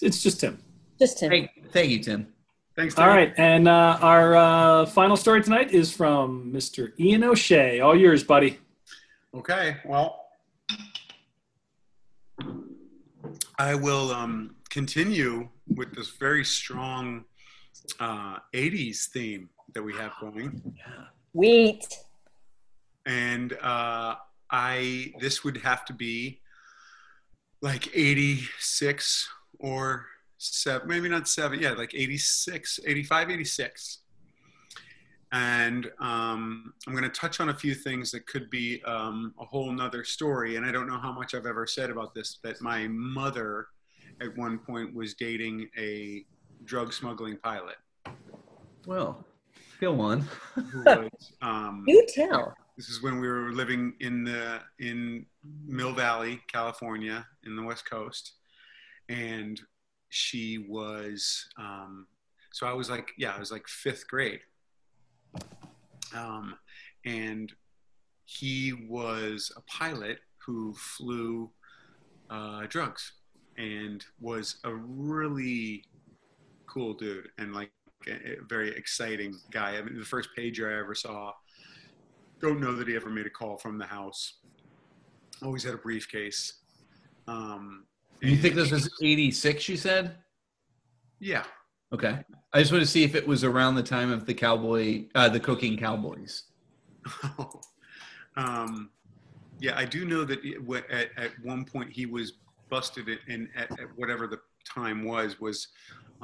It's 0.03 0.23
just 0.23 0.41
Tim. 0.41 0.59
just 0.99 1.19
Tim. 1.19 1.31
Hey, 1.31 1.51
thank 1.73 1.91
you, 1.91 2.01
Tim. 2.01 2.29
Thanks. 2.77 2.99
All 2.99 3.07
Tim. 3.07 3.15
right. 3.17 3.35
And 3.37 3.69
uh, 3.69 3.99
our 4.01 4.35
uh, 4.35 4.87
final 4.87 5.17
story 5.17 5.43
tonight 5.43 5.71
is 5.73 5.93
from 5.93 6.53
Mr. 6.53 6.93
Ian 6.99 7.23
O'Shea. 7.23 7.81
All 7.81 7.97
yours, 7.97 8.25
buddy. 8.25 8.59
Okay. 9.33 9.77
Well, 9.85 10.21
I 13.59 13.75
will 13.77 14.11
um, 14.11 14.57
continue 14.71 15.49
with 15.69 15.95
this 15.95 16.11
very 16.11 16.45
strong 16.45 17.25
uh, 18.01 18.39
80s 18.53 19.07
theme 19.09 19.49
that 19.75 19.83
we 19.83 19.95
have 19.95 20.13
going. 20.21 20.61
Yeah. 20.77 21.05
Wheat. 21.33 21.87
and 23.07 23.53
uh, 23.63 24.17
I 24.55 25.13
this 25.19 25.43
would 25.43 25.57
have 25.59 25.85
to 25.87 25.93
be 25.93 26.41
like 27.61 27.91
86 27.93 29.29
or 29.59 30.07
seven, 30.39 30.87
maybe 30.87 31.09
not 31.09 31.27
seven, 31.27 31.59
yeah, 31.59 31.73
like 31.73 31.93
86, 31.93 32.79
85, 32.87 33.31
86. 33.31 33.99
And 35.33 35.91
um, 35.99 36.73
I'm 36.87 36.93
going 36.93 37.03
to 37.03 37.09
touch 37.09 37.41
on 37.41 37.49
a 37.49 37.55
few 37.55 37.75
things 37.75 38.13
that 38.13 38.29
could 38.29 38.49
be 38.49 38.81
um, 38.85 39.35
a 39.41 39.45
whole 39.45 39.73
nother 39.73 40.05
story. 40.05 40.55
And 40.55 40.65
I 40.65 40.71
don't 40.71 40.87
know 40.87 40.99
how 40.99 41.11
much 41.11 41.35
I've 41.35 41.47
ever 41.47 41.67
said 41.67 41.91
about 41.91 42.15
this, 42.15 42.39
that 42.45 42.61
my 42.61 42.87
mother 42.87 43.67
at 44.21 44.37
one 44.37 44.59
point 44.59 44.95
was 44.95 45.15
dating 45.15 45.69
a 45.77 46.25
drug 46.65 46.93
smuggling 46.93 47.39
pilot 47.39 47.75
Well, 48.87 49.25
go 49.81 50.01
on. 50.01 50.21
who 50.55 50.85
was 50.85 51.33
um, 51.43 51.83
You 51.89 52.07
tell. 52.15 52.55
This 52.77 52.89
is 52.89 53.03
when 53.03 53.21
we 53.21 53.29
were 53.29 53.53
living 53.53 53.95
in 54.01 54.25
the 54.25 54.61
in 54.81 55.27
Mill 55.65 55.93
Valley, 55.93 56.41
California, 56.49 57.25
in 57.45 57.55
the 57.55 57.63
West 57.63 57.89
Coast, 57.89 58.33
and 59.09 59.61
she 60.09 60.59
was. 60.59 61.47
Um, 61.57 62.07
so 62.53 62.67
I 62.67 62.73
was 62.73 62.91
like, 62.91 63.13
yeah, 63.17 63.35
I 63.35 63.39
was 63.39 63.53
like 63.53 63.67
fifth 63.69 64.09
grade, 64.09 64.41
um, 66.15 66.57
and 67.05 67.53
he 68.25 68.73
was 68.89 69.53
a 69.57 69.61
pilot 69.63 70.19
who 70.45 70.75
flew 70.75 71.51
uh, 72.31 72.67
drugs 72.69 73.13
and 73.57 74.05
was 74.21 74.57
a 74.65 74.75
really 74.75 75.85
cool 76.67 76.95
dude 76.95 77.29
and 77.39 77.55
like 77.55 77.71
a, 78.09 78.13
a 78.13 78.37
very 78.49 78.77
exciting 78.77 79.39
guy. 79.51 79.77
I 79.77 79.83
mean, 79.83 79.99
the 79.99 80.05
first 80.05 80.31
pager 80.37 80.75
I 80.75 80.81
ever 80.81 80.95
saw 80.95 81.33
don't 82.45 82.61
know 82.61 82.75
that 82.75 82.87
he 82.87 82.95
ever 82.95 83.09
made 83.09 83.27
a 83.27 83.31
call 83.31 83.57
from 83.57 83.79
the 83.79 83.87
house. 83.87 84.35
Always 85.43 85.65
had 85.65 85.75
a 85.75 85.79
briefcase. 85.79 86.61
Um, 87.27 87.87
You 88.21 88.37
think 88.37 88.55
this 88.55 88.71
was 88.71 88.91
86, 89.03 89.69
you 89.69 89.77
said? 89.79 90.17
Yeah. 91.21 91.45
Okay. 91.93 92.23
I 92.53 92.59
just 92.61 92.71
want 92.71 92.85
to 92.85 92.91
see 92.91 93.03
if 93.03 93.15
it 93.15 93.27
was 93.27 93.45
around 93.45 93.77
the 93.77 93.83
time 93.83 94.11
of 94.11 94.27
the 94.27 94.35
cowboy, 94.35 95.07
uh, 95.15 95.29
the 95.31 95.41
cocaine 95.41 95.79
cowboys. 95.79 96.45
um, 98.37 98.91
yeah, 99.61 99.77
I 99.77 99.87
do 99.87 100.05
know 100.05 100.25
that 100.25 100.41
it, 100.45 100.85
at, 100.91 101.09
at 101.17 101.31
one 101.43 101.65
point 101.65 101.91
he 101.91 102.05
was 102.05 102.35
busted 102.69 103.09
in, 103.09 103.19
in 103.29 103.49
at, 103.57 103.71
at 103.73 103.87
whatever 103.97 104.27
the 104.27 104.41
time 104.67 105.05
was 105.05 105.41
was 105.41 105.69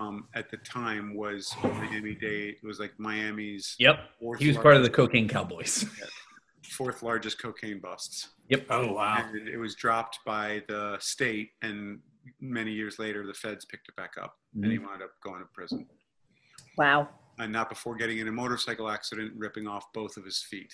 um, 0.01 0.29
at 0.35 0.51
the 0.51 0.57
time 0.59 1.15
was 1.15 1.55
Miami 1.63 2.15
Dade. 2.15 2.57
It 2.63 2.67
was 2.67 2.81
like 2.81 2.93
Miami's 2.99 3.77
Yep. 3.79 3.99
fourth, 4.19 4.41
He 4.41 4.49
was 4.49 4.57
part 4.57 4.77
of 4.77 4.83
the 4.83 4.91
cocaine 4.91 5.29
cowboys. 5.29 5.85
fourth 6.65 7.03
largest 7.03 7.41
cocaine 7.41 7.81
busts. 7.81 8.31
Yep. 8.49 8.67
Oh 8.71 8.93
wow. 8.93 9.29
And 9.33 9.49
it 9.49 9.59
was 9.59 9.75
dropped 9.75 10.21
by 10.25 10.63
the 10.69 10.97
state, 11.01 11.51
and 11.63 12.01
many 12.41 12.73
years 12.73 12.99
later, 12.99 13.27
the 13.27 13.35
feds 13.35 13.65
picked 13.65 13.89
it 13.89 13.97
back 13.97 14.15
up, 14.21 14.37
and 14.55 14.71
he 14.71 14.79
wound 14.79 15.03
up 15.03 15.11
going 15.23 15.41
to 15.41 15.47
prison. 15.53 15.87
Wow. 16.77 17.09
And 17.39 17.53
not 17.53 17.69
before 17.69 17.97
getting 17.97 18.19
in 18.19 18.29
a 18.29 18.33
motorcycle 18.33 18.89
accident, 18.91 19.33
and 19.33 19.41
ripping 19.41 19.67
off 19.67 19.93
both 19.93 20.17
of 20.17 20.25
his 20.25 20.43
feet. 20.43 20.73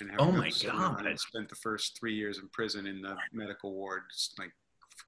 And 0.00 0.10
Oh 0.18 0.32
my 0.32 0.48
to 0.48 0.54
sit 0.54 0.70
around 0.70 0.96
God. 0.96 1.06
And 1.06 1.20
spent 1.20 1.48
the 1.48 1.54
first 1.54 1.98
three 1.98 2.14
years 2.14 2.38
in 2.38 2.48
prison 2.48 2.86
in 2.86 3.00
the 3.00 3.16
medical 3.32 3.72
ward, 3.72 4.02
just 4.12 4.38
like 4.38 4.50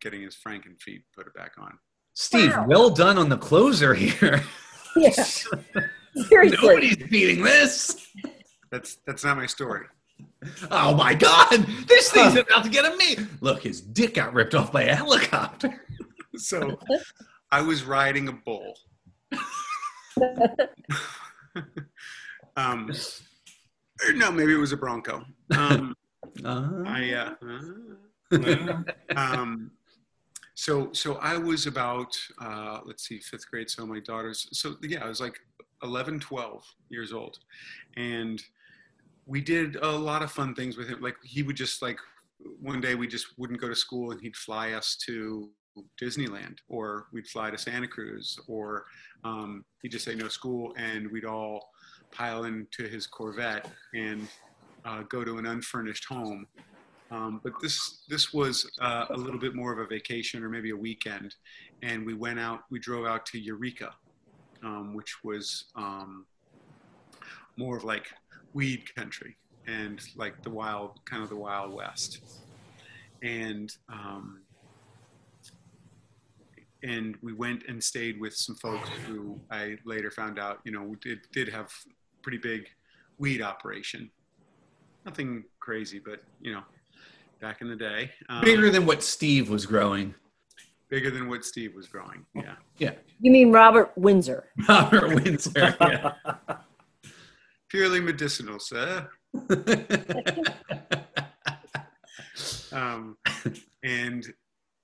getting 0.01 0.23
his 0.23 0.37
Franken 0.37 0.81
feet 0.81 1.03
put 1.15 1.27
it 1.27 1.35
back 1.35 1.53
on. 1.59 1.79
Steve, 2.19 2.51
Wow. 2.57 2.65
well 2.67 2.89
done 2.91 3.19
on 3.19 3.29
the 3.29 3.37
closer 3.37 3.95
here. 3.95 4.43
Yeah. 4.99 5.11
Seriously. 5.11 6.57
Nobody's 6.67 6.97
beating 6.97 7.43
this. 7.45 8.09
That's 8.71 8.97
that's 9.07 9.23
not 9.23 9.37
my 9.37 9.45
story. 9.45 9.85
Oh 10.71 10.95
my 10.95 11.13
God. 11.13 11.51
This 11.87 12.11
thing's 12.11 12.35
about 12.35 12.65
to 12.65 12.71
get 12.71 12.87
a 12.91 12.97
me. 12.97 13.19
Look, 13.43 13.63
his 13.65 13.83
dick 13.83 14.15
got 14.15 14.33
ripped 14.33 14.55
off 14.55 14.73
by 14.73 14.85
a 14.85 14.95
helicopter. 14.95 15.83
So 16.39 16.79
I 17.51 17.61
was 17.63 17.85
riding 17.85 18.29
a 18.29 18.33
bull. 18.33 18.79
um, 22.57 22.91
or 24.07 24.13
no, 24.15 24.31
maybe 24.31 24.55
it 24.55 24.59
was 24.59 24.73
a 24.73 24.77
bronco. 24.79 25.25
Um, 25.57 25.95
Uh, 26.45 26.69
I 26.87 27.35
uh, 28.33 28.37
um, 29.17 29.71
so 30.57 30.91
so 30.93 31.17
I 31.17 31.37
was 31.37 31.67
about 31.67 32.17
uh, 32.41 32.81
let's 32.85 33.07
see 33.07 33.19
fifth 33.19 33.49
grade. 33.49 33.71
So 33.71 33.87
my 33.87 34.01
daughter's 34.01 34.49
so 34.53 34.77
yeah 34.83 35.05
I 35.05 35.09
was 35.09 35.21
like 35.21 35.39
11, 35.83 36.21
12 36.21 36.65
years 36.89 37.13
old, 37.13 37.39
and 37.97 38.43
we 39.27 39.43
did 39.43 39.77
a 39.77 39.91
lot 39.91 40.23
of 40.23 40.33
fun 40.33 40.55
things 40.55 40.79
with 40.79 40.89
him. 40.89 41.03
Like 41.03 41.17
he 41.23 41.43
would 41.43 41.57
just 41.57 41.83
like 41.83 41.99
one 42.61 42.81
day 42.81 42.95
we 42.95 43.07
just 43.07 43.39
wouldn't 43.39 43.61
go 43.61 43.69
to 43.69 43.77
school 43.77 44.13
and 44.13 44.21
he'd 44.21 44.35
fly 44.37 44.73
us 44.73 44.97
to 45.07 45.51
Disneyland 46.01 46.57
or 46.69 47.07
we'd 47.13 47.27
fly 47.27 47.51
to 47.51 47.59
Santa 47.59 47.89
Cruz 47.89 48.39
or 48.49 48.87
um, 49.25 49.63
he'd 49.83 49.93
just 49.93 50.07
say 50.07 50.15
no 50.15 50.29
school 50.29 50.75
and 50.79 51.11
we'd 51.11 51.25
all 51.27 51.71
pile 52.13 52.45
into 52.45 52.85
his 52.89 53.07
Corvette 53.07 53.71
and 53.95 54.27
uh, 54.87 55.03
go 55.09 55.23
to 55.25 55.37
an 55.37 55.47
unfurnished 55.47 56.07
home. 56.07 56.47
Um, 57.11 57.41
but 57.43 57.53
this 57.63 58.05
this 58.09 58.33
was 58.33 58.69
uh, 58.81 59.07
a 59.11 59.17
little 59.17 59.39
bit 59.39 59.55
more 59.55 59.73
of 59.73 59.79
a 59.79 59.87
vacation 59.87 60.43
or 60.43 60.49
maybe 60.49 60.71
a 60.71 60.77
weekend, 60.77 61.35
and 61.83 62.05
we 62.05 62.15
went 62.15 62.41
out. 62.41 62.63
We 62.71 62.79
drove 62.81 63.07
out 63.07 63.25
to 63.27 63.39
Eureka, 63.39 63.95
um, 64.65 64.95
which 64.95 65.23
was 65.23 65.67
um, 65.77 66.27
more 67.57 67.77
of 67.77 67.85
like 67.85 68.07
weed 68.55 68.93
country 68.95 69.37
and 69.67 70.01
like 70.17 70.43
the 70.43 70.51
wild 70.51 70.99
kind 71.05 71.23
of 71.23 71.29
the 71.29 71.37
wild 71.37 71.73
west, 71.73 72.21
and 73.23 73.73
um, 73.89 74.41
and 76.83 77.17
we 77.23 77.33
went 77.33 77.65
and 77.69 77.83
stayed 77.83 78.21
with 78.21 78.35
some 78.35 78.57
folks 78.57 78.89
who 79.07 79.39
I 79.51 79.77
later 79.85 80.11
found 80.11 80.41
out 80.41 80.59
you 80.65 80.73
know 80.73 80.97
did 81.01 81.21
did 81.33 81.49
have 81.51 81.71
pretty 82.23 82.39
big 82.39 82.67
weed 83.19 83.43
operation. 83.43 84.11
Nothing 85.05 85.45
crazy, 85.61 86.01
but 86.05 86.23
you 86.41 86.53
know, 86.53 86.63
back 87.41 87.61
in 87.61 87.69
the 87.69 87.77
day, 87.77 88.11
um, 88.29 88.43
bigger 88.45 88.71
than 88.71 88.87
what 88.87 89.03
Steve 89.03 89.49
was 89.51 89.67
growing. 89.67 90.15
bigger 90.89 91.11
than 91.11 91.29
what 91.29 91.45
Steve 91.45 91.75
was 91.75 91.87
growing. 91.89 92.25
Yeah, 92.35 92.55
Yeah. 92.79 92.93
You 93.21 93.31
mean 93.31 93.51
Robert 93.53 93.93
Windsor? 93.97 94.45
Robert 94.69 95.15
Windsor. 95.15 95.75
Yeah. 95.81 96.13
purely 97.69 98.01
medicinal, 98.01 98.59
sir. 98.61 99.09
Um, 102.73 103.17
and 103.83 104.27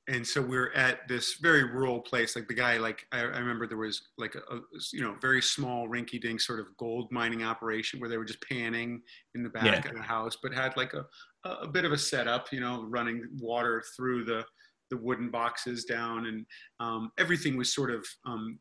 and 0.09 0.27
so 0.27 0.41
we're 0.43 0.73
at 0.73 1.07
this 1.09 1.35
very 1.43 1.65
rural 1.65 2.01
place. 2.01 2.35
Like 2.35 2.49
the 2.49 2.55
guy, 2.55 2.79
like 2.79 3.03
I, 3.13 3.19
I 3.21 3.39
remember 3.39 3.67
there 3.67 3.77
was 3.77 4.09
like 4.19 4.35
a, 4.35 4.55
a 4.55 4.61
you 4.93 5.03
know 5.03 5.15
very 5.21 5.43
small 5.43 5.89
rinky-dink 5.89 6.41
sort 6.41 6.61
of 6.61 6.67
gold 6.79 7.11
mining 7.13 7.43
operation 7.45 8.01
where 8.01 8.09
they 8.09 8.17
were 8.17 8.25
just 8.25 8.41
panning 8.49 9.03
in 9.35 9.43
the 9.43 9.49
back 9.51 9.65
Yeah. 9.65 9.91
of 9.91 9.97
the 9.97 10.03
house, 10.03 10.37
but 10.43 10.55
had 10.55 10.77
like 10.77 10.95
a 10.95 11.05
a 11.45 11.67
bit 11.67 11.85
of 11.85 11.93
a 11.93 11.99
setup, 11.99 12.53
you 12.53 12.61
know, 12.61 12.85
running 12.85 13.27
water 13.41 13.83
through 13.97 14.25
the 14.25 14.45
the 14.91 14.97
wooden 14.99 15.31
boxes 15.31 15.85
down, 15.85 16.27
and 16.27 16.45
um, 16.79 17.11
everything 17.19 17.57
was 17.57 17.75
sort 17.75 17.91
of 17.91 18.07
um, 18.27 18.59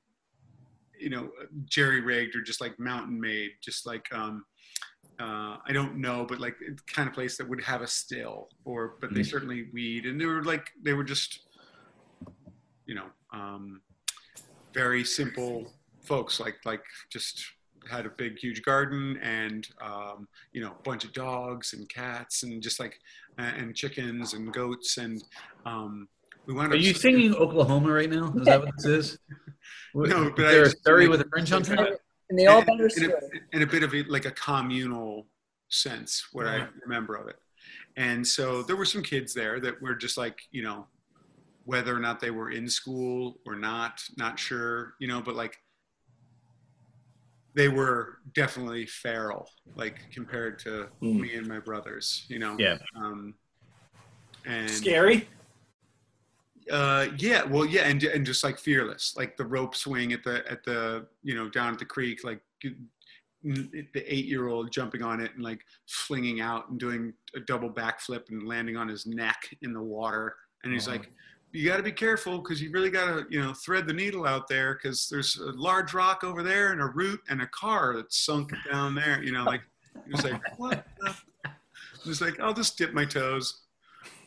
you 0.97 1.09
know 1.09 1.29
jerry 1.65 1.99
rigged 1.99 2.35
or 2.35 2.41
just 2.41 2.61
like 2.61 2.79
mountain 2.79 3.19
made, 3.19 3.51
just 3.63 3.85
like 3.85 4.05
um, 4.13 4.45
uh, 5.19 5.57
I 5.67 5.71
don't 5.73 5.97
know, 5.97 6.25
but 6.27 6.39
like 6.39 6.55
kind 6.87 7.07
of 7.07 7.13
place 7.13 7.37
that 7.37 7.47
would 7.47 7.61
have 7.63 7.81
a 7.81 7.87
still, 7.87 8.47
or 8.65 8.95
but 9.01 9.13
they 9.13 9.21
Mhm. 9.21 9.25
certainly 9.29 9.69
weed, 9.73 10.05
and 10.05 10.19
they 10.19 10.25
were 10.25 10.43
like 10.43 10.71
they 10.83 10.93
were 10.93 11.03
just, 11.03 11.41
you 12.85 12.95
know, 12.95 13.09
um, 13.33 13.81
very 14.73 15.03
simple 15.03 15.73
folks, 16.01 16.39
like 16.39 16.57
like 16.65 16.83
just 17.11 17.43
had 17.89 18.05
a 18.05 18.09
big 18.09 18.37
huge 18.37 18.61
garden 18.61 19.17
and 19.21 19.67
um, 19.81 20.27
you 20.53 20.61
know 20.61 20.71
a 20.71 20.83
bunch 20.83 21.03
of 21.03 21.13
dogs 21.13 21.73
and 21.73 21.89
cats 21.89 22.43
and 22.43 22.61
just 22.61 22.79
like 22.79 22.99
and 23.37 23.55
and 23.57 23.75
chickens 23.75 24.33
and 24.33 24.53
goats 24.53 24.97
and 24.97 25.23
um, 25.65 26.07
we 26.45 26.53
wound 26.53 26.73
Are 26.73 26.75
up 26.75 26.81
you 26.81 26.93
singing 26.93 27.35
Oklahoma 27.35 27.91
right 27.91 28.09
now? 28.09 28.33
Is 28.35 28.45
that 28.45 28.61
what 28.61 28.75
this 28.77 28.85
is? 28.85 29.17
No, 29.93 30.27
Is 30.27 30.31
but 30.37 30.45
I 30.45 30.51
there 30.51 30.63
a 30.63 30.69
story 30.69 31.07
with 31.09 31.19
a 31.21 31.25
fringe 31.25 31.51
on 31.51 31.63
top? 31.63 31.87
And 32.29 32.39
they 32.39 32.47
all 32.47 32.59
in, 32.61 32.65
better 32.65 32.85
in, 32.85 32.89
story. 32.89 33.11
a, 33.11 33.55
in 33.57 33.61
a 33.61 33.65
bit 33.65 33.83
of 33.83 33.93
a, 33.93 34.03
like 34.03 34.25
a 34.25 34.31
communal 34.31 35.27
sense, 35.67 36.29
what 36.31 36.47
I 36.47 36.65
remember 36.83 37.15
of 37.15 37.27
it. 37.27 37.35
And 37.97 38.25
so 38.25 38.63
there 38.63 38.77
were 38.77 38.85
some 38.85 39.03
kids 39.03 39.33
there 39.33 39.59
that 39.59 39.81
were 39.81 39.95
just 39.95 40.17
like, 40.17 40.39
you 40.51 40.63
know, 40.63 40.87
whether 41.65 41.95
or 41.95 41.99
not 41.99 42.19
they 42.19 42.31
were 42.31 42.51
in 42.51 42.69
school 42.69 43.39
or 43.45 43.55
not, 43.55 44.01
not 44.17 44.39
sure, 44.39 44.93
you 44.99 45.07
know, 45.07 45.21
but 45.21 45.35
like 45.35 45.57
they 47.53 47.67
were 47.67 48.19
definitely 48.33 48.85
feral, 48.85 49.47
like 49.75 49.99
compared 50.13 50.59
to 50.59 50.87
Mm. 51.01 51.19
me 51.19 51.35
and 51.35 51.47
my 51.47 51.59
brothers, 51.59 52.25
you 52.29 52.39
know. 52.39 52.55
Yeah. 52.59 52.77
Um, 52.95 53.35
and 54.45 54.69
Scary. 54.69 55.27
uh, 56.71 57.07
yeah, 57.17 57.43
well, 57.43 57.65
yeah, 57.65 57.81
and 57.83 58.01
and 58.03 58.25
just 58.25 58.43
like 58.43 58.57
fearless, 58.57 59.15
like 59.17 59.35
the 59.37 59.45
rope 59.45 59.75
swing 59.75 60.13
at 60.13 60.23
the 60.23 60.49
at 60.49 60.63
the 60.63 61.05
you 61.23 61.35
know 61.35 61.49
down 61.49 61.73
at 61.73 61.79
the 61.79 61.85
creek, 61.85 62.23
like 62.23 62.41
the 63.43 64.13
eight 64.13 64.25
year 64.25 64.47
old 64.47 64.71
jumping 64.71 65.01
on 65.01 65.19
it 65.19 65.31
and 65.33 65.43
like 65.43 65.61
flinging 65.87 66.41
out 66.41 66.69
and 66.69 66.79
doing 66.79 67.11
a 67.35 67.39
double 67.39 67.69
backflip 67.69 68.29
and 68.29 68.47
landing 68.47 68.77
on 68.77 68.87
his 68.87 69.05
neck 69.05 69.49
in 69.61 69.73
the 69.73 69.81
water, 69.81 70.35
and 70.63 70.71
he's 70.71 70.87
Wow. 70.87 70.93
like, 70.93 71.11
"You 71.51 71.67
got 71.69 71.77
to 71.77 71.83
be 71.83 71.91
careful 71.91 72.39
because 72.39 72.61
you 72.61 72.71
really 72.71 72.89
got 72.89 73.05
to 73.07 73.25
you 73.29 73.41
know 73.41 73.53
thread 73.53 73.87
the 73.87 73.93
needle 73.93 74.25
out 74.25 74.47
there 74.47 74.73
because 74.75 75.07
there's 75.09 75.37
a 75.37 75.51
large 75.51 75.93
rock 75.93 76.23
over 76.23 76.43
there 76.43 76.71
and 76.71 76.81
a 76.81 76.85
root 76.87 77.21
and 77.29 77.41
a 77.41 77.47
car 77.47 77.95
that's 77.95 78.17
sunk 78.17 78.51
down 78.71 78.95
there." 78.95 79.21
You 79.23 79.31
know, 79.31 79.43
like 79.43 79.61
he 80.05 80.11
was 80.11 80.23
like, 80.23 80.41
"What?" 80.59 80.85
the-" 80.99 81.15
He 82.03 82.09
was 82.09 82.21
like, 82.21 82.39
"I'll 82.39 82.53
just 82.53 82.77
dip 82.77 82.93
my 82.93 83.05
toes," 83.05 83.61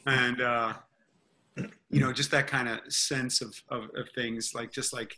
and. 0.06 0.40
uh 0.40 0.74
you 1.88 2.01
know, 2.01 2.12
just 2.12 2.32
that 2.32 2.48
kind 2.48 2.68
of 2.68 2.80
sense 2.92 3.40
of, 3.40 3.55
of, 3.68 3.84
of 3.94 4.09
things, 4.16 4.52
like 4.56 4.72
just 4.72 4.92
like, 4.92 5.16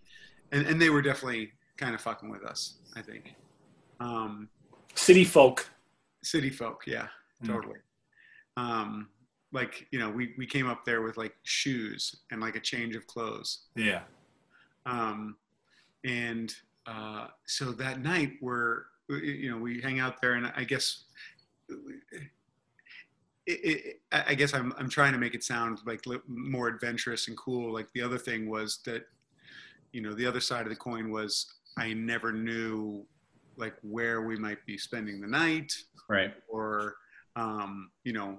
and, 0.53 0.67
and 0.67 0.79
they 0.79 0.91
were 0.91 1.01
definitely 1.01 1.51
kind 1.79 1.95
of 1.95 2.01
fucking 2.03 2.29
with 2.29 2.45
us, 2.45 2.75
I 2.95 3.01
think. 3.01 3.35
Um, 4.01 4.51
City 4.95 5.25
folk. 5.25 5.67
city 6.23 6.51
folk, 6.51 6.83
yeah, 6.87 7.07
Mm. 7.43 7.47
totally. 7.47 7.79
Um, 8.59 9.09
like, 9.57 9.89
you 9.91 9.99
know, 9.99 10.11
we, 10.11 10.35
we 10.39 10.47
came 10.47 10.69
up 10.69 10.85
there 10.85 11.03
with 11.03 11.17
like 11.17 11.35
shoes 11.43 12.15
and 12.31 12.41
like 12.41 12.55
a 12.55 12.61
change 12.61 12.95
of 12.95 13.07
clothes. 13.07 13.51
Yeah. 13.75 14.03
Um, 14.85 15.37
and 16.05 16.55
uh, 16.87 17.29
so 17.47 17.73
that 17.73 18.03
night 18.03 18.33
we're, 18.41 18.83
you 19.09 19.51
know, 19.51 19.57
we 19.57 19.81
hang 19.81 19.99
out 19.99 20.21
there 20.21 20.35
and 20.35 20.53
I 20.55 20.65
guess, 20.65 21.05
it, 23.47 23.59
it, 23.71 24.01
I 24.13 24.35
guess 24.35 24.53
I'm, 24.55 24.73
I'm 24.79 24.89
trying 24.89 25.13
to 25.13 25.19
make 25.19 25.35
it 25.35 25.43
sound 25.43 25.81
like 25.87 26.05
more 26.29 26.69
adventurous 26.69 27.29
and 27.29 27.37
cool. 27.37 27.73
Like 27.73 27.89
the 27.95 28.03
other 28.03 28.19
thing 28.19 28.49
was 28.49 28.81
that, 28.85 29.03
you 29.93 30.03
know, 30.03 30.13
the 30.15 30.27
other 30.27 30.41
side 30.41 30.63
of 30.63 30.71
the 30.71 30.77
coin 30.77 31.11
was 31.11 31.55
I 31.79 31.93
never 31.95 32.31
knew 32.33 33.05
like 33.57 33.75
where 33.83 34.23
we 34.23 34.37
might 34.37 34.65
be 34.67 34.77
spending 34.77 35.21
the 35.21 35.27
night 35.27 35.73
Right. 36.09 36.35
or, 36.49 36.97
um, 37.37 37.91
you 38.05 38.13
know, 38.13 38.39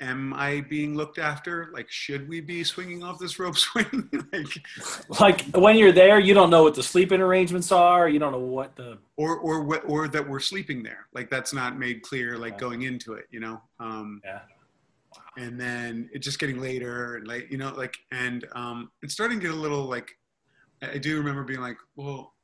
am 0.00 0.34
I 0.34 0.60
being 0.68 0.94
looked 0.94 1.18
after? 1.18 1.70
Like, 1.72 1.90
should 1.90 2.28
we 2.28 2.40
be 2.40 2.62
swinging 2.64 3.02
off 3.02 3.18
this 3.18 3.38
rope 3.38 3.56
swing? 3.68 4.08
like, 4.32 5.20
Like 5.20 5.40
when 5.56 5.76
you're 5.76 5.92
there, 5.92 6.18
you 6.18 6.34
don't 6.34 6.50
know 6.50 6.62
what 6.62 6.74
the 6.74 6.82
sleeping 6.82 7.20
arrangements 7.20 7.72
are. 7.72 8.08
You 8.08 8.18
don't 8.18 8.32
know 8.32 8.38
what 8.38 8.76
the 8.76 8.98
or 9.16 9.36
or 9.38 9.62
what- 9.64 9.84
or 9.88 10.08
that 10.08 10.28
we're 10.28 10.40
sleeping 10.40 10.82
there. 10.82 11.06
Like 11.14 11.30
that's 11.30 11.52
not 11.54 11.78
made 11.78 12.02
clear. 12.02 12.36
Like 12.38 12.54
Yeah. 12.54 12.58
going 12.60 12.82
into 12.82 13.14
it, 13.14 13.26
you 13.30 13.40
know. 13.40 13.60
Um, 13.80 14.20
yeah. 14.24 14.40
and 15.38 15.58
then 15.60 16.08
it's 16.12 16.24
just 16.24 16.38
getting 16.38 16.60
later 16.60 17.16
and 17.16 17.26
late, 17.26 17.50
you 17.50 17.58
know, 17.58 17.72
like, 17.74 17.96
and 18.12 18.46
um, 18.54 18.90
it's 19.02 19.14
starting 19.14 19.38
to 19.40 19.46
get 19.46 19.54
a 19.54 19.58
little 19.58 19.84
like, 19.84 20.10
I 20.82 20.92
I 20.92 20.98
do 20.98 21.16
remember 21.18 21.42
being 21.44 21.60
like, 21.60 21.78
well, 21.96 22.34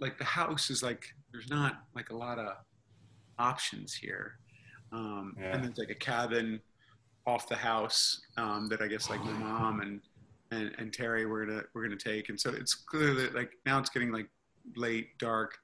like 0.00 0.16
the 0.18 0.24
house 0.24 0.70
is 0.70 0.82
like, 0.82 1.04
there's 1.32 1.50
not 1.50 1.82
like 1.94 2.10
a 2.10 2.16
lot 2.16 2.38
of 2.38 2.56
options 3.38 3.94
here. 3.94 4.38
Um, 4.92 5.34
Yeah. 5.38 5.54
And 5.54 5.64
there's 5.64 5.78
like 5.78 5.90
a 5.90 5.94
cabin 5.94 6.60
off 7.26 7.48
the 7.48 7.56
house 7.56 8.20
um, 8.36 8.68
that 8.68 8.82
I 8.82 8.88
guess 8.88 9.08
like 9.08 9.24
my 9.24 9.32
mom 9.32 9.80
and, 9.80 10.00
and, 10.50 10.72
and 10.78 10.92
Terry 10.92 11.26
were 11.26 11.46
gonna, 11.46 11.62
we're 11.74 11.82
gonna 11.82 11.96
take. 11.96 12.28
And 12.28 12.40
so 12.40 12.50
it's 12.50 12.74
clearly 12.74 13.28
like 13.30 13.52
now 13.66 13.78
it's 13.78 13.90
getting 13.90 14.12
like 14.12 14.28
late, 14.76 15.18
dark. 15.18 15.58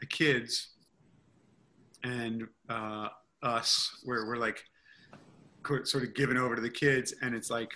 The 0.00 0.06
kids 0.06 0.74
and 2.04 2.46
uh, 2.68 3.08
us, 3.42 4.02
we're, 4.06 4.26
we're 4.26 4.36
like, 4.36 4.62
sort 5.84 6.04
of 6.04 6.14
given 6.14 6.36
over 6.36 6.56
to 6.56 6.62
the 6.62 6.70
kids 6.70 7.14
and 7.20 7.34
it's 7.34 7.50
like 7.50 7.72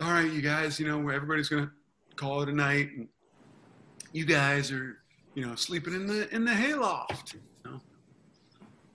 all 0.00 0.12
right 0.12 0.30
you 0.30 0.40
guys 0.40 0.78
you 0.78 0.86
know 0.86 1.08
everybody's 1.08 1.48
gonna 1.48 1.70
call 2.16 2.42
it 2.42 2.48
a 2.48 2.52
night 2.52 2.90
and 2.96 3.08
you 4.12 4.24
guys 4.24 4.70
are 4.70 4.98
you 5.34 5.44
know 5.44 5.54
sleeping 5.54 5.94
in 5.94 6.06
the 6.06 6.32
in 6.34 6.44
the 6.44 6.54
hayloft 6.54 7.34
you 7.34 7.70
know? 7.70 7.80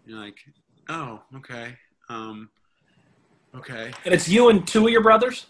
you're 0.06 0.20
like 0.20 0.38
oh 0.90 1.22
okay 1.36 1.76
um 2.10 2.50
okay 3.56 3.92
And 4.06 4.14
it's 4.14 4.28
you 4.28 4.50
and 4.50 4.66
two 4.68 4.86
of 4.88 4.92
your 4.92 5.02
brothers. 5.04 5.48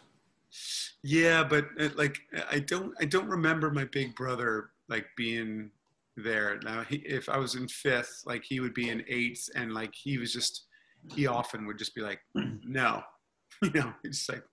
yeah 1.04 1.44
but 1.44 1.66
uh, 1.80 1.90
like 1.96 2.18
i 2.52 2.60
don't 2.60 2.94
i 3.02 3.06
don't 3.06 3.28
remember 3.28 3.72
my 3.72 3.86
big 3.86 4.16
brother 4.16 4.70
like 4.90 5.06
being 5.18 5.72
there 6.16 6.60
now 6.64 6.84
he, 6.84 6.98
if 6.98 7.28
i 7.30 7.38
was 7.38 7.56
in 7.56 7.68
fifth 7.68 8.24
like 8.26 8.44
he 8.44 8.60
would 8.60 8.74
be 8.74 8.90
in 8.90 9.04
eighth 9.08 9.50
and 9.56 9.74
like 9.74 9.94
he 9.96 10.18
was 10.18 10.32
just 10.32 10.66
he 11.12 11.26
often 11.28 11.66
would 11.66 11.78
just 11.78 11.96
be 11.96 12.02
like 12.02 12.20
no 12.36 13.02
you 13.64 13.72
know 13.72 13.92
he's 14.04 14.18
just 14.20 14.30
like 14.30 14.44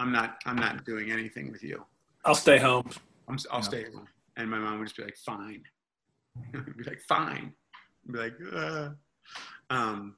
i'm 0.00 0.12
not 0.12 0.36
i'm 0.46 0.56
not 0.56 0.84
doing 0.84 1.10
anything 1.10 1.50
with 1.50 1.62
you 1.62 1.82
I'll 2.24 2.34
stay 2.34 2.58
home. 2.58 2.88
I'm, 3.28 3.38
i'll 3.50 3.58
Yeah. 3.60 3.62
stay 3.62 3.78
here 3.84 4.04
and 4.36 4.50
my 4.50 4.58
mom 4.58 4.78
would 4.78 4.86
just 4.88 4.96
be 4.96 5.04
like 5.04 5.16
fine 5.16 5.62
be 6.52 6.84
like 6.84 7.00
fine 7.08 7.52
I'd 8.06 8.12
be 8.12 8.18
like 8.18 8.34
uh. 8.54 8.88
um 9.70 10.16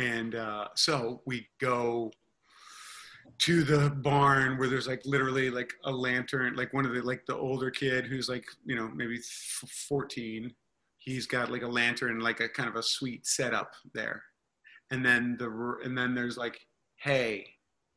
and 0.00 0.34
uh 0.34 0.66
so 0.74 1.22
we 1.26 1.46
go 1.60 2.10
to 3.38 3.62
the 3.62 3.90
barn 3.90 4.58
where 4.58 4.68
there's 4.68 4.88
like 4.88 5.00
literally 5.04 5.50
like 5.50 5.72
a 5.84 5.90
lantern 5.90 6.54
like 6.56 6.72
one 6.74 6.84
of 6.84 6.92
the 6.92 7.00
like 7.02 7.24
the 7.26 7.36
older 7.36 7.70
kid 7.70 8.04
who's 8.04 8.28
like 8.28 8.44
you 8.64 8.74
know 8.74 8.90
maybe 8.94 9.16
f- 9.16 9.70
14 9.88 10.52
he's 11.00 11.26
got 11.26 11.50
like 11.50 11.62
a 11.62 11.68
lantern 11.68 12.12
and 12.12 12.22
like 12.22 12.40
a 12.40 12.48
kind 12.48 12.68
of 12.68 12.76
a 12.76 12.82
sweet 12.82 13.26
setup 13.26 13.72
there. 13.94 14.22
And 14.90 15.04
then 15.04 15.36
the 15.38 15.78
and 15.84 15.96
then 15.96 16.14
there's 16.14 16.36
like 16.36 16.60
hay 16.96 17.46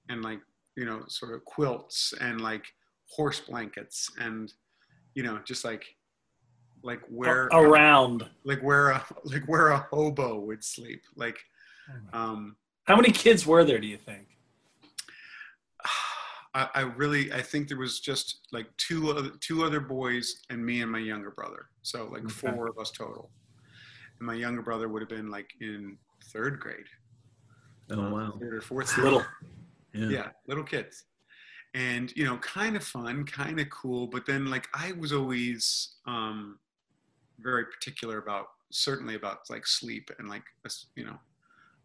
and 0.09 0.23
like 0.23 0.39
you 0.75 0.85
know 0.85 1.03
sort 1.07 1.33
of 1.33 1.45
quilts 1.45 2.13
and 2.21 2.41
like 2.41 2.65
horse 3.09 3.41
blankets 3.41 4.09
and 4.19 4.53
you 5.15 5.23
know 5.23 5.39
just 5.45 5.65
like 5.65 5.85
like 6.81 7.01
where 7.09 7.45
around. 7.47 8.29
like 8.45 8.61
where 8.61 8.89
a 8.89 9.05
like 9.25 9.43
where 9.47 9.69
a 9.69 9.87
hobo 9.91 10.39
would 10.39 10.63
sleep. 10.63 11.01
Like 11.15 11.37
um 12.13 12.55
How 12.85 12.95
many 12.95 13.11
kids 13.11 13.45
were 13.45 13.63
there? 13.63 13.79
Do 13.79 13.87
you 13.87 13.97
think? 13.97 14.27
I, 16.55 16.69
I 16.75 16.81
really 16.81 17.33
I 17.33 17.41
think 17.41 17.67
there 17.67 17.77
was 17.77 17.99
just 17.99 18.47
like 18.51 18.67
two 18.77 19.11
other 19.11 19.31
two 19.39 19.63
other 19.63 19.79
boys 19.79 20.41
and 20.49 20.63
me 20.63 20.81
and 20.81 20.91
my 20.91 20.99
younger 20.99 21.31
brother. 21.31 21.65
So 21.81 22.05
like 22.11 22.23
Okay. 22.25 22.33
four 22.53 22.67
of 22.67 22.77
us 22.77 22.91
total. 22.91 23.31
And 24.19 24.27
my 24.27 24.35
younger 24.35 24.61
brother 24.61 24.87
would 24.87 25.01
have 25.01 25.09
been 25.09 25.29
like 25.31 25.49
in 25.61 25.97
third 26.31 26.59
grade. 26.59 26.85
Oh 27.89 28.09
wow. 28.11 28.37
Third 28.39 28.53
or 28.53 28.61
fourth 28.61 28.93
grade. 28.93 29.03
little. 29.05 29.25
Yeah. 29.93 30.09
Yeah, 30.09 30.29
little 30.47 30.63
kids. 30.63 31.05
And 31.75 32.11
you 32.15 32.25
know, 32.25 32.37
kind 32.37 32.75
of 32.75 32.83
fun, 32.83 33.25
kind 33.25 33.59
of 33.59 33.69
cool, 33.71 34.05
but 34.07 34.25
then 34.27 34.45
like 34.45 34.67
I 34.73 34.91
was 34.93 35.11
always 35.11 35.95
um 36.05 36.59
very 37.39 37.65
particular 37.65 38.19
about 38.19 38.45
certainly 38.71 39.15
about 39.15 39.39
like 39.49 39.65
sleep 39.65 40.11
and 40.19 40.29
like 40.29 40.43
you 40.95 41.05
know 41.05 41.19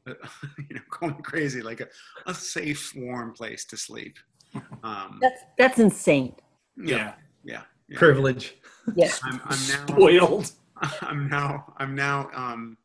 you 0.68 0.76
know 0.76 0.82
going 1.00 1.14
crazy 1.22 1.62
like 1.62 1.80
a, 1.80 1.86
a 2.26 2.34
safe 2.34 2.92
warm 2.96 3.32
place 3.32 3.64
to 3.64 3.76
sleep 3.76 4.18
um 4.82 5.18
That's 5.20 5.42
that's 5.56 5.78
insane. 5.78 6.34
Yeah. 6.76 7.14
yeah 7.44 7.62
yeah. 7.88 7.98
Privilege. 7.98 8.56
Yes. 8.94 9.20
I'm, 9.24 9.40
I'm 9.44 9.68
now 9.68 9.86
Spoiled. 9.86 10.52
I'm 11.02 11.28
now 11.28 11.74
I'm 11.78 11.94
now 11.94 12.30
um, 12.34 12.76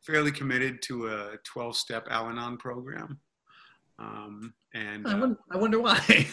fairly 0.00 0.32
committed 0.32 0.80
to 0.82 1.08
a 1.08 1.36
12 1.44 1.76
step 1.76 2.06
Al-Anon 2.10 2.56
program, 2.56 3.18
um, 3.98 4.54
and 4.72 5.06
I 5.06 5.12
uh, 5.12 5.18
wonder, 5.18 5.38
I 5.50 5.56
wonder 5.58 5.80
why. 5.80 5.98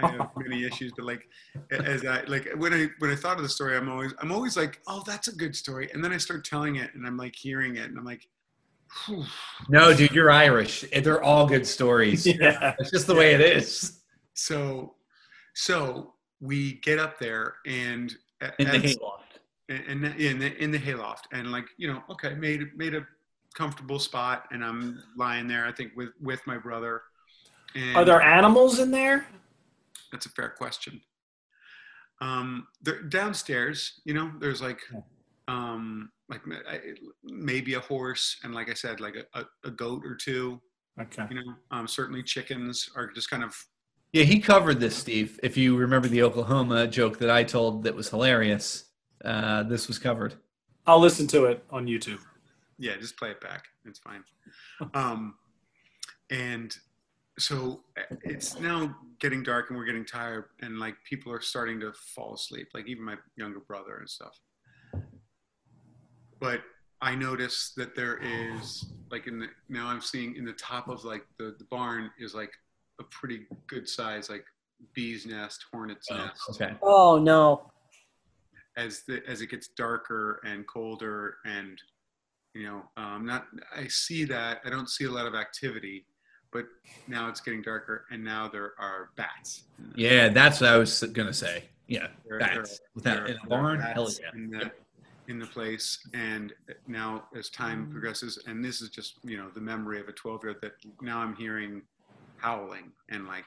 I 0.00 0.08
have 0.08 0.30
many 0.36 0.64
issues. 0.64 0.92
But 0.96 1.06
like 1.06 1.28
as 1.70 2.04
I 2.04 2.22
like 2.24 2.48
when 2.56 2.74
I 2.74 2.88
when 2.98 3.10
I 3.10 3.14
thought 3.14 3.36
of 3.36 3.42
the 3.42 3.48
story, 3.48 3.76
I'm 3.76 3.88
always 3.88 4.12
I'm 4.20 4.32
always 4.32 4.56
like, 4.56 4.80
oh, 4.88 5.02
that's 5.06 5.28
a 5.28 5.36
good 5.36 5.54
story, 5.54 5.90
and 5.92 6.02
then 6.02 6.12
I 6.12 6.16
start 6.16 6.44
telling 6.44 6.76
it, 6.76 6.92
and 6.94 7.06
I'm 7.06 7.16
like 7.16 7.36
hearing 7.36 7.76
it, 7.76 7.88
and 7.88 7.96
I'm 7.96 8.04
like, 8.04 8.26
Whew. 8.26 8.39
No, 9.68 9.94
dude, 9.94 10.10
you're 10.12 10.30
Irish. 10.30 10.84
They're 11.02 11.22
all 11.22 11.46
good 11.46 11.66
stories. 11.66 12.26
Yeah. 12.40 12.74
It's 12.78 12.90
just 12.90 13.06
the 13.06 13.14
way 13.14 13.34
it 13.34 13.40
is. 13.40 14.00
so 14.34 14.94
so 15.54 16.14
we 16.40 16.74
get 16.80 16.98
up 16.98 17.18
there 17.18 17.54
and 17.66 18.14
a- 18.40 18.52
In 18.60 18.68
the 18.68 18.74
as- 18.76 18.82
hayloft. 18.96 19.40
in 19.68 20.00
the, 20.00 20.16
in 20.16 20.38
the 20.38 20.56
in 20.62 20.70
the 20.70 20.78
hayloft 20.78 21.28
and 21.32 21.50
like 21.52 21.66
you 21.76 21.86
know 21.92 22.02
okay 22.10 22.34
made 22.34 22.76
made 22.76 22.94
a 22.94 23.06
comfortable 23.54 23.98
spot 23.98 24.46
and 24.52 24.64
i'm 24.64 25.02
lying 25.16 25.46
there 25.48 25.66
i 25.66 25.72
think 25.72 25.92
with 25.96 26.10
with 26.20 26.40
my 26.46 26.56
brother 26.56 27.02
and 27.74 27.96
Are 27.96 28.04
there 28.04 28.20
animals 28.22 28.78
in 28.78 28.90
there? 28.90 29.26
that's 30.12 30.26
a 30.26 30.30
fair 30.30 30.48
question 30.50 31.00
um 32.20 32.66
they're 32.82 33.02
downstairs 33.02 34.00
you 34.04 34.14
know 34.14 34.30
there's 34.40 34.60
like 34.62 34.80
um 35.48 36.10
like 36.30 36.40
maybe 37.24 37.74
a 37.74 37.80
horse 37.80 38.38
and 38.44 38.54
like 38.54 38.70
i 38.70 38.74
said 38.74 39.00
like 39.00 39.16
a, 39.16 39.40
a, 39.40 39.44
a 39.64 39.70
goat 39.70 40.02
or 40.04 40.14
two 40.14 40.60
Okay. 41.00 41.24
you 41.30 41.36
know 41.36 41.54
um 41.70 41.88
certainly 41.88 42.22
chickens 42.22 42.90
are 42.96 43.06
just 43.10 43.28
kind 43.30 43.42
of 43.42 43.54
Yeah, 44.12 44.24
he 44.24 44.38
covered 44.40 44.80
this, 44.80 44.96
Steve. 44.96 45.38
If 45.42 45.56
you 45.56 45.76
remember 45.76 46.08
the 46.08 46.22
Oklahoma 46.22 46.86
joke 46.88 47.18
that 47.20 47.30
I 47.30 47.44
told 47.44 47.84
that 47.84 47.94
was 47.94 48.08
hilarious, 48.10 48.86
uh, 49.24 49.62
this 49.62 49.86
was 49.88 49.98
covered. 49.98 50.34
I'll 50.86 50.98
listen 51.00 51.26
to 51.28 51.44
it 51.46 51.64
on 51.70 51.86
YouTube. 51.86 52.18
yeah 52.78 52.96
just 52.98 53.16
play 53.16 53.30
it 53.30 53.40
back 53.40 53.62
it's 53.84 53.98
fine 54.00 54.24
um 54.94 55.34
and 56.30 56.76
so 57.38 57.84
uh, 57.98 58.14
it's 58.24 58.58
now 58.60 58.94
getting 59.20 59.42
dark 59.42 59.70
and 59.70 59.78
we're 59.78 59.86
getting 59.86 60.04
tired 60.04 60.44
and 60.60 60.78
like 60.78 60.96
people 61.08 61.32
are 61.32 61.40
starting 61.40 61.78
to 61.80 61.92
fall 62.14 62.34
asleep 62.34 62.68
like 62.74 62.86
even 62.88 63.04
my 63.04 63.16
younger 63.36 63.60
brother 63.60 63.96
and 63.98 64.08
stuff 64.10 64.36
but 66.40 66.60
i 67.02 67.14
notice 67.14 67.72
that 67.76 67.94
there 67.94 68.16
is 68.18 68.86
like 69.10 69.26
in 69.26 69.38
the 69.38 69.46
now 69.68 69.86
i'm 69.88 70.00
seeing 70.00 70.34
in 70.36 70.44
the 70.44 70.52
top 70.54 70.88
of 70.88 71.04
like 71.04 71.24
the, 71.38 71.54
the 71.58 71.64
barn 71.70 72.10
is 72.18 72.34
like 72.34 72.52
a 73.00 73.04
pretty 73.04 73.46
good 73.66 73.88
size 73.88 74.28
like 74.30 74.44
bee's 74.94 75.26
nest 75.26 75.64
hornet's 75.72 76.10
nest 76.10 76.40
Okay. 76.50 76.74
Oh 76.82 77.18
no. 77.18 77.70
as 78.76 79.02
the 79.06 79.22
as 79.28 79.40
it 79.40 79.50
gets 79.50 79.68
darker 79.68 80.40
and 80.44 80.66
colder 80.66 81.36
and 81.44 81.80
you 82.54 82.64
know 82.64 82.82
um 82.96 83.24
not 83.26 83.46
i 83.76 83.86
see 83.86 84.24
that 84.24 84.60
i 84.64 84.70
don't 84.70 84.88
see 84.88 85.04
a 85.04 85.10
lot 85.10 85.26
of 85.26 85.34
activity 85.34 86.04
but 86.52 86.64
now 87.06 87.28
it's 87.28 87.40
getting 87.40 87.62
darker 87.62 88.06
and 88.10 88.24
now 88.24 88.48
there 88.48 88.72
are 88.78 89.10
bats 89.16 89.64
Yeah, 89.94 90.28
that's 90.30 90.60
what 90.60 90.70
I 90.70 90.76
was 90.78 91.00
gonna 91.12 91.32
say. 91.32 91.64
Yeah, 91.86 92.08
There- 92.28 92.40
bats. 92.40 92.78
there- 92.78 92.88
Without 92.96 93.14
there- 93.18 93.26
in 93.26 93.38
a 93.44 93.46
barn, 93.46 93.80
hell 93.80 94.10
yeah. 94.20 94.68
In 95.30 95.38
the, 95.38 95.46
place 95.46 95.98
and 96.14 96.52
now 96.86 97.24
as 97.36 97.48
time 97.50 97.88
progresses 97.90 98.42
and 98.46 98.64
this 98.64 98.80
is 98.82 98.88
just 98.88 99.18
you 99.24 99.36
know 99.36 99.48
the 99.54 99.60
memory 99.60 99.98
of 100.00 100.08
a 100.08 100.12
12 100.12 100.42
year 100.44 100.52
old 100.52 100.60
that 100.62 100.72
now 101.00 101.18
i'm 101.18 101.34
hearing 101.36 101.82
howling 102.38 102.90
and 103.10 103.26
like 103.26 103.44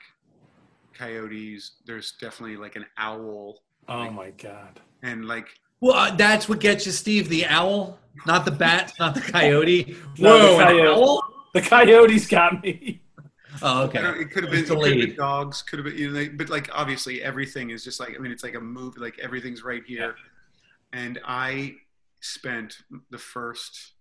coyotes 0.97 1.73
there's 1.85 2.13
definitely 2.19 2.57
like 2.57 2.75
an 2.75 2.85
owl 2.97 3.59
Oh 3.89 4.09
my 4.09 4.29
god. 4.31 4.79
and 5.01 5.25
like 5.25 5.47
Well, 5.81 5.93
uh, 5.95 6.15
that's 6.15 6.47
what 6.47 6.61
gets 6.61 6.85
you, 6.85 6.93
Steve. 6.93 7.27
The 7.27 7.45
owl, 7.47 7.99
not 8.25 8.45
the 8.45 8.51
bat, 8.51 8.93
not 8.97 9.13
the 9.13 9.19
coyote. 9.19 9.97
No, 10.17 10.37
the 10.37 10.45
Whoa, 10.47 10.59
an 10.59 10.65
coyote. 10.67 10.87
owl? 11.03 11.23
The 11.53 11.61
coyotes 11.61 12.25
got 12.27 12.63
me. 12.63 13.01
Oh, 13.61 13.81
I 13.81 13.83
okay. 13.83 14.01
don't- 14.01 14.21
it 14.21 14.31
could 14.31 14.43
have 14.45 14.51
been, 14.51 14.61
It's 14.61 14.71
it 14.71 14.75
could 14.77 14.87
have 14.87 15.07
been 15.09 15.15
dogs, 15.17 15.61
could 15.63 15.79
have 15.79 15.85
been, 15.85 15.97
you 15.97 16.11
know, 16.11 16.17
like, 16.19 16.37
but 16.37 16.47
like 16.47 16.69
obviously 16.73 17.21
everything 17.21 17.71
is 17.71 17.83
just 17.83 17.99
like 17.99 18.15
I 18.15 18.19
mean 18.19 18.31
it's 18.31 18.43
like 18.43 18.55
a 18.55 18.61
movie, 18.61 19.01
like 19.01 19.19
everything's 19.19 19.63
right 19.63 19.83
here. 19.85 20.15
And 20.93 21.19
I 21.25 21.75
spent 22.21 22.77
the 23.09 23.17
first 23.17 23.93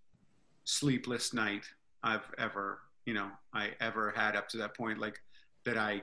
sleepless 0.65 1.35
night 1.35 1.65
I've 2.05 2.23
ever 2.39 2.79
you 3.07 3.15
know 3.15 3.29
I 3.53 3.71
ever 3.81 4.13
had 4.15 4.37
up 4.37 4.49
to 4.51 4.59
that 4.59 4.77
point, 4.77 4.99
like 4.99 5.21
that 5.65 5.77
I 5.77 6.03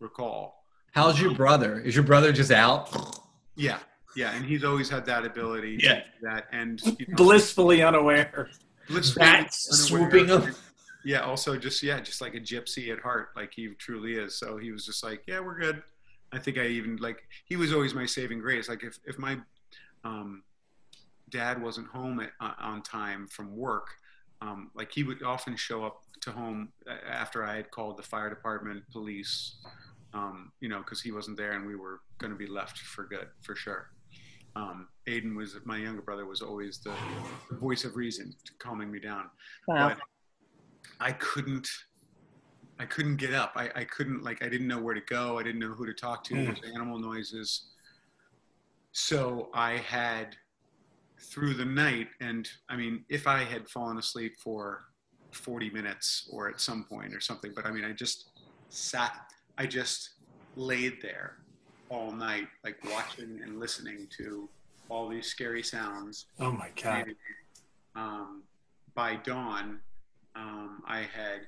recall. 0.00 0.62
How's 0.92 1.20
your 1.20 1.30
um, 1.30 1.36
brother? 1.36 1.80
Is 1.80 1.94
your 1.96 2.04
brother 2.04 2.32
just 2.32 2.50
out? 2.52 3.18
Yeah, 3.56 3.78
yeah, 4.14 4.34
and 4.34 4.44
he's 4.44 4.64
always 4.64 4.88
had 4.88 5.04
that 5.06 5.24
ability. 5.24 5.78
Yeah. 5.80 5.94
to 5.94 6.00
do 6.00 6.06
that 6.22 6.46
and 6.52 6.80
you 6.98 7.06
know, 7.08 7.16
Blissfully 7.16 7.82
unaware. 7.82 8.50
blissfully 8.88 9.24
Bats 9.26 9.90
unaware. 9.90 10.10
swooping 10.10 10.28
him. 10.28 10.54
Yeah, 11.04 11.20
also 11.20 11.56
just 11.56 11.82
yeah, 11.82 12.00
just 12.00 12.20
like 12.20 12.34
a 12.34 12.40
gypsy 12.40 12.92
at 12.92 13.00
heart, 13.00 13.30
like 13.36 13.52
he 13.54 13.68
truly 13.78 14.14
is. 14.14 14.34
So 14.36 14.56
he 14.58 14.72
was 14.72 14.84
just 14.84 15.02
like, 15.02 15.22
yeah, 15.26 15.40
we're 15.40 15.58
good. 15.58 15.82
I 16.32 16.38
think 16.38 16.58
I 16.58 16.66
even 16.66 16.96
like 16.96 17.22
he 17.46 17.56
was 17.56 17.72
always 17.72 17.94
my 17.94 18.04
saving 18.06 18.40
grace. 18.40 18.68
Like 18.68 18.84
if 18.84 18.98
if 19.06 19.18
my 19.18 19.38
um, 20.04 20.42
dad 21.30 21.60
wasn't 21.62 21.88
home 21.88 22.20
at, 22.20 22.30
uh, 22.40 22.52
on 22.58 22.82
time 22.82 23.26
from 23.28 23.56
work, 23.56 23.88
um, 24.40 24.70
like 24.74 24.92
he 24.92 25.02
would 25.02 25.22
often 25.22 25.56
show 25.56 25.84
up 25.84 26.02
to 26.20 26.32
home 26.32 26.70
after 27.08 27.44
I 27.44 27.56
had 27.56 27.70
called 27.70 27.96
the 27.96 28.02
fire 28.02 28.28
department, 28.28 28.82
police, 28.90 29.56
um, 30.14 30.52
you 30.60 30.68
know, 30.68 30.78
because 30.78 31.00
he 31.00 31.12
wasn't 31.12 31.36
there 31.36 31.52
and 31.52 31.66
we 31.66 31.76
were 31.76 32.00
going 32.18 32.32
to 32.32 32.38
be 32.38 32.46
left 32.46 32.78
for 32.78 33.04
good 33.04 33.28
for 33.42 33.54
sure. 33.54 33.90
Um, 34.56 34.88
Aiden 35.06 35.36
was 35.36 35.54
my 35.64 35.76
younger 35.76 36.02
brother 36.02 36.26
was 36.26 36.42
always 36.42 36.78
the, 36.78 36.92
the 37.50 37.56
voice 37.56 37.84
of 37.84 37.94
reason, 37.96 38.34
calming 38.58 38.90
me 38.90 38.98
down 38.98 39.30
Wow. 39.68 39.90
but 39.90 39.98
I 41.00 41.12
couldn't 41.12 41.68
I 42.80 42.86
couldn't 42.86 43.16
get 43.16 43.34
up. 43.34 43.52
I, 43.56 43.70
I 43.74 43.84
couldn't 43.84 44.22
like 44.22 44.42
I 44.42 44.48
didn't 44.48 44.68
know 44.68 44.80
where 44.80 44.94
to 44.94 45.00
go. 45.00 45.38
I 45.38 45.42
didn't 45.42 45.60
know 45.60 45.72
who 45.72 45.86
to 45.86 45.92
talk 45.92 46.24
to. 46.24 46.34
There's 46.34 46.60
animal 46.74 46.98
noises. 46.98 47.70
So 49.00 49.48
I 49.54 49.76
had 49.76 50.34
through 51.32 51.54
the 51.54 51.64
night 51.64 52.08
and 52.20 52.48
I 52.68 52.76
mean 52.76 53.04
if 53.08 53.28
I 53.28 53.44
had 53.44 53.68
fallen 53.68 53.96
asleep 53.96 54.34
for 54.42 54.86
40 55.32 55.70
minutes 55.70 56.28
or 56.32 56.48
at 56.50 56.60
some 56.60 56.82
point 56.82 57.14
or 57.14 57.20
something, 57.20 57.52
but 57.54 57.64
I 57.64 57.70
mean 57.70 57.84
I 57.84 57.92
just 57.92 58.30
sat 58.70 59.12
I 59.56 59.66
just 59.66 60.10
laid 60.56 61.00
there 61.00 61.36
all 61.90 62.10
night 62.10 62.48
like 62.64 62.76
watching 62.90 63.40
and 63.44 63.60
listening 63.60 64.08
to 64.18 64.48
all 64.88 65.08
these 65.08 65.28
scary 65.28 65.62
sounds 65.62 66.26
Oh 66.40 66.50
my 66.50 66.70
god. 66.82 67.06
and, 67.06 67.16
um, 67.94 68.42
by 68.96 69.14
dawn, 69.14 69.78
um, 70.34 70.82
I 70.88 70.98
had 70.98 71.42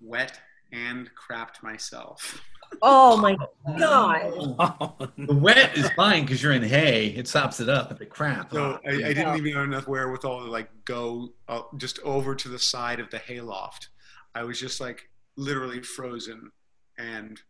wet 0.00 0.38
and 0.72 1.10
crapped 1.16 1.60
myself. 1.60 2.40
Oh 2.82 3.16
my 3.16 3.36
God. 3.78 5.10
The 5.16 5.34
wet 5.34 5.76
is 5.76 5.88
fine 5.90 6.24
because 6.24 6.42
you're 6.42 6.52
in 6.52 6.62
hay. 6.62 7.08
It 7.08 7.28
sops 7.28 7.60
it 7.60 7.68
up. 7.68 7.88
But 7.88 7.98
the 7.98 8.06
crap. 8.06 8.52
So 8.52 8.78
I, 8.86 8.90
I 8.90 9.12
didn't 9.12 9.36
even 9.36 9.52
have 9.54 9.64
enough 9.64 9.88
wherewithal 9.88 10.44
to 10.44 10.50
like 10.50 10.70
go 10.84 11.30
uh, 11.48 11.62
just 11.76 11.98
over 12.00 12.34
to 12.34 12.48
the 12.48 12.58
side 12.58 13.00
of 13.00 13.10
the 13.10 13.18
hayloft. 13.18 13.88
I 14.34 14.44
was 14.44 14.58
just 14.58 14.80
like 14.80 15.08
literally 15.36 15.82
frozen, 15.82 16.50
and 16.98 17.40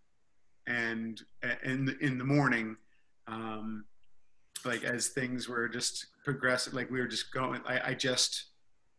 and 0.67 1.23
in 1.65 1.87
the, 1.87 1.99
in 1.99 2.19
the 2.19 2.25
morning, 2.25 2.77
um, 3.27 3.85
like 4.65 4.85
as 4.85 5.09
things 5.09 5.49
were 5.49 5.69
just 5.69 6.07
progressive, 6.25 6.75
like 6.75 6.91
we 6.91 7.01
were 7.01 7.09
just 7.09 7.33
going. 7.33 7.61
I, 7.67 7.91
I 7.91 7.95
just 7.95 8.47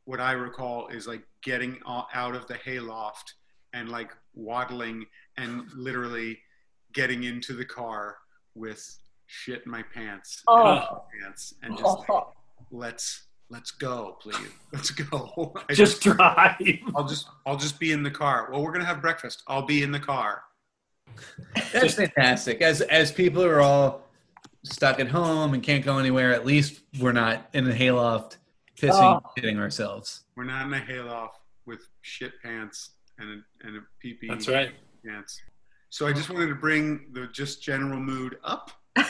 what 0.05 0.19
I 0.19 0.33
recall 0.33 0.87
is 0.87 1.07
like 1.07 1.23
getting 1.41 1.79
out 1.87 2.35
of 2.35 2.47
the 2.47 2.55
hayloft 2.55 3.33
and 3.73 3.89
like 3.89 4.11
waddling 4.33 5.05
and 5.37 5.65
literally 5.75 6.39
getting 6.93 7.23
into 7.23 7.53
the 7.53 7.65
car 7.65 8.17
with 8.55 8.97
shit 9.27 9.63
in 9.65 9.71
my 9.71 9.83
pants, 9.93 10.41
oh. 10.47 10.55
and 10.55 10.67
Oh. 10.67 10.71
in 10.71 10.79
my 11.21 11.25
pants, 11.25 11.53
and 11.63 11.77
just 11.77 11.99
like, 11.99 12.09
Oh, 12.09 12.33
let's 12.71 13.23
let's 13.49 13.71
go, 13.71 14.17
please, 14.21 14.35
let's 14.73 14.89
go. 14.91 15.53
I 15.69 15.73
Just 15.73 16.01
drive. 16.01 16.55
I'll 16.95 17.07
just 17.07 17.27
I'll 17.45 17.57
just 17.57 17.79
be 17.79 17.91
in 17.91 18.03
the 18.03 18.11
car. 18.11 18.49
Well, 18.51 18.61
we're 18.63 18.71
gonna 18.71 18.85
have 18.85 19.01
breakfast. 19.01 19.43
I'll 19.47 19.65
be 19.65 19.83
in 19.83 19.91
the 19.91 19.99
car. 19.99 20.41
That's 21.71 21.93
fantastic. 21.95 22.61
As 22.61 22.81
as 22.81 23.11
people 23.11 23.43
are 23.43 23.61
all 23.61 24.01
stuck 24.63 24.99
at 24.99 25.07
home 25.07 25.53
and 25.53 25.61
can't 25.61 25.85
go 25.85 25.97
anywhere, 25.97 26.33
at 26.33 26.45
least 26.45 26.81
we're 26.99 27.11
not 27.11 27.47
in 27.53 27.65
the 27.65 27.73
hayloft 27.73 28.37
pissing, 28.77 29.21
Oh. 29.23 29.31
hitting 29.35 29.59
ourselves. 29.59 30.23
We're 30.35 30.43
not 30.45 30.65
in 30.65 30.73
a 30.73 30.79
hayloft 30.79 31.39
with 31.65 31.87
shit 32.01 32.33
pants 32.41 32.91
and 33.17 33.29
a, 33.61 33.67
and 33.67 33.77
a 33.77 33.79
pee 34.01 34.13
pee 34.15 34.27
That's 34.27 34.47
right. 34.47 34.71
Pants. 35.05 35.41
So 35.89 36.07
I 36.07 36.13
just 36.13 36.29
wanted 36.29 36.47
to 36.47 36.55
bring 36.55 37.07
the 37.13 37.27
just 37.27 37.61
general 37.61 37.99
mood 37.99 38.37
up. 38.43 38.71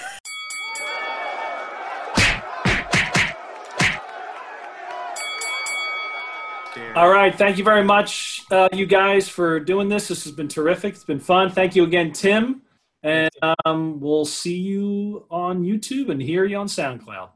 All 6.96 7.10
right. 7.10 7.34
Thank 7.34 7.58
you 7.58 7.64
very 7.64 7.84
much, 7.84 8.44
uh, 8.52 8.70
you 8.72 8.86
guys, 8.86 9.28
for 9.28 9.60
doing 9.60 9.90
this. 9.90 10.08
This 10.08 10.24
has 10.26 10.34
been 10.34 10.48
terrific. 10.48 10.94
It's 10.94 11.04
been 11.04 11.20
fun. 11.20 11.50
Thank 11.50 11.76
you 11.76 11.84
again, 11.84 12.12
Tim. 12.12 12.62
And 13.04 13.30
um, 13.66 14.00
we'll 14.00 14.26
see 14.26 14.58
you 14.58 15.26
on 15.30 15.64
YouTube 15.64 16.10
and 16.10 16.22
hear 16.22 16.46
you 16.46 16.58
on 16.58 16.68
SoundCloud. 16.68 17.30